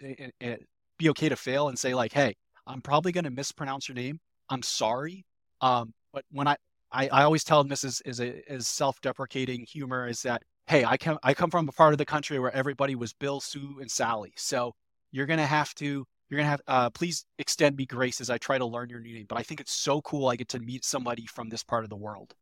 uh, 0.43 0.55
be 0.97 1.09
okay 1.09 1.29
to 1.29 1.35
fail 1.35 1.67
and 1.67 1.77
say 1.77 1.93
like 1.93 2.11
hey 2.11 2.35
i'm 2.65 2.81
probably 2.81 3.11
going 3.11 3.23
to 3.23 3.29
mispronounce 3.29 3.87
your 3.87 3.95
name 3.95 4.19
i'm 4.49 4.63
sorry 4.63 5.25
um, 5.61 5.93
but 6.13 6.23
when 6.31 6.47
I, 6.47 6.55
I 6.91 7.07
i 7.09 7.23
always 7.23 7.43
tell 7.43 7.59
them 7.59 7.67
this 7.67 7.83
is 7.83 8.01
is 8.05 8.19
a 8.19 8.51
is 8.51 8.67
self-deprecating 8.67 9.65
humor 9.69 10.07
is 10.07 10.21
that 10.23 10.41
hey 10.67 10.83
i 10.85 10.97
come 10.97 11.19
i 11.21 11.33
come 11.33 11.51
from 11.51 11.67
a 11.69 11.71
part 11.71 11.93
of 11.93 11.97
the 11.97 12.05
country 12.05 12.39
where 12.39 12.55
everybody 12.55 12.95
was 12.95 13.13
bill 13.13 13.39
sue 13.39 13.77
and 13.79 13.91
sally 13.91 14.33
so 14.35 14.73
you're 15.11 15.27
going 15.27 15.39
to 15.39 15.45
have 15.45 15.73
to 15.75 16.05
you're 16.29 16.39
gonna 16.39 16.49
have 16.49 16.61
uh, 16.67 16.89
please 16.89 17.25
extend 17.39 17.75
me 17.75 17.85
grace 17.85 18.19
as 18.21 18.29
i 18.29 18.37
try 18.37 18.57
to 18.57 18.65
learn 18.65 18.89
your 18.89 18.99
new 18.99 19.13
name 19.13 19.25
but 19.27 19.37
i 19.37 19.43
think 19.43 19.59
it's 19.59 19.73
so 19.73 20.01
cool 20.01 20.27
i 20.27 20.35
get 20.35 20.49
to 20.49 20.59
meet 20.59 20.83
somebody 20.83 21.25
from 21.25 21.49
this 21.49 21.63
part 21.63 21.83
of 21.83 21.89
the 21.89 21.95
world. 21.95 22.33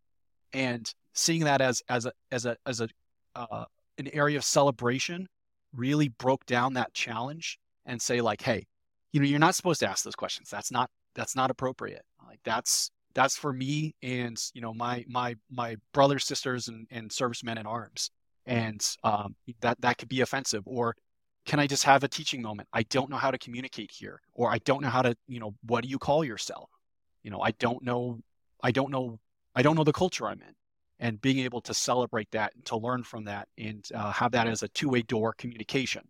And 0.53 0.91
seeing 1.13 1.43
that 1.45 1.61
as 1.61 1.81
as 1.89 2.05
a 2.05 2.13
as 2.31 2.45
a 2.45 2.57
as 2.65 2.81
a 2.81 2.87
uh, 3.35 3.65
an 3.97 4.07
area 4.13 4.37
of 4.37 4.43
celebration 4.43 5.27
really 5.75 6.09
broke 6.09 6.45
down 6.45 6.73
that 6.73 6.93
challenge 6.93 7.59
and 7.85 7.99
say 8.01 8.21
like 8.21 8.41
hey 8.41 8.65
you 9.11 9.19
know 9.19 9.25
you're 9.25 9.39
not 9.39 9.55
supposed 9.55 9.79
to 9.79 9.89
ask 9.89 10.03
those 10.03 10.15
questions. 10.15 10.49
That's 10.49 10.71
not 10.71 10.89
that's 11.15 11.35
not 11.35 11.51
appropriate. 11.51 12.03
Like 12.27 12.39
that's 12.43 12.91
that's 13.15 13.35
for 13.37 13.53
me 13.53 13.95
and 14.01 14.37
you 14.53 14.61
know 14.61 14.73
my 14.73 15.05
my 15.07 15.35
my 15.51 15.77
brothers 15.93 16.25
sisters 16.25 16.67
and, 16.67 16.87
and 16.91 17.11
servicemen 17.11 17.57
in 17.57 17.65
arms. 17.65 18.11
And 18.45 18.85
um, 19.03 19.35
that 19.61 19.79
that 19.81 19.97
could 19.97 20.09
be 20.09 20.21
offensive 20.21 20.63
or 20.65 20.95
can 21.45 21.59
i 21.59 21.67
just 21.67 21.83
have 21.83 22.03
a 22.03 22.07
teaching 22.07 22.41
moment 22.41 22.67
i 22.73 22.83
don't 22.83 23.09
know 23.09 23.17
how 23.17 23.31
to 23.31 23.37
communicate 23.37 23.91
here 23.91 24.21
or 24.33 24.51
i 24.51 24.57
don't 24.59 24.81
know 24.81 24.89
how 24.89 25.01
to 25.01 25.15
you 25.27 25.39
know 25.39 25.53
what 25.65 25.83
do 25.83 25.89
you 25.89 25.97
call 25.97 26.23
yourself 26.23 26.69
you 27.23 27.31
know 27.31 27.41
i 27.41 27.51
don't 27.51 27.83
know 27.83 28.19
i 28.61 28.71
don't 28.71 28.91
know 28.91 29.19
I 29.55 29.61
don't 29.61 29.75
know 29.75 29.83
the 29.83 29.93
culture 29.93 30.27
I'm 30.27 30.41
in. 30.41 30.55
And 30.99 31.21
being 31.21 31.39
able 31.39 31.59
to 31.61 31.73
celebrate 31.73 32.31
that 32.31 32.53
and 32.55 32.63
to 32.65 32.77
learn 32.77 33.03
from 33.03 33.25
that 33.25 33.47
and 33.57 33.85
uh, 33.93 34.11
have 34.11 34.31
that 34.31 34.47
as 34.47 34.63
a 34.63 34.69
two-way 34.69 35.01
door 35.01 35.33
communication. 35.33 36.07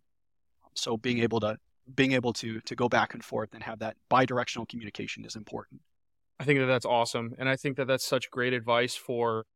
So 0.74 0.96
being 0.96 1.18
able 1.18 1.40
to 1.40 1.56
being 1.94 2.12
able 2.12 2.32
to 2.34 2.60
to 2.60 2.76
go 2.76 2.88
back 2.88 3.12
and 3.12 3.24
forth 3.24 3.50
and 3.54 3.62
have 3.62 3.80
that 3.80 3.96
bi-directional 4.08 4.66
communication 4.66 5.24
is 5.24 5.36
important. 5.36 5.80
I 6.38 6.44
think 6.44 6.60
that 6.60 6.66
that's 6.66 6.86
awesome, 6.86 7.34
and 7.38 7.48
I 7.48 7.56
think 7.56 7.76
that 7.76 7.86
that's 7.86 8.04
such 8.04 8.30
great 8.30 8.52
advice 8.52 8.94
for 8.94 9.46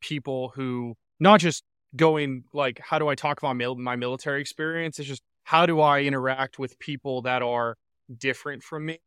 people 0.00 0.52
who 0.54 0.96
not 1.18 1.40
just 1.40 1.62
going 1.96 2.44
like, 2.52 2.80
how 2.82 2.98
do 2.98 3.08
I 3.08 3.14
talk 3.14 3.42
about 3.42 3.54
my 3.54 3.96
military 3.96 4.40
experience? 4.40 4.98
It's 4.98 5.08
just 5.08 5.22
how 5.44 5.66
do 5.66 5.80
I 5.80 6.02
interact 6.02 6.58
with 6.58 6.78
people 6.78 7.22
that 7.22 7.42
are 7.42 7.76
different 8.18 8.62
from 8.62 8.86
me 8.86 8.98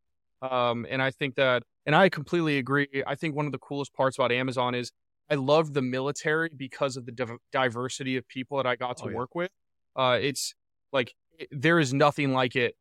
um, 0.44 0.86
and 0.90 1.02
I 1.02 1.10
think 1.10 1.36
that, 1.36 1.64
and 1.86 1.96
I 1.96 2.10
completely 2.10 2.58
agree. 2.58 2.88
I 3.08 3.16
think 3.16 3.36
one 3.36 3.46
of 3.46 3.54
the 3.54 3.58
coolest 3.58 3.94
parts 3.94 4.18
about 4.18 4.32
Amazon 4.32 4.76
is 4.76 4.92
I 5.32 5.36
love 5.36 5.74
the 5.74 5.82
military 5.82 6.50
because 6.56 6.98
of 6.98 7.06
the 7.06 7.14
div- 7.14 7.38
diversity 7.52 8.18
of 8.18 8.28
people 8.28 8.58
that 8.58 8.68
I 8.68 8.76
got 8.76 8.98
to 8.98 9.06
oh, 9.06 9.10
yeah. 9.10 9.16
work 9.16 9.36
with. 9.36 9.52
Uh, 9.96 10.20
it's 10.22 10.54
like 10.92 11.14
it, 11.40 11.48
there 11.52 11.80
is 11.80 11.94
nothing 11.94 12.34
like 12.34 12.58
it 12.58 12.76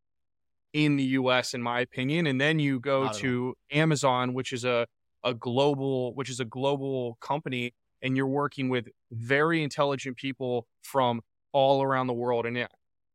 in 0.72 0.96
the 0.96 1.04
U.S. 1.04 1.54
in 1.54 1.62
my 1.62 1.80
opinion. 1.80 2.26
And 2.26 2.40
then 2.40 2.58
you 2.58 2.80
go 2.80 3.12
to 3.12 3.54
Amazon, 3.70 4.34
which 4.34 4.52
is 4.52 4.64
a 4.64 4.86
a 5.24 5.32
global, 5.32 6.14
which 6.16 6.28
is 6.28 6.40
a 6.40 6.44
global 6.44 7.16
company, 7.20 7.74
and 8.02 8.16
you're 8.16 8.26
working 8.26 8.68
with 8.68 8.88
very 9.10 9.62
intelligent 9.62 10.16
people 10.16 10.66
from 10.82 11.22
all 11.52 11.82
around 11.82 12.08
the 12.08 12.12
world. 12.14 12.46
And 12.46 12.56
it, 12.58 12.70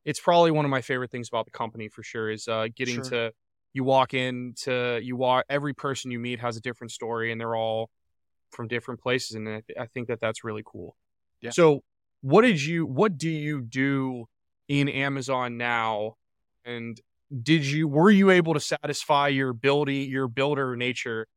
it's 0.05 0.19
probably 0.19 0.51
one 0.51 0.65
of 0.65 0.72
my 0.72 0.81
favorite 0.81 1.11
things 1.11 1.27
about 1.27 1.45
the 1.45 1.51
company 1.51 1.89
for 1.89 2.03
sure 2.03 2.30
is 2.30 2.47
uh, 2.47 2.68
getting 2.76 2.95
Sure. 2.95 3.03
to 3.09 3.31
you 3.73 3.84
walk 3.84 4.14
in 4.14 4.53
to 4.55 4.99
you 5.03 5.15
walk 5.15 5.45
every 5.49 5.73
person 5.73 6.09
you 6.09 6.19
meet 6.19 6.39
has 6.39 6.57
a 6.57 6.61
different 6.61 6.91
story 6.91 7.31
and 7.31 7.39
they're 7.39 7.55
all 7.55 7.89
from 8.51 8.68
different 8.68 8.99
places 8.99 9.35
and 9.35 9.47
I, 9.47 9.61
th- 9.68 9.77
I 9.80 9.85
think 9.88 10.07
that 10.07 10.19
that's 10.19 10.43
really 10.43 10.64
cool 10.65 10.95
Yeah. 11.41 11.51
so 11.51 11.84
what 12.22 12.41
did 12.41 12.59
you 12.64 12.85
what 12.88 13.18
do 13.18 13.30
you 13.30 13.61
do 13.61 14.26
in 14.68 14.88
amazon 14.89 15.57
now 15.57 16.14
and 16.65 16.99
did 17.43 17.65
you 17.65 17.88
were 17.88 18.09
you 18.09 18.31
able 18.31 18.53
to 18.55 18.59
satisfy 18.59 19.27
your 19.27 19.53
building 19.53 20.09
your 20.09 20.27
builder 20.27 20.76
nature 20.76 21.27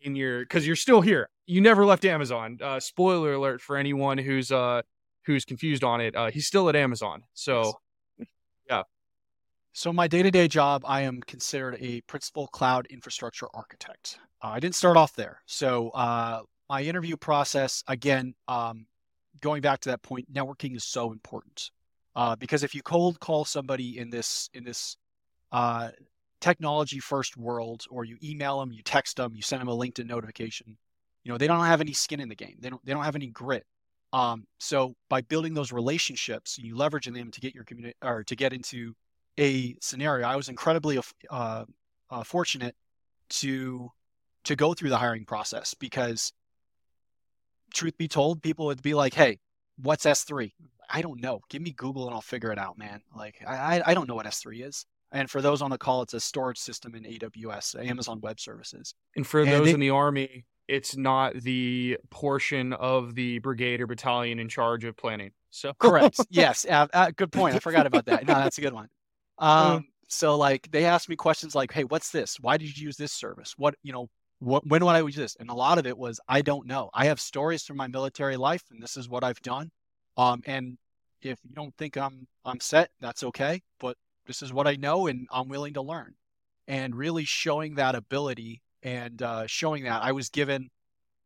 in 0.00 0.16
your 0.16 0.40
because 0.40 0.66
you're 0.66 0.74
still 0.74 1.00
here 1.00 1.28
you 1.46 1.60
never 1.60 1.84
left 1.84 2.04
amazon 2.04 2.58
uh 2.62 2.78
spoiler 2.78 3.34
alert 3.34 3.60
for 3.60 3.76
anyone 3.76 4.18
who's 4.18 4.52
uh 4.52 4.82
who's 5.26 5.44
confused 5.44 5.84
on 5.84 6.00
it 6.00 6.14
uh 6.16 6.30
he's 6.30 6.46
still 6.46 6.68
at 6.68 6.76
amazon 6.76 7.22
so 7.34 7.72
yeah. 8.68 8.82
So 9.72 9.92
my 9.92 10.06
day-to-day 10.06 10.48
job, 10.48 10.82
I 10.86 11.02
am 11.02 11.20
considered 11.22 11.78
a 11.80 12.02
principal 12.02 12.46
cloud 12.48 12.86
infrastructure 12.90 13.46
architect. 13.54 14.18
Uh, 14.42 14.48
I 14.48 14.60
didn't 14.60 14.74
start 14.74 14.96
off 14.96 15.14
there. 15.14 15.40
So 15.46 15.90
uh, 15.90 16.42
my 16.68 16.82
interview 16.82 17.16
process, 17.16 17.82
again, 17.88 18.34
um, 18.48 18.86
going 19.40 19.62
back 19.62 19.80
to 19.80 19.88
that 19.90 20.02
point, 20.02 20.32
networking 20.32 20.76
is 20.76 20.84
so 20.84 21.10
important 21.10 21.70
uh, 22.14 22.36
because 22.36 22.62
if 22.62 22.74
you 22.74 22.82
cold 22.82 23.18
call 23.18 23.46
somebody 23.46 23.98
in 23.98 24.10
this 24.10 24.50
in 24.52 24.64
this 24.64 24.98
uh, 25.52 25.88
technology-first 26.40 27.36
world, 27.36 27.84
or 27.90 28.04
you 28.04 28.18
email 28.22 28.60
them, 28.60 28.72
you 28.72 28.82
text 28.82 29.16
them, 29.16 29.34
you 29.34 29.42
send 29.42 29.60
them 29.60 29.68
a 29.68 29.76
LinkedIn 29.76 30.06
notification, 30.06 30.76
you 31.24 31.30
know 31.32 31.38
they 31.38 31.46
don't 31.46 31.64
have 31.64 31.80
any 31.80 31.92
skin 31.92 32.20
in 32.20 32.28
the 32.28 32.34
game. 32.34 32.56
They 32.60 32.70
don't 32.70 32.84
they 32.84 32.92
don't 32.92 33.04
have 33.04 33.16
any 33.16 33.28
grit. 33.28 33.64
Um, 34.12 34.46
so 34.58 34.94
by 35.08 35.22
building 35.22 35.54
those 35.54 35.72
relationships, 35.72 36.58
you 36.58 36.74
leveraging 36.74 37.14
them 37.14 37.30
to 37.30 37.40
get 37.40 37.54
your 37.54 37.64
community 37.64 37.94
or 38.02 38.22
to 38.24 38.36
get 38.36 38.52
into 38.52 38.94
a 39.40 39.74
scenario. 39.80 40.26
I 40.26 40.36
was 40.36 40.48
incredibly 40.50 40.98
uh, 41.30 41.64
uh, 42.10 42.24
fortunate 42.24 42.74
to 43.30 43.90
to 44.44 44.56
go 44.56 44.74
through 44.74 44.90
the 44.90 44.98
hiring 44.98 45.24
process 45.24 45.72
because, 45.74 46.32
truth 47.72 47.96
be 47.96 48.08
told, 48.08 48.42
people 48.42 48.66
would 48.66 48.82
be 48.82 48.94
like, 48.94 49.14
"Hey, 49.14 49.38
what's 49.80 50.04
S3?" 50.04 50.52
I 50.90 51.00
don't 51.00 51.20
know. 51.22 51.40
Give 51.48 51.62
me 51.62 51.72
Google 51.72 52.06
and 52.06 52.14
I'll 52.14 52.20
figure 52.20 52.52
it 52.52 52.58
out, 52.58 52.76
man. 52.76 53.00
Like 53.16 53.36
I 53.46 53.82
I- 53.86 53.94
don't 53.94 54.06
know 54.08 54.14
what 54.14 54.26
S3 54.26 54.62
is. 54.66 54.84
And 55.10 55.30
for 55.30 55.40
those 55.40 55.62
on 55.62 55.70
the 55.70 55.78
call, 55.78 56.02
it's 56.02 56.12
a 56.14 56.20
storage 56.20 56.58
system 56.58 56.94
in 56.94 57.04
AWS, 57.04 57.74
Amazon 57.86 58.20
Web 58.20 58.40
Services. 58.40 58.94
And 59.16 59.26
for 59.26 59.40
And 59.40 59.52
those 59.52 59.66
they- 59.66 59.72
in 59.74 59.80
the 59.80 59.90
army, 59.90 60.44
it's 60.68 60.96
not 60.96 61.34
the 61.34 61.98
portion 62.10 62.72
of 62.72 63.14
the 63.14 63.38
brigade 63.40 63.80
or 63.80 63.86
battalion 63.86 64.38
in 64.38 64.48
charge 64.48 64.84
of 64.84 64.96
planning. 64.96 65.32
So 65.50 65.72
Correct. 65.78 66.20
yes. 66.30 66.64
Uh, 66.68 66.86
uh, 66.92 67.10
good 67.14 67.32
point. 67.32 67.54
I 67.54 67.58
forgot 67.58 67.86
about 67.86 68.06
that. 68.06 68.26
No, 68.26 68.34
that's 68.34 68.58
a 68.58 68.60
good 68.60 68.72
one. 68.72 68.88
Um, 69.38 69.86
so 70.08 70.36
like 70.36 70.70
they 70.70 70.84
asked 70.84 71.08
me 71.08 71.16
questions 71.16 71.54
like, 71.54 71.72
"Hey, 71.72 71.84
what's 71.84 72.10
this? 72.10 72.38
Why 72.40 72.56
did 72.56 72.76
you 72.76 72.86
use 72.86 72.96
this 72.96 73.12
service? 73.12 73.54
What 73.56 73.74
you 73.82 73.92
know? 73.92 74.08
What 74.38 74.66
when 74.66 74.84
would 74.84 74.92
I 74.92 75.00
use 75.00 75.16
this?" 75.16 75.36
And 75.40 75.50
a 75.50 75.54
lot 75.54 75.78
of 75.78 75.86
it 75.86 75.96
was, 75.96 76.20
"I 76.28 76.42
don't 76.42 76.66
know. 76.66 76.90
I 76.94 77.06
have 77.06 77.20
stories 77.20 77.64
from 77.64 77.76
my 77.76 77.86
military 77.86 78.36
life, 78.36 78.62
and 78.70 78.82
this 78.82 78.96
is 78.96 79.08
what 79.08 79.24
I've 79.24 79.40
done." 79.40 79.70
Um, 80.16 80.42
and 80.46 80.76
if 81.22 81.38
you 81.44 81.54
don't 81.54 81.74
think 81.76 81.96
I'm 81.96 82.26
I'm 82.44 82.60
set, 82.60 82.90
that's 83.00 83.22
okay. 83.24 83.62
But 83.80 83.96
this 84.26 84.42
is 84.42 84.52
what 84.52 84.66
I 84.66 84.76
know, 84.76 85.06
and 85.06 85.26
I'm 85.32 85.48
willing 85.48 85.74
to 85.74 85.82
learn. 85.82 86.14
And 86.68 86.94
really 86.94 87.24
showing 87.24 87.74
that 87.74 87.94
ability 87.94 88.62
and 88.82 89.20
uh, 89.22 89.46
showing 89.46 89.84
that 89.84 90.02
I 90.02 90.12
was 90.12 90.28
given 90.28 90.70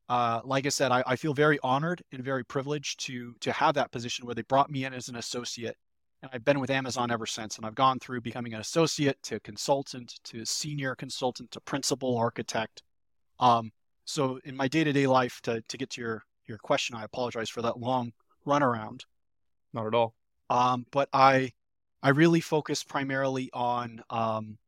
uh, 0.08 0.40
like 0.44 0.66
I 0.66 0.68
said, 0.68 0.92
I, 0.92 1.02
I 1.06 1.16
feel 1.16 1.34
very 1.34 1.58
honored 1.62 2.02
and 2.12 2.22
very 2.22 2.44
privileged 2.44 3.04
to 3.06 3.34
to 3.40 3.52
have 3.52 3.74
that 3.74 3.90
position 3.90 4.24
where 4.24 4.34
they 4.34 4.42
brought 4.42 4.70
me 4.70 4.84
in 4.84 4.94
as 4.94 5.08
an 5.08 5.16
associate, 5.16 5.76
and 6.22 6.30
I've 6.32 6.44
been 6.44 6.60
with 6.60 6.70
Amazon 6.70 7.10
ever 7.10 7.26
since. 7.26 7.56
And 7.56 7.66
I've 7.66 7.74
gone 7.74 7.98
through 7.98 8.20
becoming 8.20 8.54
an 8.54 8.60
associate 8.60 9.20
to 9.24 9.40
consultant 9.40 10.20
to 10.24 10.44
senior 10.44 10.94
consultant 10.94 11.50
to 11.52 11.60
principal 11.60 12.16
architect. 12.16 12.82
Um, 13.40 13.72
so 14.04 14.38
in 14.44 14.56
my 14.56 14.68
day 14.68 14.84
to 14.84 14.92
day 14.92 15.06
life, 15.08 15.40
to 15.42 15.60
to 15.60 15.76
get 15.76 15.90
to 15.90 16.00
your 16.00 16.22
your 16.46 16.58
question, 16.58 16.96
I 16.96 17.04
apologize 17.04 17.50
for 17.50 17.62
that 17.62 17.80
long 17.80 18.12
runaround. 18.46 19.02
not 19.72 19.86
at 19.88 19.94
all. 19.94 20.14
Um, 20.50 20.86
but 20.92 21.08
I 21.12 21.52
I 22.00 22.10
really 22.10 22.40
focus 22.40 22.84
primarily 22.84 23.50
on 23.52 24.02
um, 24.08 24.58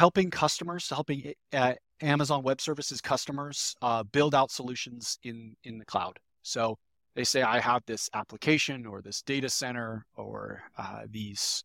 helping 0.00 0.30
customers, 0.30 0.88
helping 0.88 1.34
uh, 1.52 1.74
Amazon 2.00 2.42
Web 2.42 2.58
Services 2.58 3.02
customers 3.02 3.76
uh, 3.82 4.02
build 4.02 4.34
out 4.34 4.50
solutions 4.50 5.18
in 5.24 5.54
in 5.62 5.78
the 5.78 5.84
cloud. 5.84 6.18
So 6.42 6.78
they 7.14 7.24
say 7.24 7.42
I 7.42 7.60
have 7.60 7.82
this 7.86 8.08
application 8.14 8.86
or 8.86 9.02
this 9.02 9.20
data 9.20 9.50
center 9.50 10.06
or 10.16 10.62
uh, 10.78 11.02
these 11.10 11.64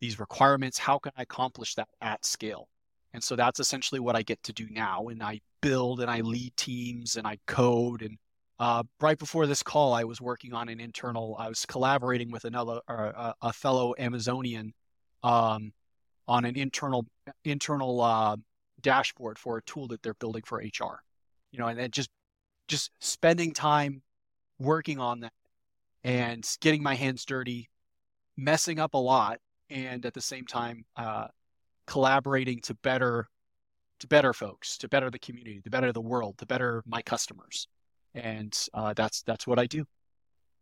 these 0.00 0.18
requirements. 0.18 0.78
How 0.78 0.98
can 0.98 1.12
I 1.16 1.22
accomplish 1.22 1.76
that 1.76 1.86
at 2.00 2.24
scale? 2.24 2.66
And 3.14 3.22
so 3.22 3.36
that's 3.36 3.60
essentially 3.60 4.00
what 4.00 4.16
I 4.16 4.22
get 4.22 4.42
to 4.42 4.52
do 4.52 4.66
now. 4.68 5.06
And 5.06 5.22
I 5.22 5.40
build 5.62 6.00
and 6.00 6.10
I 6.10 6.22
lead 6.22 6.56
teams 6.56 7.14
and 7.14 7.24
I 7.24 7.38
code 7.46 8.02
and 8.02 8.18
uh, 8.58 8.82
right 9.00 9.18
before 9.18 9.46
this 9.46 9.62
call, 9.62 9.92
I 9.92 10.04
was 10.04 10.20
working 10.20 10.54
on 10.54 10.68
an 10.70 10.80
internal. 10.80 11.36
I 11.38 11.48
was 11.48 11.66
collaborating 11.66 12.30
with 12.32 12.46
another, 12.46 12.80
uh, 12.88 13.32
a, 13.42 13.48
a 13.48 13.52
fellow 13.52 13.94
Amazonian, 13.98 14.72
um, 15.22 15.72
on 16.28 16.44
an 16.44 16.56
internal 16.56 17.06
internal 17.44 18.00
uh, 18.00 18.36
dashboard 18.80 19.38
for 19.38 19.58
a 19.58 19.62
tool 19.62 19.88
that 19.88 20.02
they're 20.02 20.14
building 20.14 20.42
for 20.44 20.58
HR. 20.58 21.00
You 21.52 21.58
know, 21.58 21.66
and 21.68 21.78
then 21.78 21.90
just 21.90 22.10
just 22.68 22.90
spending 23.00 23.52
time 23.52 24.02
working 24.58 24.98
on 24.98 25.20
that 25.20 25.32
and 26.02 26.46
getting 26.60 26.82
my 26.82 26.94
hands 26.94 27.24
dirty, 27.24 27.68
messing 28.36 28.78
up 28.78 28.94
a 28.94 28.98
lot, 28.98 29.38
and 29.70 30.04
at 30.04 30.14
the 30.14 30.20
same 30.20 30.44
time 30.44 30.84
uh, 30.96 31.28
collaborating 31.86 32.60
to 32.62 32.74
better 32.74 33.28
to 34.00 34.06
better 34.06 34.32
folks, 34.32 34.76
to 34.78 34.88
better 34.88 35.10
the 35.10 35.18
community, 35.18 35.60
to 35.62 35.70
better 35.70 35.92
the 35.92 36.00
world, 36.00 36.36
to 36.38 36.46
better 36.46 36.82
my 36.86 37.00
customers 37.02 37.66
and 38.16 38.58
uh, 38.74 38.94
that's 38.94 39.22
that's 39.22 39.46
what 39.46 39.58
I 39.58 39.66
do. 39.66 39.84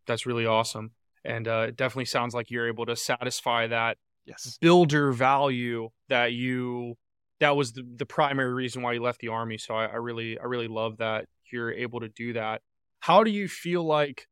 That's 0.07 0.27
really 0.27 0.45
awesome. 0.45 0.91
And 1.25 1.49
uh, 1.49 1.67
it 1.69 1.77
definitely 1.77 2.05
sounds 2.07 2.35
like 2.35 2.51
you're 2.51 2.69
able 2.69 2.85
to 2.87 2.97
satisfy 2.97 3.69
that 3.69 3.97
Yes. 4.27 4.59
builder 4.61 5.13
value 5.13 5.91
that 6.09 6.33
you 6.33 6.97
that 7.41 7.57
was 7.57 7.73
the, 7.73 7.83
the 7.97 8.07
primary 8.07 8.53
reason 8.55 8.81
why 8.83 8.93
you 8.95 9.03
left 9.03 9.21
the 9.21 9.29
army. 9.29 9.59
So 9.59 9.75
I, 9.75 9.87
I 9.87 9.97
really 9.97 10.39
I 10.39 10.45
really 10.45 10.69
love 10.69 10.99
that 10.99 11.27
you're 11.53 11.73
able 11.73 12.01
to 12.01 12.09
do 12.09 12.33
that. 12.35 12.63
How 13.01 13.23
do 13.23 13.31
you 13.31 13.49
feel 13.49 13.85
like 13.85 14.27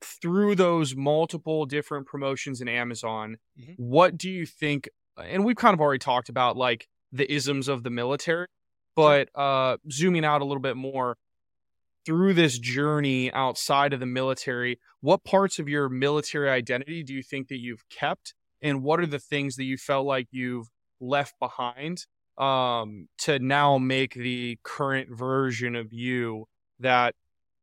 through 0.00 0.54
those 0.54 0.94
multiple 0.94 1.66
different 1.66 2.06
promotions 2.06 2.60
in 2.60 2.68
Amazon, 2.68 3.38
Mhm. 3.58 3.74
what 3.78 4.16
do 4.16 4.30
you 4.30 4.46
think 4.46 4.88
and 5.16 5.44
we've 5.44 5.56
kind 5.56 5.72
of 5.74 5.80
already 5.80 5.98
talked 5.98 6.28
about 6.28 6.56
like 6.56 6.86
the 7.10 7.30
isms 7.32 7.68
of 7.68 7.82
the 7.82 7.90
military, 7.90 8.46
but 8.94 9.28
uh 9.34 9.78
zooming 9.90 10.24
out 10.24 10.42
a 10.42 10.44
little 10.44 10.60
bit 10.62 10.76
more 10.76 11.16
through 12.04 12.34
this 12.34 12.58
journey 12.58 13.32
outside 13.32 13.92
of 13.92 13.98
the 14.00 14.06
military, 14.06 14.78
what 15.00 15.24
parts 15.24 15.58
of 15.58 15.68
your 15.68 15.88
military 15.88 16.48
identity 16.50 17.02
do 17.02 17.12
you 17.14 17.22
think 17.22 17.48
that 17.48 17.58
you've 17.58 17.88
kept 17.88 18.34
and 18.66 18.82
what 18.82 18.98
are 18.98 19.06
the 19.06 19.20
things 19.20 19.56
that 19.56 19.64
you 19.64 19.76
felt 19.76 20.06
like 20.06 20.26
you've 20.32 20.68
left 21.00 21.38
behind 21.38 22.04
um, 22.36 23.08
to 23.18 23.38
now 23.38 23.78
make 23.78 24.14
the 24.14 24.58
current 24.64 25.08
version 25.16 25.76
of 25.76 25.92
you 25.92 26.46
that 26.80 27.14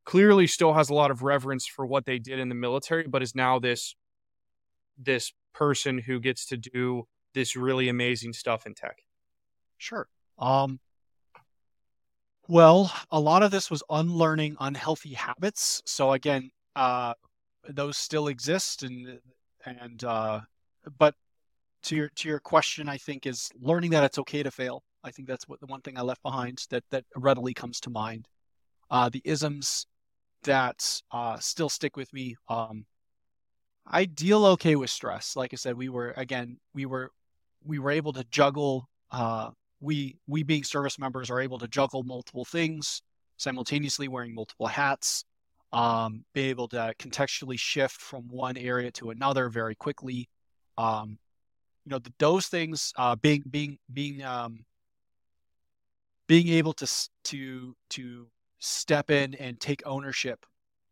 clearly 0.06 0.48
still 0.48 0.74
has 0.74 0.90
a 0.90 0.94
lot 0.94 1.12
of 1.12 1.22
reverence 1.22 1.68
for 1.68 1.86
what 1.86 2.06
they 2.06 2.20
did 2.20 2.40
in 2.40 2.48
the 2.50 2.56
military, 2.56 3.06
but 3.06 3.22
is 3.22 3.36
now 3.36 3.60
this 3.60 3.96
this 4.98 5.34
person 5.54 5.98
who 5.98 6.20
gets 6.20 6.46
to 6.46 6.58
do 6.58 7.04
this 7.34 7.56
really 7.56 7.90
amazing 7.90 8.32
stuff 8.32 8.66
in 8.66 8.74
tech. 8.74 9.00
Sure. 9.78 10.08
Um, 10.38 10.80
well, 12.48 12.94
a 13.12 13.20
lot 13.20 13.44
of 13.44 13.52
this 13.52 13.70
was 13.70 13.84
unlearning 13.90 14.56
unhealthy 14.60 15.14
habits. 15.14 15.82
So 15.86 16.14
again, 16.14 16.52
uh, 16.76 17.14
those 17.68 17.98
still 17.98 18.28
exist, 18.28 18.84
and 18.84 19.20
and 19.66 20.04
uh, 20.04 20.42
but 20.98 21.16
to 21.84 21.96
your 21.96 22.10
to 22.10 22.30
your 22.30 22.40
question, 22.40 22.90
I 22.90 22.98
think 22.98 23.26
is 23.26 23.52
learning 23.60 23.92
that 23.92 24.04
it's 24.04 24.20
okay 24.20 24.44
to 24.44 24.52
fail. 24.52 24.84
I 25.04 25.12
think 25.12 25.28
that's 25.28 25.48
what 25.48 25.60
the 25.60 25.66
one 25.66 25.82
thing 25.82 25.98
I 25.98 26.02
left 26.02 26.24
behind 26.24 26.66
that 26.70 26.84
that 26.92 27.06
readily 27.16 27.54
comes 27.54 27.80
to 27.82 27.90
mind. 27.90 28.28
Uh, 28.90 29.10
the 29.10 29.22
isms 29.26 29.86
that 30.44 31.02
uh, 31.12 31.38
still 31.40 31.70
stick 31.70 31.98
with 31.98 32.12
me. 32.14 32.36
Um, 32.48 32.86
I 33.86 34.06
deal 34.06 34.46
okay 34.46 34.76
with 34.76 34.90
stress. 34.90 35.36
Like 35.36 35.54
I 35.54 35.58
said, 35.58 35.76
we 35.76 35.90
were 35.90 36.14
again 36.16 36.58
we 36.74 36.86
were 36.86 37.12
we 37.66 37.80
were 37.80 37.92
able 37.92 38.14
to 38.14 38.24
juggle. 38.26 38.90
Uh, 39.12 39.52
we 39.82 40.18
we 40.28 40.44
being 40.44 40.64
service 40.64 40.98
members 40.98 41.30
are 41.30 41.42
able 41.42 41.60
to 41.60 41.68
juggle 41.68 42.04
multiple 42.04 42.46
things 42.46 43.02
simultaneously, 43.38 44.08
wearing 44.08 44.34
multiple 44.34 44.68
hats. 44.68 45.26
Um, 45.74 46.24
be 46.36 46.50
able 46.50 46.68
to 46.70 46.94
contextually 47.00 47.58
shift 47.58 48.00
from 48.00 48.28
one 48.30 48.58
area 48.58 48.92
to 48.92 49.10
another 49.10 49.50
very 49.50 49.74
quickly. 49.74 50.30
Um, 50.78 51.18
you 51.86 51.92
know, 51.92 52.00
th 52.00 52.14
those 52.18 52.48
things 52.48 52.94
uh, 52.98 53.16
being 53.16 53.44
being 53.50 53.78
being 53.92 54.24
um, 54.24 54.66
being 56.28 56.48
able 56.50 56.74
to 56.74 56.88
to 57.26 57.76
to 57.90 58.28
step 58.60 59.12
in 59.12 59.36
and 59.36 59.60
take 59.60 59.82
ownership, 59.86 60.46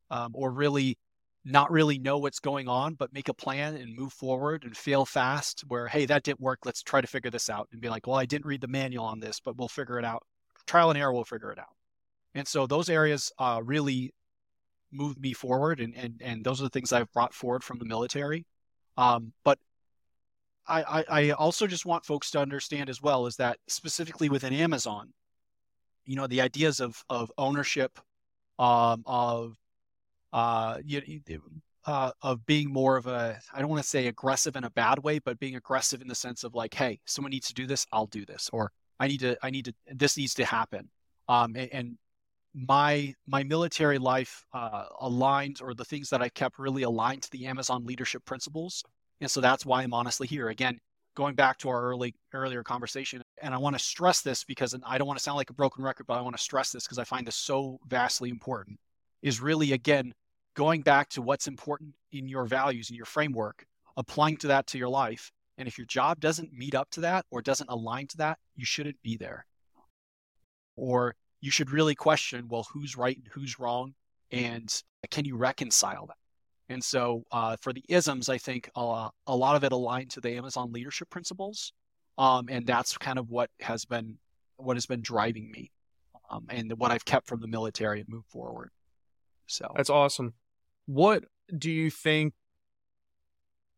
um, 0.09 0.31
or 0.33 0.51
really 0.51 0.97
not 1.43 1.71
really 1.71 1.97
know 1.97 2.19
what's 2.19 2.39
going 2.39 2.67
on, 2.67 2.93
but 2.93 3.13
make 3.13 3.29
a 3.29 3.33
plan 3.33 3.75
and 3.75 3.95
move 3.95 4.13
forward 4.13 4.63
and 4.63 4.75
fail 4.75 5.05
fast. 5.05 5.61
Where 5.67 5.87
hey, 5.87 6.05
that 6.05 6.23
didn't 6.23 6.41
work. 6.41 6.59
Let's 6.65 6.83
try 6.83 7.01
to 7.01 7.07
figure 7.07 7.31
this 7.31 7.49
out 7.49 7.67
and 7.71 7.81
be 7.81 7.89
like, 7.89 8.05
well, 8.07 8.17
I 8.17 8.25
didn't 8.25 8.45
read 8.45 8.61
the 8.61 8.67
manual 8.67 9.05
on 9.05 9.19
this, 9.19 9.39
but 9.39 9.57
we'll 9.57 9.67
figure 9.67 9.97
it 9.97 10.05
out. 10.05 10.23
Trial 10.67 10.89
and 10.91 10.99
error, 10.99 11.13
we'll 11.13 11.23
figure 11.23 11.51
it 11.51 11.59
out. 11.59 11.75
And 12.35 12.47
so 12.47 12.67
those 12.67 12.89
areas 12.89 13.31
uh, 13.39 13.61
really 13.63 14.13
moved 14.91 15.19
me 15.19 15.33
forward, 15.33 15.79
and 15.79 15.95
and 15.95 16.21
and 16.21 16.43
those 16.43 16.61
are 16.61 16.65
the 16.65 16.69
things 16.69 16.91
I've 16.93 17.11
brought 17.13 17.33
forward 17.33 17.63
from 17.63 17.79
the 17.79 17.85
military. 17.85 18.45
Um, 18.97 19.33
but 19.43 19.57
I, 20.67 21.03
I 21.09 21.29
also 21.31 21.67
just 21.67 21.85
want 21.85 22.05
folks 22.05 22.31
to 22.31 22.39
understand 22.39 22.89
as 22.89 23.01
well 23.01 23.25
is 23.25 23.35
that 23.38 23.57
specifically 23.67 24.29
within 24.29 24.53
Amazon, 24.53 25.13
you 26.05 26.15
know, 26.15 26.27
the 26.27 26.41
ideas 26.41 26.79
of 26.79 27.03
of 27.09 27.31
ownership, 27.38 27.99
um, 28.59 29.03
of 29.05 29.57
uh, 30.33 30.77
you, 30.85 31.01
uh, 31.85 32.11
of 32.21 32.45
being 32.45 32.71
more 32.71 32.97
of 32.97 33.07
a 33.07 33.39
I 33.53 33.59
don't 33.59 33.69
want 33.69 33.81
to 33.81 33.88
say 33.89 34.07
aggressive 34.07 34.55
in 34.55 34.63
a 34.63 34.69
bad 34.69 34.99
way, 34.99 35.19
but 35.19 35.39
being 35.39 35.55
aggressive 35.55 36.01
in 36.01 36.07
the 36.07 36.15
sense 36.15 36.43
of 36.43 36.53
like, 36.53 36.73
hey, 36.73 36.99
someone 37.05 37.31
needs 37.31 37.47
to 37.47 37.53
do 37.53 37.67
this, 37.67 37.85
I'll 37.91 38.07
do 38.07 38.25
this, 38.25 38.49
or 38.53 38.71
I 38.99 39.07
need 39.07 39.19
to 39.21 39.38
I 39.43 39.49
need 39.49 39.65
to 39.65 39.73
this 39.88 40.17
needs 40.17 40.33
to 40.35 40.45
happen. 40.45 40.89
Um, 41.27 41.55
and, 41.55 41.69
and 41.73 41.97
my 42.53 43.13
my 43.27 43.43
military 43.43 43.97
life 43.97 44.45
uh, 44.53 44.85
aligned, 44.99 45.59
or 45.61 45.73
the 45.73 45.85
things 45.85 46.09
that 46.09 46.21
I 46.21 46.29
kept 46.29 46.59
really 46.59 46.83
aligned 46.83 47.23
to 47.23 47.31
the 47.31 47.47
Amazon 47.47 47.85
leadership 47.85 48.25
principles, 48.25 48.83
and 49.22 49.30
so 49.30 49.39
that's 49.39 49.65
why 49.65 49.84
I'm 49.84 49.93
honestly 49.93 50.27
here 50.27 50.49
again. 50.49 50.80
Going 51.15 51.35
back 51.35 51.57
to 51.60 51.69
our 51.69 51.81
early 51.81 52.15
earlier 52.34 52.64
conversation, 52.64 53.22
and 53.41 53.53
I 53.53 53.57
want 53.57 53.77
to 53.77 53.84
stress 53.84 54.22
this 54.22 54.43
because 54.43 54.76
I 54.85 54.98
don't 54.98 55.07
want 55.07 55.19
to 55.19 55.23
sound 55.23 55.38
like 55.38 55.49
a 55.49 55.53
broken 55.53 55.84
record, 55.84 56.07
but 56.07 56.18
I 56.18 56.22
want 56.22 56.35
to 56.38 56.41
stress 56.41 56.72
this 56.72 56.85
because 56.85 56.98
I 56.98 57.03
find 57.03 57.27
this 57.27 57.35
so 57.35 57.80
vastly 57.88 58.30
important. 58.30 58.80
Is 59.22 59.39
really 59.39 59.73
again 59.73 60.14
going 60.56 60.81
back 60.81 61.10
to 61.10 61.22
what's 61.22 61.48
important 61.48 61.93
in 62.11 62.27
your 62.27 62.45
values 62.45 62.89
and 62.89 62.98
your 62.98 63.06
framework, 63.06 63.65
applying 63.98 64.38
to 64.38 64.48
that 64.48 64.68
to 64.68 64.77
your 64.77 64.89
life. 64.89 65.31
And 65.57 65.68
if 65.68 65.77
your 65.77 65.85
job 65.85 66.19
doesn't 66.19 66.53
meet 66.53 66.73
up 66.73 66.89
to 66.91 67.02
that 67.02 67.26
or 67.30 67.41
doesn't 67.41 67.69
align 67.69 68.07
to 68.07 68.18
that, 68.18 68.39
you 68.56 68.65
shouldn't 68.65 69.02
be 69.03 69.18
there. 69.18 69.45
Or 70.76 71.15
you 71.41 71.52
should 71.52 71.72
really 71.72 71.93
question, 71.93 72.48
well, 72.48 72.65
who's 72.73 72.98
right 72.98 73.18
and 73.18 73.27
who's 73.31 73.60
wrong, 73.60 73.93
and 74.31 74.73
can 75.11 75.26
you 75.26 75.35
reconcile 75.35 76.07
that? 76.07 76.18
And 76.72 76.84
so 76.84 77.23
uh, 77.31 77.57
for 77.60 77.73
the 77.73 77.84
isms, 77.89 78.30
I 78.30 78.38
think 78.38 78.69
uh, 78.76 79.10
a 79.27 79.35
lot 79.35 79.56
of 79.56 79.64
it 79.64 79.73
aligned 79.73 80.11
to 80.11 80.22
the 80.22 80.31
Amazon 80.38 80.72
leadership 80.72 81.10
principles, 81.10 81.73
um, 82.18 82.48
and 82.49 82.65
that's 82.65 82.98
kind 82.98 83.19
of 83.19 83.30
what 83.30 83.49
has 83.60 83.84
been 83.85 84.18
what 84.56 84.77
has 84.77 84.85
been 84.85 85.02
driving 85.02 85.52
me, 85.52 85.72
um, 86.30 86.45
and 86.49 86.72
what 86.77 86.91
I've 86.91 87.03
kept 87.03 87.27
from 87.27 87.41
the 87.41 87.48
military 87.48 87.99
and 87.99 88.07
moved 88.07 88.30
forward. 88.30 88.72
So 89.48 89.72
That's 89.76 89.89
awesome. 89.89 90.34
What 90.85 91.26
do 91.56 91.69
you 91.69 91.89
think? 91.89 92.34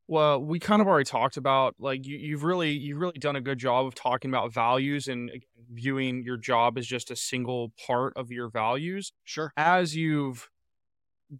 Well, 0.07 0.43
we 0.43 0.59
kind 0.59 0.81
of 0.81 0.87
already 0.87 1.05
talked 1.05 1.37
about 1.37 1.75
like 1.79 2.05
you, 2.05 2.17
you've 2.17 2.43
really 2.43 2.71
you've 2.71 2.99
really 2.99 3.17
done 3.17 3.35
a 3.35 3.41
good 3.41 3.57
job 3.57 3.87
of 3.87 3.95
talking 3.95 4.29
about 4.29 4.53
values 4.53 5.07
and 5.07 5.31
viewing 5.71 6.23
your 6.23 6.37
job 6.37 6.77
as 6.77 6.85
just 6.85 7.09
a 7.09 7.15
single 7.15 7.71
part 7.87 8.13
of 8.15 8.31
your 8.31 8.49
values. 8.49 9.13
sure. 9.23 9.51
As 9.57 9.95
you've 9.95 10.49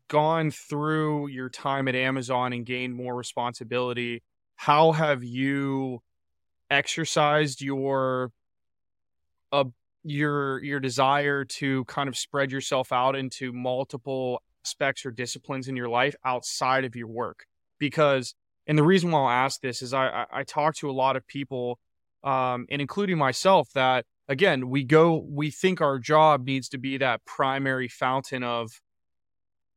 gone 0.07 0.51
through 0.51 1.27
your 1.27 1.49
time 1.49 1.87
at 1.87 1.95
Amazon 1.95 2.53
and 2.53 2.65
gained 2.65 2.95
more 2.95 3.15
responsibility, 3.15 4.23
how 4.55 4.91
have 4.91 5.23
you 5.23 6.01
exercised 6.69 7.61
your 7.61 8.31
uh, 9.51 9.65
your 10.03 10.63
your 10.63 10.79
desire 10.79 11.45
to 11.45 11.85
kind 11.85 12.09
of 12.09 12.17
spread 12.17 12.51
yourself 12.51 12.91
out 12.91 13.15
into 13.15 13.51
multiple 13.53 14.41
aspects 14.65 15.05
or 15.05 15.11
disciplines 15.11 15.67
in 15.67 15.75
your 15.75 15.89
life 15.89 16.15
outside 16.25 16.85
of 16.85 16.95
your 16.95 17.07
work? 17.07 17.45
Because 17.79 18.35
and 18.67 18.77
the 18.77 18.83
reason 18.83 19.11
why 19.11 19.21
I'll 19.21 19.45
ask 19.45 19.61
this 19.61 19.81
is 19.81 19.93
I 19.93 20.07
I, 20.07 20.25
I 20.39 20.43
talk 20.43 20.75
to 20.77 20.89
a 20.89 20.93
lot 20.93 21.15
of 21.15 21.27
people 21.27 21.79
um, 22.23 22.65
and 22.69 22.81
including 22.81 23.17
myself 23.17 23.69
that 23.73 24.05
again 24.27 24.69
we 24.69 24.83
go 24.83 25.25
we 25.27 25.51
think 25.51 25.81
our 25.81 25.99
job 25.99 26.45
needs 26.45 26.69
to 26.69 26.77
be 26.77 26.97
that 26.97 27.23
primary 27.25 27.87
fountain 27.87 28.43
of 28.43 28.71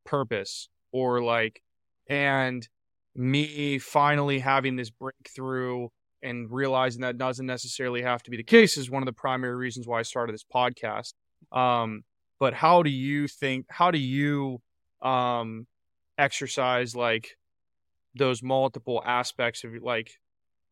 purpose 0.07 0.69
or 0.93 1.23
like 1.23 1.63
and 2.09 2.67
me 3.15 3.79
finally 3.79 4.39
having 4.39 4.77
this 4.77 4.91
breakthrough 4.91 5.89
and 6.23 6.51
realizing 6.51 7.03
that 7.03 7.19
doesn't 7.19 7.47
necessarily 7.47 8.03
have 8.03 8.23
to 8.23 8.31
be 8.31 8.37
the 8.37 8.43
case 8.43 8.77
is 8.77 8.91
one 8.91 9.03
of 9.03 9.07
the 9.07 9.13
primary 9.13 9.55
reasons 9.55 9.87
why 9.87 9.99
I 9.99 10.03
started 10.03 10.35
this 10.35 10.45
podcast. 10.45 11.13
Um, 11.53 12.03
but 12.39 12.55
how 12.55 12.83
do 12.83 12.91
you 12.91 13.29
think? 13.29 13.67
How 13.69 13.91
do 13.91 13.99
you 13.99 14.61
um, 15.03 15.67
exercise 16.19 16.95
like 16.95 17.37
those 18.15 18.43
multiple 18.43 19.03
aspects 19.05 19.65
of 19.65 19.71
like 19.83 20.11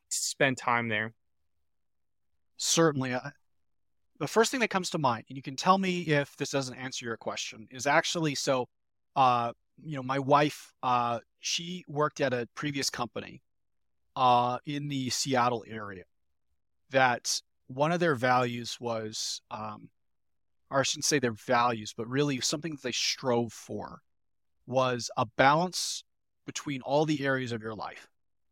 spend 0.08 0.58
time 0.58 0.88
there? 0.88 1.14
Certainly. 2.56 3.14
I, 3.14 3.30
the 4.20 4.28
first 4.28 4.50
thing 4.50 4.60
that 4.60 4.70
comes 4.70 4.90
to 4.90 4.98
mind, 4.98 5.24
and 5.28 5.36
you 5.36 5.42
can 5.42 5.56
tell 5.56 5.76
me 5.76 6.02
if 6.02 6.36
this 6.36 6.50
doesn't 6.50 6.76
answer 6.76 7.04
your 7.04 7.16
question, 7.16 7.68
is 7.70 7.86
actually 7.86 8.34
so. 8.34 8.66
Uh, 9.16 9.52
you 9.82 9.96
know, 9.96 10.02
my 10.02 10.18
wife, 10.18 10.72
uh, 10.82 11.20
she 11.40 11.84
worked 11.88 12.20
at 12.20 12.32
a 12.32 12.48
previous 12.54 12.90
company 12.90 13.42
uh, 14.16 14.58
in 14.66 14.88
the 14.88 15.10
Seattle 15.10 15.64
area. 15.68 16.04
That 16.90 17.40
one 17.66 17.92
of 17.92 18.00
their 18.00 18.14
values 18.14 18.78
was, 18.80 19.40
um, 19.50 19.88
or 20.70 20.80
I 20.80 20.82
shouldn't 20.82 21.04
say 21.04 21.18
their 21.18 21.32
values, 21.32 21.94
but 21.96 22.08
really 22.08 22.40
something 22.40 22.72
that 22.72 22.82
they 22.82 22.92
strove 22.92 23.52
for 23.52 24.00
was 24.66 25.10
a 25.16 25.26
balance 25.36 26.04
between 26.46 26.82
all 26.82 27.04
the 27.04 27.24
areas 27.24 27.52
of 27.52 27.62
your 27.62 27.74
life. 27.74 28.08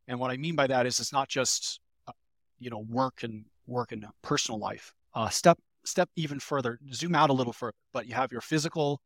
And 0.08 0.18
what 0.18 0.30
I 0.30 0.36
mean 0.36 0.56
by 0.56 0.66
that 0.66 0.86
is 0.86 0.98
it's 0.98 1.12
not 1.12 1.28
just, 1.28 1.80
uh, 2.08 2.12
you 2.58 2.70
know, 2.70 2.84
work 2.88 3.22
and 3.22 3.44
work 3.66 3.92
and 3.92 4.04
personal 4.22 4.58
life. 4.58 4.94
Uh, 5.14 5.28
step 5.28 5.58
step 5.84 6.08
even 6.16 6.38
further, 6.38 6.78
zoom 6.92 7.14
out 7.14 7.30
a 7.30 7.32
little 7.32 7.52
further. 7.52 7.74
But 7.92 8.06
you 8.06 8.14
have 8.14 8.32
your 8.32 8.40
physical, 8.40 9.00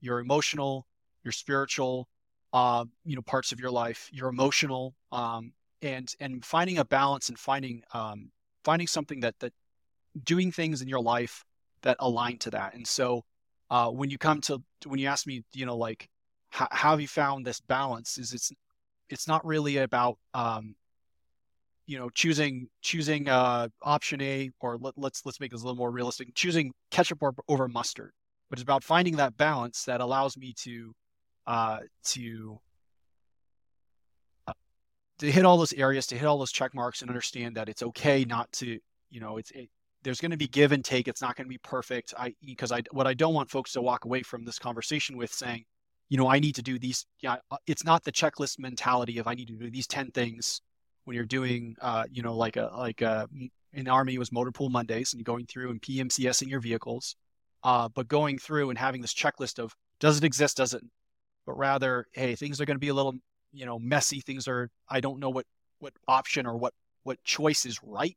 your 0.00 0.20
emotional, 0.20 0.86
your 1.28 1.32
spiritual, 1.32 2.08
uh, 2.54 2.86
you 3.04 3.14
know, 3.14 3.22
parts 3.22 3.52
of 3.52 3.60
your 3.60 3.70
life, 3.70 4.08
your 4.10 4.30
emotional, 4.30 4.94
um, 5.12 5.52
and 5.82 6.14
and 6.20 6.42
finding 6.42 6.78
a 6.78 6.84
balance 6.86 7.28
and 7.28 7.38
finding 7.38 7.82
um, 7.92 8.30
finding 8.64 8.86
something 8.86 9.20
that 9.20 9.38
that 9.40 9.52
doing 10.24 10.50
things 10.50 10.80
in 10.80 10.88
your 10.88 11.02
life 11.02 11.44
that 11.82 11.96
align 12.00 12.38
to 12.38 12.50
that. 12.50 12.74
And 12.74 12.86
so 12.86 13.24
uh, 13.70 13.90
when 13.90 14.08
you 14.08 14.16
come 14.16 14.40
to 14.42 14.62
when 14.86 14.98
you 14.98 15.06
ask 15.06 15.26
me, 15.26 15.44
you 15.52 15.66
know, 15.66 15.76
like 15.76 16.08
how, 16.48 16.66
have 16.70 17.00
you 17.00 17.08
found 17.08 17.44
this 17.44 17.60
balance? 17.60 18.16
Is 18.16 18.32
it's 18.32 18.50
it's 19.10 19.28
not 19.28 19.44
really 19.44 19.76
about 19.76 20.16
um, 20.32 20.76
you 21.86 21.98
know 21.98 22.08
choosing 22.08 22.68
choosing 22.80 23.28
uh, 23.28 23.68
option 23.82 24.22
A 24.22 24.50
or 24.60 24.78
let, 24.78 24.94
let's 24.96 25.26
let's 25.26 25.40
make 25.40 25.50
this 25.50 25.60
a 25.60 25.64
little 25.64 25.76
more 25.76 25.90
realistic. 25.90 26.34
Choosing 26.34 26.72
ketchup 26.90 27.18
or, 27.20 27.34
over 27.48 27.68
mustard, 27.68 28.12
but 28.48 28.58
it's 28.58 28.62
about 28.62 28.82
finding 28.82 29.16
that 29.16 29.36
balance 29.36 29.84
that 29.84 30.00
allows 30.00 30.38
me 30.38 30.54
to 30.64 30.94
uh, 31.48 31.78
to 32.04 32.60
uh, 34.46 34.52
to 35.18 35.32
hit 35.32 35.46
all 35.46 35.56
those 35.56 35.72
areas, 35.72 36.06
to 36.08 36.14
hit 36.16 36.26
all 36.26 36.38
those 36.38 36.52
check 36.52 36.74
marks, 36.74 37.00
and 37.00 37.10
understand 37.10 37.56
that 37.56 37.70
it's 37.70 37.82
okay 37.82 38.24
not 38.24 38.52
to 38.52 38.78
you 39.10 39.20
know 39.20 39.38
it's 39.38 39.50
it, 39.52 39.70
there's 40.02 40.20
going 40.20 40.30
to 40.30 40.36
be 40.36 40.46
give 40.46 40.72
and 40.72 40.84
take. 40.84 41.08
It's 41.08 41.22
not 41.22 41.36
going 41.36 41.46
to 41.46 41.50
be 41.50 41.58
perfect. 41.58 42.12
I 42.16 42.34
because 42.44 42.70
I 42.70 42.82
what 42.92 43.06
I 43.06 43.14
don't 43.14 43.32
want 43.32 43.50
folks 43.50 43.72
to 43.72 43.82
walk 43.82 44.04
away 44.04 44.22
from 44.22 44.44
this 44.44 44.58
conversation 44.58 45.16
with 45.16 45.32
saying, 45.32 45.64
you 46.10 46.18
know, 46.18 46.28
I 46.28 46.38
need 46.38 46.54
to 46.56 46.62
do 46.62 46.78
these. 46.78 47.06
Yeah, 47.20 47.36
it's 47.66 47.82
not 47.82 48.04
the 48.04 48.12
checklist 48.12 48.58
mentality 48.58 49.16
of 49.18 49.26
I 49.26 49.34
need 49.34 49.48
to 49.48 49.54
do 49.54 49.70
these 49.70 49.86
ten 49.86 50.10
things 50.10 50.60
when 51.04 51.14
you're 51.14 51.24
doing, 51.24 51.76
uh, 51.80 52.04
you 52.12 52.22
know, 52.22 52.36
like 52.36 52.58
a 52.58 52.70
like 52.76 53.00
a 53.00 53.26
in 53.72 53.84
the 53.86 53.90
army 53.90 54.16
it 54.16 54.18
was 54.18 54.32
motor 54.32 54.52
pool 54.52 54.68
Mondays 54.68 55.14
and 55.14 55.24
going 55.24 55.46
through 55.46 55.70
and 55.70 55.80
PMCSing 55.80 56.48
your 56.48 56.60
vehicles, 56.60 57.16
uh, 57.62 57.88
but 57.88 58.06
going 58.06 58.36
through 58.36 58.68
and 58.68 58.78
having 58.78 59.00
this 59.00 59.14
checklist 59.14 59.58
of 59.58 59.74
does 59.98 60.18
it 60.18 60.24
exist, 60.24 60.58
does 60.58 60.74
it, 60.74 60.82
but 61.48 61.56
rather, 61.56 62.06
hey, 62.12 62.34
things 62.36 62.60
are 62.60 62.66
going 62.66 62.74
to 62.76 62.80
be 62.80 62.88
a 62.88 62.94
little, 62.94 63.14
you 63.52 63.64
know, 63.64 63.78
messy. 63.78 64.20
Things 64.20 64.46
are 64.46 64.70
I 64.88 65.00
don't 65.00 65.18
know 65.18 65.30
what 65.30 65.46
what 65.78 65.94
option 66.06 66.46
or 66.46 66.56
what 66.58 66.74
what 67.04 67.22
choice 67.24 67.64
is 67.64 67.78
right 67.82 68.16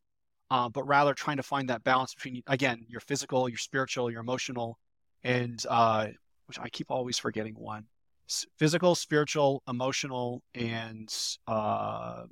uh, 0.52 0.68
but 0.68 0.84
rather 0.84 1.14
trying 1.14 1.38
to 1.38 1.44
find 1.44 1.70
that 1.70 1.82
balance 1.84 2.14
between 2.14 2.44
again 2.46 2.86
your 2.90 3.00
physical, 3.00 3.48
your 3.48 3.58
spiritual, 3.58 4.12
your 4.12 4.20
emotional, 4.20 4.78
and 5.24 5.66
uh, 5.70 6.08
which 6.48 6.60
I 6.60 6.68
keep 6.68 6.92
always 6.92 7.18
forgetting 7.18 7.54
one: 7.56 7.86
S- 8.30 8.46
physical, 8.58 8.94
spiritual, 8.94 9.64
emotional, 9.68 10.44
and 10.54 11.10
uh, 11.48 12.24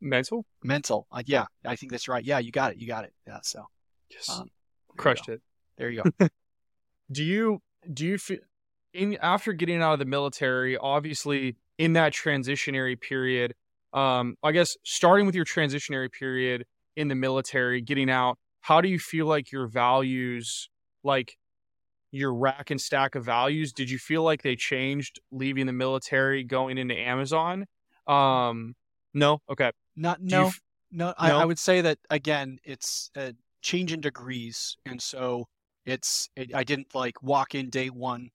Mental? 0.00 0.46
mental. 0.62 1.08
Uh, 1.10 1.24
yeah, 1.26 1.46
I 1.66 1.74
think 1.74 1.90
that's 1.90 2.06
right. 2.06 2.24
Yeah, 2.24 2.38
you 2.38 2.52
got 2.52 2.70
it. 2.70 2.78
You 2.78 2.86
got 2.86 3.04
it. 3.04 3.12
Yeah. 3.26 3.40
So 3.42 3.66
Yes. 4.08 4.30
um, 4.30 4.48
Crushed 4.96 5.28
it. 5.28 5.42
There 5.76 5.90
you 5.90 6.04
go. 6.04 6.28
do 7.10 7.24
you 7.24 7.60
do 7.92 8.06
you 8.06 8.18
feel 8.18 8.38
in 8.92 9.16
after 9.20 9.52
getting 9.52 9.82
out 9.82 9.92
of 9.92 9.98
the 9.98 10.04
military 10.04 10.76
obviously 10.76 11.56
in 11.78 11.92
that 11.92 12.12
transitionary 12.12 13.00
period 13.00 13.54
um 13.92 14.36
i 14.42 14.52
guess 14.52 14.76
starting 14.82 15.26
with 15.26 15.34
your 15.34 15.44
transitionary 15.44 16.10
period 16.10 16.64
in 16.96 17.08
the 17.08 17.14
military 17.14 17.80
getting 17.80 18.10
out 18.10 18.38
how 18.60 18.80
do 18.80 18.88
you 18.88 18.98
feel 18.98 19.26
like 19.26 19.50
your 19.50 19.66
values, 19.66 20.68
like 21.02 21.36
your 22.10 22.34
rack 22.34 22.70
and 22.70 22.80
stack 22.80 23.14
of 23.14 23.24
values, 23.24 23.72
did 23.72 23.90
you 23.90 23.98
feel 23.98 24.22
like 24.22 24.42
they 24.42 24.56
changed 24.56 25.20
leaving 25.30 25.66
the 25.66 25.72
military, 25.72 26.44
going 26.44 26.78
into 26.78 26.94
Amazon? 26.94 27.66
Um, 28.06 28.74
no, 29.14 29.40
okay. 29.50 29.70
Not 29.96 30.20
no, 30.20 30.48
f- 30.48 30.60
no. 30.90 31.14
I, 31.16 31.28
no? 31.28 31.38
I 31.38 31.44
would 31.44 31.58
say 31.58 31.80
that 31.80 31.98
again. 32.10 32.58
It's 32.64 33.10
a 33.16 33.34
change 33.62 33.92
in 33.92 34.00
degrees, 34.00 34.76
and 34.86 35.00
so 35.00 35.48
it's. 35.84 36.28
It, 36.36 36.54
I 36.54 36.62
didn't 36.64 36.94
like 36.94 37.22
walk 37.22 37.54
in 37.54 37.70
day 37.70 37.88
one 37.88 38.30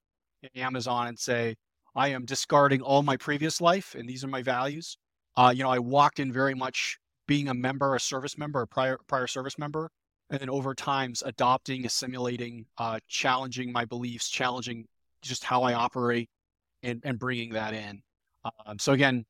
Amazon 0.55 1.07
and 1.07 1.19
say 1.19 1.55
I 1.95 2.09
am 2.09 2.25
discarding 2.25 2.81
all 2.81 3.03
my 3.03 3.17
previous 3.17 3.61
life 3.61 3.95
and 3.95 4.07
these 4.07 4.23
are 4.23 4.27
my 4.27 4.41
values. 4.41 4.97
Uh, 5.35 5.53
you 5.55 5.63
know, 5.63 5.69
I 5.69 5.79
walked 5.79 6.19
in 6.19 6.31
very 6.31 6.53
much 6.53 6.97
being 7.27 7.47
a 7.47 7.53
member, 7.53 7.95
a 7.95 7.99
service 7.99 8.37
member, 8.37 8.61
a 8.61 8.67
prior 8.67 8.99
prior 9.07 9.27
service 9.27 9.57
member, 9.57 9.89
and 10.29 10.39
then 10.39 10.49
over 10.49 10.73
times 10.73 11.23
adopting, 11.25 11.85
assimilating, 11.85 12.65
uh, 12.77 12.99
challenging 13.07 13.71
my 13.71 13.85
beliefs, 13.85 14.29
challenging 14.29 14.85
just 15.21 15.43
how 15.43 15.63
I 15.63 15.73
operate, 15.73 16.29
and 16.83 17.01
and 17.03 17.17
bringing 17.17 17.53
that 17.53 17.73
in. 17.73 18.01
Um, 18.65 18.77
so 18.77 18.93
again, 18.93 19.25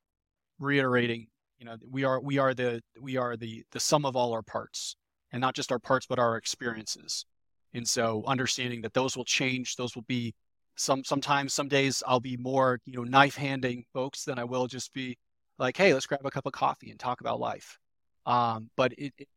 reiterating, 0.59 1.27
you 1.59 1.65
know, 1.65 1.77
we 1.89 2.03
are 2.03 2.19
we 2.19 2.37
are 2.37 2.53
the 2.53 2.81
we 2.99 3.17
are 3.17 3.37
the 3.37 3.63
the 3.71 3.79
sum 3.79 4.05
of 4.05 4.15
all 4.15 4.33
our 4.33 4.41
parts, 4.41 4.95
and 5.31 5.39
not 5.39 5.55
just 5.55 5.71
our 5.71 5.79
parts, 5.79 6.05
but 6.07 6.19
our 6.19 6.35
experiences. 6.37 7.25
And 7.73 7.87
so 7.87 8.23
understanding 8.27 8.81
that 8.81 8.93
those 8.93 9.17
will 9.17 9.25
change, 9.25 9.75
those 9.75 9.95
will 9.95 10.05
be 10.07 10.33
some 10.75 11.03
sometimes 11.03 11.53
some 11.53 11.67
days 11.67 12.03
I'll 12.07 12.19
be 12.19 12.37
more, 12.37 12.79
you 12.85 12.93
know, 12.93 13.03
knife 13.03 13.35
handing 13.35 13.85
folks 13.93 14.25
than 14.25 14.39
I 14.39 14.43
will 14.43 14.67
just 14.67 14.93
be 14.93 15.17
like, 15.59 15.77
hey, 15.77 15.93
let's 15.93 16.05
grab 16.05 16.25
a 16.25 16.31
cup 16.31 16.45
of 16.45 16.53
coffee 16.53 16.89
and 16.89 16.99
talk 16.99 17.21
about 17.21 17.39
life. 17.39 17.77
Um, 18.25 18.69
but 18.75 18.93
it, 18.93 19.13
it 19.17 19.27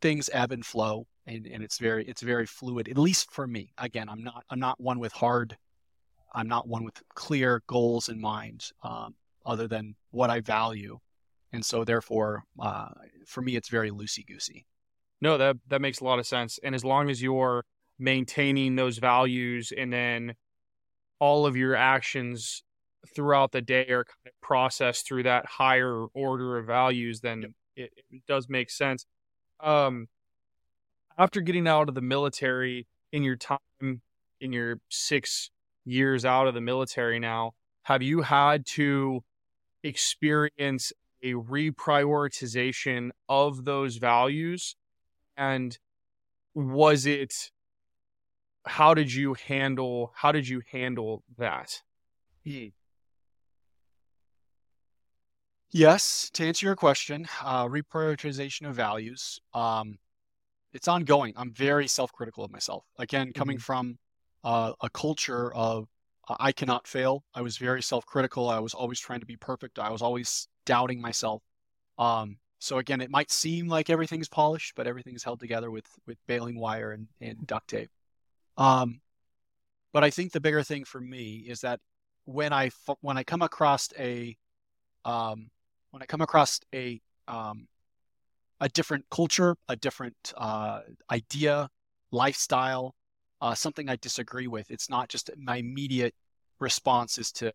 things 0.00 0.30
ebb 0.32 0.50
and 0.50 0.64
flow 0.64 1.06
and, 1.26 1.46
and 1.46 1.62
it's 1.62 1.78
very 1.78 2.04
it's 2.06 2.22
very 2.22 2.46
fluid, 2.46 2.88
at 2.88 2.98
least 2.98 3.30
for 3.30 3.46
me. 3.46 3.72
Again, 3.78 4.08
I'm 4.08 4.22
not 4.22 4.44
I'm 4.50 4.60
not 4.60 4.80
one 4.80 4.98
with 4.98 5.12
hard 5.12 5.56
I'm 6.32 6.48
not 6.48 6.68
one 6.68 6.84
with 6.84 7.02
clear 7.14 7.62
goals 7.66 8.08
in 8.08 8.20
mind, 8.20 8.66
um, 8.82 9.14
other 9.44 9.66
than 9.66 9.96
what 10.10 10.30
I 10.30 10.40
value. 10.40 10.98
And 11.52 11.64
so 11.64 11.84
therefore, 11.84 12.44
uh, 12.60 12.90
for 13.26 13.42
me, 13.42 13.56
it's 13.56 13.68
very 13.68 13.90
loosey 13.90 14.24
goosey. 14.24 14.66
No, 15.20 15.36
that 15.38 15.56
that 15.68 15.80
makes 15.80 16.00
a 16.00 16.04
lot 16.04 16.18
of 16.18 16.26
sense. 16.26 16.58
And 16.62 16.74
as 16.74 16.84
long 16.84 17.10
as 17.10 17.20
you're 17.20 17.64
maintaining 17.98 18.76
those 18.76 18.98
values 18.98 19.72
and 19.76 19.92
then 19.92 20.34
all 21.20 21.46
of 21.46 21.56
your 21.56 21.76
actions 21.76 22.64
throughout 23.14 23.52
the 23.52 23.62
day 23.62 23.86
are 23.88 24.04
kind 24.04 24.26
of 24.26 24.32
processed 24.42 25.06
through 25.06 25.22
that 25.22 25.46
higher 25.46 26.06
order 26.14 26.58
of 26.58 26.66
values, 26.66 27.20
then 27.20 27.54
it, 27.76 27.92
it 28.10 28.22
does 28.26 28.48
make 28.48 28.70
sense. 28.70 29.06
Um, 29.60 30.08
after 31.16 31.40
getting 31.40 31.68
out 31.68 31.88
of 31.88 31.94
the 31.94 32.00
military 32.00 32.86
in 33.12 33.22
your 33.22 33.36
time 33.36 33.58
in 33.80 34.52
your 34.52 34.80
six 34.88 35.50
years 35.84 36.24
out 36.24 36.46
of 36.46 36.54
the 36.54 36.60
military 36.60 37.18
now, 37.18 37.52
have 37.82 38.02
you 38.02 38.22
had 38.22 38.64
to 38.64 39.22
experience 39.82 40.92
a 41.22 41.32
reprioritization 41.32 43.10
of 43.28 43.64
those 43.64 43.96
values? 43.96 44.76
And 45.36 45.76
was 46.54 47.06
it 47.06 47.50
how 48.66 48.94
did 48.94 49.12
you 49.12 49.34
handle 49.34 50.12
how 50.14 50.32
did 50.32 50.48
you 50.48 50.62
handle 50.70 51.22
that? 51.38 51.82
Yes, 55.72 56.30
to 56.34 56.44
answer 56.44 56.66
your 56.66 56.76
question, 56.76 57.28
uh, 57.42 57.66
reprioritization 57.66 58.68
of 58.68 58.74
values. 58.74 59.38
Um, 59.54 59.98
it's 60.72 60.88
ongoing. 60.88 61.32
I'm 61.36 61.52
very 61.52 61.86
self-critical 61.86 62.44
of 62.44 62.50
myself. 62.50 62.84
Again, 62.98 63.32
coming 63.32 63.58
from 63.58 63.98
uh, 64.42 64.72
a 64.80 64.90
culture 64.90 65.52
of 65.54 65.88
uh, 66.28 66.36
I 66.40 66.52
cannot 66.52 66.86
fail. 66.86 67.24
I 67.34 67.42
was 67.42 67.56
very 67.56 67.82
self-critical. 67.82 68.48
I 68.48 68.58
was 68.58 68.74
always 68.74 68.98
trying 68.98 69.20
to 69.20 69.26
be 69.26 69.36
perfect. 69.36 69.78
I 69.78 69.90
was 69.90 70.02
always 70.02 70.48
doubting 70.66 71.00
myself. 71.00 71.42
Um, 71.98 72.38
so 72.58 72.78
again, 72.78 73.00
it 73.00 73.10
might 73.10 73.30
seem 73.30 73.68
like 73.68 73.90
everything's 73.90 74.28
polished, 74.28 74.74
but 74.76 74.86
everything's 74.86 75.24
held 75.24 75.40
together 75.40 75.70
with 75.70 75.86
with 76.06 76.18
baling 76.26 76.58
wire 76.58 76.92
and, 76.92 77.06
and 77.20 77.46
duct 77.46 77.68
tape. 77.68 77.90
Um, 78.60 79.00
but 79.92 80.04
I 80.04 80.10
think 80.10 80.32
the 80.32 80.40
bigger 80.40 80.62
thing 80.62 80.84
for 80.84 81.00
me 81.00 81.46
is 81.48 81.62
that 81.62 81.80
when 82.26 82.52
I 82.52 82.70
when 83.00 83.16
I 83.18 83.24
come 83.24 83.42
across 83.42 83.88
a 83.98 84.36
um, 85.04 85.50
when 85.90 86.02
I 86.02 86.06
come 86.06 86.20
across 86.20 86.60
a 86.72 87.00
um, 87.26 87.66
a 88.60 88.68
different 88.68 89.06
culture, 89.10 89.56
a 89.68 89.76
different 89.76 90.34
uh, 90.36 90.80
idea, 91.10 91.70
lifestyle, 92.12 92.94
uh, 93.40 93.54
something 93.54 93.88
I 93.88 93.96
disagree 93.96 94.46
with, 94.46 94.70
it's 94.70 94.90
not 94.90 95.08
just 95.08 95.30
my 95.38 95.56
immediate 95.56 96.14
response 96.60 97.18
is 97.18 97.32
to 97.32 97.52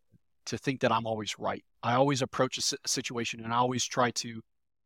to 0.48 0.58
think 0.58 0.82
that 0.82 0.92
I'm 0.92 1.08
always 1.08 1.40
right. 1.40 1.64
I 1.84 1.94
always 1.96 2.22
approach 2.22 2.58
a, 2.58 2.78
situation 2.88 3.44
and 3.44 3.54
I 3.54 3.58
always 3.58 3.86
try 3.86 4.12
to. 4.12 4.42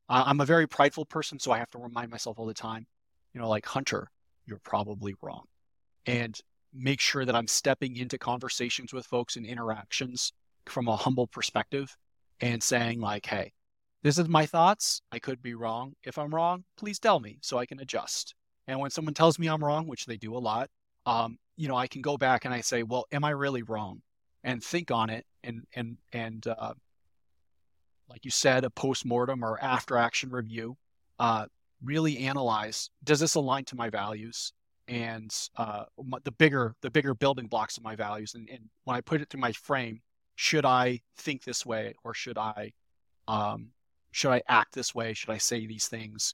I- 0.09 0.23
I'm 0.23 0.41
a 0.41 0.45
very 0.45 0.67
prideful 0.67 1.05
person, 1.05 1.39
so 1.39 1.51
I 1.51 1.59
have 1.59 1.69
to 1.71 1.77
remind 1.79 2.11
myself 2.11 2.39
all 2.39 2.45
the 2.45 2.53
time, 2.53 2.85
you 3.33 3.41
know, 3.41 3.49
like 3.49 3.65
Hunter, 3.65 4.09
you're 4.45 4.59
probably 4.63 5.15
wrong, 5.21 5.45
and 6.05 6.39
make 6.73 6.99
sure 6.99 7.25
that 7.25 7.35
I'm 7.35 7.47
stepping 7.47 7.97
into 7.97 8.17
conversations 8.17 8.93
with 8.93 9.05
folks 9.05 9.35
and 9.35 9.45
interactions 9.45 10.33
from 10.65 10.87
a 10.87 10.95
humble 10.95 11.27
perspective 11.27 11.95
and 12.41 12.61
saying 12.61 12.99
like, 12.99 13.25
hey, 13.25 13.53
this 14.03 14.17
is 14.17 14.29
my 14.29 14.45
thoughts. 14.45 15.01
I 15.11 15.19
could 15.19 15.41
be 15.41 15.55
wrong. 15.55 15.93
If 16.03 16.17
I'm 16.17 16.33
wrong, 16.33 16.63
please 16.77 16.99
tell 16.99 17.19
me 17.19 17.39
so 17.41 17.57
I 17.57 17.65
can 17.65 17.79
adjust. 17.79 18.35
And 18.67 18.79
when 18.79 18.91
someone 18.91 19.13
tells 19.13 19.39
me 19.39 19.47
I'm 19.47 19.63
wrong, 19.63 19.87
which 19.87 20.05
they 20.05 20.17
do 20.17 20.35
a 20.35 20.39
lot, 20.39 20.69
um, 21.05 21.37
you 21.57 21.67
know, 21.67 21.75
I 21.75 21.87
can 21.87 22.01
go 22.01 22.17
back 22.17 22.45
and 22.45 22.53
I 22.53 22.61
say, 22.61 22.83
well, 22.83 23.05
am 23.11 23.25
I 23.25 23.31
really 23.31 23.63
wrong? 23.63 24.01
And 24.43 24.63
think 24.63 24.91
on 24.91 25.09
it 25.09 25.25
and 25.43 25.65
and 25.75 25.97
and 26.13 26.47
uh, 26.47 26.73
like 28.09 28.23
you 28.23 28.31
said, 28.31 28.63
a 28.63 28.69
post-mortem 28.69 29.43
or 29.43 29.59
after 29.61 29.97
action 29.97 30.29
review, 30.29 30.77
uh, 31.19 31.45
really 31.83 32.19
analyze, 32.19 32.89
does 33.03 33.19
this 33.19 33.35
align 33.35 33.65
to 33.65 33.75
my 33.75 33.89
values? 33.89 34.53
And 34.89 35.31
uh, 35.55 35.83
the 36.23 36.31
bigger 36.31 36.75
the 36.81 36.89
bigger 36.89 37.13
building 37.13 37.45
blocks 37.45 37.77
of 37.77 37.83
my 37.83 37.95
values. 37.95 38.33
And, 38.33 38.49
and 38.49 38.69
when 38.85 38.97
I 38.97 39.01
put 39.01 39.21
it 39.21 39.29
through 39.29 39.41
my 39.41 39.51
frame, 39.51 40.01
should 40.35 40.65
I 40.65 41.01
think 41.15 41.43
this 41.43 41.63
way 41.65 41.93
or 42.03 42.13
should 42.13 42.37
I 42.37 42.73
um, 43.27 43.69
should 44.11 44.31
I 44.31 44.41
act 44.47 44.73
this 44.73 44.95
way? 44.95 45.13
Should 45.13 45.29
I 45.29 45.37
say 45.37 45.67
these 45.67 45.87
things? 45.87 46.33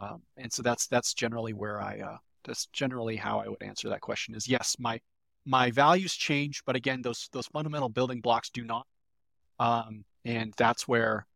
Um, 0.00 0.22
and 0.36 0.52
so 0.52 0.62
that's 0.62 0.86
that's 0.86 1.12
generally 1.12 1.52
where 1.52 1.80
I 1.80 2.00
uh, 2.00 2.16
that's 2.44 2.66
generally 2.66 3.16
how 3.16 3.40
I 3.40 3.48
would 3.48 3.62
answer 3.62 3.88
that 3.90 4.00
question. 4.00 4.34
Is 4.34 4.48
yes, 4.48 4.76
my 4.78 5.00
my 5.44 5.70
values 5.70 6.14
change, 6.14 6.62
but 6.64 6.76
again, 6.76 7.02
those 7.02 7.28
those 7.32 7.46
fundamental 7.46 7.88
building 7.88 8.20
blocks 8.20 8.48
do 8.50 8.64
not. 8.64 8.86
Um, 9.58 10.04
and 10.24 10.54
that's 10.56 10.88
where 10.88 11.26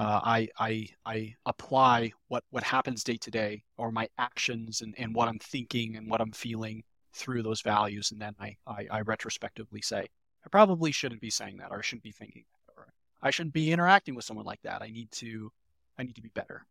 uh, 0.00 0.20
I 0.24 0.48
I 0.58 0.86
I 1.04 1.34
apply 1.44 2.12
what 2.28 2.42
what 2.48 2.62
happens 2.62 3.04
day 3.04 3.18
to 3.18 3.30
day 3.30 3.64
or 3.76 3.92
my 3.92 4.08
actions 4.16 4.80
and, 4.80 4.94
and 4.96 5.14
what 5.14 5.28
I'm 5.28 5.38
thinking 5.38 5.96
and 5.96 6.08
what 6.08 6.22
I'm 6.22 6.32
feeling 6.32 6.84
through 7.12 7.42
those 7.42 7.60
values, 7.60 8.10
and 8.10 8.18
then 8.18 8.34
I, 8.40 8.56
I 8.66 8.86
I 8.90 9.00
retrospectively 9.02 9.82
say 9.82 10.00
I 10.00 10.48
probably 10.50 10.90
shouldn't 10.90 11.20
be 11.20 11.28
saying 11.28 11.58
that 11.58 11.68
or 11.70 11.80
I 11.80 11.82
shouldn't 11.82 12.04
be 12.04 12.12
thinking 12.12 12.44
that 12.50 12.80
or 12.80 12.94
I 13.20 13.30
shouldn't 13.30 13.52
be 13.52 13.72
interacting 13.72 14.14
with 14.14 14.24
someone 14.24 14.46
like 14.46 14.62
that. 14.62 14.80
I 14.80 14.88
need 14.88 15.10
to 15.12 15.52
I 15.98 16.04
need 16.04 16.14
to 16.14 16.22
be 16.22 16.30
better. 16.34 16.64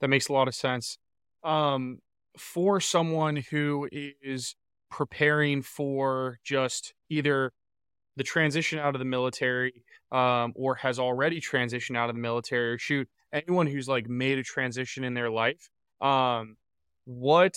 That 0.00 0.08
makes 0.08 0.26
a 0.26 0.32
lot 0.32 0.48
of 0.48 0.56
sense. 0.56 0.98
Um, 1.44 2.00
for 2.36 2.80
someone 2.80 3.36
who 3.36 3.88
is 3.92 4.56
preparing 4.90 5.62
for 5.62 6.40
just 6.42 6.92
either 7.08 7.52
the 8.16 8.24
transition 8.24 8.80
out 8.80 8.96
of 8.96 8.98
the 8.98 9.04
military 9.04 9.84
um, 10.12 10.52
or 10.56 10.76
has 10.76 10.98
already 10.98 11.40
transitioned 11.40 11.96
out 11.96 12.10
of 12.10 12.16
the 12.16 12.22
military 12.22 12.72
or 12.74 12.78
shoot 12.78 13.08
anyone 13.32 13.66
who's 13.66 13.88
like 13.88 14.08
made 14.08 14.38
a 14.38 14.44
transition 14.44 15.04
in 15.04 15.14
their 15.14 15.30
life 15.30 15.70
um, 16.00 16.56
what 17.06 17.56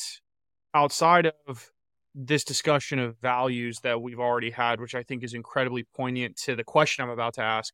outside 0.74 1.32
of 1.48 1.72
this 2.16 2.44
discussion 2.44 3.00
of 3.00 3.18
values 3.20 3.80
that 3.82 4.02
we've 4.02 4.20
already 4.20 4.52
had 4.52 4.80
which 4.80 4.96
i 4.96 5.04
think 5.04 5.24
is 5.24 5.34
incredibly 5.34 5.84
poignant 5.96 6.36
to 6.38 6.56
the 6.56 6.64
question 6.64 7.04
i'm 7.04 7.10
about 7.12 7.34
to 7.34 7.42
ask 7.42 7.74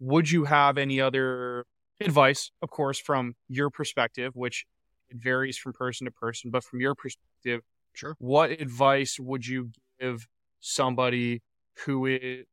would 0.00 0.30
you 0.30 0.44
have 0.44 0.78
any 0.78 1.00
other 1.00 1.64
advice 2.00 2.50
of 2.62 2.70
course 2.70 2.98
from 2.98 3.34
your 3.48 3.70
perspective 3.70 4.32
which 4.36 4.66
it 5.08 5.18
varies 5.18 5.56
from 5.56 5.72
person 5.72 6.04
to 6.04 6.10
person 6.10 6.50
but 6.50 6.64
from 6.64 6.80
your 6.80 6.94
perspective 6.94 7.62
Sure. 7.94 8.14
what 8.18 8.50
advice 8.50 9.18
would 9.18 9.46
you 9.46 9.70
give 10.00 10.26
somebody 10.60 11.42
who 11.84 12.06
is 12.06 12.44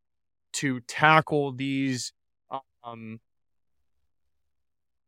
to 0.53 0.79
tackle 0.81 1.51
these 1.51 2.13
um 2.83 3.19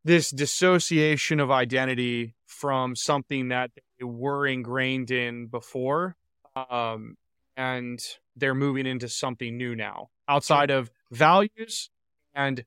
this 0.03 0.30
dissociation 0.30 1.39
of 1.39 1.49
identity 1.51 2.35
from 2.45 2.95
something 2.95 3.49
that 3.49 3.72
they 3.99 4.05
were 4.05 4.45
ingrained 4.47 5.11
in 5.11 5.47
before 5.47 6.15
um 6.69 7.15
and 7.57 7.99
they're 8.35 8.53
moving 8.55 8.85
into 8.85 9.07
something 9.09 9.57
new 9.57 9.76
now 9.76 10.09
outside 10.27 10.69
of 10.69 10.91
values 11.11 11.89
and 12.34 12.63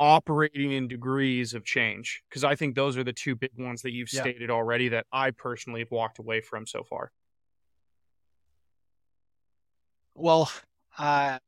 operating 0.00 0.72
in 0.72 0.88
degrees 0.88 1.54
of 1.54 1.64
change 1.64 2.22
because 2.28 2.42
I 2.42 2.56
think 2.56 2.74
those 2.74 2.96
are 2.96 3.04
the 3.04 3.12
two 3.12 3.36
big 3.36 3.52
ones 3.56 3.82
that 3.82 3.92
you've 3.92 4.12
Yeah. 4.12 4.22
stated 4.22 4.50
already 4.50 4.88
that 4.88 5.06
I 5.12 5.30
personally 5.30 5.80
have 5.80 5.90
walked 5.92 6.18
away 6.18 6.40
from 6.40 6.66
so 6.66 6.82
far. 6.82 7.12
Well, 10.14 10.50
uh, 10.98 11.38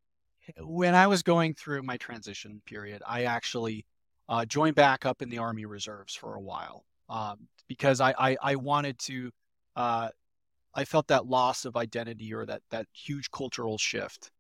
when 0.61 0.95
I 0.95 1.07
was 1.07 1.23
going 1.23 1.55
through 1.55 1.83
my 1.83 1.97
transition 1.97 2.61
period, 2.67 3.03
I 3.07 3.25
actually 3.25 3.87
uh, 4.29 4.45
joined 4.45 4.75
back 4.75 5.07
up 5.07 5.23
in 5.23 5.29
the 5.29 5.39
Army 5.39 5.65
Reserves 5.65 6.15
for 6.15 6.35
a 6.35 6.41
while 6.41 6.85
um, 7.09 7.49
because 7.69 8.01
I, 8.01 8.15
I, 8.19 8.37
I 8.43 8.57
wanted 8.57 8.99
to. 9.01 9.31
Uh, 9.77 10.09
I 10.77 10.85
felt 10.85 11.07
that 11.09 11.27
loss 11.27 11.65
of 11.65 11.77
identity 11.77 12.35
or 12.35 12.45
that 12.47 12.63
that 12.71 12.87
huge 12.93 13.31
cultural 13.31 13.79
shift. 13.79 14.31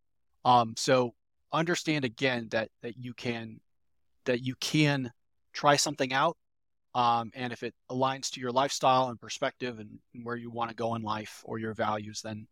Um, 0.44 0.74
so 0.76 1.14
understand 1.52 2.04
again 2.04 2.48
that 2.50 2.70
that 2.82 2.96
you 2.96 3.14
can 3.14 3.60
that 4.24 4.42
you 4.42 4.54
can 4.56 5.12
try 5.52 5.76
something 5.76 6.12
out, 6.12 6.36
um, 6.94 7.30
and 7.34 7.52
if 7.52 7.62
it 7.62 7.74
aligns 7.90 8.30
to 8.32 8.40
your 8.40 8.50
lifestyle 8.50 9.08
and 9.08 9.20
perspective 9.20 9.78
and, 9.78 9.98
and 10.14 10.24
where 10.24 10.36
you 10.36 10.50
want 10.50 10.70
to 10.70 10.76
go 10.76 10.94
in 10.96 11.02
life 11.02 11.42
or 11.44 11.58
your 11.58 11.74
values, 11.74 12.20
then 12.22 12.46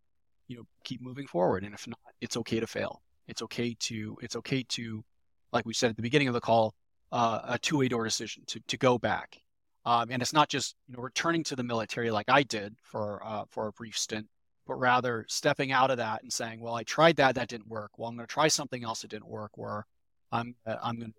you 0.49 0.57
know 0.57 0.65
keep 0.85 1.01
moving 1.01 1.27
forward 1.27 1.65
and 1.65 1.75
if 1.75 1.87
not 1.89 1.99
it's 2.21 2.37
okay 2.37 2.61
to 2.61 2.67
fail 2.67 3.01
it's 3.29 3.43
okay 3.43 3.77
to 3.81 4.17
it's 4.23 4.37
okay 4.37 4.63
to 4.65 5.05
like 5.53 5.67
we 5.67 5.75
said 5.75 5.91
at 5.91 5.97
the 5.97 6.03
beginning 6.03 6.29
of 6.29 6.35
the 6.35 6.41
call 6.41 6.75
uh, 7.13 7.41
a 7.45 7.59
two-way 7.59 7.89
door 7.89 8.05
decision 8.05 8.43
to, 8.47 8.61
to 8.69 8.79
go 8.79 8.97
back. 8.99 9.39
Um, 9.85 10.09
and 10.11 10.23
it's 10.23 10.33
not 10.33 10.49
just 10.49 10.77
you 10.89 10.97
know 10.97 11.03
returning 11.03 11.43
to 11.45 11.57
the 11.57 11.65
military 11.65 12.11
like 12.13 12.29
i 12.29 12.45
did 12.45 12.77
for 12.83 13.21
uh, 13.25 13.45
for 13.49 13.67
a 13.67 13.73
brief 13.73 13.99
stint 13.99 14.29
but 14.65 14.75
rather 14.75 15.27
stepping 15.29 15.73
out 15.73 15.91
of 15.91 15.97
that 15.97 16.23
and 16.23 16.33
saying 16.33 16.61
well 16.61 16.75
i 16.75 16.85
tried 16.85 17.17
that 17.17 17.35
that 17.35 17.49
didn't 17.49 17.67
work. 17.67 17.91
Well 17.99 18.09
i'm 18.09 18.15
going 18.15 18.27
to 18.27 18.33
try 18.33 18.47
something 18.47 18.85
else 18.85 19.03
that 19.03 19.11
didn't 19.11 19.29
work 19.29 19.51
or 19.59 19.85
i'm 20.31 20.55
uh, 20.67 20.77
i'm 20.81 21.01
going 21.01 21.11
to 21.11 21.19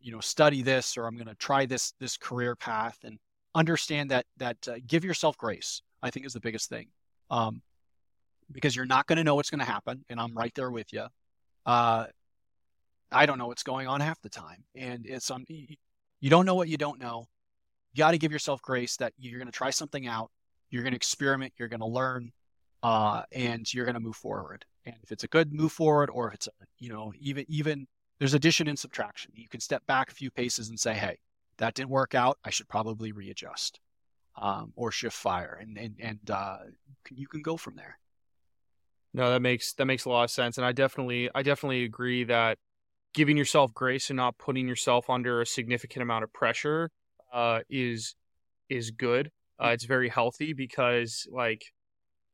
you 0.00 0.12
know 0.12 0.20
study 0.20 0.62
this 0.62 0.96
or 0.96 1.06
i'm 1.06 1.14
going 1.14 1.26
to 1.26 1.34
try 1.34 1.66
this 1.66 1.92
this 2.00 2.16
career 2.16 2.56
path. 2.56 2.98
And 3.04 3.18
understand 3.54 4.10
that 4.12 4.24
that 4.38 4.56
uh, 4.66 4.76
give 4.86 5.04
yourself 5.04 5.36
grace 5.36 5.82
i 6.02 6.08
think 6.08 6.24
is 6.24 6.32
the 6.32 6.40
biggest 6.40 6.70
thing. 6.70 6.88
Um, 7.30 7.60
because 8.52 8.74
you're 8.74 8.86
not 8.86 9.06
going 9.06 9.18
to 9.18 9.24
know 9.24 9.34
what's 9.34 9.50
going 9.50 9.60
to 9.60 9.70
happen, 9.70 10.04
and 10.08 10.18
I'm 10.18 10.34
right 10.34 10.52
there 10.54 10.70
with 10.70 10.92
you. 10.92 11.06
Uh, 11.66 12.06
I 13.12 13.26
don't 13.26 13.38
know 13.38 13.48
what's 13.48 13.62
going 13.62 13.88
on 13.88 14.00
half 14.00 14.20
the 14.22 14.28
time, 14.28 14.64
and 14.74 15.06
it's 15.06 15.30
um, 15.30 15.44
you 15.48 16.30
don't 16.30 16.46
know 16.46 16.54
what 16.54 16.68
you 16.68 16.76
don't 16.76 17.00
know. 17.00 17.28
You 17.92 17.98
got 17.98 18.12
to 18.12 18.18
give 18.18 18.32
yourself 18.32 18.62
grace 18.62 18.96
that 18.98 19.12
you're 19.18 19.38
going 19.38 19.50
to 19.50 19.52
try 19.52 19.70
something 19.70 20.06
out, 20.06 20.30
you're 20.70 20.82
going 20.82 20.92
to 20.92 20.96
experiment, 20.96 21.52
you're 21.56 21.68
going 21.68 21.80
to 21.80 21.86
learn, 21.86 22.30
uh, 22.82 23.22
and 23.32 23.72
you're 23.72 23.84
going 23.84 23.94
to 23.94 24.00
move 24.00 24.16
forward. 24.16 24.64
And 24.86 24.94
if 25.02 25.10
it's 25.10 25.24
a 25.24 25.28
good 25.28 25.52
move 25.52 25.72
forward, 25.72 26.08
or 26.10 26.28
if 26.28 26.34
it's 26.34 26.46
a, 26.46 26.50
you 26.78 26.88
know 26.88 27.12
even 27.18 27.44
even 27.48 27.86
there's 28.20 28.34
addition 28.34 28.68
and 28.68 28.78
subtraction. 28.78 29.32
You 29.34 29.48
can 29.48 29.60
step 29.60 29.84
back 29.86 30.10
a 30.10 30.14
few 30.14 30.30
paces 30.30 30.68
and 30.68 30.78
say, 30.78 30.94
hey, 30.94 31.18
that 31.56 31.74
didn't 31.74 31.90
work 31.90 32.14
out. 32.14 32.38
I 32.44 32.50
should 32.50 32.68
probably 32.68 33.12
readjust 33.12 33.80
um, 34.36 34.72
or 34.76 34.90
shift 34.90 35.16
fire, 35.16 35.58
and 35.60 35.76
and 35.76 35.94
and 36.00 36.30
uh, 36.30 36.58
you 37.10 37.26
can 37.26 37.42
go 37.42 37.56
from 37.56 37.76
there. 37.76 37.98
No, 39.12 39.30
that 39.30 39.42
makes 39.42 39.72
that 39.74 39.86
makes 39.86 40.04
a 40.04 40.08
lot 40.08 40.24
of 40.24 40.30
sense, 40.30 40.56
and 40.56 40.64
I 40.64 40.72
definitely 40.72 41.28
I 41.34 41.42
definitely 41.42 41.84
agree 41.84 42.24
that 42.24 42.58
giving 43.14 43.36
yourself 43.36 43.74
grace 43.74 44.10
and 44.10 44.16
not 44.16 44.38
putting 44.38 44.68
yourself 44.68 45.10
under 45.10 45.40
a 45.40 45.46
significant 45.46 46.02
amount 46.02 46.24
of 46.24 46.32
pressure 46.32 46.90
uh, 47.32 47.60
is 47.70 48.14
is 48.68 48.90
good. 48.92 49.30
Uh, 49.62 49.68
it's 49.70 49.84
very 49.84 50.08
healthy 50.08 50.52
because 50.52 51.26
like 51.30 51.64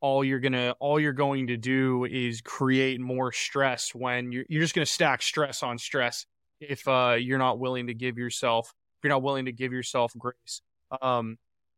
all 0.01 0.23
you're 0.23 0.39
gonna 0.39 0.75
all 0.79 0.99
you're 0.99 1.13
going 1.13 1.47
to 1.47 1.57
do 1.57 2.05
is 2.05 2.41
create 2.41 2.99
more 3.01 3.31
stress 3.31 3.95
when 3.95 4.31
you're 4.31 4.45
you're 4.49 4.61
just 4.61 4.75
gonna 4.75 4.85
stack 4.85 5.21
stress 5.21 5.63
on 5.63 5.77
stress 5.77 6.25
if 6.59 6.87
uh, 6.87 7.15
you're 7.19 7.39
not 7.39 7.59
willing 7.59 7.87
to 7.87 7.93
give 7.93 8.17
yourself 8.17 8.73
if 8.99 9.03
you're 9.03 9.13
not 9.13 9.23
willing 9.23 9.45
to 9.45 9.51
give 9.51 9.73
yourself 9.73 10.13
grace. 10.17 10.61
Um, 11.01 11.37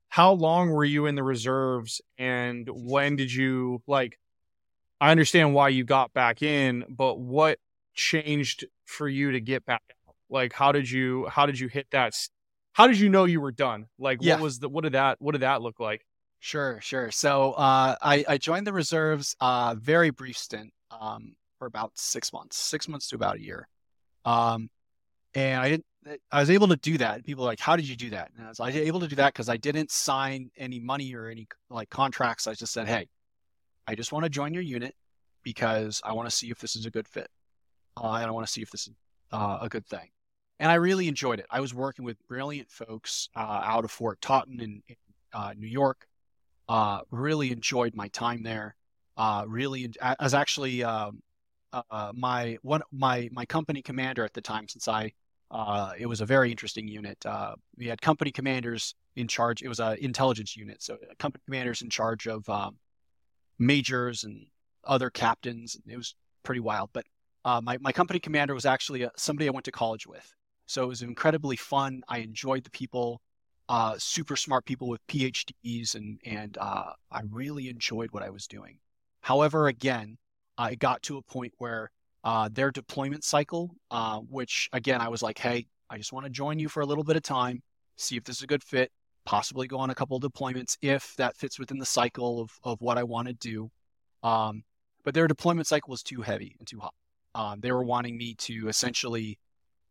how 0.10 0.34
long 0.34 0.70
were 0.70 0.86
you 0.86 1.06
in 1.06 1.16
the 1.16 1.24
reserves, 1.24 2.02
and 2.18 2.68
when 2.72 3.16
did 3.16 3.32
you 3.34 3.82
like? 3.88 4.18
I 5.02 5.12
understand 5.12 5.54
why 5.54 5.70
you 5.70 5.84
got 5.84 6.14
back 6.14 6.42
in, 6.42 6.86
but 6.90 7.20
what 7.20 7.60
changed 7.94 8.66
for 8.86 9.08
you 9.08 9.32
to 9.32 9.40
get 9.40 9.66
back 9.66 9.82
out? 10.08 10.16
Like, 10.30 10.54
how 10.54 10.72
did 10.72 10.90
you 10.90 11.28
how 11.30 11.46
did 11.46 11.60
you 11.60 11.68
hit 11.68 11.88
that? 11.92 12.14
How 12.74 12.88
did 12.88 13.00
you 13.00 13.10
know 13.10 13.26
you 13.26 13.42
were 13.42 13.52
done? 13.52 13.88
Like, 13.98 14.20
Yeah. 14.22 14.36
what 14.36 14.44
was 14.44 14.60
the 14.60 14.70
what 14.70 14.84
did 14.84 14.94
that 14.94 15.22
what 15.22 15.32
did 15.34 15.42
that 15.42 15.62
look 15.62 15.80
like? 15.80 16.06
Sure, 16.40 16.80
sure. 16.82 17.12
So 17.12 17.52
uh, 17.54 17.96
I, 18.02 18.24
I 18.28 18.38
joined 18.38 18.66
the 18.66 18.72
reserves, 18.72 19.36
uh, 19.42 19.76
very 19.78 20.10
brief 20.10 20.38
stint, 20.38 20.72
um, 20.90 21.36
for 21.58 21.66
about 21.66 21.92
six 21.96 22.32
months, 22.32 22.56
six 22.56 22.88
months 22.88 23.10
to 23.10 23.16
about 23.16 23.36
a 23.36 23.42
year. 23.42 23.68
Um, 24.24 24.70
and 25.34 25.60
I 25.60 25.70
didn't, 25.70 25.86
I 26.32 26.40
was 26.40 26.50
able 26.50 26.70
to 26.70 26.78
do 26.78 26.98
that. 27.00 27.26
People 27.26 27.44
are 27.44 27.48
like, 27.48 27.60
how 27.60 27.76
did 27.76 27.90
you 27.90 27.98
do 27.98 28.12
that? 28.12 28.32
And 28.38 28.46
I 28.46 28.50
was 28.50 28.60
able 28.62 29.02
to 29.02 29.08
do 29.10 29.18
that 29.18 29.34
because 29.34 29.50
I 29.50 29.58
didn't 29.58 29.92
sign 29.92 30.50
any 30.56 30.80
money 30.80 31.14
or 31.14 31.28
any 31.28 31.48
like 31.70 31.90
contracts. 31.90 32.48
I 32.48 32.54
just 32.54 32.72
said, 32.72 32.88
hey, 32.88 33.10
I 33.90 33.96
just 33.96 34.12
want 34.12 34.24
to 34.24 34.30
join 34.30 34.54
your 34.54 34.62
unit 34.62 34.94
because 35.42 36.00
I 36.06 36.14
want 36.14 36.30
to 36.30 36.36
see 36.36 36.52
if 36.52 36.60
this 36.60 36.76
is 36.76 36.86
a 36.86 36.92
good 36.92 37.08
fit. 37.08 37.28
Uh, 37.98 38.14
and 38.14 38.26
I 38.26 38.30
want 38.30 38.46
to 38.46 38.54
see 38.54 38.62
if 38.62 38.70
this 38.70 38.88
is 38.88 38.94
uh, 39.32 39.58
a 39.62 39.68
good 39.68 39.88
thing. 39.88 40.12
And 40.60 40.72
I 40.72 40.76
really 40.76 41.08
enjoyed 41.08 41.40
it. 41.40 41.48
I 41.50 41.60
was 41.60 41.74
working 41.74 42.06
with 42.06 42.16
brilliant 42.28 42.70
folks 42.70 43.30
uh, 43.36 43.62
out 43.64 43.86
of 43.86 43.90
Fort 43.90 44.22
Totten 44.22 44.62
in, 44.62 44.84
in 44.88 44.96
uh, 45.34 45.54
New 45.58 45.68
York. 45.68 46.06
Uh, 46.68 47.00
really 47.10 47.52
enjoyed 47.52 47.96
my 47.96 48.10
time 48.10 48.44
there. 48.44 48.76
Uh, 49.18 49.46
really, 49.48 49.92
I 50.00 50.16
actually 50.20 50.84
um, 50.84 51.24
my 52.14 52.60
one 52.62 52.82
my 52.92 53.28
my 53.32 53.46
company 53.46 53.82
commander 53.82 54.24
at 54.24 54.34
the 54.34 54.42
time. 54.42 54.68
Since 54.68 54.88
I, 54.88 55.14
it 55.98 56.06
was 56.06 56.22
a 56.22 56.28
very 56.28 56.52
interesting 56.52 56.88
unit. 56.88 57.26
We 57.76 57.88
had 57.88 58.02
company 58.02 58.32
commanders 58.32 58.94
in 59.16 59.28
charge. 59.28 59.64
It 59.64 59.68
was 59.68 59.80
a 59.80 59.98
intelligence 60.04 60.56
unit, 60.56 60.84
so 60.84 60.98
company 61.18 61.42
commanders 61.48 61.82
in 61.82 61.90
charge 61.90 62.28
of 62.28 62.48
um, 62.50 62.78
majors 63.60 64.24
and 64.24 64.48
other 64.86 65.10
captains. 65.10 65.78
It 65.86 65.98
was 65.98 66.16
pretty 66.44 66.62
wild. 66.62 66.90
But 66.94 67.06
uh, 67.46 67.62
my 67.62 67.78
my 67.80 67.92
company 67.92 68.20
commander 68.20 68.54
was 68.54 68.66
actually 68.66 69.04
a, 69.04 69.12
somebody 69.18 69.48
I 69.48 69.52
went 69.52 69.66
to 69.66 69.72
college 69.72 70.08
with, 70.08 70.34
so 70.66 70.84
it 70.84 70.88
was 70.88 71.02
incredibly 71.02 71.56
fun. 71.56 72.02
I 72.08 72.20
enjoyed 72.20 72.64
the 72.64 72.72
people 72.72 73.22
uh, 73.70 73.96
super 74.00 74.36
smart 74.36 74.66
people 74.66 74.90
with 74.90 75.06
PhDs, 75.08 75.96
and 75.96 76.20
and 76.26 76.58
uh, 76.60 76.94
I 77.12 77.22
really 77.30 77.70
enjoyed 77.70 78.12
what 78.12 78.24
I 78.24 78.32
was 78.32 78.48
doing. 78.48 78.80
However, 79.22 79.68
again, 79.68 80.18
I 80.58 80.76
got 80.76 81.04
to 81.04 81.18
a 81.18 81.22
point 81.22 81.54
where 81.60 81.92
uh, 82.24 82.50
their 82.52 82.72
deployment 82.72 83.24
cycle, 83.24 83.76
uh, 83.92 84.20
which 84.20 84.70
again 84.74 85.02
I 85.02 85.10
was 85.10 85.22
like, 85.22 85.38
hey, 85.38 85.68
I 85.90 85.98
just 85.98 86.12
want 86.12 86.26
to 86.26 86.32
join 86.32 86.58
you 86.60 86.68
for 86.68 86.82
a 86.82 86.86
little 86.86 87.04
bit 87.04 87.16
of 87.16 87.24
time, 87.24 87.62
see 87.96 88.18
if 88.18 88.24
this 88.24 88.38
is 88.38 88.44
a 88.44 88.48
good 88.48 88.64
fit, 88.64 88.92
possibly 89.26 89.68
go 89.68 89.78
on 89.78 89.90
a 89.90 89.96
couple 89.96 90.18
of 90.18 90.24
deployments 90.24 90.78
if 90.82 91.16
that 91.18 91.38
fits 91.38 91.60
within 91.60 91.78
the 91.78 91.86
cycle 91.86 92.42
of 92.42 92.52
of 92.64 92.82
what 92.82 92.98
I 92.98 93.04
want 93.04 93.28
to 93.28 93.34
do. 93.34 93.70
Um, 94.24 94.64
but 95.04 95.14
their 95.14 95.28
deployment 95.28 95.68
cycle 95.68 95.92
was 95.92 96.04
too 96.04 96.22
heavy 96.22 96.56
and 96.60 96.68
too 96.68 96.80
hot. 96.80 96.94
Um, 97.36 97.60
they 97.60 97.72
were 97.72 97.84
wanting 97.84 98.18
me 98.18 98.36
to 98.36 98.68
essentially 98.68 99.38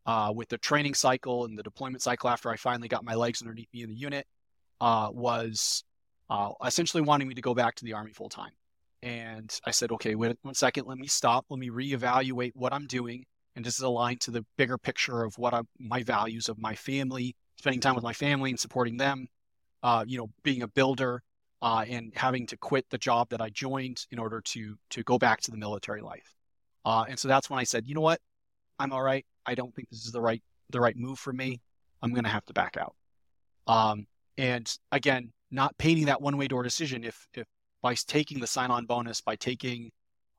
uh, 0.05 0.31
with 0.35 0.49
the 0.49 0.57
training 0.57 0.93
cycle 0.93 1.45
and 1.45 1.57
the 1.57 1.63
deployment 1.63 2.01
cycle 2.01 2.29
after 2.29 2.49
I 2.49 2.55
finally 2.55 2.87
got 2.87 3.03
my 3.03 3.15
legs 3.15 3.41
underneath 3.41 3.69
me 3.73 3.83
in 3.83 3.89
the 3.89 3.95
unit 3.95 4.25
uh, 4.81 5.09
was 5.11 5.83
uh, 6.29 6.51
essentially 6.65 7.01
wanting 7.01 7.27
me 7.27 7.35
to 7.35 7.41
go 7.41 7.53
back 7.53 7.75
to 7.75 7.85
the 7.85 7.93
Army 7.93 8.11
full 8.11 8.29
time. 8.29 8.51
And 9.01 9.53
I 9.65 9.71
said, 9.71 9.91
okay, 9.93 10.15
wait 10.15 10.37
one 10.41 10.53
second, 10.53 10.85
let 10.85 10.97
me 10.97 11.07
stop, 11.07 11.45
let 11.49 11.59
me 11.59 11.69
reevaluate 11.69 12.51
what 12.55 12.73
I'm 12.73 12.87
doing. 12.87 13.25
And 13.55 13.65
this 13.65 13.75
is 13.75 13.81
aligned 13.81 14.21
to 14.21 14.31
the 14.31 14.45
bigger 14.57 14.77
picture 14.77 15.23
of 15.23 15.37
what 15.37 15.53
I'm, 15.53 15.67
my 15.79 16.03
values 16.03 16.49
of 16.49 16.57
my 16.59 16.75
family, 16.75 17.35
spending 17.59 17.81
time 17.81 17.93
with 17.93 18.03
my 18.03 18.13
family 18.13 18.49
and 18.49 18.59
supporting 18.59 18.97
them, 18.97 19.27
uh, 19.83 20.03
you 20.07 20.17
know, 20.17 20.29
being 20.43 20.63
a 20.63 20.67
builder 20.67 21.21
uh, 21.61 21.83
and 21.87 22.13
having 22.15 22.47
to 22.47 22.57
quit 22.57 22.85
the 22.89 22.97
job 22.97 23.29
that 23.29 23.41
I 23.41 23.49
joined 23.49 24.05
in 24.11 24.17
order 24.17 24.41
to 24.41 24.75
to 24.91 25.03
go 25.03 25.17
back 25.19 25.41
to 25.41 25.51
the 25.51 25.57
military 25.57 26.01
life. 26.01 26.35
Uh, 26.85 27.05
and 27.09 27.19
so 27.19 27.27
that's 27.27 27.49
when 27.49 27.59
I 27.59 27.65
said, 27.65 27.85
you 27.85 27.93
know 27.93 28.01
what, 28.01 28.21
I'm 28.79 28.93
all 28.93 29.03
right. 29.03 29.25
I 29.45 29.55
don't 29.55 29.75
think 29.75 29.89
this 29.89 30.05
is 30.05 30.11
the 30.11 30.21
right 30.21 30.41
the 30.69 30.79
right 30.79 30.95
move 30.95 31.19
for 31.19 31.33
me. 31.33 31.61
I'm 32.01 32.13
going 32.13 32.23
to 32.23 32.29
have 32.29 32.45
to 32.45 32.53
back 32.53 32.77
out. 32.77 32.95
Um, 33.67 34.07
and 34.37 34.73
again, 34.91 35.33
not 35.51 35.77
painting 35.77 36.05
that 36.05 36.21
one 36.21 36.37
way 36.37 36.47
door 36.47 36.63
decision. 36.63 37.03
If 37.03 37.27
if 37.33 37.45
by 37.81 37.95
taking 37.95 38.39
the 38.39 38.47
sign 38.47 38.71
on 38.71 38.85
bonus, 38.85 39.19
by 39.19 39.35
taking 39.35 39.91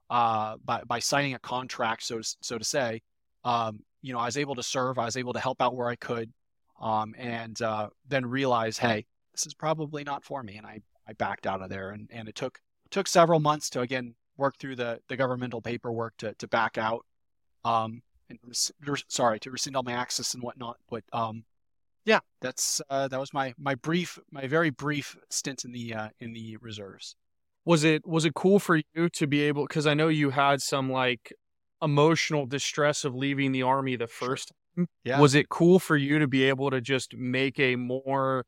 uh, 0.09 0.56
by 0.64 0.82
by 0.84 1.01
signing 1.01 1.34
a 1.34 1.38
contract, 1.38 2.02
so 2.02 2.18
to, 2.18 2.36
so 2.40 2.56
to 2.56 2.64
say, 2.64 3.02
um, 3.44 3.80
you 4.01 4.14
know, 4.14 4.18
I 4.18 4.24
was 4.24 4.38
able 4.38 4.55
to 4.55 4.62
serve. 4.62 4.98
I 4.98 5.05
was 5.05 5.18
able 5.18 5.34
to 5.34 5.40
help 5.40 5.60
out 5.60 5.76
where 5.76 5.88
I 5.88 5.97
could, 5.97 6.32
um, 6.81 7.15
and 7.19 7.61
uh, 7.62 7.89
then 8.09 8.27
realize, 8.27 8.78
hey, 8.78 9.07
this 9.32 9.47
is 9.47 9.55
probably 9.55 10.05
not 10.05 10.24
for 10.24 10.43
me, 10.43 10.57
and 10.57 10.66
I 10.66 10.81
I 11.07 11.12
backed 11.12 11.47
out 11.47 11.62
of 11.62 11.70
there. 11.70 11.90
And 11.90 12.09
and 12.12 12.28
it 12.28 12.35
took 12.35 12.61
took 12.90 13.07
several 13.07 13.40
months 13.40 13.70
to 13.70 13.81
again 13.81 14.15
work 14.36 14.57
through 14.59 14.77
the 14.77 15.01
the 15.09 15.16
governmental 15.16 15.61
paperwork 15.61 16.16
to 16.19 16.35
to 16.35 16.48
back 16.48 16.78
out. 16.78 17.05
Um, 17.65 18.02
and 18.31 18.39
sorry 19.09 19.40
to 19.40 19.51
rescind 19.51 19.77
all 19.77 19.82
my 19.82 19.93
access 19.93 20.35
and 20.35 20.43
whatnot. 20.43 20.77
But 20.89 21.05
um, 21.12 21.44
yeah, 22.05 22.20
that's 22.40 22.81
uh, 22.89 23.09
that 23.09 23.20
was 23.20 23.35
my 23.35 23.55
my 23.59 23.74
brief, 23.74 24.19
my 24.31 24.47
very 24.47 24.70
brief 24.70 25.16
stint 25.28 25.65
in 25.65 25.73
the 25.73 25.94
uh, 25.94 26.09
in 26.19 26.32
the 26.32 26.57
reserves. 26.59 27.16
Was 27.65 27.85
it 27.85 28.07
was 28.07 28.24
it 28.24 28.35
cool 28.35 28.59
for 28.59 28.81
you 28.94 29.09
to 29.11 29.27
be 29.27 29.43
able 29.43 29.66
because 29.66 29.86
I 29.86 29.94
know 29.94 30.09
you 30.09 30.31
had 30.31 30.62
some 30.62 30.90
like 30.90 31.32
emotional 31.82 32.47
distress 32.47 33.05
of 33.05 33.15
leaving 33.15 33.52
the 33.52 33.62
army 33.62 33.97
the 33.97 34.07
first 34.07 34.52
Yeah. 35.05 35.20
was 35.20 35.34
it 35.34 35.48
cool 35.48 35.78
for 35.78 35.97
you 35.97 36.18
to 36.20 36.26
be 36.28 36.44
able 36.44 36.70
to 36.70 36.80
just 36.80 37.14
make 37.16 37.59
a 37.59 37.76
more 37.76 38.44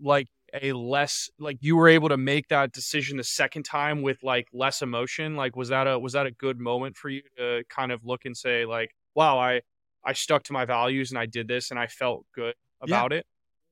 like 0.00 0.28
a 0.62 0.72
less 0.72 1.28
like 1.38 1.58
you 1.60 1.76
were 1.76 1.88
able 1.88 2.08
to 2.08 2.16
make 2.16 2.48
that 2.48 2.72
decision 2.72 3.18
the 3.18 3.24
second 3.24 3.64
time 3.64 4.00
with 4.00 4.22
like 4.22 4.48
less 4.52 4.80
emotion 4.80 5.36
like 5.36 5.54
was 5.56 5.68
that 5.68 5.86
a 5.86 5.98
was 5.98 6.14
that 6.14 6.24
a 6.26 6.30
good 6.30 6.58
moment 6.58 6.96
for 6.96 7.08
you 7.10 7.20
to 7.36 7.62
kind 7.68 7.92
of 7.92 8.04
look 8.04 8.24
and 8.24 8.34
say 8.36 8.64
like 8.64 8.90
wow 9.14 9.38
i 9.38 9.60
i 10.04 10.12
stuck 10.14 10.42
to 10.44 10.52
my 10.54 10.64
values 10.64 11.10
and 11.10 11.18
i 11.18 11.26
did 11.26 11.46
this 11.48 11.70
and 11.70 11.78
i 11.78 11.86
felt 11.86 12.24
good 12.34 12.54
Yeah. 12.86 12.96
about 12.96 13.12
it 13.12 13.26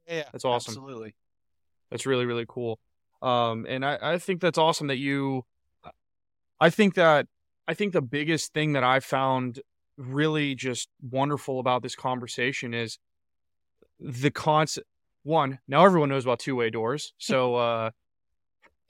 yeah, 0.06 0.24
That's 0.30 0.44
awesome. 0.44 0.72
Absolutely. 0.72 1.14
that's 1.90 2.04
really 2.06 2.26
really 2.26 2.44
cool 2.46 2.78
um 3.22 3.64
and 3.68 3.84
i 3.84 3.98
i 4.02 4.18
think 4.18 4.40
that's 4.42 4.58
awesome 4.58 4.88
that 4.88 4.98
you 4.98 5.44
i 6.60 6.68
think 6.68 6.94
that 6.96 7.26
i 7.66 7.72
think 7.72 7.94
the 7.94 8.02
biggest 8.02 8.52
thing 8.52 8.74
that 8.74 8.84
i 8.84 9.00
found 9.00 9.60
really 9.96 10.54
just 10.54 10.88
wonderful 11.10 11.60
about 11.60 11.82
this 11.82 11.94
conversation 11.94 12.74
is 12.74 12.98
the 13.98 14.30
concept 14.30 14.86
one 15.22 15.58
now 15.66 15.84
everyone 15.84 16.08
knows 16.08 16.24
about 16.24 16.38
two-way 16.38 16.70
doors. 16.70 17.12
So 17.18 17.56
uh 17.56 17.90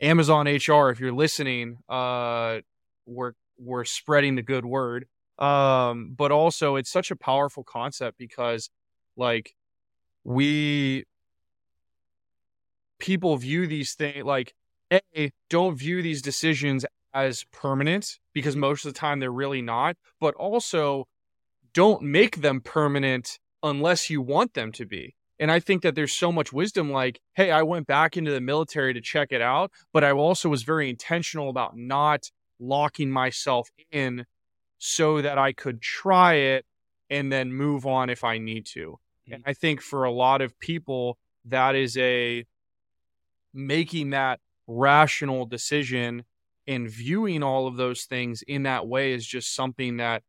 amazon 0.01 0.47
hr 0.47 0.91
if 0.91 1.01
you're 1.01 1.12
listening 1.12 1.78
uh 1.89 2.59
we're 3.07 3.33
we're 3.59 3.85
spreading 3.85 4.35
the 4.35 4.43
good 4.43 4.65
word. 4.65 5.07
Um 5.39 6.15
but 6.16 6.33
also 6.33 6.77
it's 6.77 6.91
such 6.91 7.11
a 7.11 7.16
powerful 7.16 7.65
concept 7.65 8.19
because 8.19 8.70
like 9.16 9.55
we 10.24 11.05
people 12.99 13.37
view 13.37 13.66
these 13.66 13.95
things 13.95 14.24
like 14.24 14.55
a 14.93 15.31
don't 15.51 15.77
view 15.77 16.03
these 16.03 16.23
decisions 16.23 16.85
as 17.16 17.44
permanent 17.51 18.18
because 18.34 18.55
most 18.55 18.84
of 18.84 18.93
the 18.93 18.98
time 18.98 19.20
they're 19.20 19.32
really 19.32 19.62
not 19.62 19.97
but 20.20 20.34
also 20.34 21.06
don't 21.72 22.02
make 22.02 22.40
them 22.43 22.60
permanent 22.60 23.38
unless 23.62 24.09
you 24.09 24.22
want 24.22 24.55
them 24.55 24.72
to 24.72 24.86
be. 24.86 25.14
And 25.38 25.51
i 25.51 25.60
think 25.60 25.82
that 25.82 25.94
there's 25.94 26.14
so 26.14 26.30
much 26.32 26.52
wisdom 26.52 26.90
like 26.90 27.20
hey 27.34 27.51
i 27.51 27.62
went 27.62 27.86
back 27.86 28.16
into 28.16 28.30
the 28.30 28.40
military 28.40 28.94
to 28.94 29.01
check 29.01 29.28
it 29.32 29.43
out 29.43 29.70
but 29.93 30.02
i 30.05 30.10
also 30.10 30.48
was 30.48 30.62
very 30.62 30.88
intentional 30.88 31.51
about 31.51 31.76
not 31.76 32.30
locking 32.59 33.10
myself 33.10 33.68
in 33.90 34.24
so 34.78 35.20
that 35.20 35.36
i 35.36 35.52
could 35.52 35.82
try 35.82 36.34
it 36.34 36.64
and 37.10 37.30
then 37.30 37.52
move 37.52 37.86
on 37.86 38.10
if 38.10 38.24
i 38.24 38.38
need 38.38 38.64
to. 38.66 38.98
And 39.30 39.43
mm-hmm. 39.43 39.51
i 39.51 39.52
think 39.52 39.82
for 39.82 40.05
a 40.05 40.12
lot 40.12 40.40
of 40.40 40.59
people 40.59 41.18
that 41.44 41.74
is 41.74 41.97
a 41.98 42.47
making 43.52 44.10
that 44.10 44.40
rational 44.66 45.47
decision 45.47 46.24
and 46.66 46.88
viewing 46.90 47.43
all 47.43 47.66
of 47.66 47.76
those 47.76 48.05
things 48.05 48.43
in 48.43 48.64
that 48.64 48.86
way 48.86 49.12
is 49.12 49.26
just 49.26 49.55
something 49.55 49.98
that 49.98 50.22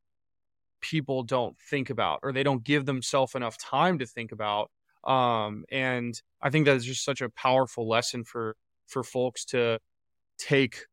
people 0.81 1.23
don't 1.23 1.57
think 1.59 1.89
about 1.89 2.19
or 2.23 2.31
they 2.31 2.43
don't 2.43 2.63
give 2.63 2.85
themselves 2.85 3.35
enough 3.35 3.57
time 3.57 3.99
to 3.99 4.05
think 4.05 4.31
about. 4.31 4.69
Um 5.03 5.63
and 5.71 6.19
i 6.41 6.49
think 6.49 6.65
that's 6.65 6.83
just 6.83 7.03
such 7.05 7.21
a 7.21 7.29
powerful 7.29 7.87
lesson 7.87 8.23
for 8.23 8.55
for 8.87 9.03
folks 9.03 9.45
to 9.45 9.79
take 10.37 10.85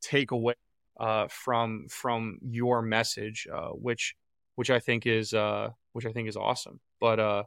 take 0.00 0.30
away 0.30 0.54
uh 0.98 1.26
from 1.28 1.86
from 1.90 2.38
your 2.42 2.82
message 2.82 3.46
uh 3.52 3.68
which 3.70 4.14
which 4.54 4.70
i 4.70 4.78
think 4.78 5.06
is 5.06 5.34
uh 5.34 5.68
which 5.92 6.06
i 6.06 6.12
think 6.12 6.28
is 6.28 6.36
awesome. 6.36 6.80
But 7.00 7.20
uh 7.20 7.42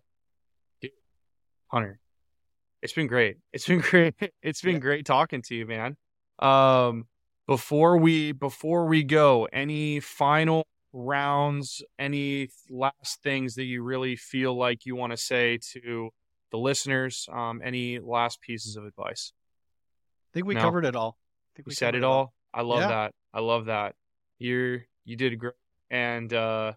hunter 1.67 1.99
it's 2.81 2.93
been 2.93 3.07
great. 3.07 3.37
It's 3.51 3.65
been 3.65 3.79
great. 3.91 4.13
It's 4.43 4.61
been 4.61 4.75
Yeah. 4.75 4.79
great 4.79 5.05
talking 5.05 5.41
to 5.43 5.55
you 5.55 5.65
man. 5.65 5.97
Um 6.39 7.07
before 7.47 7.97
we 7.97 8.31
before 8.31 8.85
we 8.87 9.03
go 9.03 9.45
any 9.53 9.99
final 9.99 10.65
rounds 10.93 11.83
any 11.99 12.49
last 12.69 13.21
things 13.21 13.55
that 13.55 13.65
you 13.65 13.83
really 13.83 14.15
feel 14.15 14.55
like 14.57 14.85
you 14.85 14.95
want 14.95 15.11
to 15.11 15.17
say 15.17 15.57
to 15.61 16.09
the 16.51 16.57
listeners 16.57 17.27
um 17.31 17.61
any 17.63 17.99
last 17.99 18.39
pieces 18.41 18.75
of 18.75 18.85
advice 18.85 19.33
I 20.31 20.39
think 20.39 20.47
we 20.47 20.55
No. 20.55 20.61
covered 20.61 20.85
it 20.85 20.95
all. 20.95 21.17
I 21.17 21.49
think 21.55 21.67
we 21.67 21.71
we 21.71 21.75
said 21.75 21.95
it 21.95 22.03
all 22.03 22.33
i 22.53 22.61
love 22.61 22.81
Yeah. 22.81 22.87
that 22.87 23.11
i 23.33 23.39
love 23.39 23.65
that 23.65 23.95
you're 24.39 24.85
you 25.03 25.15
did 25.15 25.37
great 25.39 25.53
and 25.89 26.31
uh 26.33 26.73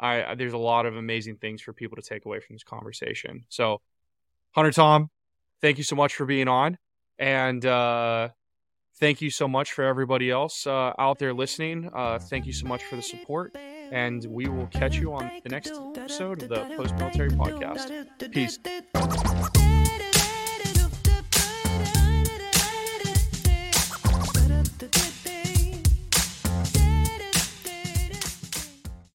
I, 0.00 0.24
I 0.24 0.34
there's 0.34 0.52
a 0.54 0.58
lot 0.58 0.86
of 0.86 0.96
amazing 0.96 1.36
things 1.36 1.62
for 1.62 1.72
people 1.72 1.96
to 1.96 2.02
take 2.02 2.24
away 2.24 2.40
from 2.40 2.54
this 2.56 2.64
conversation 2.64 3.44
so 3.48 3.80
hunter 4.54 4.72
tom 4.72 5.10
thank 5.60 5.78
you 5.78 5.84
so 5.84 5.96
much 5.96 6.14
for 6.14 6.26
being 6.26 6.48
on 6.48 6.78
and 7.18 7.64
uh 7.64 8.30
thank 8.98 9.20
you 9.20 9.30
so 9.30 9.48
much 9.48 9.72
for 9.72 9.84
everybody 9.84 10.30
else 10.30 10.66
uh, 10.66 10.92
out 10.98 11.18
there 11.18 11.34
listening 11.34 11.90
uh 11.94 12.18
thank 12.18 12.46
you 12.46 12.52
so 12.52 12.66
much 12.66 12.82
for 12.84 12.96
the 12.96 13.02
support 13.02 13.56
and 13.90 14.24
we 14.28 14.48
will 14.48 14.66
catch 14.68 14.96
you 14.96 15.12
on 15.12 15.30
the 15.42 15.48
next 15.48 15.72
episode 15.96 16.42
of 16.42 16.48
the 16.48 16.64
post 16.76 16.94
military 16.96 17.30
podcast 17.30 18.06
peace. 18.32 18.58